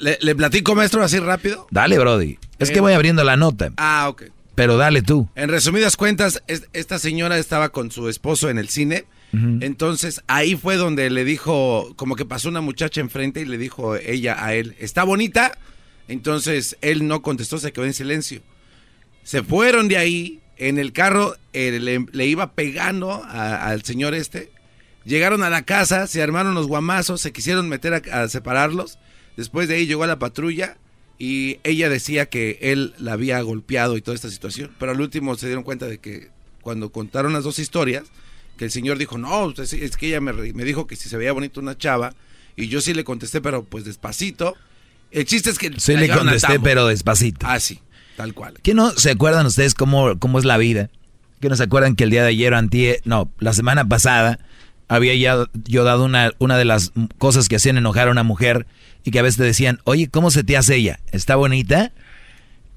le, 0.00 0.34
platico, 0.34 0.74
maestro, 0.74 1.04
así 1.04 1.20
rápido? 1.20 1.68
Dale, 1.70 1.96
Brody. 1.96 2.38
Es 2.58 2.72
que 2.72 2.80
voy 2.80 2.92
abriendo 2.92 3.22
la 3.22 3.36
nota. 3.36 3.70
Ah, 3.76 4.08
ok. 4.08 4.24
Pero 4.56 4.76
dale 4.76 5.02
tú. 5.02 5.28
En 5.36 5.48
resumidas 5.48 5.96
cuentas, 5.96 6.42
esta 6.72 6.98
señora 6.98 7.38
estaba 7.38 7.68
con 7.68 7.92
su 7.92 8.08
esposo 8.08 8.50
en 8.50 8.58
el 8.58 8.68
cine. 8.68 9.04
Entonces 9.32 10.22
ahí 10.28 10.56
fue 10.56 10.76
donde 10.76 11.10
le 11.10 11.24
dijo, 11.24 11.92
como 11.96 12.16
que 12.16 12.24
pasó 12.24 12.48
una 12.48 12.62
muchacha 12.62 13.02
enfrente 13.02 13.42
y 13.42 13.44
le 13.44 13.58
dijo 13.58 13.94
ella 13.94 14.42
a 14.42 14.54
él, 14.54 14.74
¿está 14.78 15.04
bonita? 15.04 15.58
Entonces 16.08 16.78
él 16.80 17.06
no 17.06 17.20
contestó, 17.20 17.58
se 17.58 17.70
quedó 17.70 17.84
en 17.84 17.92
silencio. 17.92 18.40
Se 19.24 19.42
fueron 19.42 19.88
de 19.88 19.98
ahí, 19.98 20.40
en 20.56 20.78
el 20.78 20.92
carro 20.92 21.36
le, 21.52 22.26
iba 22.26 22.52
pegando 22.52 23.22
al 23.24 23.82
señor 23.82 24.14
este. 24.14 24.50
Llegaron 25.04 25.42
a 25.42 25.50
la 25.50 25.62
casa, 25.62 26.06
se 26.06 26.22
armaron 26.22 26.54
los 26.54 26.66
guamazos, 26.66 27.20
se 27.20 27.32
quisieron 27.32 27.68
meter 27.68 28.10
a 28.10 28.28
separarlos. 28.28 28.98
Después 29.36 29.68
de 29.68 29.76
ahí 29.76 29.86
llegó 29.86 30.04
a 30.04 30.08
la 30.08 30.18
patrulla 30.18 30.76
y 31.18 31.58
ella 31.62 31.88
decía 31.88 32.26
que 32.26 32.58
él 32.60 32.94
la 32.98 33.12
había 33.12 33.40
golpeado 33.40 33.96
y 33.96 34.02
toda 34.02 34.14
esta 34.14 34.30
situación, 34.30 34.74
pero 34.78 34.92
al 34.92 35.00
último 35.00 35.36
se 35.36 35.46
dieron 35.46 35.64
cuenta 35.64 35.86
de 35.86 35.98
que 35.98 36.30
cuando 36.60 36.90
contaron 36.90 37.32
las 37.32 37.44
dos 37.44 37.58
historias, 37.58 38.04
que 38.58 38.64
el 38.66 38.70
señor 38.70 38.98
dijo, 38.98 39.18
no, 39.18 39.50
es 39.50 39.96
que 39.96 40.08
ella 40.08 40.20
me, 40.20 40.32
me 40.32 40.64
dijo 40.64 40.86
que 40.86 40.96
si 40.96 41.08
se 41.08 41.16
veía 41.16 41.32
bonito 41.32 41.60
una 41.60 41.76
chava, 41.78 42.12
y 42.56 42.68
yo 42.68 42.80
sí 42.80 42.94
le 42.94 43.04
contesté, 43.04 43.40
pero 43.40 43.64
pues 43.64 43.84
despacito. 43.84 44.56
El 45.10 45.24
chiste 45.26 45.50
es 45.50 45.58
que... 45.58 45.72
Sí 45.78 45.96
le 45.96 46.08
contesté, 46.08 46.58
pero 46.58 46.86
despacito. 46.86 47.46
Ah, 47.48 47.60
sí, 47.60 47.80
tal 48.16 48.34
cual. 48.34 48.54
¿Qué 48.62 48.74
no 48.74 48.90
se 48.90 49.10
acuerdan 49.10 49.46
ustedes 49.46 49.74
cómo, 49.74 50.18
cómo 50.18 50.38
es 50.38 50.44
la 50.44 50.56
vida? 50.56 50.90
¿Que 51.40 51.48
no 51.48 51.56
se 51.56 51.64
acuerdan 51.64 51.96
que 51.96 52.04
el 52.04 52.10
día 52.10 52.22
de 52.22 52.28
ayer 52.28 52.54
o 52.54 52.62
no, 53.04 53.30
la 53.38 53.52
semana 53.52 53.86
pasada, 53.86 54.38
había 54.88 55.14
ya 55.14 55.46
yo 55.64 55.84
dado 55.84 56.04
una, 56.04 56.32
una 56.38 56.58
de 56.58 56.64
las 56.64 56.92
cosas 57.18 57.48
que 57.48 57.56
hacían 57.56 57.76
enojar 57.76 58.08
a 58.08 58.10
una 58.10 58.22
mujer 58.22 58.66
y 59.04 59.10
que 59.10 59.18
a 59.18 59.22
veces 59.22 59.36
te 59.36 59.44
decían, 59.44 59.80
oye, 59.84 60.08
¿cómo 60.08 60.30
se 60.30 60.44
te 60.44 60.56
hace 60.56 60.76
ella? 60.76 61.00
¿Está 61.12 61.36
bonita? 61.36 61.92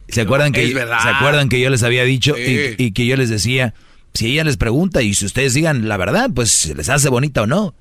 ¿Se 0.09 0.21
acuerdan, 0.21 0.51
que, 0.51 0.67
¿se 0.67 0.79
acuerdan 0.81 1.49
que 1.49 1.59
yo 1.59 1.69
les 1.69 1.83
había 1.83 2.03
dicho 2.03 2.35
y, 2.37 2.91
que 2.91 3.05
yo 3.05 3.15
les 3.15 3.29
decía, 3.29 3.75
si 4.13 4.31
ella 4.31 4.43
les 4.43 4.57
pregunta 4.57 5.01
y 5.01 5.13
si 5.13 5.25
ustedes 5.25 5.53
digan 5.53 5.87
la 5.87 5.97
verdad, 5.97 6.29
pues 6.33 6.51
se 6.51 6.75
les 6.75 6.89
hace 6.89 7.09
bonita 7.09 7.43
o 7.43 7.47
no? 7.47 7.75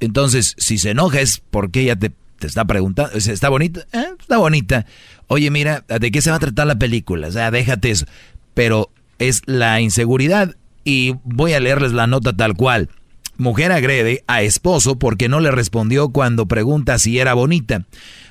Entonces, 0.00 0.54
si 0.58 0.78
se 0.78 0.90
enoja 0.90 1.20
es 1.20 1.42
porque 1.50 1.80
ella 1.80 1.96
te, 1.96 2.12
está 2.40 2.64
preguntando, 2.64 3.16
¿está 3.16 3.48
bonita? 3.48 3.86
Eh, 3.92 4.06
está 4.18 4.38
bonita. 4.38 4.86
Oye, 5.28 5.50
mira, 5.50 5.84
¿de 5.88 6.10
qué 6.10 6.22
se 6.22 6.30
va 6.30 6.36
a 6.36 6.40
tratar 6.40 6.66
la 6.66 6.78
película? 6.78 7.28
O 7.28 7.32
sea, 7.32 7.50
déjate 7.50 7.90
eso. 7.90 8.06
Pero 8.54 8.90
es 9.18 9.42
la 9.46 9.80
inseguridad 9.80 10.54
y 10.84 11.14
voy 11.24 11.52
a 11.52 11.60
leerles 11.60 11.92
la 11.92 12.06
nota 12.06 12.32
tal 12.32 12.54
cual. 12.54 12.88
Mujer 13.38 13.72
agrede 13.72 14.24
a 14.26 14.42
esposo 14.42 14.98
porque 14.98 15.28
no 15.28 15.40
le 15.40 15.50
respondió 15.50 16.08
cuando 16.08 16.46
pregunta 16.46 16.98
si 16.98 17.18
era 17.18 17.34
bonita. 17.34 17.84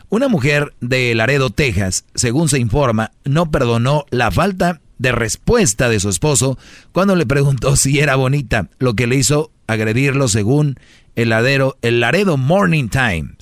Una 0.09 0.27
mujer 0.27 0.73
de 0.81 1.13
Laredo, 1.13 1.49
Texas, 1.49 2.05
según 2.15 2.49
se 2.49 2.59
informa, 2.59 3.11
no 3.23 3.51
perdonó 3.51 4.05
la 4.09 4.31
falta 4.31 4.81
de 4.97 5.11
respuesta 5.11 5.89
de 5.89 5.99
su 5.99 6.09
esposo 6.09 6.57
cuando 6.91 7.15
le 7.15 7.25
preguntó 7.25 7.75
si 7.75 7.99
era 7.99 8.15
bonita, 8.15 8.69
lo 8.79 8.93
que 8.93 9.07
le 9.07 9.17
hizo 9.17 9.51
agredirlo 9.67 10.27
según 10.27 10.79
el, 11.15 11.33
el 11.81 11.99
Laredo 11.99 12.37
Morning 12.37 12.87
Times. 12.89 13.35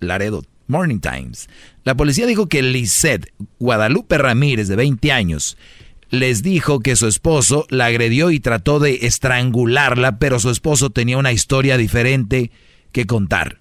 Laredo 0.00 0.42
Morning 0.68 1.00
Times. 1.00 1.48
La 1.84 1.96
policía 1.96 2.26
dijo 2.26 2.46
que 2.46 2.62
Lisette 2.62 3.32
Guadalupe 3.58 4.16
Ramírez, 4.18 4.68
de 4.68 4.76
20 4.76 5.10
años, 5.10 5.56
les 6.10 6.42
dijo 6.42 6.80
que 6.80 6.96
su 6.96 7.06
esposo 7.06 7.66
la 7.70 7.86
agredió 7.86 8.30
y 8.30 8.40
trató 8.40 8.78
de 8.78 9.00
estrangularla, 9.02 10.18
pero 10.18 10.38
su 10.38 10.50
esposo 10.50 10.90
tenía 10.90 11.18
una 11.18 11.32
historia 11.32 11.76
diferente 11.76 12.50
que 12.92 13.06
contar. 13.06 13.58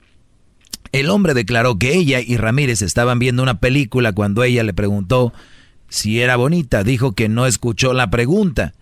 El 0.92 1.10
hombre 1.10 1.34
declaró 1.34 1.78
que 1.78 1.96
ella 1.96 2.22
y 2.22 2.38
Ramírez 2.38 2.82
estaban 2.82 3.20
viendo 3.20 3.44
una 3.44 3.60
película 3.60 4.14
cuando 4.14 4.44
ella 4.44 4.64
le 4.64 4.74
preguntó 4.74 5.34
si 5.90 6.22
era 6.22 6.36
bonita. 6.36 6.84
Dijo 6.84 7.14
que 7.14 7.28
no 7.28 7.46
escuchó 7.46 7.94
la 7.94 8.10
pregunta, 8.10 8.74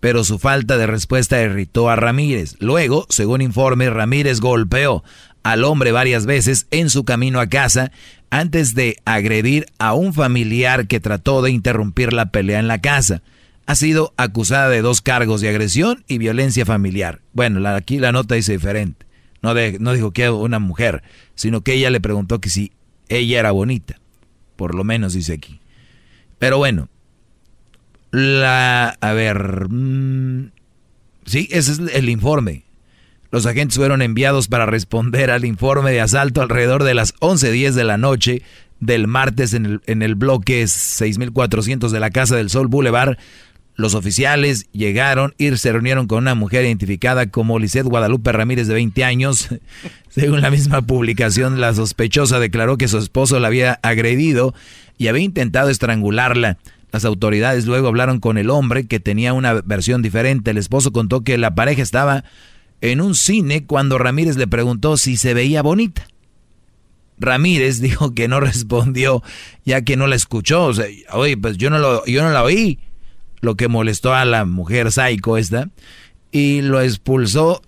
pero 0.00 0.24
su 0.24 0.38
falta 0.38 0.76
de 0.76 0.86
respuesta 0.86 1.40
irritó 1.42 1.88
a 1.88 1.96
Ramírez. 1.96 2.56
Luego, 2.60 3.06
según 3.08 3.40
informe, 3.40 3.88
Ramírez 3.88 4.40
golpeó 4.40 5.02
al 5.44 5.62
hombre 5.62 5.92
varias 5.92 6.26
veces 6.26 6.66
en 6.72 6.90
su 6.90 7.04
camino 7.04 7.38
a 7.38 7.48
casa 7.48 7.92
antes 8.30 8.74
de 8.74 8.96
agredir 9.04 9.66
a 9.78 9.94
un 9.94 10.12
familiar 10.12 10.88
que 10.88 10.98
trató 10.98 11.42
de 11.42 11.52
interrumpir 11.52 12.12
la 12.12 12.30
pelea 12.30 12.58
en 12.58 12.66
la 12.66 12.80
casa. 12.80 13.22
Ha 13.66 13.76
sido 13.76 14.12
acusada 14.16 14.68
de 14.68 14.82
dos 14.82 15.00
cargos 15.00 15.40
de 15.40 15.50
agresión 15.50 16.02
y 16.08 16.18
violencia 16.18 16.66
familiar. 16.66 17.20
Bueno, 17.32 17.66
aquí 17.68 17.98
la 17.98 18.10
nota 18.10 18.34
dice 18.34 18.52
diferente. 18.52 19.06
No, 19.42 19.54
no 19.54 19.92
dijo 19.92 20.10
que 20.10 20.30
una 20.30 20.58
mujer, 20.58 21.02
sino 21.34 21.60
que 21.60 21.74
ella 21.74 21.90
le 21.90 22.00
preguntó 22.00 22.40
que 22.40 22.48
si 22.48 22.72
ella 23.08 23.38
era 23.38 23.52
bonita. 23.52 24.00
Por 24.56 24.74
lo 24.74 24.82
menos 24.82 25.12
dice 25.12 25.34
aquí. 25.34 25.60
Pero 26.38 26.58
bueno, 26.58 26.88
la... 28.10 28.96
A 29.00 29.12
ver... 29.12 29.68
Mm, 29.68 30.50
sí, 31.26 31.48
ese 31.50 31.72
es 31.72 31.78
el 31.78 32.08
informe. 32.08 32.63
Los 33.34 33.46
agentes 33.46 33.78
fueron 33.78 34.00
enviados 34.00 34.46
para 34.46 34.64
responder 34.64 35.32
al 35.32 35.44
informe 35.44 35.90
de 35.90 36.00
asalto 36.00 36.40
alrededor 36.40 36.84
de 36.84 36.94
las 36.94 37.16
11.10 37.16 37.72
de 37.72 37.82
la 37.82 37.98
noche 37.98 38.42
del 38.78 39.08
martes 39.08 39.54
en 39.54 39.66
el, 39.66 39.80
en 39.86 40.02
el 40.02 40.14
bloque 40.14 40.64
6400 40.68 41.90
de 41.90 41.98
la 41.98 42.10
Casa 42.10 42.36
del 42.36 42.48
Sol 42.48 42.68
Boulevard, 42.68 43.16
Los 43.74 43.96
oficiales 43.96 44.68
llegaron 44.70 45.34
y 45.36 45.50
se 45.56 45.72
reunieron 45.72 46.06
con 46.06 46.18
una 46.18 46.36
mujer 46.36 46.64
identificada 46.64 47.28
como 47.28 47.58
Lisette 47.58 47.88
Guadalupe 47.88 48.30
Ramírez 48.30 48.68
de 48.68 48.74
20 48.74 49.02
años. 49.02 49.48
Según 50.10 50.40
la 50.40 50.52
misma 50.52 50.82
publicación, 50.82 51.60
la 51.60 51.74
sospechosa 51.74 52.38
declaró 52.38 52.76
que 52.76 52.86
su 52.86 52.98
esposo 52.98 53.40
la 53.40 53.48
había 53.48 53.80
agredido 53.82 54.54
y 54.96 55.08
había 55.08 55.24
intentado 55.24 55.70
estrangularla. 55.70 56.58
Las 56.92 57.04
autoridades 57.04 57.66
luego 57.66 57.88
hablaron 57.88 58.20
con 58.20 58.38
el 58.38 58.48
hombre 58.48 58.86
que 58.86 59.00
tenía 59.00 59.32
una 59.32 59.54
versión 59.54 60.02
diferente. 60.02 60.52
El 60.52 60.58
esposo 60.58 60.92
contó 60.92 61.22
que 61.22 61.36
la 61.36 61.56
pareja 61.56 61.82
estaba 61.82 62.22
en 62.84 63.00
un 63.00 63.14
cine 63.14 63.64
cuando 63.64 63.96
Ramírez 63.96 64.36
le 64.36 64.46
preguntó 64.46 64.98
si 64.98 65.16
se 65.16 65.32
veía 65.32 65.62
bonita. 65.62 66.06
Ramírez 67.18 67.80
dijo 67.80 68.14
que 68.14 68.28
no 68.28 68.40
respondió 68.40 69.22
ya 69.64 69.82
que 69.82 69.96
no 69.96 70.06
la 70.06 70.16
escuchó. 70.16 70.66
O 70.66 70.74
sea, 70.74 70.86
oye, 71.12 71.36
pues 71.38 71.56
yo 71.56 71.70
no, 71.70 71.78
lo, 71.78 72.04
yo 72.04 72.22
no 72.22 72.30
la 72.30 72.42
oí 72.42 72.78
lo 73.40 73.56
que 73.56 73.68
molestó 73.68 74.12
a 74.12 74.24
la 74.26 74.44
mujer 74.44 74.92
psycho 74.92 75.36
esta, 75.36 75.70
y 76.30 76.62
lo 76.62 76.80
expulsó 76.80 77.62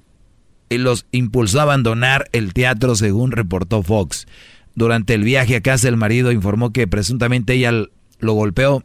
y 0.69 0.79
los 0.79 1.07
impulsó 1.13 1.61
a 1.61 1.65
abandonar 1.65 2.29
el 2.33 2.53
teatro 2.53 2.95
según 2.95 3.33
reportó 3.33 3.83
Fox. 3.83 4.27
Durante 4.75 5.15
el 5.15 5.23
viaje 5.23 5.57
a 5.57 5.63
casa 5.63 5.89
el 5.89 5.97
marido 5.97 6.33
informó 6.33 6.73
que 6.73 6.87
presuntamente 6.87 7.55
ella 7.55 7.73
lo 8.19 8.33
golpeó 8.33 8.85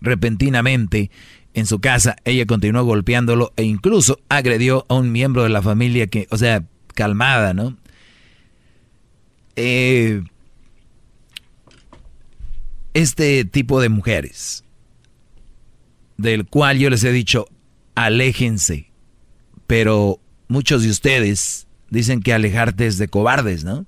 repentinamente 0.00 1.10
en 1.54 1.66
su 1.66 1.80
casa. 1.80 2.16
Ella 2.24 2.46
continuó 2.46 2.84
golpeándolo 2.84 3.52
e 3.56 3.64
incluso 3.64 4.20
agredió 4.28 4.86
a 4.88 4.94
un 4.94 5.12
miembro 5.12 5.42
de 5.42 5.48
la 5.48 5.62
familia 5.62 6.06
que, 6.06 6.26
o 6.30 6.36
sea, 6.36 6.64
calmada, 6.94 7.54
¿no? 7.54 7.76
Eh, 9.56 10.22
este 12.94 13.44
tipo 13.44 13.80
de 13.80 13.88
mujeres 13.88 14.64
del 16.16 16.46
cual 16.46 16.78
yo 16.78 16.90
les 16.90 17.02
he 17.04 17.12
dicho, 17.12 17.46
aléjense. 17.94 18.90
Pero 19.66 20.20
muchos 20.48 20.82
de 20.82 20.90
ustedes 20.90 21.66
dicen 21.88 22.20
que 22.22 22.34
alejarte 22.34 22.86
es 22.86 22.98
de 22.98 23.08
cobardes, 23.08 23.64
¿no? 23.64 23.86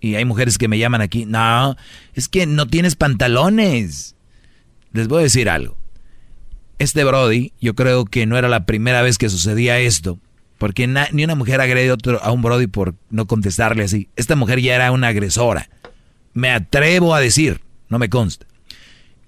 Y 0.00 0.16
hay 0.16 0.24
mujeres 0.24 0.58
que 0.58 0.68
me 0.68 0.78
llaman 0.78 1.00
aquí, 1.00 1.26
no, 1.26 1.76
es 2.14 2.28
que 2.28 2.46
no 2.46 2.66
tienes 2.66 2.96
pantalones. 2.96 4.16
Les 4.92 5.08
voy 5.08 5.20
a 5.20 5.22
decir 5.24 5.48
algo. 5.48 5.76
Este 6.82 7.04
Brody, 7.04 7.52
yo 7.60 7.76
creo 7.76 8.04
que 8.06 8.26
no 8.26 8.36
era 8.36 8.48
la 8.48 8.66
primera 8.66 9.02
vez 9.02 9.16
que 9.16 9.28
sucedía 9.28 9.78
esto, 9.78 10.18
porque 10.58 10.88
ni 11.12 11.22
una 11.22 11.36
mujer 11.36 11.60
agrede 11.60 11.94
a 12.20 12.32
un 12.32 12.42
Brody 12.42 12.66
por 12.66 12.96
no 13.08 13.28
contestarle 13.28 13.84
así. 13.84 14.08
Esta 14.16 14.34
mujer 14.34 14.60
ya 14.60 14.74
era 14.74 14.90
una 14.90 15.06
agresora. 15.06 15.70
Me 16.34 16.50
atrevo 16.50 17.14
a 17.14 17.20
decir, 17.20 17.60
no 17.88 18.00
me 18.00 18.08
consta. 18.08 18.46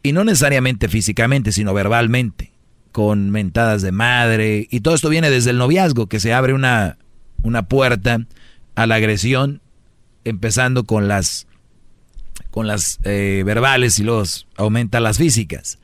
Y 0.03 0.11
no 0.11 0.25
necesariamente 0.25 0.89
físicamente, 0.89 1.53
sino 1.53 1.73
verbalmente, 1.73 2.51
con 2.91 3.31
mentadas 3.31 3.83
de 3.83 3.93
madre. 3.93 4.67
Y 4.69 4.81
todo 4.81 4.97
esto 4.97 5.09
viene 5.09 5.31
desde 5.31 5.51
el 5.51 5.59
noviazgo, 5.59 6.09
que 6.09 6.19
se 6.19 6.33
abre 6.33 6.55
una, 6.55 6.99
una 7.45 7.69
puerta 7.69 8.27
a 8.75 8.87
la 8.89 8.97
agresión, 8.97 9.63
empezando 10.25 10.83
con 10.83 11.07
las, 11.07 11.47
con 12.51 12.67
las 12.67 12.99
eh, 13.05 13.45
verbales 13.47 14.01
y 14.01 14.03
luego 14.03 14.25
aumenta 14.57 14.99
las 14.99 15.19
físicas. 15.19 15.79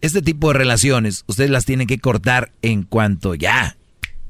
Este 0.00 0.22
tipo 0.22 0.48
de 0.48 0.58
relaciones, 0.58 1.24
ustedes 1.26 1.50
las 1.50 1.64
tienen 1.64 1.86
que 1.86 1.98
cortar 1.98 2.52
en 2.62 2.84
cuanto 2.84 3.34
ya, 3.34 3.76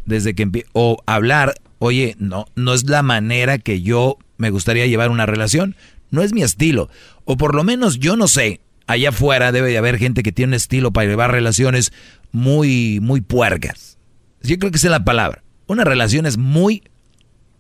desde 0.06 0.34
que 0.34 0.64
o 0.72 1.02
hablar, 1.06 1.54
oye, 1.78 2.16
no, 2.18 2.46
no 2.54 2.72
es 2.72 2.88
la 2.88 3.02
manera 3.02 3.58
que 3.58 3.82
yo 3.82 4.18
me 4.38 4.50
gustaría 4.50 4.86
llevar 4.86 5.10
una 5.10 5.26
relación, 5.26 5.76
no 6.10 6.22
es 6.22 6.32
mi 6.32 6.42
estilo, 6.42 6.88
o 7.24 7.36
por 7.36 7.54
lo 7.54 7.64
menos 7.64 7.98
yo 7.98 8.16
no 8.16 8.28
sé, 8.28 8.60
allá 8.86 9.10
afuera 9.10 9.52
debe 9.52 9.70
de 9.70 9.78
haber 9.78 9.98
gente 9.98 10.22
que 10.22 10.32
tiene 10.32 10.50
un 10.50 10.54
estilo 10.54 10.92
para 10.92 11.06
llevar 11.06 11.32
relaciones 11.32 11.92
muy, 12.32 13.00
muy 13.00 13.20
puercas. 13.20 13.98
Yo 14.42 14.58
creo 14.58 14.70
que 14.70 14.78
esa 14.78 14.88
es 14.88 14.92
la 14.92 15.04
palabra. 15.04 15.42
Una 15.66 15.84
relación 15.84 16.24
es 16.24 16.38
muy 16.38 16.82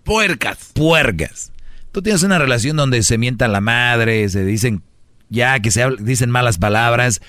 puercas. 0.04 0.70
Puercas. 0.72 1.52
Tú 1.92 2.00
tienes 2.02 2.22
una 2.22 2.38
relación 2.38 2.76
donde 2.76 3.02
se 3.02 3.18
mientan 3.18 3.52
la 3.52 3.60
madre, 3.60 4.28
se 4.28 4.44
dicen 4.44 4.82
ya 5.28 5.60
que 5.60 5.70
se 5.70 5.84
dicen 6.00 6.30
malas 6.30 6.58
palabras, 6.58 7.20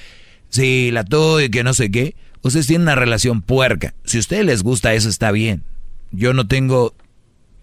sí, 0.50 0.92
la 0.92 1.04
tuya 1.04 1.50
que 1.50 1.64
no 1.64 1.74
sé 1.74 1.92
qué. 1.92 2.16
Ustedes 2.42 2.68
tienen 2.68 2.84
una 2.84 2.96
relación 2.96 3.42
puerca. 3.42 3.94
Si 4.06 4.18
a 4.18 4.22
ustedes 4.22 4.46
les 4.46 4.64
gusta 4.64 4.94
eso, 4.94 5.10
está 5.10 5.32
bien. 5.32 5.64
Yo 6.12 6.34
no 6.34 6.48
tengo, 6.48 6.96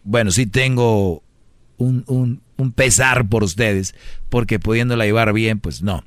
bueno, 0.05 0.31
sí 0.31 0.47
tengo 0.47 1.23
un, 1.79 2.05
un, 2.07 2.43
un 2.57 2.73
pesar 2.73 3.29
por 3.29 3.43
ustedes, 3.43 3.95
porque 4.29 4.59
pudiéndola 4.59 5.05
llevar 5.05 5.33
bien, 5.33 5.59
pues 5.59 5.83
no. 5.83 6.05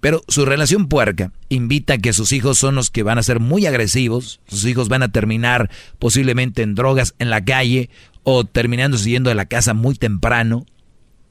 Pero 0.00 0.22
su 0.28 0.46
relación 0.46 0.88
puerca 0.88 1.30
invita 1.50 1.94
a 1.94 1.98
que 1.98 2.12
sus 2.12 2.32
hijos 2.32 2.58
son 2.58 2.74
los 2.74 2.90
que 2.90 3.02
van 3.02 3.18
a 3.18 3.22
ser 3.22 3.38
muy 3.38 3.66
agresivos, 3.66 4.40
sus 4.48 4.64
hijos 4.64 4.88
van 4.88 5.02
a 5.02 5.12
terminar 5.12 5.70
posiblemente 5.98 6.62
en 6.62 6.74
drogas 6.74 7.14
en 7.18 7.28
la 7.28 7.44
calle 7.44 7.90
o 8.22 8.44
terminando 8.44 8.96
siguiendo 8.96 9.28
de 9.28 9.36
la 9.36 9.44
casa 9.44 9.74
muy 9.74 9.94
temprano, 9.94 10.64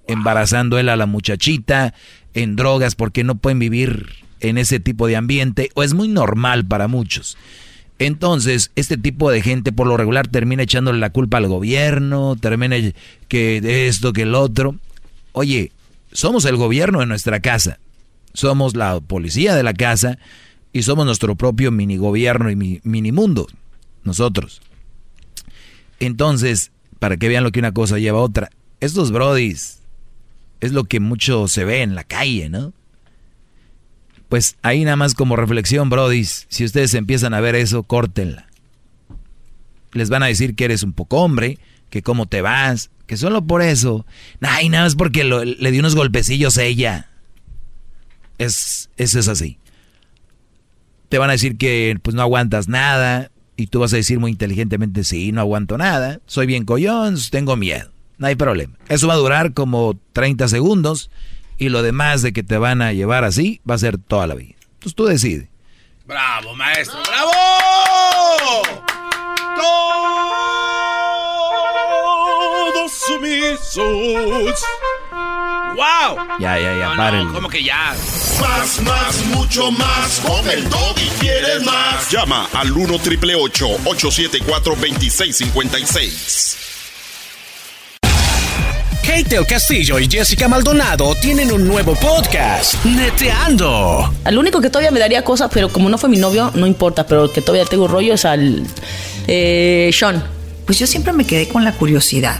embarazando 0.07 0.77
él 0.77 0.89
a 0.89 0.95
la 0.95 1.07
muchachita, 1.07 1.95
en 2.35 2.55
drogas 2.55 2.93
porque 2.93 3.23
no 3.23 3.35
pueden 3.35 3.57
vivir 3.57 4.07
en 4.39 4.57
ese 4.57 4.79
tipo 4.79 5.07
de 5.07 5.15
ambiente 5.15 5.69
o 5.73 5.83
es 5.83 5.93
muy 5.93 6.07
normal 6.07 6.65
para 6.65 6.87
muchos. 6.87 7.37
Entonces, 7.97 8.71
este 8.75 8.97
tipo 8.97 9.29
de 9.29 9.41
gente 9.41 9.71
por 9.71 9.87
lo 9.87 9.97
regular 9.97 10.27
termina 10.27 10.63
echándole 10.63 10.99
la 10.99 11.09
culpa 11.09 11.37
al 11.37 11.47
gobierno, 11.47 12.37
termina 12.39 12.77
que 13.27 13.59
de 13.61 13.87
esto, 13.87 14.13
que 14.13 14.21
el 14.21 14.35
otro. 14.35 14.75
Oye, 15.33 15.71
somos 16.11 16.45
el 16.45 16.55
gobierno 16.55 17.01
en 17.01 17.09
nuestra 17.09 17.41
casa 17.41 17.79
somos 18.33 18.75
la 18.75 18.99
policía 18.99 19.55
de 19.55 19.63
la 19.63 19.73
casa 19.73 20.17
y 20.71 20.83
somos 20.83 21.05
nuestro 21.05 21.35
propio 21.35 21.71
mini 21.71 21.97
gobierno 21.97 22.49
y 22.51 22.81
mini 22.83 23.11
mundo, 23.11 23.47
nosotros. 24.03 24.61
Entonces, 25.99 26.71
para 26.99 27.17
que 27.17 27.27
vean 27.27 27.43
lo 27.43 27.51
que 27.51 27.59
una 27.59 27.73
cosa 27.73 27.97
lleva 27.97 28.19
a 28.19 28.23
otra, 28.23 28.49
estos 28.79 29.11
brodis 29.11 29.79
es 30.61 30.71
lo 30.71 30.83
que 30.85 30.99
mucho 30.99 31.47
se 31.47 31.65
ve 31.65 31.81
en 31.81 31.95
la 31.95 32.03
calle, 32.03 32.49
¿no? 32.49 32.73
Pues 34.29 34.57
ahí 34.61 34.83
nada 34.83 34.95
más 34.95 35.15
como 35.15 35.35
reflexión, 35.35 35.89
brodis, 35.89 36.45
si 36.49 36.63
ustedes 36.63 36.93
empiezan 36.93 37.33
a 37.33 37.41
ver 37.41 37.55
eso, 37.55 37.83
córtenla. 37.83 38.47
Les 39.91 40.09
van 40.09 40.21
a 40.21 40.27
decir 40.27 40.55
que 40.55 40.65
eres 40.65 40.83
un 40.83 40.93
poco 40.93 41.17
hombre, 41.17 41.57
que 41.89 42.03
cómo 42.03 42.27
te 42.27 42.41
vas, 42.41 42.91
que 43.07 43.17
solo 43.17 43.43
por 43.45 43.63
eso. 43.63 44.05
Ay, 44.39 44.69
nada 44.69 44.83
más 44.83 44.95
porque 44.95 45.23
le 45.23 45.71
di 45.71 45.79
unos 45.79 45.95
golpecillos 45.95 46.59
a 46.59 46.63
ella. 46.63 47.09
Es, 48.37 48.91
eso 48.97 49.19
es 49.19 49.27
así. 49.27 49.57
Te 51.09 51.17
van 51.17 51.31
a 51.31 51.33
decir 51.33 51.57
que 51.57 51.97
pues 52.03 52.15
no 52.15 52.21
aguantas 52.21 52.67
nada 52.67 53.31
y 53.55 53.67
tú 53.67 53.79
vas 53.79 53.93
a 53.93 53.97
decir 53.97 54.19
muy 54.19 54.31
inteligentemente, 54.31 55.03
sí, 55.03 55.31
no 55.31 55.41
aguanto 55.41 55.77
nada, 55.77 56.21
soy 56.27 56.45
bien 56.45 56.65
collón, 56.65 57.17
tengo 57.31 57.57
miedo, 57.57 57.91
no 58.19 58.27
hay 58.27 58.35
problema. 58.35 58.77
Eso 58.87 59.07
va 59.07 59.15
a 59.15 59.17
durar 59.17 59.53
como 59.53 59.99
30 60.13 60.47
segundos 60.47 61.09
y 61.59 61.69
lo 61.69 61.83
demás 61.83 62.23
de 62.23 62.33
que 62.33 62.41
te 62.41 62.57
van 62.57 62.81
a 62.81 62.93
llevar 62.93 63.25
así 63.25 63.61
va 63.69 63.75
a 63.75 63.77
ser 63.77 63.99
toda 63.99 64.25
la 64.25 64.33
vida. 64.33 64.55
Entonces 64.73 64.95
tú 64.95 65.05
decides. 65.05 65.47
Bravo, 66.05 66.55
maestro, 66.55 66.97
bravo. 67.07 67.31
Todos 72.75 72.91
sumisos. 73.05 74.65
¡Wow! 75.75 76.17
Ya, 76.39 76.59
ya, 76.59 76.77
ya, 76.77 76.93
paren. 76.95 77.31
¿Cómo 77.31 77.49
que 77.49 77.63
ya? 77.63 77.95
Más, 78.41 78.81
más, 78.81 79.25
mucho 79.25 79.71
más. 79.71 80.19
Con 80.21 80.49
el 80.49 80.65
y 80.65 81.09
quieres 81.19 81.63
más. 81.63 82.09
Llama 82.09 82.47
al 82.53 82.71
1 82.71 82.99
triple 82.99 83.35
874 83.35 84.75
2656. 84.75 86.57
Kate 89.09 89.23
del 89.23 89.45
Castillo 89.47 89.97
y 89.97 90.07
Jessica 90.07 90.47
Maldonado 90.47 91.15
tienen 91.15 91.51
un 91.51 91.67
nuevo 91.67 91.95
podcast, 91.95 92.75
Neteando. 92.85 94.13
Al 94.23 94.37
único 94.37 94.61
que 94.61 94.69
todavía 94.69 94.91
me 94.91 94.99
daría 94.99 95.23
cosas, 95.23 95.49
pero 95.51 95.69
como 95.69 95.89
no 95.89 95.97
fue 95.97 96.09
mi 96.09 96.17
novio, 96.17 96.51
no 96.53 96.67
importa, 96.67 97.07
pero 97.07 97.23
el 97.23 97.31
que 97.31 97.41
todavía 97.41 97.65
tengo 97.65 97.87
rollo 97.87 98.13
es 98.13 98.25
al 98.25 98.67
eh, 99.25 99.89
Sean. 99.91 100.23
Pues 100.63 100.77
yo 100.77 100.85
siempre 100.85 101.11
me 101.11 101.25
quedé 101.25 101.47
con 101.47 101.65
la 101.65 101.71
curiosidad 101.71 102.39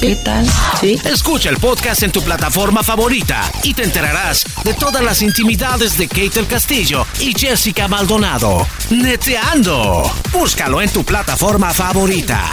¿Qué 0.00 0.16
tal? 0.16 0.46
¿Sí? 0.80 0.98
Escucha 1.04 1.48
el 1.48 1.56
podcast 1.56 2.02
en 2.02 2.12
tu 2.12 2.22
plataforma 2.22 2.82
favorita 2.82 3.50
y 3.62 3.72
te 3.72 3.84
enterarás 3.84 4.44
de 4.64 4.74
todas 4.74 5.02
las 5.02 5.22
intimidades 5.22 5.96
de 5.96 6.08
Kate 6.08 6.40
el 6.40 6.46
Castillo 6.46 7.06
y 7.20 7.32
Jessica 7.32 7.88
Maldonado. 7.88 8.66
Neteando. 8.90 10.10
Búscalo 10.32 10.82
en 10.82 10.90
tu 10.90 11.04
plataforma 11.04 11.72
favorita. 11.72 12.50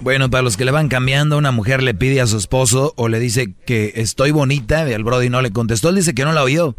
Bueno, 0.00 0.30
para 0.30 0.42
los 0.42 0.56
que 0.56 0.64
le 0.64 0.70
van 0.70 0.88
cambiando, 0.88 1.36
una 1.36 1.50
mujer 1.50 1.82
le 1.82 1.92
pide 1.92 2.22
a 2.22 2.26
su 2.26 2.38
esposo 2.38 2.94
o 2.96 3.08
le 3.08 3.18
dice 3.20 3.52
que 3.66 3.92
estoy 3.96 4.30
bonita 4.30 4.88
y 4.88 4.92
el 4.92 5.04
Brody 5.04 5.28
no 5.28 5.42
le 5.42 5.50
contestó. 5.50 5.90
Él 5.90 5.96
dice 5.96 6.14
que 6.14 6.24
no 6.24 6.32
la 6.32 6.44
oyó, 6.44 6.76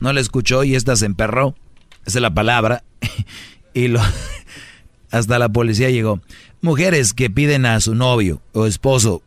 no 0.00 0.12
la 0.12 0.20
escuchó 0.20 0.64
y 0.64 0.74
esta 0.74 0.96
se 0.96 1.06
emperró. 1.06 1.54
Esa 2.06 2.18
es 2.18 2.22
la 2.22 2.34
palabra. 2.34 2.82
y 3.74 3.86
lo, 3.86 4.00
hasta 5.12 5.38
la 5.38 5.48
policía 5.48 5.90
llegó. 5.90 6.20
Mujeres 6.60 7.12
que 7.12 7.30
piden 7.30 7.66
a 7.66 7.80
su 7.80 7.94
novio 7.94 8.42
o 8.52 8.66
esposo, 8.66 9.22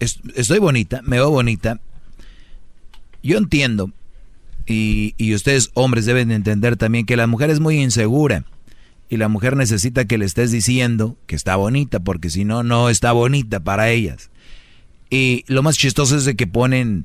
estoy 0.00 0.58
bonita, 0.58 1.02
me 1.02 1.16
veo 1.16 1.30
bonita. 1.30 1.80
Yo 3.22 3.38
entiendo, 3.38 3.92
y, 4.66 5.14
y 5.16 5.34
ustedes 5.34 5.70
hombres 5.74 6.06
deben 6.06 6.32
entender 6.32 6.76
también 6.76 7.06
que 7.06 7.16
la 7.16 7.28
mujer 7.28 7.50
es 7.50 7.60
muy 7.60 7.80
insegura 7.80 8.44
y 9.08 9.16
la 9.18 9.28
mujer 9.28 9.56
necesita 9.56 10.06
que 10.06 10.18
le 10.18 10.24
estés 10.24 10.50
diciendo 10.50 11.16
que 11.26 11.36
está 11.36 11.56
bonita, 11.56 12.00
porque 12.00 12.30
si 12.30 12.44
no, 12.44 12.62
no 12.62 12.88
está 12.88 13.12
bonita 13.12 13.60
para 13.60 13.90
ellas. 13.90 14.30
Y 15.10 15.44
lo 15.46 15.62
más 15.62 15.76
chistoso 15.76 16.16
es 16.16 16.24
de 16.24 16.34
que 16.34 16.46
ponen 16.46 17.04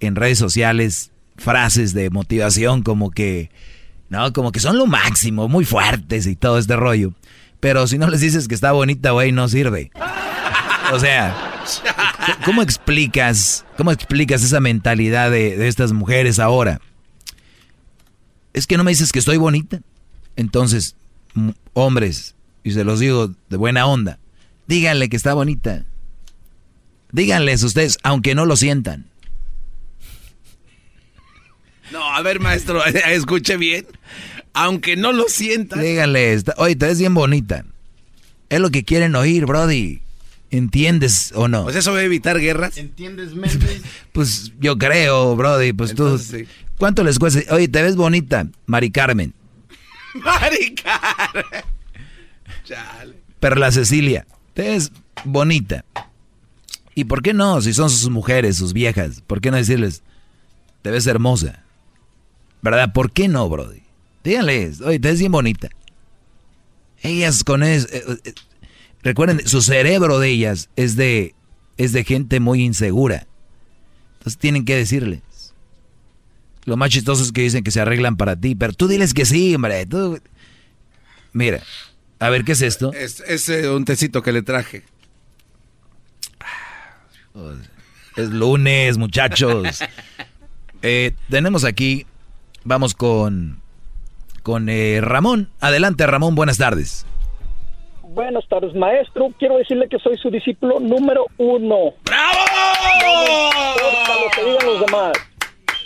en 0.00 0.16
redes 0.16 0.38
sociales 0.38 1.12
frases 1.36 1.94
de 1.94 2.10
motivación 2.10 2.82
como 2.82 3.10
que, 3.10 3.50
no, 4.08 4.32
como 4.32 4.50
que 4.50 4.60
son 4.60 4.78
lo 4.78 4.86
máximo, 4.86 5.48
muy 5.48 5.64
fuertes 5.64 6.26
y 6.26 6.34
todo 6.34 6.58
este 6.58 6.76
rollo. 6.76 7.12
Pero 7.66 7.88
si 7.88 7.98
no 7.98 8.08
les 8.08 8.20
dices 8.20 8.46
que 8.46 8.54
está 8.54 8.70
bonita, 8.70 9.10
güey, 9.10 9.32
no 9.32 9.48
sirve. 9.48 9.90
O 10.92 11.00
sea, 11.00 11.64
¿cómo 12.44 12.62
explicas, 12.62 13.66
cómo 13.76 13.90
explicas 13.90 14.44
esa 14.44 14.60
mentalidad 14.60 15.32
de, 15.32 15.56
de 15.56 15.66
estas 15.66 15.90
mujeres 15.90 16.38
ahora? 16.38 16.80
Es 18.52 18.68
que 18.68 18.76
no 18.76 18.84
me 18.84 18.92
dices 18.92 19.10
que 19.10 19.18
estoy 19.18 19.38
bonita. 19.38 19.80
Entonces, 20.36 20.94
hombres, 21.72 22.36
y 22.62 22.70
se 22.70 22.84
los 22.84 23.00
digo 23.00 23.34
de 23.48 23.56
buena 23.56 23.84
onda, 23.86 24.20
díganle 24.68 25.08
que 25.08 25.16
está 25.16 25.34
bonita. 25.34 25.84
Díganles 27.10 27.64
ustedes, 27.64 27.98
aunque 28.04 28.36
no 28.36 28.46
lo 28.46 28.54
sientan. 28.54 29.06
No, 31.90 32.14
a 32.14 32.22
ver, 32.22 32.38
maestro, 32.38 32.84
escuche 33.08 33.56
bien. 33.56 33.86
Aunque 34.56 34.96
no 34.96 35.12
lo 35.12 35.28
sientan. 35.28 35.82
Díganle, 35.82 36.42
oye, 36.56 36.76
te 36.76 36.86
ves 36.86 36.98
bien 36.98 37.12
bonita. 37.12 37.66
Es 38.48 38.58
lo 38.58 38.70
que 38.70 38.84
quieren 38.84 39.14
oír, 39.14 39.44
Brody. 39.44 40.00
¿Entiendes 40.50 41.32
o 41.34 41.46
no? 41.46 41.64
Pues 41.64 41.76
eso 41.76 41.92
va 41.92 41.98
a 41.98 42.04
evitar 42.04 42.40
guerras. 42.40 42.78
¿Entiendes, 42.78 43.34
Méndez? 43.34 43.82
pues 44.12 44.52
yo 44.58 44.78
creo, 44.78 45.36
Brody. 45.36 45.74
Pues 45.74 45.94
tú. 45.94 46.18
¿Cuánto 46.78 47.04
les 47.04 47.18
cuesta? 47.18 47.40
Oye, 47.54 47.68
te 47.68 47.82
ves 47.82 47.96
bonita, 47.96 48.46
Mari 48.64 48.90
Carmen. 48.90 49.34
Maricar. 50.14 51.44
Pero 53.38 53.56
la 53.56 53.70
Cecilia, 53.70 54.26
es 54.54 54.90
bonita. 55.24 55.84
¿Y 56.94 57.04
por 57.04 57.20
qué 57.20 57.34
no? 57.34 57.60
Si 57.60 57.74
son 57.74 57.90
sus 57.90 58.08
mujeres, 58.08 58.56
sus 58.56 58.72
viejas, 58.72 59.20
¿por 59.26 59.42
qué 59.42 59.50
no 59.50 59.58
decirles, 59.58 60.02
te 60.80 60.90
ves 60.90 61.06
hermosa? 61.06 61.62
¿Verdad? 62.62 62.94
¿Por 62.94 63.12
qué 63.12 63.28
no, 63.28 63.46
Brody? 63.50 63.85
Díganles, 64.26 64.80
oye, 64.80 64.98
te 64.98 65.08
ves 65.08 65.20
bien 65.20 65.30
bonita. 65.30 65.68
Ellas 67.00 67.44
con 67.44 67.62
eso... 67.62 67.86
Eh, 67.92 68.02
eh, 68.24 68.34
recuerden, 69.04 69.46
su 69.46 69.62
cerebro 69.62 70.18
de 70.18 70.30
ellas 70.30 70.68
es 70.74 70.96
de, 70.96 71.36
es 71.76 71.92
de 71.92 72.02
gente 72.02 72.40
muy 72.40 72.64
insegura. 72.64 73.28
Entonces 74.14 74.36
tienen 74.36 74.64
que 74.64 74.74
decirle. 74.74 75.22
Lo 76.64 76.76
más 76.76 76.90
chistoso 76.90 77.22
es 77.22 77.30
que 77.30 77.42
dicen 77.42 77.62
que 77.62 77.70
se 77.70 77.80
arreglan 77.80 78.16
para 78.16 78.34
ti, 78.34 78.56
pero 78.56 78.72
tú 78.72 78.88
diles 78.88 79.14
que 79.14 79.24
sí, 79.24 79.54
hombre. 79.54 79.86
Mira, 81.32 81.62
a 82.18 82.28
ver, 82.28 82.42
¿qué 82.42 82.50
es 82.50 82.62
esto? 82.62 82.92
Es, 82.94 83.48
eh, 83.48 83.70
un 83.70 83.84
tecito 83.84 84.22
que 84.22 84.32
le 84.32 84.42
traje. 84.42 84.82
Es 88.16 88.28
lunes, 88.30 88.98
muchachos. 88.98 89.84
Eh, 90.82 91.16
tenemos 91.30 91.64
aquí, 91.64 92.06
vamos 92.62 92.94
con, 92.94 93.60
con 94.46 94.68
eh, 94.68 95.00
Ramón. 95.00 95.48
Adelante, 95.58 96.06
Ramón, 96.06 96.36
buenas 96.36 96.56
tardes. 96.56 97.04
Buenas 98.02 98.46
tardes, 98.46 98.76
maestro. 98.76 99.32
Quiero 99.40 99.58
decirle 99.58 99.88
que 99.88 99.98
soy 99.98 100.16
su 100.18 100.30
discípulo 100.30 100.78
número 100.78 101.26
uno. 101.36 101.94
¡Bravo! 102.04 102.38
No 104.06 104.20
lo 104.20 104.30
que 104.30 104.44
digan 104.44 104.66
los 104.66 104.86
demás. 104.86 105.12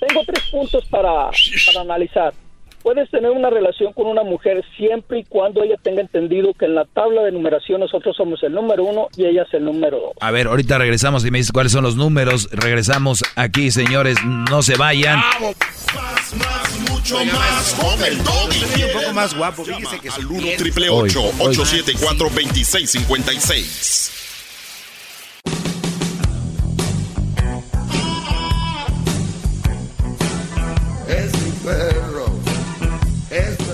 Tengo 0.07 0.23
tres 0.27 0.51
puntos 0.51 0.85
para, 0.91 1.31
para 1.67 1.81
analizar. 1.81 2.35
Puedes 2.83 3.11
tener 3.11 3.31
una 3.31 3.51
relación 3.51 3.93
con 3.93 4.07
una 4.07 4.23
mujer 4.23 4.65
siempre 4.77 5.19
y 5.21 5.25
cuando 5.25 5.63
ella 5.63 5.77
tenga 5.83 6.01
entendido 6.01 6.55
que 6.55 6.65
en 6.65 6.75
la 6.75 6.87
tabla 6.87 7.23
de 7.23 7.33
numeración 7.33 7.81
nosotros 7.81 8.17
somos 8.17 8.43
el 8.43 8.53
número 8.53 8.85
uno 8.85 9.09
y 9.17 9.27
ella 9.27 9.43
es 9.43 9.53
el 9.53 9.65
número 9.65 9.99
dos. 10.01 10.13
A 10.21 10.31
ver, 10.31 10.47
ahorita 10.47 10.79
regresamos 10.79 11.27
y 11.27 11.31
me 11.31 11.39
dices 11.39 11.53
cuáles 11.53 11.73
son 11.73 11.85
los 11.85 11.97
números. 11.97 12.49
Regresamos 12.53 13.23
aquí, 13.37 13.71
señores, 13.71 14.17
no 14.25 14.63
se 14.63 14.77
vayan. 14.77 15.19
Más, 15.19 16.35
más, 16.37 16.91
mucho 16.91 17.17
más 17.27 17.75
con 17.75 18.03
el 18.03 18.17
doggy. 18.25 18.85
Un 18.85 18.93
poco 19.01 19.13
más 19.13 19.37
guapo, 19.37 19.63
fíjese 19.65 20.01
que 20.01 20.09
es 20.09 20.17
el 20.19 20.27
1 20.27 20.47
triple 20.57 20.89
874 20.89 22.29
2656 22.31 24.21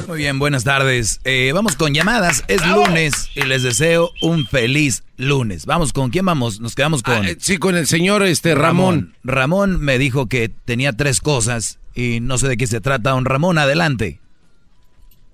Muy 0.06 0.18
bien, 0.18 0.38
buenas 0.38 0.62
tardes. 0.62 1.20
Eh, 1.24 1.50
vamos 1.52 1.74
con 1.74 1.92
llamadas. 1.92 2.44
Es 2.46 2.64
lunes 2.64 3.28
y 3.34 3.44
les 3.44 3.64
deseo 3.64 4.10
un 4.22 4.46
feliz 4.46 5.02
lunes. 5.16 5.66
Vamos, 5.66 5.92
¿con 5.92 6.10
quién 6.10 6.24
vamos? 6.24 6.60
Nos 6.60 6.76
quedamos 6.76 7.02
con... 7.02 7.26
Ah, 7.26 7.30
eh, 7.30 7.36
sí, 7.40 7.58
con 7.58 7.76
el 7.76 7.86
señor 7.86 8.22
este 8.22 8.54
Ramón. 8.54 9.14
Ramón. 9.24 9.80
me 9.84 9.98
dijo 9.98 10.28
que 10.28 10.48
tenía 10.48 10.92
tres 10.92 11.20
cosas 11.20 11.80
y 11.92 12.20
no 12.20 12.38
sé 12.38 12.46
de 12.46 12.56
qué 12.56 12.68
se 12.68 12.80
trata. 12.80 13.10
Don 13.10 13.24
Ramón, 13.24 13.58
adelante. 13.58 14.20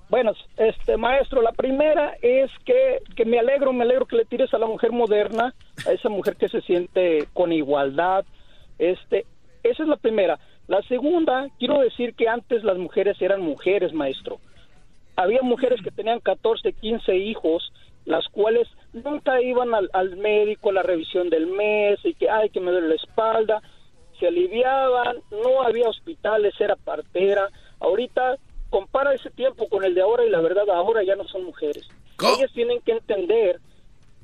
Bueno, 0.09 0.33
este 0.57 0.97
maestro, 0.97 1.43
la 1.43 1.53
primera 1.53 2.15
es 2.23 2.51
que, 2.65 3.01
que 3.15 3.27
me 3.27 3.39
alegro, 3.39 3.75
me 3.75 3.85
alegro 3.85 4.07
que 4.07 4.17
le 4.17 4.25
tires 4.25 4.55
a 4.55 4.59
la 4.59 4.67
mujer 4.67 4.91
moderna, 4.91 5.55
a 5.87 5.93
esa 5.93 6.09
mujer 6.09 6.37
que 6.37 6.49
se 6.49 6.63
siente 6.63 7.29
con 7.35 7.53
igualdad. 7.53 8.25
Este, 8.79 9.27
esa 9.65 9.83
es 9.83 9.89
la 9.89 9.97
primera. 9.97 10.39
La 10.67 10.81
segunda, 10.85 11.49
quiero 11.59 11.81
decir 11.81 12.15
que 12.15 12.27
antes 12.27 12.65
las 12.65 12.79
mujeres 12.79 13.21
eran 13.21 13.43
mujeres, 13.43 13.93
maestro 13.93 14.41
había 15.17 15.43
mujeres 15.43 15.81
que 15.83 15.91
tenían 15.91 16.21
14, 16.21 16.73
15 16.73 17.17
hijos, 17.17 17.73
las 18.05 18.27
cuales 18.29 18.69
nunca 18.93 19.41
iban 19.41 19.75
al, 19.75 19.91
al, 19.93 20.17
médico 20.17 20.71
a 20.71 20.75
la 20.75 20.83
revisión 20.83 21.31
del 21.31 21.47
mes 21.47 21.99
y 22.05 22.15
que, 22.15 22.29
ay, 22.29 22.51
que 22.51 22.61
me 22.61 22.71
duele 22.71 22.89
la 22.89 22.95
espalda, 22.95 23.63
se 24.19 24.29
aliviaban, 24.29 25.19
no 25.31 25.63
había 25.63 25.89
hospitales, 25.89 26.55
era 26.61 26.77
partera. 26.77 27.49
Ahorita 27.81 28.37
compara 28.71 29.15
ese 29.15 29.31
tiempo 29.31 29.69
con 29.69 29.85
el 29.85 29.95
de 29.95 30.03
ahora 30.03 30.25
y 30.25 30.31
la 30.31 30.41
verdad 30.41 30.69
ahora 30.71 31.03
ya 31.03 31.17
no 31.17 31.25
son 31.29 31.45
mujeres. 31.45 31.89
Ellas 32.21 32.51
tienen 32.55 32.81
que 32.81 32.93
entender 32.93 33.61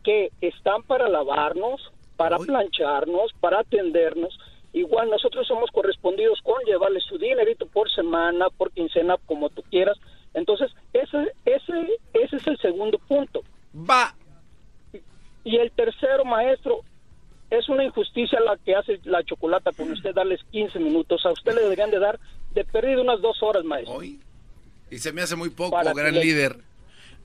que 0.05 0.31
están 0.41 0.83
para 0.85 1.09
lavarnos, 1.09 1.93
para 2.17 2.39
plancharnos, 2.39 3.33
para 3.41 3.61
atendernos. 3.61 4.39
Igual 4.73 5.11
nosotros 5.11 5.47
somos 5.47 5.71
correspondidos 5.71 6.41
con 6.43 6.63
llevarles 6.65 7.05
su 7.05 7.19
dinerito 7.19 7.67
por 7.67 7.91
semana, 7.91 8.47
por 8.57 8.71
quincena, 8.71 9.17
como 9.27 9.51
tú 9.51 9.63
quieras, 9.71 9.99
entonces, 10.39 10.71
ese, 10.93 11.33
ese, 11.45 11.99
ese 12.15 12.37
es 12.37 12.47
el 12.47 12.59
segundo 12.59 12.99
punto. 12.99 13.43
Va. 13.75 14.15
Y 15.45 15.57
el 15.57 15.71
tercero, 15.73 16.25
maestro, 16.25 16.81
es 17.51 17.69
una 17.69 17.85
injusticia 17.85 18.39
la 18.41 18.57
que 18.59 18.75
hace 18.75 19.01
la 19.05 19.23
chocolata 19.25 19.73
con 19.73 19.91
usted 19.91 20.15
darles 20.15 20.41
15 20.51 20.79
minutos. 20.79 21.25
A 21.25 21.31
usted 21.31 21.55
le 21.55 21.63
deberían 21.63 21.91
de 21.91 21.99
dar 21.99 22.19
de 22.55 22.65
perdido 22.65 23.03
unas 23.03 23.21
dos 23.21 23.43
horas, 23.43 23.65
maestro. 23.65 24.03
Y 24.03 24.99
se 24.99 25.13
me 25.13 25.23
hace 25.23 25.37
muy 25.37 25.51
poco, 25.51 25.77
gran 25.95 26.15
líder. 26.15 26.57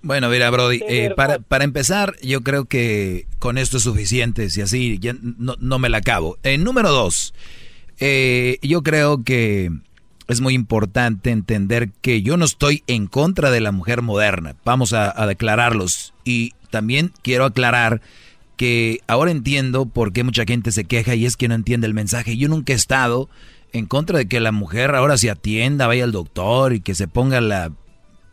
Bueno, 0.01 0.27
mira, 0.27 0.49
Brody, 0.49 0.81
eh, 0.87 1.13
para, 1.15 1.39
para, 1.39 1.63
empezar, 1.63 2.15
yo 2.21 2.41
creo 2.41 2.65
que 2.65 3.25
con 3.39 3.57
esto 3.57 3.77
es 3.77 3.83
suficiente, 3.83 4.49
si 4.49 4.59
así 4.59 4.99
ya 4.99 5.13
no, 5.21 5.55
no 5.59 5.79
me 5.79 5.87
la 5.87 5.99
acabo. 5.99 6.37
En 6.43 6.59
eh, 6.59 6.63
número 6.63 6.91
dos, 6.91 7.33
eh, 7.99 8.57
yo 8.61 8.83
creo 8.83 9.23
que 9.23 9.71
es 10.27 10.41
muy 10.41 10.53
importante 10.53 11.31
entender 11.31 11.89
que 12.01 12.21
yo 12.21 12.37
no 12.37 12.45
estoy 12.45 12.83
en 12.87 13.07
contra 13.07 13.51
de 13.51 13.61
la 13.61 13.71
mujer 13.71 14.01
moderna. 14.01 14.55
Vamos 14.63 14.93
a, 14.93 15.25
declararlos. 15.27 16.13
Y 16.23 16.53
también 16.69 17.11
quiero 17.21 17.45
aclarar 17.45 18.01
que 18.57 18.99
ahora 19.07 19.31
entiendo 19.31 19.85
por 19.85 20.13
qué 20.13 20.23
mucha 20.23 20.45
gente 20.45 20.71
se 20.71 20.85
queja 20.85 21.15
y 21.15 21.25
es 21.25 21.35
que 21.35 21.47
no 21.47 21.55
entiende 21.55 21.87
el 21.87 21.93
mensaje. 21.93 22.37
Yo 22.37 22.47
nunca 22.47 22.73
he 22.73 22.75
estado 22.75 23.29
en 23.73 23.85
contra 23.85 24.19
de 24.19 24.27
que 24.27 24.39
la 24.39 24.51
mujer 24.51 24.95
ahora 24.95 25.17
se 25.17 25.29
atienda, 25.29 25.87
vaya 25.87 26.03
al 26.03 26.11
doctor 26.11 26.73
y 26.73 26.79
que 26.79 26.95
se 26.95 27.07
ponga 27.07 27.41
la 27.41 27.71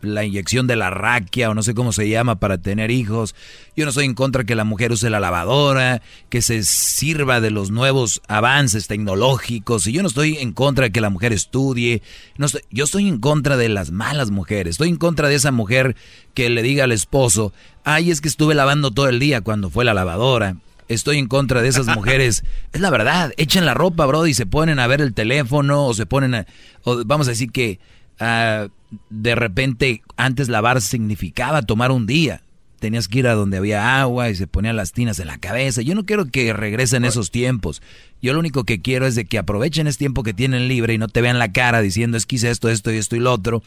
la 0.03 0.25
inyección 0.25 0.67
de 0.67 0.77
la 0.77 0.91
raquia 0.91 1.51
o 1.51 1.55
no 1.55 1.63
sé 1.63 1.75
cómo 1.75 1.93
se 1.93 2.09
llama 2.09 2.37
para 2.37 2.59
tener 2.59 2.91
hijos. 2.91 3.35
Yo 3.77 3.85
no 3.85 3.91
estoy 3.91 4.05
en 4.05 4.15
contra 4.15 4.45
que 4.45 4.55
la 4.55 4.65
mujer 4.65 4.93
use 4.93 5.11
la 5.11 5.21
lavadora, 5.21 6.03
que 6.29 6.43
se 6.43 6.63
sirva 6.63 7.41
de 7.41 7.51
los 7.51 7.71
nuevos 7.71 8.23
avances 8.29 8.87
tecnológicos. 8.87 9.87
Y 9.87 9.93
yo 9.93 10.03
no 10.03 10.09
estoy 10.09 10.39
en 10.39 10.53
contra 10.53 10.85
de 10.85 10.93
que 10.93 11.01
la 11.01 11.11
mujer 11.11 11.33
estudie. 11.33 12.03
No 12.37 12.47
yo 12.71 12.85
estoy 12.85 13.09
en 13.09 13.19
contra 13.19 13.57
de 13.57 13.69
las 13.69 13.91
malas 13.91 14.31
mujeres. 14.31 14.73
Estoy 14.73 14.89
en 14.89 14.97
contra 14.97 15.29
de 15.29 15.35
esa 15.35 15.53
mujer 15.53 15.97
que 16.35 16.51
le 16.51 16.63
diga 16.63 16.85
al 16.85 16.93
esposo, 16.93 17.53
ay, 17.85 18.11
es 18.11 18.21
que 18.21 18.29
estuve 18.29 18.55
lavando 18.55 18.91
todo 18.91 19.09
el 19.09 19.19
día 19.19 19.41
cuando 19.41 19.71
fue 19.71 19.85
la 19.85 19.95
lavadora. 19.95 20.57
Estoy 20.89 21.19
en 21.19 21.29
contra 21.29 21.63
de 21.63 21.69
esas 21.69 21.87
mujeres. 21.87 22.45
Es 22.73 22.81
la 22.81 22.91
verdad, 22.91 23.33
echan 23.37 23.65
la 23.67 23.75
ropa, 23.75 24.07
bro, 24.07 24.27
y 24.27 24.35
se 24.35 24.47
ponen 24.47 24.79
a 24.81 24.87
ver 24.87 25.01
el 25.01 25.15
teléfono 25.15 25.87
o 25.87 25.95
se 25.95 26.07
ponen 26.07 26.35
a... 26.35 26.47
O 26.83 27.05
vamos 27.05 27.29
a 27.29 27.31
decir 27.31 27.53
que 27.53 27.79
Ah, 28.21 28.69
de 29.09 29.35
repente 29.35 30.03
antes 30.17 30.49
lavar 30.49 30.81
significaba 30.81 31.63
tomar 31.63 31.91
un 31.91 32.07
día. 32.07 32.43
Tenías 32.79 33.09
que 33.09 33.19
ir 33.19 33.27
a 33.27 33.35
donde 33.35 33.59
había 33.59 34.01
agua 34.01 34.31
y 34.31 34.35
se 34.35 34.47
ponían 34.47 34.77
las 34.77 34.93
tinas 34.93 35.19
en 35.19 35.27
la 35.27 35.37
cabeza. 35.37 35.83
Yo 35.83 35.95
no 35.95 36.07
quiero 36.07 36.27
que 36.27 36.53
regresen 36.55 37.05
esos 37.05 37.31
tiempos. 37.31 37.83
Yo 38.23 38.33
lo 38.33 38.39
único 38.39 38.65
que 38.65 38.81
quiero 38.81 39.07
es 39.07 39.15
de 39.15 39.27
que 39.27 39.39
aprovechen 39.39 39.87
ese 39.87 39.99
tiempo 39.99 40.23
que 40.23 40.33
tienen 40.33 40.67
libre 40.67 40.95
y 40.95 40.99
no 40.99 41.09
te 41.09 41.21
vean 41.21 41.39
la 41.39 41.53
cara 41.53 41.83
diciendo 41.83 42.17
es 42.17 42.25
que 42.25 42.37
hice 42.37 42.51
esto, 42.51 42.71
esto 42.71 42.91
y 42.91 42.97
esto 42.97 43.17
y 43.17 43.21
lo 43.21 43.33
otro. 43.33 43.63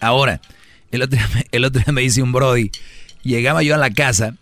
Ahora, 0.00 0.40
el 0.90 1.02
otro, 1.02 1.18
día, 1.18 1.46
el 1.52 1.64
otro 1.64 1.82
día 1.84 1.92
me 1.92 2.00
dice 2.00 2.20
un 2.20 2.32
Brody, 2.32 2.72
llegaba 3.22 3.62
yo 3.62 3.76
a 3.76 3.78
la 3.78 3.90
casa 3.90 4.34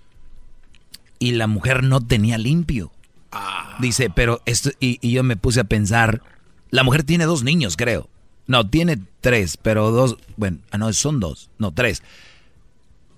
y 1.19 1.33
la 1.33 1.47
mujer 1.47 1.83
no 1.83 2.01
tenía 2.01 2.39
limpio. 2.39 2.93
Ah. 3.33 3.77
Dice, 3.81 4.09
pero 4.09 4.41
esto, 4.47 4.71
y, 4.81 4.99
y 5.03 5.13
yo 5.13 5.25
me 5.25 5.37
puse 5.37 5.61
a 5.61 5.65
pensar, 5.65 6.23
la 6.71 6.85
mujer 6.85 7.03
tiene 7.03 7.27
dos 7.27 7.43
niños, 7.43 7.77
creo. 7.77 8.09
No, 8.47 8.69
tiene 8.69 8.99
tres, 9.21 9.57
pero 9.57 9.91
dos, 9.91 10.17
bueno, 10.37 10.59
ah, 10.71 10.79
no, 10.79 10.93
son 10.93 11.21
dos, 11.21 11.51
no, 11.59 11.73
tres. 11.73 12.03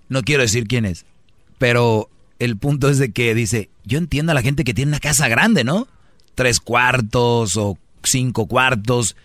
No 0.08 0.22
quiero 0.22 0.42
decir 0.42 0.66
quién 0.66 0.86
es, 0.86 1.04
pero 1.58 2.08
el 2.38 2.56
punto 2.56 2.88
es 2.88 2.98
de 2.98 3.12
que 3.12 3.34
dice, 3.34 3.68
yo 3.84 3.98
entiendo 3.98 4.32
a 4.32 4.34
la 4.34 4.42
gente 4.42 4.64
que 4.64 4.74
tiene 4.74 4.90
una 4.90 5.00
casa 5.00 5.28
grande, 5.28 5.64
¿no? 5.64 5.86
Tres 6.34 6.60
cuartos 6.60 7.56
o 7.56 7.76
cinco 8.02 8.46
cuartos. 8.46 9.16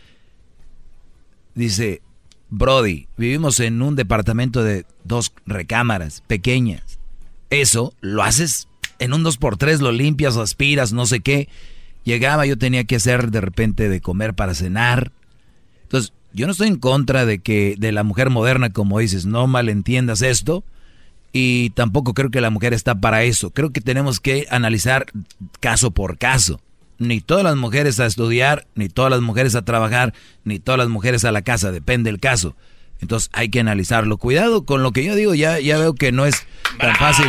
Dice, 1.55 2.01
Brody, 2.49 3.07
vivimos 3.17 3.59
en 3.59 3.81
un 3.81 3.95
departamento 3.95 4.63
de 4.63 4.85
dos 5.03 5.31
recámaras 5.45 6.21
pequeñas. 6.27 6.99
Eso 7.49 7.93
lo 8.01 8.23
haces 8.23 8.67
en 8.99 9.13
un 9.13 9.23
dos 9.23 9.37
por 9.37 9.57
tres, 9.57 9.79
lo 9.79 9.91
limpias, 9.91 10.37
aspiras, 10.37 10.91
no 10.91 11.05
sé 11.05 11.19
qué. 11.19 11.47
Llegaba, 12.03 12.45
yo 12.45 12.57
tenía 12.57 12.83
que 12.83 12.97
hacer 12.97 13.31
de 13.31 13.41
repente 13.41 13.89
de 13.89 14.01
comer 14.01 14.33
para 14.33 14.55
cenar 14.55 15.11
entonces, 15.93 16.11
yo 16.33 16.47
no 16.47 16.53
estoy 16.53 16.69
en 16.69 16.77
contra 16.77 17.23
de 17.27 17.37
que 17.37 17.75
de 17.77 17.91
la 17.91 18.01
mujer 18.01 18.31
moderna, 18.31 18.71
como 18.71 18.97
dices, 18.97 19.27
no 19.27 19.45
malentiendas 19.45 20.23
esto. 20.23 20.63
Y 21.31 21.69
tampoco 21.71 22.15
creo 22.15 22.31
que 22.31 22.41
la 22.41 22.49
mujer 22.49 22.73
está 22.73 22.95
para 22.95 23.21
eso. 23.21 23.51
Creo 23.51 23.69
que 23.69 23.79
tenemos 23.79 24.19
que 24.19 24.47
analizar 24.49 25.05
caso 25.59 25.91
por 25.91 26.17
caso. 26.17 26.59
Ni 26.97 27.21
todas 27.21 27.43
las 27.43 27.57
mujeres 27.57 27.99
a 27.99 28.07
estudiar, 28.07 28.65
ni 28.73 28.89
todas 28.89 29.11
las 29.11 29.21
mujeres 29.21 29.53
a 29.53 29.65
trabajar, 29.65 30.15
ni 30.43 30.57
todas 30.57 30.79
las 30.79 30.89
mujeres 30.89 31.25
a 31.25 31.31
la 31.31 31.43
casa, 31.43 31.71
depende 31.71 32.09
del 32.09 32.19
caso. 32.19 32.55
Entonces 32.99 33.29
hay 33.31 33.49
que 33.49 33.59
analizarlo. 33.59 34.17
Cuidado 34.17 34.65
con 34.65 34.81
lo 34.81 34.93
que 34.93 35.03
yo 35.03 35.13
digo, 35.13 35.35
ya, 35.35 35.59
ya 35.59 35.77
veo 35.77 35.93
que 35.93 36.11
no 36.11 36.25
es 36.25 36.47
tan 36.79 36.95
fácil 36.95 37.27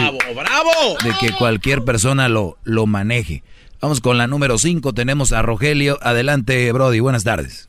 de 1.04 1.12
que 1.20 1.34
cualquier 1.34 1.84
persona 1.84 2.30
lo, 2.30 2.56
lo 2.64 2.86
maneje. 2.86 3.42
Vamos 3.82 4.00
con 4.00 4.16
la 4.16 4.26
número 4.26 4.56
5, 4.56 4.94
tenemos 4.94 5.32
a 5.32 5.42
Rogelio. 5.42 5.98
Adelante, 6.00 6.72
Brody, 6.72 7.00
buenas 7.00 7.24
tardes 7.24 7.68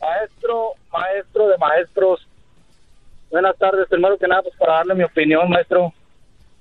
maestro, 0.00 0.72
maestro 0.92 1.48
de 1.48 1.58
maestros. 1.58 2.26
Buenas 3.30 3.56
tardes, 3.58 3.88
primero 3.88 4.18
que 4.18 4.26
nada, 4.26 4.42
pues 4.42 4.54
para 4.56 4.74
darle 4.74 4.94
mi 4.94 5.04
opinión, 5.04 5.48
maestro. 5.48 5.92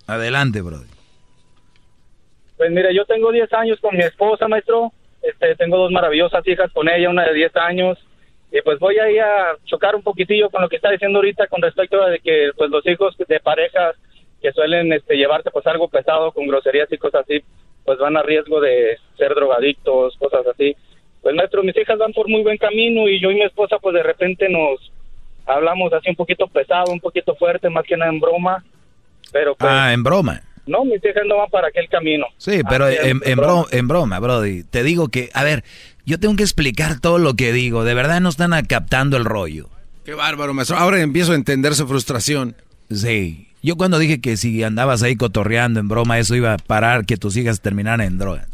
Adelante, 0.05 0.61
brother. 0.61 0.87
Pues 2.57 2.71
mire, 2.71 2.93
yo 2.93 3.05
tengo 3.05 3.31
10 3.31 3.51
años 3.53 3.79
con 3.79 3.95
mi 3.95 4.03
esposa, 4.03 4.47
maestro. 4.47 4.91
Este, 5.21 5.55
tengo 5.55 5.77
dos 5.77 5.91
maravillosas 5.91 6.45
hijas 6.47 6.71
con 6.71 6.89
ella, 6.89 7.09
una 7.09 7.23
de 7.23 7.33
10 7.33 7.55
años. 7.55 7.97
Y 8.51 8.61
pues 8.61 8.79
voy 8.79 8.97
ahí 8.97 9.17
a 9.19 9.55
chocar 9.65 9.95
un 9.95 10.03
poquitillo 10.03 10.49
con 10.49 10.61
lo 10.61 10.69
que 10.69 10.75
está 10.75 10.89
diciendo 10.89 11.19
ahorita 11.19 11.47
con 11.47 11.61
respecto 11.61 12.01
a 12.01 12.09
de 12.09 12.19
que 12.19 12.49
pues 12.57 12.69
los 12.71 12.85
hijos 12.87 13.15
de 13.17 13.39
parejas 13.39 13.95
que 14.41 14.51
suelen 14.51 14.91
este, 14.91 15.15
llevarse 15.17 15.51
pues 15.51 15.67
algo 15.67 15.87
pesado 15.87 16.31
con 16.31 16.47
groserías 16.47 16.91
y 16.91 16.97
cosas 16.97 17.21
así, 17.21 17.43
pues 17.85 17.99
van 17.99 18.17
a 18.17 18.23
riesgo 18.23 18.59
de 18.59 18.97
ser 19.17 19.35
drogadictos, 19.35 20.17
cosas 20.17 20.47
así 20.47 20.75
pues 21.21 21.35
maestro, 21.35 21.63
mis 21.63 21.75
hijas 21.77 21.97
van 21.97 22.13
por 22.13 22.29
muy 22.29 22.43
buen 22.43 22.57
camino 22.57 23.07
y 23.07 23.21
yo 23.21 23.31
y 23.31 23.35
mi 23.35 23.43
esposa 23.43 23.77
pues 23.79 23.93
de 23.93 24.03
repente 24.03 24.47
nos 24.49 24.91
hablamos 25.45 25.91
así 25.93 26.09
un 26.09 26.15
poquito 26.15 26.47
pesado, 26.47 26.91
un 26.91 26.99
poquito 26.99 27.35
fuerte, 27.35 27.69
más 27.69 27.85
que 27.85 27.97
nada 27.97 28.11
en 28.11 28.19
broma, 28.19 28.63
pero 29.31 29.55
pues, 29.55 29.71
Ah, 29.71 29.93
en 29.93 30.03
broma. 30.03 30.41
No, 30.65 30.85
mis 30.85 31.03
hijas 31.03 31.23
no 31.27 31.37
van 31.37 31.49
para 31.49 31.69
aquel 31.69 31.89
camino. 31.89 32.27
Sí, 32.37 32.61
pero 32.69 32.87
en, 32.87 33.21
en, 33.25 33.37
broma, 33.37 33.65
en 33.71 33.87
broma, 33.87 34.19
Brody. 34.19 34.63
Te 34.63 34.83
digo 34.83 35.07
que, 35.07 35.31
a 35.33 35.43
ver, 35.43 35.63
yo 36.05 36.19
tengo 36.19 36.35
que 36.35 36.43
explicar 36.43 36.99
todo 36.99 37.17
lo 37.17 37.33
que 37.33 37.51
digo. 37.51 37.83
De 37.83 37.95
verdad 37.95 38.21
no 38.21 38.29
están 38.29 38.53
captando 38.67 39.17
el 39.17 39.25
rollo. 39.25 39.69
Qué 40.05 40.13
bárbaro, 40.13 40.53
maestro. 40.53 40.77
Ahora 40.77 41.01
empiezo 41.01 41.31
a 41.31 41.35
entender 41.35 41.73
su 41.73 41.87
frustración. 41.87 42.55
Sí. 42.91 43.47
Yo 43.61 43.77
cuando 43.77 43.97
dije 43.99 44.21
que 44.21 44.37
si 44.37 44.63
andabas 44.63 45.03
ahí 45.03 45.15
cotorreando 45.15 45.79
en 45.79 45.87
broma, 45.87 46.19
eso 46.19 46.35
iba 46.35 46.53
a 46.53 46.57
parar 46.57 47.05
que 47.05 47.17
tus 47.17 47.35
hijas 47.35 47.61
terminaran 47.61 48.01
en 48.01 48.17
drogas. 48.17 48.47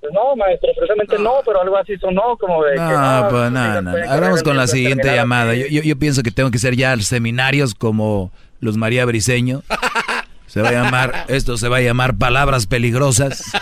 Pues 0.00 0.12
no, 0.14 0.34
maestro, 0.34 0.70
precisamente 0.74 1.18
no, 1.18 1.34
pero 1.44 1.60
algo 1.60 1.76
así 1.76 1.96
sonó 1.98 2.36
como 2.38 2.64
de... 2.64 2.76
No, 2.76 3.26
pues 3.30 3.50
nada, 3.52 3.82
no, 3.82 3.92
Hablamos 4.08 4.42
con 4.42 4.56
la 4.56 4.66
siguiente 4.66 5.14
llamada. 5.14 5.54
Yo, 5.54 5.66
yo, 5.66 5.82
yo, 5.82 5.98
pienso 5.98 6.22
que 6.22 6.30
tengo 6.30 6.50
que 6.50 6.58
ser 6.58 6.74
ya 6.74 6.96
seminarios 6.98 7.74
como 7.74 8.32
los 8.60 8.76
María 8.76 9.04
Briseño. 9.04 9.62
Se 10.46 10.62
va 10.62 10.70
a 10.70 10.72
llamar, 10.72 11.26
esto 11.28 11.56
se 11.56 11.68
va 11.68 11.76
a 11.76 11.80
llamar 11.80 12.16
Palabras 12.16 12.66
Peligrosas. 12.66 13.52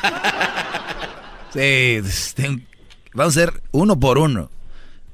Sí, 1.51 2.01
vamos 3.12 3.36
a 3.36 3.40
ser 3.40 3.52
uno 3.73 4.01
por 4.01 4.16
uno. 4.16 4.51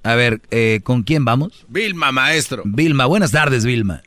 A 0.05 0.15
ver, 0.15 0.41
eh, 0.51 0.81
¿con 0.85 1.03
quién 1.03 1.25
vamos? 1.25 1.65
Vilma, 1.69 2.13
maestro. 2.13 2.63
Vilma, 2.65 3.07
buenas 3.07 3.33
tardes, 3.33 3.65
Vilma. 3.65 4.03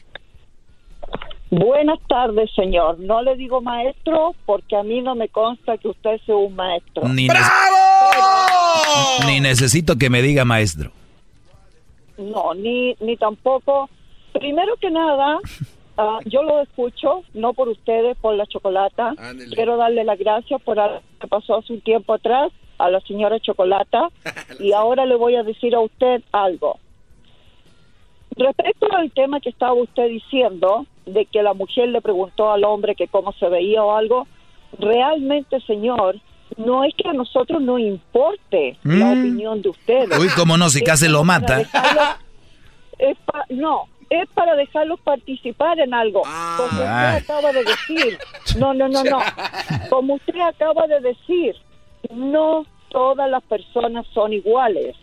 Buenas 1.49 1.99
tardes, 2.07 2.49
señor. 2.55 2.99
No 2.99 3.21
le 3.21 3.35
digo 3.35 3.61
maestro 3.61 4.35
porque 4.45 4.75
a 4.75 4.83
mí 4.83 5.01
no 5.01 5.15
me 5.15 5.29
consta 5.29 5.77
que 5.77 5.87
usted 5.87 6.19
sea 6.25 6.35
un 6.35 6.55
maestro. 6.55 7.07
Ni 7.07 7.27
Ni 9.25 9.39
necesito 9.39 9.97
que 9.97 10.09
me 10.09 10.21
diga 10.21 10.43
maestro. 10.43 10.91
No, 12.17 12.53
ni, 12.53 12.95
ni 12.99 13.15
tampoco. 13.15 13.89
Primero 14.33 14.75
que 14.77 14.91
nada, 14.91 15.37
uh, 15.37 16.19
yo 16.25 16.43
lo 16.43 16.61
escucho, 16.61 17.23
no 17.33 17.53
por 17.53 17.69
ustedes, 17.69 18.17
por 18.17 18.35
la 18.35 18.45
chocolata. 18.45 19.13
Ándale. 19.17 19.55
Quiero 19.55 19.77
darle 19.77 20.03
las 20.03 20.19
gracias 20.19 20.61
por 20.61 20.79
algo 20.79 21.01
que 21.19 21.27
pasó 21.27 21.55
hace 21.55 21.73
un 21.73 21.81
tiempo 21.81 22.13
atrás 22.13 22.51
a 22.77 22.89
la 22.89 22.99
señora 23.01 23.39
Chocolata. 23.39 24.09
y 24.59 24.73
ahora 24.73 25.05
le 25.05 25.15
voy 25.15 25.35
a 25.35 25.43
decir 25.43 25.73
a 25.75 25.79
usted 25.79 26.21
algo. 26.33 26.77
Respecto 28.35 28.87
al 28.91 29.11
tema 29.11 29.39
que 29.39 29.49
estaba 29.49 29.73
usted 29.73 30.09
diciendo, 30.09 30.85
de 31.07 31.25
que 31.25 31.41
la 31.41 31.53
mujer 31.53 31.89
le 31.89 32.01
preguntó 32.01 32.51
al 32.51 32.63
hombre 32.63 32.95
que 32.95 33.07
cómo 33.07 33.31
se 33.33 33.49
veía 33.49 33.83
o 33.83 33.95
algo, 33.95 34.27
realmente, 34.77 35.59
señor, 35.61 36.19
no 36.57 36.83
es 36.83 36.93
que 36.95 37.09
a 37.09 37.13
nosotros 37.13 37.61
no 37.61 37.77
importe 37.77 38.77
mm. 38.83 38.99
la 38.99 39.11
opinión 39.11 39.61
de 39.61 39.69
ustedes. 39.69 40.17
Uy, 40.19 40.29
cómo 40.35 40.57
no, 40.57 40.69
si 40.69 40.81
casi 40.81 41.07
lo 41.07 41.23
mata. 41.23 41.61
es 42.97 43.17
no, 43.49 43.85
es 44.09 44.27
para 44.33 44.55
dejarlos 44.55 44.99
participar 45.01 45.79
en 45.79 45.93
algo. 45.93 46.21
Ah. 46.25 46.55
Como 46.57 46.81
usted 46.81 47.33
acaba 47.33 47.51
de 47.51 47.63
decir. 47.63 48.17
No, 48.57 48.73
no, 48.73 48.87
no, 48.87 49.03
no. 49.03 49.19
Como 49.89 50.15
usted 50.15 50.39
acaba 50.39 50.87
de 50.87 50.99
decir, 51.01 51.55
no 52.09 52.65
todas 52.89 53.29
las 53.29 53.43
personas 53.43 54.07
son 54.13 54.33
iguales. 54.33 54.95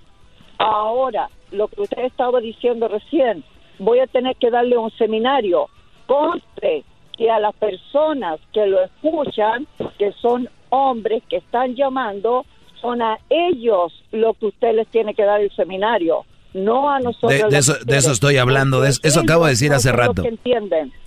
Ahora, 0.58 1.28
lo 1.52 1.68
que 1.68 1.82
usted 1.82 2.04
estaba 2.04 2.40
diciendo 2.40 2.88
recién, 2.88 3.44
voy 3.78 4.00
a 4.00 4.06
tener 4.06 4.34
que 4.36 4.50
darle 4.50 4.76
un 4.76 4.90
seminario. 4.92 5.68
Conste 6.06 6.84
que 7.16 7.30
a 7.30 7.38
las 7.38 7.54
personas 7.54 8.40
que 8.52 8.66
lo 8.66 8.82
escuchan, 8.82 9.66
que 9.98 10.12
son 10.20 10.48
hombres 10.70 11.22
que 11.28 11.36
están 11.36 11.74
llamando, 11.74 12.44
son 12.80 13.00
a 13.02 13.18
ellos 13.30 13.92
lo 14.12 14.34
que 14.34 14.46
usted 14.46 14.74
les 14.74 14.88
tiene 14.88 15.14
que 15.14 15.24
dar 15.24 15.40
el 15.40 15.50
seminario, 15.54 16.24
no 16.52 16.90
a 16.90 17.00
nosotros. 17.00 17.50
De, 17.50 17.58
eso, 17.58 17.74
de 17.84 17.96
eso, 17.96 18.12
estoy 18.12 18.36
hablando, 18.36 18.80
de 18.80 18.90
eso, 18.90 19.20
acabo 19.20 19.44
de 19.44 19.50
decir 19.52 19.72
hace 19.72 19.92
rato. 19.92 20.22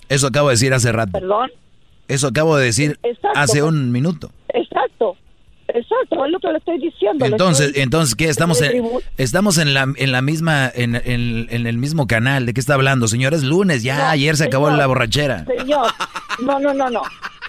Eso 0.08 0.26
acabo 0.26 0.48
de 0.48 0.54
decir 0.54 0.74
hace 0.74 0.92
rato. 0.92 1.12
¿Perdón? 1.12 1.50
Eso 2.08 2.28
acabo 2.28 2.56
de 2.56 2.64
decir 2.64 2.98
hace 3.34 3.62
un 3.62 3.92
minuto. 3.92 4.30
Exacto. 4.48 5.16
Exacto, 5.68 6.24
es 6.24 6.32
lo 6.32 6.38
que 6.40 6.48
le 6.48 6.58
estoy 6.58 6.78
diciendo. 6.78 7.26
Entonces, 7.26 7.72
entonces 7.76 8.14
¿qué? 8.14 8.24
Estamos 8.28 8.62
en, 8.62 8.84
estamos 9.18 9.58
en 9.58 9.74
la, 9.74 9.86
en 9.96 10.12
la 10.12 10.22
misma, 10.22 10.70
en, 10.74 10.94
en, 10.94 11.66
el 11.66 11.76
mismo 11.76 12.06
canal. 12.06 12.46
¿De 12.46 12.54
qué 12.54 12.60
está 12.60 12.74
hablando, 12.74 13.06
señores? 13.06 13.42
Lunes, 13.42 13.82
ya 13.82 14.10
ayer 14.10 14.36
se 14.36 14.44
acabó 14.44 14.70
la 14.70 14.86
borrachera. 14.86 15.44
Señor, 15.44 15.92
no, 16.42 16.58
no, 16.58 16.72
no, 16.72 16.88
no. 16.88 17.02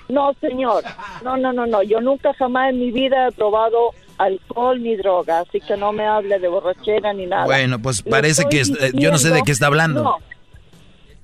No, 0.10 0.34
señor. 0.42 0.84
No, 1.24 1.38
no, 1.38 1.54
no, 1.54 1.66
no. 1.66 1.82
Yo 1.84 2.02
nunca 2.02 2.34
jamás 2.34 2.72
en 2.72 2.80
mi 2.80 2.92
vida 2.92 3.28
he 3.28 3.32
probado 3.32 3.92
alcohol 4.18 4.82
ni 4.82 4.98
droga, 4.98 5.40
así 5.40 5.62
que 5.62 5.78
no 5.78 5.94
me 5.94 6.06
hable 6.06 6.40
de 6.40 6.48
borrachera 6.50 7.14
ni 7.14 7.26
nada. 7.26 7.46
Bueno, 7.46 7.80
pues 7.80 8.02
parece 8.02 8.44
que 8.50 8.62
eh, 8.62 8.92
yo 8.96 9.12
no 9.12 9.18
sé 9.18 9.30
de 9.30 9.44
qué 9.44 9.54
está 9.54 9.68
hablando. 9.68 10.04
No, 10.04 10.18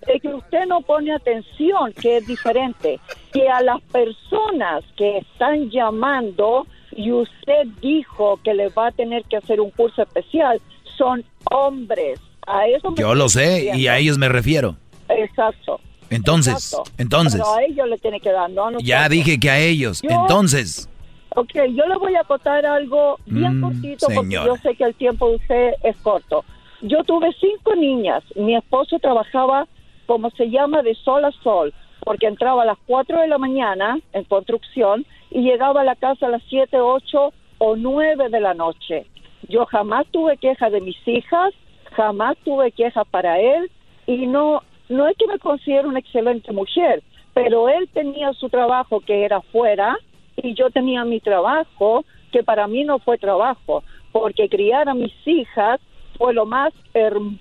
es 0.08 0.22
que 0.22 0.30
usted 0.30 0.66
no 0.68 0.80
pone 0.82 1.14
atención, 1.14 1.92
que 2.00 2.18
es 2.18 2.28
diferente. 2.28 3.02
Que 3.34 3.50
a 3.50 3.62
las 3.62 3.82
personas 3.82 4.84
que 4.96 5.18
están 5.18 5.70
llamando 5.70 6.66
y 6.96 7.12
usted 7.12 7.68
dijo 7.82 8.40
que 8.44 8.54
les 8.54 8.74
va 8.76 8.88
a 8.88 8.92
tener 8.92 9.24
que 9.26 9.38
hacer 9.38 9.60
un 9.62 9.70
curso 9.72 10.02
especial, 10.02 10.60
son 10.98 11.24
hombres. 11.52 12.20
A 12.48 12.68
eso 12.68 12.92
me 12.92 12.98
Yo 13.02 13.14
lo 13.16 13.28
sé 13.30 13.46
refiriendo. 13.46 13.80
y 13.80 13.88
a 13.88 13.98
ellos 13.98 14.18
me 14.18 14.30
refiero. 14.30 14.76
Exacto. 15.10 15.80
Entonces, 16.10 16.54
exacto. 16.54 16.92
entonces, 16.98 17.42
Pero 17.42 17.54
a 17.56 17.64
ellos 17.64 17.88
le 17.90 17.98
tiene 17.98 18.20
que 18.20 18.32
dar, 18.32 18.50
no 18.50 18.68
a 18.68 18.72
ya 18.82 19.10
dije 19.10 19.40
que 19.40 19.50
a 19.50 19.60
ellos. 19.60 20.02
Yo- 20.02 20.10
Entonces, 20.12 20.90
Ok, 21.38 21.52
yo 21.54 21.86
le 21.86 21.98
voy 21.98 22.16
a 22.16 22.24
contar 22.24 22.66
algo 22.66 23.18
bien 23.26 23.60
Mm, 23.60 23.62
cortito 23.62 24.08
porque 24.08 24.22
señora. 24.22 24.46
yo 24.46 24.56
sé 24.64 24.74
que 24.76 24.86
el 24.86 24.96
tiempo 24.96 25.28
de 25.30 25.36
usted 25.36 25.72
es 25.84 25.98
corto. 25.98 26.46
Yo 26.82 27.04
tuve 27.04 27.30
cinco 27.42 27.76
niñas. 27.76 28.24
Mi 28.38 28.56
esposo 28.56 29.00
trabajaba, 29.00 29.68
como 30.06 30.30
se 30.30 30.50
llama, 30.50 30.82
de 30.82 30.96
sol 30.96 31.26
a 31.26 31.32
sol, 31.44 31.74
porque 32.06 32.28
entraba 32.28 32.62
a 32.62 32.66
las 32.66 32.78
4 32.88 33.20
de 33.20 33.28
la 33.28 33.38
mañana 33.38 34.00
en 34.14 34.24
construcción 34.24 35.06
y 35.36 35.42
llegaba 35.42 35.82
a 35.82 35.84
la 35.84 35.96
casa 35.98 36.28
a 36.28 36.30
las 36.30 36.42
7, 36.50 36.80
8 36.80 37.34
o 37.58 37.76
9 37.76 38.30
de 38.30 38.40
la 38.40 38.54
noche. 38.54 39.06
Yo 39.50 39.66
jamás 39.66 40.06
tuve 40.12 40.38
queja 40.38 40.70
de 40.70 40.80
mis 40.80 40.96
hijas, 41.06 41.54
jamás 41.92 42.38
tuve 42.46 42.72
queja 42.72 43.04
para 43.04 43.38
él 43.42 43.70
y 44.08 44.28
no, 44.28 44.62
no 44.88 45.10
es 45.10 45.18
que 45.18 45.28
me 45.28 45.38
considero 45.38 45.90
una 45.90 46.00
excelente 46.00 46.54
mujer, 46.54 47.04
pero 47.34 47.68
él 47.68 47.90
tenía 47.94 48.32
su 48.32 48.48
trabajo 48.48 49.02
que 49.02 49.26
era 49.26 49.42
fuera 49.42 49.98
y 50.38 50.54
yo 50.54 50.70
tenía 50.70 51.04
mi 51.04 51.20
trabajo 51.20 52.06
que 52.32 52.42
para 52.42 52.66
mí 52.68 52.86
no 52.86 53.00
fue 53.00 53.18
trabajo, 53.18 53.84
porque 54.14 54.48
criar 54.48 54.88
a 54.88 54.94
mis 54.94 55.12
hijas 55.26 55.82
fue 56.18 56.34
lo 56.34 56.46
más 56.46 56.72
herm- 56.94 57.38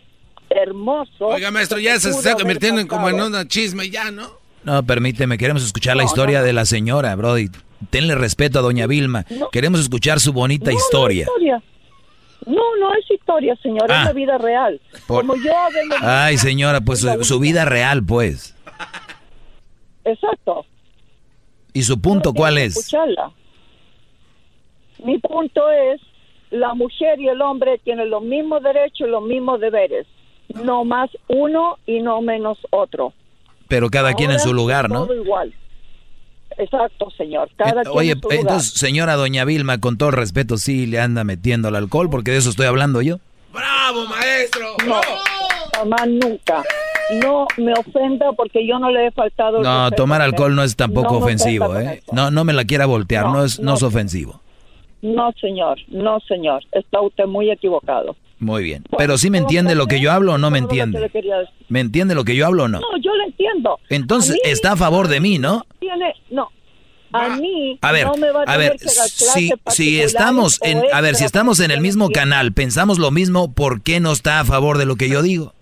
hermoso. 0.50 1.28
Oiga, 1.28 1.52
maestro, 1.52 1.78
ya 1.78 1.98
se 2.00 2.10
está 2.10 2.34
convirtiendo 2.34 2.80
en 2.80 2.88
como 2.88 3.08
en 3.08 3.20
una 3.20 3.46
chisme 3.46 3.88
ya, 3.88 4.10
¿no? 4.10 4.26
no, 4.64 4.82
permíteme, 4.82 5.38
queremos 5.38 5.64
escuchar 5.64 5.96
la 5.96 6.04
historia 6.04 6.40
no. 6.40 6.44
de 6.46 6.52
la 6.52 6.64
señora, 6.64 7.14
Brody. 7.14 7.48
Tenle 7.90 8.14
respeto 8.14 8.58
a 8.58 8.62
doña 8.62 8.86
Vilma. 8.86 9.24
Queremos 9.52 9.80
escuchar 9.80 10.20
su 10.20 10.32
bonita 10.32 10.70
No, 10.70 10.76
historia. 10.76 11.26
No, 11.26 11.32
historia. 11.32 11.62
no, 12.46 12.76
no 12.80 12.94
es 12.94 13.10
historia, 13.10 13.56
señor, 13.62 13.90
Ah. 13.90 14.00
es 14.00 14.04
la 14.06 14.12
vida 14.12 14.38
real. 14.38 14.80
Por- 15.06 15.26
Como 15.26 15.36
yo 15.42 15.52
vengo- 15.74 15.96
Ay, 16.02 16.36
señora, 16.38 16.80
pues 16.80 17.00
su, 17.00 17.24
su 17.24 17.38
vida 17.40 17.64
real, 17.64 18.04
pues. 18.04 18.54
Exacto. 20.04 20.64
¿Y 21.72 21.82
su 21.82 22.00
punto 22.00 22.32
cuál 22.32 22.58
es? 22.58 22.76
escucharla. 22.76 23.32
Mi 25.04 25.18
punto 25.18 25.70
es, 25.70 26.00
la 26.50 26.74
mujer 26.74 27.18
y 27.20 27.28
el 27.28 27.40
hombre 27.42 27.78
tienen 27.84 28.10
los 28.10 28.22
mismos 28.22 28.62
derechos 28.62 29.08
y 29.08 29.10
los 29.10 29.22
mismos 29.24 29.60
deberes. 29.60 30.06
No 30.62 30.84
más 30.84 31.10
uno 31.28 31.78
y 31.86 32.00
no 32.00 32.20
menos 32.20 32.58
otro. 32.70 33.12
Pero 33.66 33.88
cada 33.90 34.14
quien 34.14 34.30
en 34.30 34.36
Ahora, 34.36 34.44
su 34.44 34.54
lugar, 34.54 34.88
¿no? 34.90 35.06
Todo 35.06 35.14
igual. 35.22 35.52
Exacto, 36.58 37.10
señor. 37.16 37.48
Cada 37.56 37.82
Eh, 37.82 37.84
Oye, 37.92 38.12
en 38.12 38.20
su 38.20 38.28
lugar. 38.28 38.38
entonces, 38.40 38.72
señora 38.74 39.14
doña 39.16 39.44
Vilma, 39.44 39.78
con 39.80 39.96
todo 39.98 40.10
el 40.10 40.14
respeto, 40.16 40.56
sí 40.56 40.86
le 40.86 41.00
anda 41.00 41.24
metiendo 41.24 41.68
al 41.68 41.76
alcohol, 41.76 42.08
porque 42.10 42.30
de 42.30 42.38
eso 42.38 42.50
estoy 42.50 42.66
hablando 42.66 43.02
yo. 43.02 43.18
¡Bravo, 43.52 44.06
maestro! 44.06 44.66
No, 44.86 45.00
jamás 45.76 46.08
nunca. 46.08 46.62
No 47.22 47.46
me 47.58 47.72
ofenda 47.74 48.32
porque 48.32 48.66
yo 48.66 48.78
no 48.78 48.90
le 48.90 49.06
he 49.08 49.10
faltado. 49.12 49.58
el 49.58 49.62
No, 49.62 49.82
respeto 49.84 50.02
tomar 50.02 50.22
alcohol 50.22 50.54
no 50.56 50.62
es 50.62 50.74
tampoco 50.74 51.12
No 51.12 51.18
ofensivo, 51.18 51.78
¿eh? 51.78 52.02
No, 52.12 52.30
no 52.30 52.44
me 52.44 52.52
la 52.54 52.64
quiera 52.64 52.86
voltear, 52.86 53.26
no, 53.26 53.34
No, 53.34 53.44
es, 53.44 53.60
no 53.60 53.72
no. 53.72 53.74
es 53.76 53.82
ofensivo. 53.82 54.40
No, 55.02 55.30
señor. 55.40 55.78
No, 55.88 56.18
señor. 56.20 56.62
Está 56.72 57.00
usted 57.02 57.26
muy 57.26 57.50
equivocado. 57.50 58.16
Muy 58.38 58.62
bien. 58.62 58.84
Pero 58.98 59.16
sí 59.16 59.30
me 59.30 59.38
entiende 59.38 59.74
lo 59.74 59.86
que 59.86 60.00
yo 60.00 60.12
hablo 60.12 60.34
o 60.34 60.38
no 60.38 60.50
me 60.50 60.58
entiende. 60.58 61.10
¿Me 61.68 61.80
entiende 61.80 62.14
lo 62.14 62.24
que 62.24 62.36
yo 62.36 62.46
hablo 62.46 62.64
o 62.64 62.68
no? 62.68 62.80
No, 62.80 62.96
yo 63.00 63.14
lo 63.14 63.24
entiendo. 63.24 63.78
Entonces, 63.88 64.36
A 64.44 64.48
está 64.48 64.72
a 64.72 64.76
favor 64.76 65.08
de 65.08 65.20
mí, 65.20 65.38
¿no? 65.38 65.64
Tiene, 65.78 66.14
no. 66.30 66.50
A 67.12 67.36
mí 67.36 67.78
A 67.80 67.92
ver, 67.92 68.06
no 68.06 68.16
me 68.16 68.30
va 68.32 68.42
a, 68.44 68.54
a 68.54 68.56
ver, 68.56 68.76
si, 68.78 69.52
si 69.68 70.00
estamos 70.00 70.58
en, 70.62 70.82
a 70.92 71.00
ver, 71.00 71.14
si 71.14 71.24
estamos 71.24 71.60
en 71.60 71.70
el 71.70 71.80
mismo 71.80 72.10
canal, 72.10 72.52
pensamos 72.52 72.98
lo 72.98 73.12
mismo, 73.12 73.52
¿por 73.52 73.82
qué 73.82 74.00
no 74.00 74.10
está 74.10 74.40
a 74.40 74.44
favor 74.44 74.78
de 74.78 74.84
lo 74.84 74.96
que 74.96 75.08
yo 75.08 75.22
digo? 75.22 75.54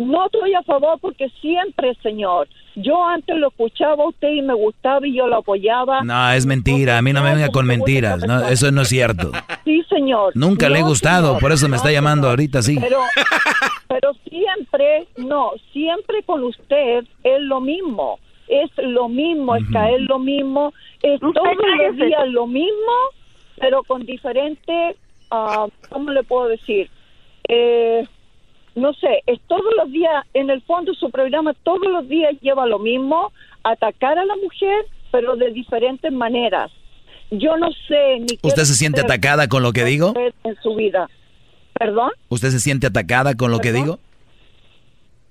No 0.00 0.24
estoy 0.24 0.54
a 0.54 0.62
favor 0.62 0.98
porque 0.98 1.28
siempre, 1.42 1.94
señor. 2.02 2.48
Yo 2.74 3.04
antes 3.04 3.36
lo 3.36 3.48
escuchaba 3.48 4.04
a 4.04 4.08
usted 4.08 4.30
y 4.30 4.40
me 4.40 4.54
gustaba 4.54 5.06
y 5.06 5.14
yo 5.14 5.26
lo 5.26 5.38
apoyaba. 5.38 6.02
No, 6.02 6.32
es 6.32 6.46
mentira, 6.46 6.96
a 6.96 7.02
mí 7.02 7.12
no 7.12 7.22
me 7.22 7.34
venga 7.34 7.48
con 7.50 7.66
mentiras, 7.66 8.26
no, 8.26 8.46
eso 8.48 8.70
no 8.72 8.82
es 8.82 8.88
cierto. 8.88 9.30
Sí, 9.64 9.82
señor. 9.90 10.32
Nunca 10.34 10.70
le 10.70 10.78
he 10.78 10.82
gustado, 10.82 11.26
señor. 11.28 11.40
por 11.40 11.52
eso 11.52 11.68
me 11.68 11.76
está 11.76 11.92
llamando 11.92 12.30
ahorita, 12.30 12.62
sí. 12.62 12.78
Pero, 12.80 13.00
pero 13.88 14.12
siempre, 14.28 15.06
no, 15.18 15.50
siempre 15.72 16.22
con 16.22 16.44
usted 16.44 17.04
es 17.22 17.40
lo 17.40 17.60
mismo. 17.60 18.18
Es 18.48 18.70
lo 18.78 19.08
mismo, 19.08 19.54
es 19.54 19.64
caer 19.70 20.00
lo 20.00 20.18
mismo. 20.18 20.72
Es 21.02 21.20
todos 21.20 21.34
los 21.34 21.96
días 21.96 22.28
lo 22.28 22.46
mismo, 22.46 22.92
pero 23.58 23.82
con 23.84 24.06
diferente, 24.06 24.96
ah, 25.30 25.66
¿cómo 25.90 26.10
le 26.10 26.22
puedo 26.22 26.48
decir? 26.48 26.90
Eh, 27.48 28.06
no 28.80 28.92
sé, 28.94 29.22
es 29.26 29.40
todos 29.46 29.72
los 29.76 29.90
días, 29.92 30.24
en 30.34 30.50
el 30.50 30.62
fondo 30.62 30.94
su 30.94 31.10
programa 31.10 31.54
todos 31.62 31.86
los 31.86 32.08
días 32.08 32.32
lleva 32.40 32.66
lo 32.66 32.78
mismo, 32.78 33.32
atacar 33.62 34.18
a 34.18 34.24
la 34.24 34.36
mujer, 34.36 34.86
pero 35.12 35.36
de 35.36 35.50
diferentes 35.50 36.12
maneras. 36.12 36.70
Yo 37.30 37.56
no 37.56 37.68
sé 37.86 38.18
ni 38.20 38.38
¿Usted 38.42 38.64
se 38.64 38.74
siente 38.74 39.00
atacada 39.00 39.48
con 39.48 39.62
lo 39.62 39.72
que 39.72 39.84
digo? 39.84 40.14
En 40.16 40.56
su 40.62 40.74
vida. 40.74 41.08
¿Perdón? 41.78 42.10
¿Usted 42.28 42.50
se 42.50 42.60
siente 42.60 42.88
atacada 42.88 43.36
con 43.36 43.50
lo 43.50 43.60
que 43.60 43.72
digo? 43.72 44.00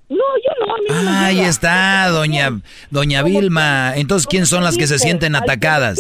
No, 0.08 0.18
yo 0.18 0.66
no, 0.66 0.74
a 0.74 0.78
mí 0.78 0.86
no 0.90 1.20
Ahí 1.20 1.40
está, 1.42 2.08
doña, 2.10 2.62
doña 2.90 3.22
Vilma. 3.22 3.94
Entonces, 3.96 4.26
¿quién 4.28 4.46
son 4.46 4.64
las 4.64 4.78
que 4.78 4.88
se 4.88 4.98
sienten 4.98 5.36
atacadas? 5.36 6.00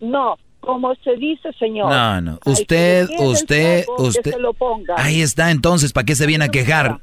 no, 0.00 0.36
como 0.64 0.94
se 0.96 1.16
dice, 1.16 1.52
señor. 1.58 1.90
No, 1.90 2.20
no. 2.20 2.38
Usted, 2.44 3.08
usted, 3.18 3.84
usted. 3.98 4.32
se 4.32 4.38
lo 4.38 4.52
ponga. 4.52 4.94
Ahí 4.96 5.20
está, 5.20 5.50
entonces, 5.50 5.92
¿para 5.92 6.04
qué 6.04 6.14
se 6.14 6.26
viene 6.26 6.44
a 6.44 6.48
quejar? 6.48 6.98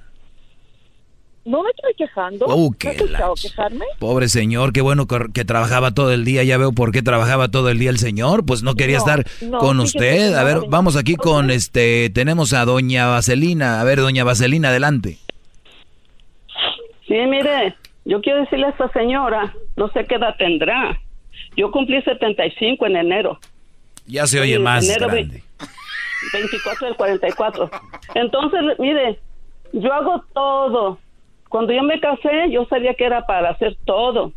No 1.43 1.63
me 1.63 1.71
estoy 1.71 1.93
quejando. 1.97 2.45
Oh, 2.47 2.69
¿Me 2.69 2.77
qué 2.77 2.87
ha 2.89 2.91
escuchado 2.91 3.33
quejarme? 3.33 3.85
Pobre 3.97 4.29
señor, 4.29 4.73
qué 4.73 4.81
bueno 4.81 5.07
que 5.07 5.17
que 5.33 5.43
trabajaba 5.43 5.91
todo 5.91 6.11
el 6.11 6.23
día. 6.23 6.43
Ya 6.43 6.57
veo 6.57 6.71
por 6.71 6.91
qué 6.91 7.01
trabajaba 7.01 7.47
todo 7.49 7.69
el 7.69 7.79
día 7.79 7.89
el 7.89 7.97
señor. 7.97 8.45
Pues 8.45 8.61
no 8.61 8.75
quería 8.75 8.97
No, 8.97 9.03
estar 9.03 9.25
no, 9.41 9.57
con 9.57 9.79
usted. 9.79 10.35
A 10.35 10.41
no, 10.41 10.45
ver, 10.45 10.69
vamos 10.69 10.95
aquí 10.95 11.15
con 11.15 11.49
este. 11.49 12.11
Tenemos 12.11 12.53
a 12.53 12.63
doña 12.65 13.07
Vaselina. 13.07 13.81
A 13.81 13.83
ver, 13.83 13.99
doña 14.01 14.23
Vaselina, 14.23 14.69
adelante. 14.69 15.17
Sí, 17.07 17.15
mire, 17.27 17.75
yo 18.05 18.21
quiero 18.21 18.41
decirle 18.41 18.67
a 18.67 18.69
esta 18.69 18.89
señora, 18.91 19.53
no 19.75 19.89
sé 19.89 20.05
qué 20.05 20.15
edad 20.15 20.35
tendrá. 20.37 20.99
Yo 21.57 21.71
cumplí 21.71 22.01
75 22.03 22.85
en 22.85 22.95
enero. 22.97 23.39
Ya 24.11 24.27
se 24.27 24.39
oye 24.39 24.55
Sí, 24.57 24.61
más 24.61 24.83
enero 24.87 25.07
grande. 25.07 25.43
24 26.33 26.87
del 26.87 26.95
44. 26.95 27.69
Entonces, 28.15 28.59
mire, 28.79 29.19
yo 29.73 29.91
hago 29.93 30.23
todo. 30.33 30.99
Cuando 31.49 31.73
yo 31.73 31.83
me 31.83 31.99
casé, 31.99 32.49
yo 32.51 32.65
sabía 32.65 32.93
que 32.93 33.05
era 33.05 33.25
para 33.25 33.49
hacer 33.51 33.75
todo. 33.85 34.31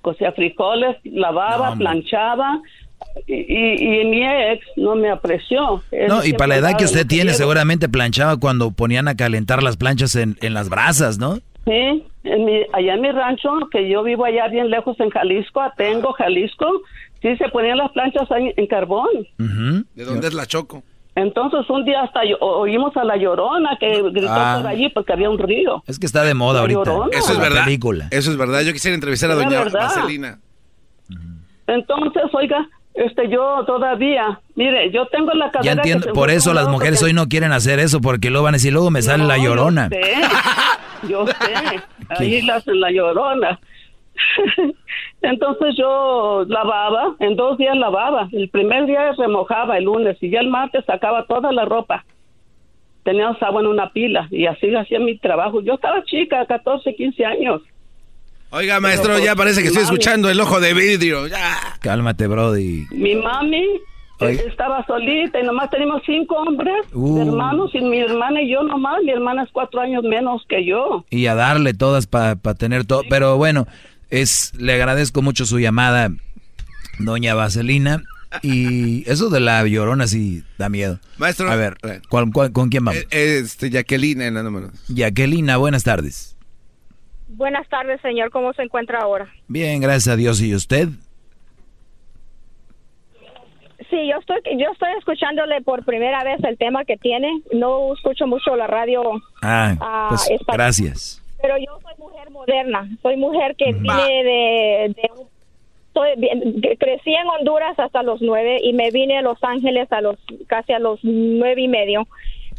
Cocía 0.00 0.32
frijoles, 0.32 0.96
lavaba, 1.04 1.74
planchaba. 1.76 2.60
Y, 3.26 3.34
y- 3.34 4.00
y 4.00 4.04
mi 4.04 4.24
ex 4.24 4.64
no 4.76 4.94
me 4.94 5.10
apreció. 5.10 5.82
Él 5.90 6.08
No, 6.08 6.24
y 6.24 6.32
para 6.32 6.48
la 6.48 6.56
edad 6.56 6.76
que 6.78 6.84
usted 6.84 7.06
tiene, 7.06 7.24
quiero. 7.30 7.38
seguramente 7.38 7.88
planchaba 7.88 8.36
cuando 8.38 8.70
ponían 8.70 9.08
a 9.08 9.16
calentar 9.16 9.62
las 9.62 9.76
planchas 9.76 10.14
en, 10.16 10.36
en 10.40 10.54
las 10.54 10.68
brasas, 10.68 11.18
¿no? 11.18 11.36
Sí, 11.66 12.04
en 12.24 12.44
mi, 12.44 12.60
allá 12.72 12.94
en 12.94 13.00
mi 13.00 13.10
rancho, 13.10 13.50
que 13.70 13.88
yo 13.88 14.02
vivo 14.02 14.24
allá 14.24 14.48
bien 14.48 14.70
lejos 14.70 14.98
en 15.00 15.10
Jalisco, 15.10 15.60
Atengo, 15.62 16.12
Jalisco, 16.12 16.66
sí 17.24 17.36
se 17.38 17.48
ponían 17.48 17.78
las 17.78 17.90
planchas 17.92 18.30
ahí 18.30 18.52
en 18.56 18.66
carbón. 18.66 19.08
¿De 19.38 20.04
dónde 20.04 20.28
es 20.28 20.34
la 20.34 20.46
Choco? 20.46 20.82
Entonces 21.16 21.60
un 21.70 21.84
día 21.84 22.02
hasta 22.02 22.24
yo- 22.24 22.36
oímos 22.40 22.96
a 22.96 23.04
la 23.04 23.16
llorona 23.16 23.76
que 23.78 24.02
gritó 24.10 24.28
Ah. 24.32 24.58
por 24.60 24.66
allí 24.68 24.88
porque 24.90 25.12
había 25.12 25.30
un 25.30 25.38
río. 25.38 25.82
Es 25.86 25.98
que 26.00 26.06
está 26.06 26.22
de 26.24 26.34
moda 26.34 26.54
La 26.54 26.60
ahorita. 26.62 26.78
Llorona. 26.80 27.10
Eso 27.16 27.30
es 27.32 27.38
la 27.38 27.42
verdad. 27.44 27.64
película. 27.64 28.08
Eso 28.10 28.30
es 28.32 28.36
verdad. 28.36 28.60
Yo 28.62 28.72
quisiera 28.72 28.94
entrevistar 28.96 29.30
a 29.30 29.34
doña. 29.36 29.62
Vaselina. 29.64 30.38
Entonces, 31.66 32.22
oiga, 32.32 32.68
este 32.94 33.28
yo 33.30 33.64
todavía, 33.66 34.40
mire, 34.54 34.90
yo 34.92 35.06
tengo 35.06 35.32
la 35.32 35.50
cadera 35.50 35.62
Ya 35.76 35.82
que 35.82 35.88
entiendo, 35.90 36.06
se 36.08 36.12
por 36.12 36.30
eso 36.30 36.52
las 36.52 36.68
mujeres 36.68 36.98
porque- 37.00 37.10
hoy 37.10 37.14
no 37.14 37.28
quieren 37.28 37.52
hacer 37.52 37.78
eso 37.78 38.00
porque 38.00 38.30
luego 38.30 38.44
van 38.44 38.54
a 38.54 38.56
decir, 38.56 38.72
luego 38.72 38.90
me 38.90 39.00
sale 39.02 39.24
la 39.24 39.38
llorona. 39.38 39.88
Yo 39.88 39.96
sé, 40.00 40.12
yo 41.08 41.26
sé. 41.26 41.82
ahí 42.18 42.42
la 42.42 42.56
hacen 42.56 42.80
la 42.80 42.90
llorona. 42.90 43.60
Entonces 45.22 45.74
yo 45.76 46.44
lavaba, 46.48 47.14
en 47.20 47.36
dos 47.36 47.56
días 47.58 47.76
lavaba. 47.76 48.28
El 48.32 48.48
primer 48.50 48.86
día 48.86 49.12
remojaba 49.16 49.78
el 49.78 49.84
lunes 49.84 50.16
y 50.20 50.30
ya 50.30 50.40
el 50.40 50.48
martes 50.48 50.84
sacaba 50.86 51.26
toda 51.26 51.52
la 51.52 51.64
ropa. 51.64 52.04
Tenía 53.04 53.28
agua 53.28 53.60
en 53.60 53.66
una 53.66 53.92
pila 53.92 54.28
y 54.30 54.46
así 54.46 54.74
hacía 54.74 54.98
mi 54.98 55.18
trabajo. 55.18 55.60
Yo 55.62 55.74
estaba 55.74 56.02
chica, 56.04 56.44
14, 56.46 56.94
15 56.94 57.24
años. 57.24 57.62
Oiga, 58.50 58.80
maestro, 58.80 59.18
ya 59.18 59.34
parece 59.34 59.60
que 59.62 59.68
estoy 59.68 59.82
escuchando 59.82 60.30
el 60.30 60.40
ojo 60.40 60.60
de 60.60 60.74
vidrio. 60.74 61.26
Ya. 61.26 61.76
Cálmate, 61.80 62.26
Brody. 62.28 62.86
Mi 62.92 63.16
mami 63.16 63.64
Oye. 64.20 64.46
estaba 64.46 64.86
solita 64.86 65.40
y 65.40 65.42
nomás 65.42 65.70
tenemos 65.70 66.02
cinco 66.06 66.36
hombres, 66.36 66.86
Uh. 66.94 67.20
hermanos, 67.20 67.74
y 67.74 67.80
mi 67.80 67.98
hermana 67.98 68.40
y 68.42 68.50
yo 68.50 68.62
nomás. 68.62 69.02
Mi 69.02 69.10
hermana 69.10 69.42
es 69.42 69.50
cuatro 69.52 69.80
años 69.80 70.04
menos 70.04 70.44
que 70.48 70.64
yo. 70.64 71.04
Y 71.10 71.26
a 71.26 71.34
darle 71.34 71.74
todas 71.74 72.06
para 72.06 72.36
tener 72.54 72.86
todo. 72.86 73.02
Pero 73.10 73.36
bueno, 73.36 73.66
es 74.20 74.52
le 74.56 74.74
agradezco 74.74 75.22
mucho 75.22 75.46
su 75.46 75.58
llamada, 75.58 76.10
doña 76.98 77.34
Vaselina. 77.34 78.02
Y 78.42 79.08
eso 79.08 79.30
de 79.30 79.38
la 79.38 79.64
llorona 79.64 80.08
sí 80.08 80.42
da 80.58 80.68
miedo. 80.68 80.98
Maestro. 81.18 81.48
A 81.50 81.54
ver, 81.54 81.76
¿cuál- 82.08 82.32
cuál- 82.32 82.50
con 82.52 82.68
quién 82.68 82.84
vamos? 82.84 83.00
Eh, 83.12 83.38
Este, 83.38 83.70
Jacqueline, 83.70 84.32
nada. 84.32 84.50
Jacquelina, 84.88 85.56
buenas 85.56 85.84
tardes. 85.84 86.36
Buenas 87.28 87.68
tardes, 87.68 88.00
señor. 88.00 88.30
¿Cómo 88.30 88.52
se 88.52 88.62
encuentra 88.62 89.00
ahora? 89.00 89.28
Bien, 89.46 89.80
gracias 89.80 90.08
a 90.12 90.16
Dios. 90.16 90.40
¿Y 90.40 90.52
usted? 90.54 90.88
Sí, 93.90 93.96
yo 94.10 94.18
estoy, 94.18 94.38
yo 94.58 94.70
estoy 94.72 94.88
escuchándole 94.98 95.60
por 95.62 95.84
primera 95.84 96.24
vez 96.24 96.42
el 96.44 96.56
tema 96.58 96.84
que 96.84 96.96
tiene. 96.96 97.28
No 97.52 97.92
escucho 97.94 98.26
mucho 98.26 98.56
la 98.56 98.66
radio, 98.66 99.02
Ah, 99.42 99.76
Ah, 99.80 100.06
pues 100.10 100.40
gracias. 100.52 101.22
Pero 101.44 101.58
yo 101.58 101.78
soy 101.82 101.92
mujer 101.98 102.30
moderna. 102.30 102.88
Soy 103.02 103.16
mujer 103.16 103.54
que 103.56 103.72
viene 103.72 104.24
de... 104.24 104.94
de 104.96 105.10
un- 105.20 105.28
soy 105.92 106.08
bien- 106.16 106.60
crecí 106.80 107.14
en 107.14 107.28
Honduras 107.28 107.78
hasta 107.78 108.02
los 108.02 108.20
nueve 108.20 108.58
y 108.62 108.72
me 108.72 108.90
vine 108.90 109.18
a 109.18 109.22
Los 109.22 109.38
Ángeles 109.44 109.86
a 109.92 110.00
los 110.00 110.16
casi 110.48 110.72
a 110.72 110.80
los 110.80 110.98
nueve 111.04 111.62
y 111.62 111.68
medio. 111.68 112.08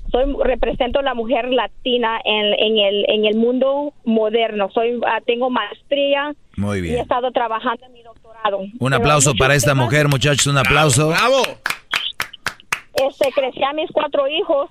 Soy 0.09 0.23
represento 0.41 1.01
la 1.01 1.13
mujer 1.15 1.49
latina 1.51 2.17
en, 2.23 2.53
en 2.53 2.77
el 2.77 3.05
en 3.09 3.25
el 3.25 3.35
mundo 3.35 3.91
moderno. 4.05 4.69
Soy 4.71 5.01
ah, 5.05 5.19
tengo 5.25 5.49
maestría 5.49 6.33
Muy 6.55 6.77
y 6.77 6.79
he 6.79 6.81
bien. 6.83 6.99
estado 6.99 7.31
trabajando 7.31 7.85
en 7.85 7.91
mi 7.93 8.03
doctorado. 8.03 8.59
Un 8.59 8.71
Pero 8.79 8.95
aplauso 8.95 9.33
para 9.37 9.53
esta 9.55 9.71
temas- 9.71 9.85
mujer, 9.87 10.07
muchachos, 10.07 10.47
un 10.47 10.57
aplauso. 10.57 11.09
¡Bravo! 11.09 11.41
Este, 12.93 13.29
crecí 13.33 13.61
a 13.61 13.73
mis 13.73 13.91
cuatro 13.91 14.25
hijos 14.29 14.69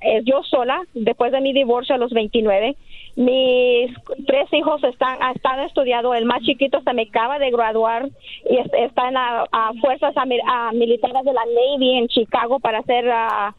eh, 0.00 0.20
yo 0.24 0.44
sola, 0.44 0.80
después 0.94 1.32
de 1.32 1.40
mi 1.40 1.52
divorcio 1.52 1.96
a 1.96 1.98
los 1.98 2.12
29. 2.12 2.76
Mis 3.16 3.90
tres 4.26 4.52
hijos 4.52 4.82
están, 4.84 5.18
están 5.34 5.60
estudiando, 5.60 6.14
el 6.14 6.24
más 6.24 6.40
chiquito 6.42 6.80
se 6.82 6.92
me 6.94 7.02
acaba 7.02 7.38
de 7.38 7.50
graduar 7.50 8.08
y 8.48 8.56
es- 8.58 8.72
está 8.74 9.08
en 9.08 9.14
las 9.14 9.48
fuerzas 9.80 10.14
ami- 10.14 10.40
ah, 10.46 10.70
militares 10.72 11.24
de 11.24 11.32
la 11.32 11.44
Navy 11.44 11.98
en 11.98 12.08
Chicago 12.08 12.60
para 12.60 12.78
hacer, 12.78 13.08
ah, 13.10 13.54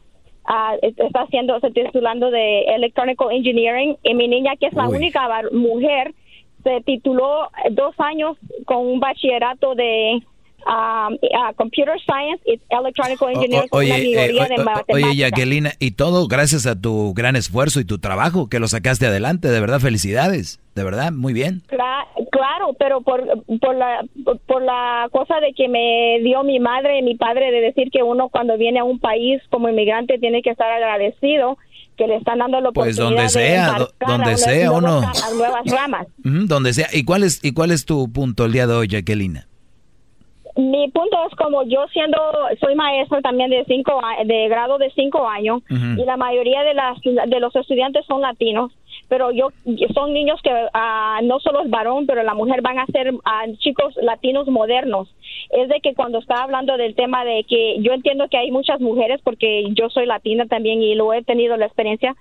está 0.82 1.22
haciendo, 1.22 1.60
se 1.60 1.70
titulando 1.70 2.30
de 2.30 2.62
Electronic 2.62 3.20
Engineering. 3.30 3.96
Y 4.02 4.14
mi 4.14 4.26
niña, 4.28 4.56
que 4.56 4.66
es 4.66 4.74
la 4.74 4.88
Uy. 4.88 4.96
única 4.96 5.28
mujer, 5.52 6.14
se 6.64 6.80
tituló 6.82 7.48
dos 7.70 7.94
años 7.98 8.36
con 8.64 8.78
un 8.86 9.00
bachillerato 9.00 9.74
de 9.74 10.20
ah, 10.66 11.08
ah, 11.36 11.52
Computer 11.56 11.94
Science 12.00 12.42
y 12.46 12.60
Electronic 12.68 13.20
Engineering 13.22 13.66
O- 13.66 13.68
con 13.68 13.84
una 13.84 13.94
oye, 13.94 14.04
minoría 14.06 14.44
eh, 14.44 14.48
de 14.48 14.54
o- 14.56 14.60
o- 14.60 14.64
matemáticas. 14.64 14.94
oye, 14.96 15.16
Jacquelina, 15.16 15.72
y 15.78 15.90
todo 15.92 16.26
gracias 16.28 16.66
a 16.66 16.80
tu 16.80 17.12
gran 17.14 17.36
esfuerzo 17.36 17.80
y 17.80 17.84
tu 17.84 17.98
trabajo 17.98 18.48
que 18.48 18.58
lo 18.60 18.68
sacaste 18.68 19.06
adelante, 19.06 19.48
de 19.48 19.60
verdad, 19.60 19.80
felicidades, 19.80 20.60
de 20.74 20.84
verdad, 20.84 21.12
muy 21.12 21.32
bien. 21.32 21.62
Cla- 21.68 22.06
Claro, 22.30 22.74
pero 22.78 23.00
por, 23.02 23.22
por, 23.60 23.74
la, 23.74 24.02
por 24.46 24.62
la 24.62 25.08
cosa 25.12 25.40
de 25.40 25.52
que 25.52 25.68
me 25.68 26.20
dio 26.22 26.42
mi 26.44 26.58
madre 26.60 26.98
y 26.98 27.02
mi 27.02 27.16
padre 27.16 27.50
de 27.50 27.60
decir 27.60 27.90
que 27.90 28.02
uno 28.02 28.28
cuando 28.28 28.56
viene 28.56 28.78
a 28.78 28.84
un 28.84 28.98
país 29.00 29.42
como 29.50 29.68
inmigrante 29.68 30.18
tiene 30.18 30.40
que 30.42 30.50
estar 30.50 30.70
agradecido 30.70 31.58
que 31.96 32.06
le 32.06 32.16
están 32.16 32.38
dando 32.38 32.60
la 32.60 32.70
Pues 32.72 32.98
oportunidad 32.98 33.08
donde 33.08 33.22
de 33.22 33.28
sea, 33.28 33.88
donde 34.06 34.36
sea 34.38 34.70
uno. 34.72 35.00
a 35.00 35.34
nuevas 35.34 35.66
ramas. 35.66 36.06
Ujú, 36.24 36.46
donde 36.46 36.72
sea. 36.72 36.88
¿Y 36.92 37.04
cuál 37.04 37.24
es 37.24 37.40
y 37.44 37.52
cuál 37.52 37.72
es 37.72 37.84
tu 37.84 38.10
punto 38.10 38.46
el 38.46 38.52
día 38.52 38.66
de 38.66 38.74
hoy, 38.74 38.88
Jacquelina? 38.88 39.46
Mi 40.60 40.88
punto 40.90 41.16
es 41.28 41.34
como 41.36 41.62
yo 41.64 41.86
siendo, 41.92 42.18
soy 42.60 42.74
maestra 42.74 43.20
también 43.22 43.50
de 43.50 43.64
cinco, 43.66 44.00
a- 44.02 44.22
de 44.24 44.48
grado 44.48 44.78
de 44.78 44.90
cinco 44.90 45.26
años 45.28 45.62
y 45.98 46.04
la 46.04 46.16
mayoría 46.16 46.62
de 46.62 46.74
las 46.74 46.98
de 47.02 47.40
los 47.40 47.54
estudiantes 47.56 48.04
son 48.06 48.20
latinos, 48.22 48.70
pero 49.08 49.30
yo 49.30 49.48
son 49.94 50.12
niños 50.12 50.40
que 50.42 50.50
ah, 50.74 51.20
no 51.22 51.40
solo 51.40 51.62
es 51.62 51.70
varón, 51.70 52.06
pero 52.06 52.22
la 52.22 52.34
mujer 52.34 52.60
van 52.62 52.78
a 52.78 52.86
ser 52.86 53.12
ah, 53.24 53.44
chicos 53.58 53.94
latinos 54.02 54.46
modernos. 54.48 55.08
Es 55.50 55.68
de 55.68 55.80
que 55.80 55.94
cuando 55.94 56.18
está 56.18 56.42
hablando 56.42 56.76
del 56.76 56.94
tema 56.94 57.24
de 57.24 57.44
que 57.44 57.76
yo 57.80 57.92
entiendo 57.92 58.28
que 58.28 58.36
hay 58.36 58.50
muchas 58.50 58.80
mujeres 58.80 59.20
porque 59.24 59.64
yo 59.74 59.88
soy 59.88 60.06
latina 60.06 60.46
también 60.46 60.82
y 60.82 60.94
lo 60.94 61.12
he 61.12 61.22
tenido 61.24 61.56
la 61.56 61.66
experiencia 61.66 62.14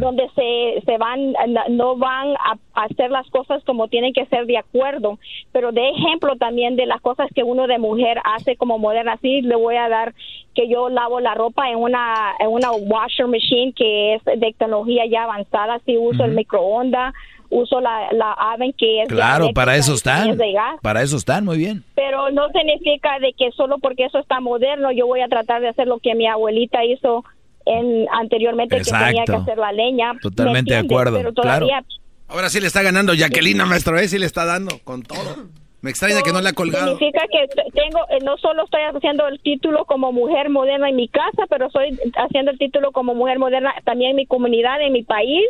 donde 0.00 0.28
se, 0.34 0.82
se 0.86 0.98
van, 0.98 1.34
no 1.70 1.96
van 1.96 2.34
a 2.34 2.56
hacer 2.76 3.10
las 3.10 3.28
cosas 3.30 3.64
como 3.64 3.88
tienen 3.88 4.12
que 4.12 4.26
ser 4.26 4.46
de 4.46 4.58
acuerdo, 4.58 5.18
pero 5.52 5.72
de 5.72 5.88
ejemplo 5.88 6.36
también 6.36 6.76
de 6.76 6.86
las 6.86 7.00
cosas 7.00 7.28
que 7.34 7.42
uno 7.42 7.66
de 7.66 7.78
mujer 7.78 8.18
hace 8.24 8.56
como 8.56 8.78
moderna. 8.78 9.14
Así 9.14 9.42
le 9.42 9.56
voy 9.56 9.76
a 9.76 9.88
dar 9.88 10.14
que 10.54 10.68
yo 10.68 10.88
lavo 10.88 11.20
la 11.20 11.34
ropa 11.34 11.70
en 11.70 11.78
una, 11.78 12.34
en 12.38 12.48
una 12.48 12.70
washer 12.72 13.26
machine 13.26 13.72
que 13.74 14.14
es 14.14 14.24
de 14.24 14.54
tecnología 14.58 15.04
ya 15.06 15.24
avanzada, 15.24 15.80
si 15.84 15.96
uso 15.96 16.24
el 16.24 16.32
microondas, 16.32 17.14
uso 17.50 17.80
la, 17.80 18.12
la 18.12 18.36
oven 18.54 18.72
que 18.72 19.02
es 19.02 19.08
Claro, 19.08 19.50
para 19.54 19.76
eso 19.76 19.94
están. 19.94 20.36
Para 20.82 21.02
eso 21.02 21.16
están, 21.16 21.44
muy 21.44 21.58
bien. 21.58 21.84
pero 21.94 22.30
no 22.30 22.48
significa 22.50 23.18
de 23.20 23.32
que 23.32 23.50
solo 23.52 23.78
porque 23.78 24.04
eso 24.04 24.18
está 24.18 24.40
moderno 24.40 24.92
yo 24.92 25.06
voy 25.06 25.20
a 25.20 25.28
tratar 25.28 25.60
de 25.60 25.68
hacer 25.68 25.86
lo 25.86 25.98
que 25.98 26.14
mi 26.14 26.26
abuelita 26.26 26.84
hizo 26.84 27.24
en 27.66 28.06
anteriormente 28.12 28.78
que 28.78 28.84
tenía 28.84 29.24
que 29.24 29.34
hacer 29.34 29.58
la 29.58 29.72
leña. 29.72 30.14
¿me 30.14 30.20
Totalmente 30.20 30.74
de 30.74 30.80
acuerdo, 30.80 31.18
Pero 31.18 31.32
todavía 31.32 31.84
Ahora 32.28 32.48
sí 32.50 32.60
le 32.60 32.66
está 32.66 32.82
ganando 32.82 33.14
Jacquelina, 33.14 33.66
maestro, 33.66 33.98
¿eh? 33.98 34.08
Sí 34.08 34.18
le 34.18 34.26
está 34.26 34.44
dando 34.44 34.78
con 34.84 35.02
todo. 35.02 35.46
Me 35.82 35.90
extraña 35.90 36.22
que 36.22 36.32
no 36.32 36.40
le 36.40 36.48
ha 36.48 36.52
colgado. 36.52 36.98
Significa 36.98 37.24
que 37.30 37.46
tengo, 37.70 38.00
eh, 38.10 38.18
no 38.24 38.36
solo 38.38 38.64
estoy 38.64 38.80
haciendo 38.92 39.28
el 39.28 39.38
título 39.40 39.84
como 39.84 40.10
mujer 40.10 40.50
moderna 40.50 40.88
en 40.88 40.96
mi 40.96 41.06
casa, 41.06 41.44
pero 41.48 41.66
estoy 41.66 41.96
haciendo 42.16 42.50
el 42.50 42.58
título 42.58 42.90
como 42.90 43.14
mujer 43.14 43.38
moderna 43.38 43.72
también 43.84 44.10
en 44.10 44.16
mi 44.16 44.26
comunidad, 44.26 44.80
en 44.82 44.92
mi 44.92 45.04
país, 45.04 45.44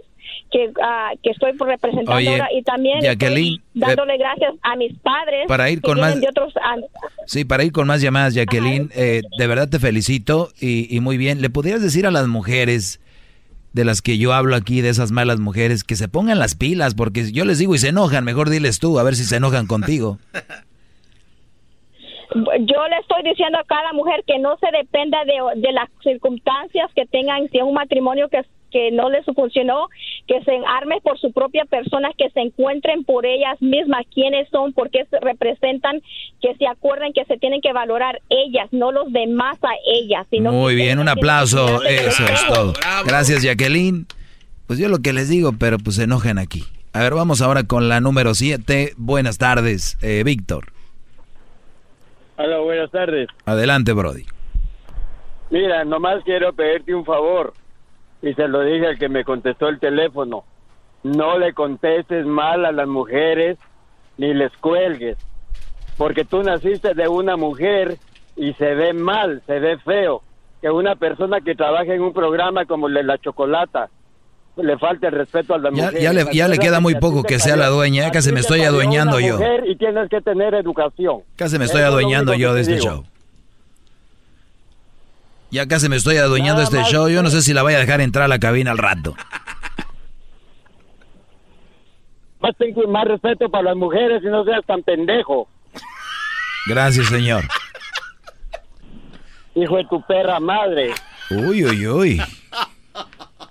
que, 0.50 0.72
ah, 0.82 1.12
que 1.22 1.30
estoy 1.30 1.52
representando 1.52 2.12
Oye, 2.16 2.28
ahora. 2.28 2.48
Y 2.52 2.62
también 2.64 2.98
estoy 2.98 3.08
Jacqueline, 3.14 3.62
dándole 3.72 4.18
gracias 4.18 4.52
a 4.62 4.76
mis 4.76 4.92
padres 4.98 5.46
para 5.48 5.70
ir 5.70 5.80
con 5.80 6.00
más- 6.00 6.20
de 6.20 6.28
otros 6.28 6.52
Sí, 7.24 7.46
para 7.46 7.64
ir 7.64 7.72
con 7.72 7.86
más 7.86 8.02
llamadas, 8.02 8.34
Jacqueline, 8.34 8.90
eh, 8.94 9.22
de 9.38 9.46
verdad 9.46 9.70
te 9.70 9.78
felicito 9.78 10.50
y, 10.60 10.94
y 10.94 11.00
muy 11.00 11.16
bien. 11.16 11.40
¿Le 11.40 11.48
podrías 11.48 11.80
decir 11.80 12.06
a 12.06 12.10
las 12.10 12.26
mujeres 12.26 13.00
de 13.76 13.84
las 13.84 14.00
que 14.00 14.16
yo 14.18 14.32
hablo 14.32 14.56
aquí, 14.56 14.80
de 14.80 14.88
esas 14.88 15.12
malas 15.12 15.38
mujeres, 15.38 15.84
que 15.84 15.96
se 15.96 16.08
pongan 16.08 16.38
las 16.38 16.56
pilas? 16.56 16.94
Porque 16.94 17.30
yo 17.30 17.44
les 17.44 17.58
digo 17.58 17.74
y 17.74 17.78
se 17.78 17.88
enojan, 17.88 18.24
mejor 18.24 18.48
diles 18.48 18.80
tú, 18.80 18.98
a 18.98 19.02
ver 19.02 19.14
si 19.14 19.24
se 19.24 19.36
enojan 19.36 19.66
contigo. 19.66 20.18
yo 22.34 22.88
le 22.88 22.96
estoy 23.00 23.22
diciendo 23.22 23.58
a 23.58 23.64
cada 23.64 23.92
mujer 23.92 24.24
que 24.26 24.38
no 24.38 24.56
se 24.56 24.66
dependa 24.76 25.18
de, 25.24 25.60
de 25.60 25.72
las 25.72 25.90
circunstancias 26.02 26.90
que 26.94 27.04
tengan, 27.06 27.48
si 27.50 27.58
es 27.58 27.64
un 27.64 27.74
matrimonio 27.74 28.30
que, 28.30 28.44
que 28.70 28.90
no 28.90 29.10
les 29.10 29.24
funcionó, 29.24 29.88
que 30.26 30.42
se 30.42 30.58
arme 30.66 31.00
por 31.02 31.18
su 31.18 31.32
propia 31.32 31.64
persona, 31.64 32.10
que 32.16 32.30
se 32.30 32.40
encuentren 32.40 33.04
por 33.04 33.26
ellas 33.26 33.60
mismas 33.60 34.04
quiénes 34.12 34.48
son, 34.50 34.72
por 34.72 34.90
qué 34.90 35.06
se 35.10 35.18
representan, 35.20 36.00
que 36.40 36.54
se 36.56 36.66
acuerden 36.66 37.12
que 37.12 37.24
se 37.24 37.36
tienen 37.38 37.60
que 37.60 37.72
valorar 37.72 38.20
ellas, 38.28 38.68
no 38.72 38.92
los 38.92 39.12
demás 39.12 39.58
a 39.62 39.72
ellas. 39.86 40.26
Sino 40.30 40.52
Muy 40.52 40.74
bien, 40.74 40.98
un 40.98 41.08
aplauso, 41.08 41.82
eso 41.84 42.24
es 42.24 42.46
todo. 42.46 42.72
Gracias, 43.04 43.42
Jacqueline. 43.42 44.06
Pues 44.66 44.78
yo 44.78 44.88
lo 44.88 44.98
que 44.98 45.12
les 45.12 45.28
digo, 45.28 45.52
pero 45.58 45.78
pues 45.78 45.96
se 45.96 46.04
enojan 46.04 46.38
aquí. 46.38 46.64
A 46.92 47.00
ver, 47.00 47.14
vamos 47.14 47.42
ahora 47.42 47.64
con 47.64 47.88
la 47.88 48.00
número 48.00 48.34
7. 48.34 48.94
Buenas 48.96 49.38
tardes, 49.38 49.98
eh, 50.02 50.22
Víctor. 50.24 50.72
Hola, 52.38 52.58
buenas 52.58 52.90
tardes. 52.90 53.28
Adelante, 53.44 53.92
Brody. 53.92 54.24
Mira, 55.50 55.84
nomás 55.84 56.22
quiero 56.24 56.52
pedirte 56.52 56.94
un 56.94 57.04
favor. 57.04 57.52
Y 58.26 58.34
se 58.34 58.48
lo 58.48 58.62
dije 58.62 58.86
al 58.88 58.98
que 58.98 59.08
me 59.08 59.22
contestó 59.24 59.68
el 59.68 59.78
teléfono. 59.78 60.44
No 61.04 61.38
le 61.38 61.52
contestes 61.52 62.26
mal 62.26 62.64
a 62.66 62.72
las 62.72 62.88
mujeres 62.88 63.56
ni 64.18 64.34
les 64.34 64.50
cuelgues. 64.56 65.16
Porque 65.96 66.24
tú 66.24 66.42
naciste 66.42 66.94
de 66.94 67.06
una 67.06 67.36
mujer 67.36 67.96
y 68.34 68.52
se 68.54 68.74
ve 68.74 68.92
mal, 68.92 69.42
se 69.46 69.60
ve 69.60 69.78
feo. 69.78 70.22
Que 70.60 70.70
una 70.70 70.96
persona 70.96 71.40
que 71.40 71.54
trabaja 71.54 71.94
en 71.94 72.02
un 72.02 72.12
programa 72.12 72.64
como 72.64 72.88
el 72.88 72.94
de 72.94 73.04
La 73.04 73.18
Chocolata 73.18 73.88
le 74.56 74.76
falta 74.78 75.06
el 75.08 75.12
respeto 75.12 75.54
a 75.54 75.58
la 75.58 75.70
Ya, 75.70 75.84
mujer. 75.86 76.00
ya 76.00 76.12
le, 76.12 76.24
ya 76.32 76.48
le 76.48 76.58
queda 76.58 76.80
muy 76.80 76.94
poco 76.96 77.22
que 77.22 77.38
sea 77.38 77.56
la 77.56 77.68
dueña, 77.68 78.04
ya 78.04 78.10
casi 78.10 78.32
me 78.32 78.40
estoy 78.40 78.62
adueñando 78.62 79.20
yo. 79.20 79.38
Y 79.66 79.76
tienes 79.76 80.08
que 80.08 80.20
tener 80.22 80.54
educación. 80.54 81.18
Casi 81.36 81.58
me 81.58 81.66
estoy 81.66 81.82
adueñando 81.82 82.34
yo 82.34 82.54
de 82.54 82.64
te 82.64 82.72
este 82.72 82.84
show. 82.88 83.04
Ya 85.50 85.66
casi 85.66 85.88
me 85.88 85.96
estoy 85.96 86.16
adueñando 86.16 86.60
de 86.60 86.64
este 86.64 86.82
show. 86.84 87.08
Yo 87.08 87.22
no 87.22 87.30
sé 87.30 87.42
si 87.42 87.52
la 87.54 87.62
voy 87.62 87.74
a 87.74 87.78
dejar 87.78 88.00
entrar 88.00 88.24
a 88.24 88.28
la 88.28 88.38
cabina 88.38 88.72
al 88.72 88.78
rato. 88.78 89.14
Más 92.40 92.56
ten 92.56 92.74
más 92.90 93.06
respeto 93.06 93.48
para 93.48 93.64
las 93.64 93.76
mujeres 93.76 94.22
y 94.22 94.26
no 94.26 94.44
seas 94.44 94.64
tan 94.66 94.82
pendejo. 94.82 95.48
Gracias, 96.66 97.06
señor. 97.06 97.44
Hijo 99.54 99.76
de 99.76 99.84
tu 99.84 100.02
perra 100.02 100.38
madre. 100.40 100.92
Uy, 101.30 101.64
uy, 101.64 101.86
uy. 101.86 102.22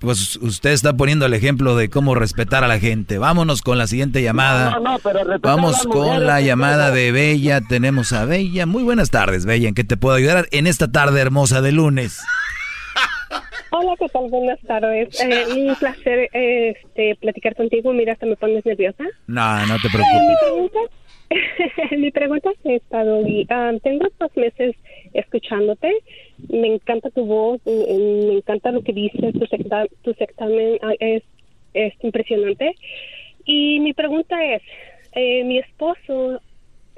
Pues 0.05 0.37
usted 0.37 0.69
está 0.69 0.93
poniendo 0.93 1.25
el 1.25 1.33
ejemplo 1.33 1.75
de 1.75 1.89
cómo 1.89 2.15
respetar 2.15 2.63
a 2.63 2.67
la 2.67 2.79
gente. 2.79 3.17
Vámonos 3.17 3.61
con 3.61 3.77
la 3.77 3.87
siguiente 3.87 4.21
llamada. 4.21 4.71
No, 4.71 4.79
no, 4.79 4.99
pero 4.99 5.23
respetar 5.23 5.51
a 5.51 5.55
Vamos 5.55 5.83
con 5.87 6.05
mujeres, 6.05 6.27
la 6.27 6.41
llamada 6.41 6.91
de 6.91 7.11
Bella. 7.11 7.61
Tenemos 7.61 8.13
a 8.13 8.25
Bella. 8.25 8.65
Muy 8.65 8.83
buenas 8.83 9.09
tardes, 9.09 9.45
Bella. 9.45 9.67
¿En 9.67 9.73
qué 9.73 9.83
te 9.83 9.97
puedo 9.97 10.15
ayudar 10.15 10.47
en 10.51 10.67
esta 10.67 10.91
tarde 10.91 11.19
hermosa 11.19 11.61
de 11.61 11.71
lunes? 11.71 12.19
Hola, 13.77 13.93
¿qué 13.99 14.07
tal? 14.09 14.29
Buenas 14.29 14.59
tardes. 14.61 15.09
Eh, 15.25 15.45
un 15.67 15.75
placer 15.75 16.29
este, 16.33 17.15
platicar 17.15 17.55
contigo. 17.55 17.91
Mira, 17.93 18.13
hasta 18.13 18.25
me 18.25 18.35
pones 18.37 18.65
nerviosa. 18.65 19.03
No, 19.27 19.65
no 19.65 19.75
te 19.79 19.87
Eh, 19.87 19.91
mi 19.91 20.35
preocupes. 20.35 20.37
pregunta, 20.41 20.79
mi 21.97 22.11
pregunta 22.11 22.49
es 22.51 22.81
esta, 22.81 23.03
Doggy. 23.03 23.45
Ah, 23.49 23.73
tengo 23.83 24.07
dos 24.19 24.31
meses 24.37 24.75
escuchándote. 25.13 25.91
Me 26.49 26.67
encanta 26.67 27.09
tu 27.09 27.25
voz, 27.25 27.59
me, 27.65 27.73
me 28.27 28.33
encanta 28.37 28.71
lo 28.71 28.81
que 28.81 28.93
dices, 28.93 29.33
tu, 29.33 29.45
secta, 29.47 29.85
tu 30.03 30.13
sectamen 30.13 30.77
ah, 30.81 30.93
es, 30.99 31.23
es 31.73 31.93
impresionante. 32.01 32.75
Y 33.45 33.79
mi 33.81 33.93
pregunta 33.93 34.35
es, 34.55 34.61
eh, 35.13 35.43
mi 35.43 35.59
esposo 35.59 36.41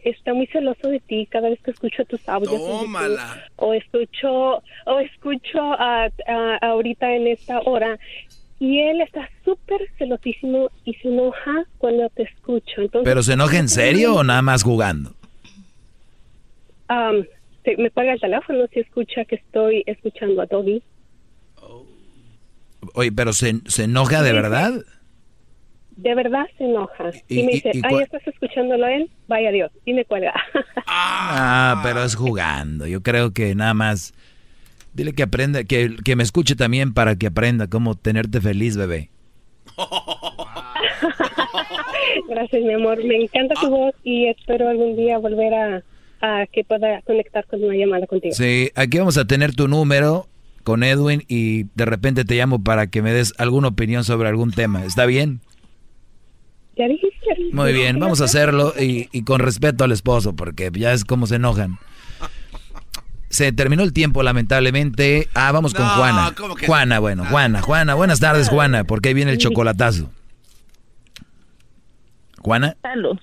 está 0.09 0.33
muy 0.33 0.47
celoso 0.47 0.87
de 0.89 0.99
ti 0.99 1.27
cada 1.31 1.49
vez 1.49 1.59
que 1.61 1.71
escucho 1.71 2.03
tus 2.05 2.21
audios. 2.27 2.61
Tómala. 2.65 3.45
O 3.57 3.73
escucho, 3.73 4.61
o 4.85 4.99
escucho 4.99 5.59
ah, 5.61 6.09
ah, 6.27 6.57
ahorita 6.61 7.13
en 7.15 7.27
esta 7.27 7.59
hora. 7.61 7.97
Y 8.59 8.79
él 8.79 9.01
está 9.01 9.29
súper 9.45 9.87
celosísimo 9.97 10.71
y 10.83 10.93
se 10.95 11.09
enoja 11.09 11.63
cuando 11.77 12.09
te 12.09 12.23
escucho. 12.23 12.81
Entonces, 12.81 13.03
¿Pero 13.09 13.21
se 13.21 13.33
enoja 13.33 13.57
en 13.59 13.69
serio 13.69 14.15
o 14.15 14.23
nada 14.23 14.41
más 14.41 14.63
jugando? 14.63 15.11
Am, 16.87 17.23
te- 17.63 17.77
me 17.77 17.91
paga 17.91 18.13
el 18.13 18.19
teléfono 18.19 18.65
si 18.73 18.79
escucha 18.79 19.25
que 19.25 19.35
estoy 19.35 19.83
escuchando 19.85 20.41
a 20.41 20.47
Toby. 20.47 20.81
Oye, 22.93 23.11
¿pero 23.11 23.33
se, 23.33 23.55
se 23.67 23.83
enoja 23.83 24.21
de 24.23 24.33
verdad? 24.33 24.73
De 25.97 26.13
verdad 26.15 26.45
se 26.57 26.65
enoja. 26.65 27.11
Y, 27.27 27.39
Y- 27.39 27.43
me 27.43 27.51
dice, 27.53 27.71
y 27.73 27.81
ay, 27.83 28.03
estás 28.03 28.25
escuchándolo 28.27 28.85
a 28.85 28.93
él, 28.93 29.09
vaya 29.27 29.51
Dios. 29.51 29.71
Y 29.85 29.93
me 29.93 30.05
cuelga. 30.05 30.33
Ah, 30.89 31.81
pero 31.83 32.01
es 32.03 32.15
jugando. 32.15 32.87
Yo 32.87 33.03
creo 33.03 33.31
que 33.33 33.53
nada 33.55 33.73
más. 33.73 34.13
Dile 34.93 35.11
que 35.13 35.23
aprenda, 35.23 35.65
que, 35.65 35.95
que 36.03 36.15
me 36.15 36.23
escuche 36.23 36.55
también 36.55 36.93
para 36.93 37.17
que 37.17 37.27
aprenda 37.27 37.67
cómo 37.67 37.95
tenerte 37.95 38.39
feliz, 38.39 38.77
bebé. 38.77 39.09
Gracias, 42.29 42.63
mi 42.63 42.73
amor. 42.73 43.03
Me 43.03 43.15
encanta 43.23 43.55
tu 43.59 43.69
voz 43.69 43.93
y 44.03 44.27
espero 44.27 44.69
algún 44.69 44.95
día 44.95 45.17
volver 45.17 45.53
a, 45.53 45.83
a 46.21 46.45
que 46.47 46.63
pueda 46.63 47.01
conectar 47.01 47.45
con 47.47 47.63
una 47.63 47.75
llamada 47.75 48.07
contigo. 48.07 48.33
Sí, 48.33 48.71
aquí 48.75 48.97
vamos 48.97 49.17
a 49.17 49.25
tener 49.25 49.53
tu 49.55 49.67
número 49.67 50.27
con 50.63 50.83
Edwin 50.83 51.23
y 51.27 51.63
de 51.75 51.85
repente 51.85 52.25
te 52.25 52.35
llamo 52.35 52.63
para 52.63 52.87
que 52.87 53.01
me 53.01 53.13
des 53.13 53.33
alguna 53.37 53.69
opinión 53.69 54.03
sobre 54.03 54.29
algún 54.29 54.51
tema. 54.51 54.83
¿Está 54.85 55.05
bien? 55.05 55.41
Ya 56.77 56.87
dijiste. 56.87 57.27
Muy 57.53 57.73
bien, 57.73 57.99
vamos 57.99 58.21
a 58.21 58.25
hacerlo 58.25 58.73
y, 58.79 59.09
y 59.11 59.23
con 59.23 59.39
respeto 59.39 59.83
al 59.83 59.91
esposo, 59.91 60.35
porque 60.35 60.69
ya 60.73 60.93
es 60.93 61.03
como 61.05 61.25
se 61.27 61.35
enojan. 61.35 61.79
Se 63.29 63.51
terminó 63.51 63.83
el 63.83 63.93
tiempo, 63.93 64.23
lamentablemente. 64.23 65.27
Ah, 65.33 65.51
vamos 65.51 65.73
con 65.73 65.85
No, 65.85 65.89
Juana. 65.95 66.33
¿cómo 66.37 66.55
que 66.55 66.65
Juana, 66.67 66.99
bueno, 66.99 67.25
Juana, 67.25 67.61
Juana. 67.61 67.93
Buenas 67.95 68.19
tardes, 68.19 68.47
Juana, 68.49 68.83
porque 68.85 69.09
ahí 69.09 69.13
viene 69.15 69.31
el 69.31 69.37
chocolatazo. 69.37 70.09
Juana, 72.41 72.77
Salud. 72.81 73.17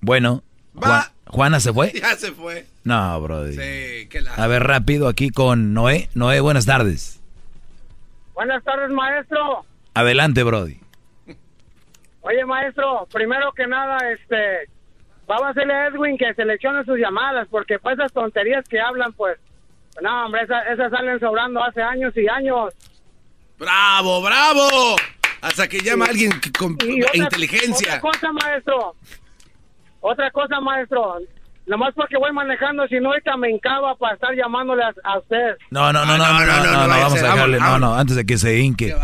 bueno. 0.00 0.42
Ju- 0.74 1.08
¿Juana 1.26 1.60
se 1.60 1.72
fue? 1.72 1.92
Ya 2.00 2.16
se 2.16 2.32
fue. 2.32 2.66
No, 2.84 3.20
brody. 3.20 3.52
Sí, 3.52 4.06
qué 4.08 4.20
la... 4.22 4.34
A 4.34 4.46
ver, 4.46 4.62
rápido, 4.64 5.08
aquí 5.08 5.30
con 5.30 5.74
Noé. 5.74 6.08
Noé, 6.14 6.40
buenas 6.40 6.64
tardes. 6.66 7.20
Buenas 8.34 8.62
tardes, 8.64 8.90
maestro. 8.90 9.64
Adelante, 9.94 10.42
brody. 10.42 10.78
Oye, 12.22 12.44
maestro, 12.44 13.06
primero 13.12 13.52
que 13.52 13.66
nada, 13.66 13.98
este, 14.12 14.68
vamos 15.26 15.44
a 15.44 15.48
hacerle 15.50 15.74
a 15.74 15.86
Edwin 15.88 16.16
que 16.16 16.32
seleccione 16.34 16.84
sus 16.84 16.98
llamadas, 16.98 17.48
porque 17.50 17.78
pues 17.78 17.98
esas 17.98 18.12
tonterías 18.12 18.66
que 18.68 18.80
hablan, 18.80 19.12
pues, 19.12 19.38
no, 20.00 20.26
hombre, 20.26 20.42
esas, 20.42 20.66
esas 20.68 20.90
salen 20.90 21.18
sobrando 21.20 21.62
hace 21.62 21.82
años 21.82 22.16
y 22.16 22.28
años. 22.28 22.72
¡Bravo, 23.58 24.22
bravo! 24.22 24.96
Hasta 25.40 25.66
que 25.68 25.80
llama 25.80 26.06
alguien 26.06 26.30
que- 26.40 26.52
con 26.52 26.76
Y 26.84 27.02
otra- 27.02 27.16
inteligencia. 27.16 27.96
Otra 27.96 28.00
cosa, 28.00 28.32
maestro. 28.32 28.94
Otra 30.00 30.30
cosa, 30.30 30.60
maestro. 30.60 31.18
Nomás 31.66 31.94
porque 31.94 32.16
voy 32.18 32.32
manejando, 32.32 32.86
si 32.88 32.96
no, 32.96 33.10
ahorita 33.10 33.36
me 33.36 33.48
encaba 33.50 33.94
para 33.96 34.14
estar 34.14 34.34
llamándole 34.34 34.82
a, 34.82 34.92
a 35.04 35.18
usted. 35.18 35.56
No, 35.70 35.92
no, 35.92 36.04
no, 36.04 36.18
no, 36.18 36.26
no, 36.26 36.46
no, 36.46 36.64
no, 36.64 36.86
no, 36.86 36.88
vamos 36.88 37.22
a 37.22 37.22
dejarle, 37.22 37.58
no, 37.60 37.78
no, 37.78 37.94
antes 37.94 38.16
de 38.16 38.26
que 38.26 38.36
se 38.36 38.58
hinque. 38.58 38.94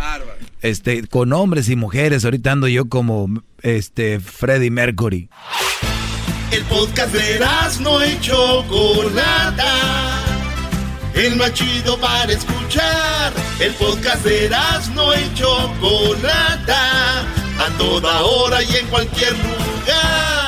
Este, 0.60 1.06
con 1.06 1.32
hombres 1.32 1.68
y 1.68 1.76
mujeres, 1.76 2.24
ahorita 2.24 2.52
ando 2.52 2.66
yo 2.66 2.88
como, 2.88 3.28
este, 3.62 4.18
Freddie 4.18 4.70
Mercury. 4.70 5.30
El 6.50 6.64
podcast 6.64 7.12
de 7.12 7.40
no 7.82 8.04
y 8.04 8.18
Chocolata. 8.20 9.74
El 11.14 11.36
más 11.36 11.52
chido 11.52 11.98
para 11.98 12.32
escuchar. 12.32 13.32
El 13.60 13.74
podcast 13.74 14.24
de 14.24 14.50
no 14.94 15.14
y 15.14 15.34
Chocolata. 15.34 17.20
A 17.20 17.68
toda 17.76 18.22
hora 18.22 18.62
y 18.62 18.76
en 18.76 18.86
cualquier 18.86 19.32
lugar. 19.32 20.47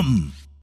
come. 0.01 0.40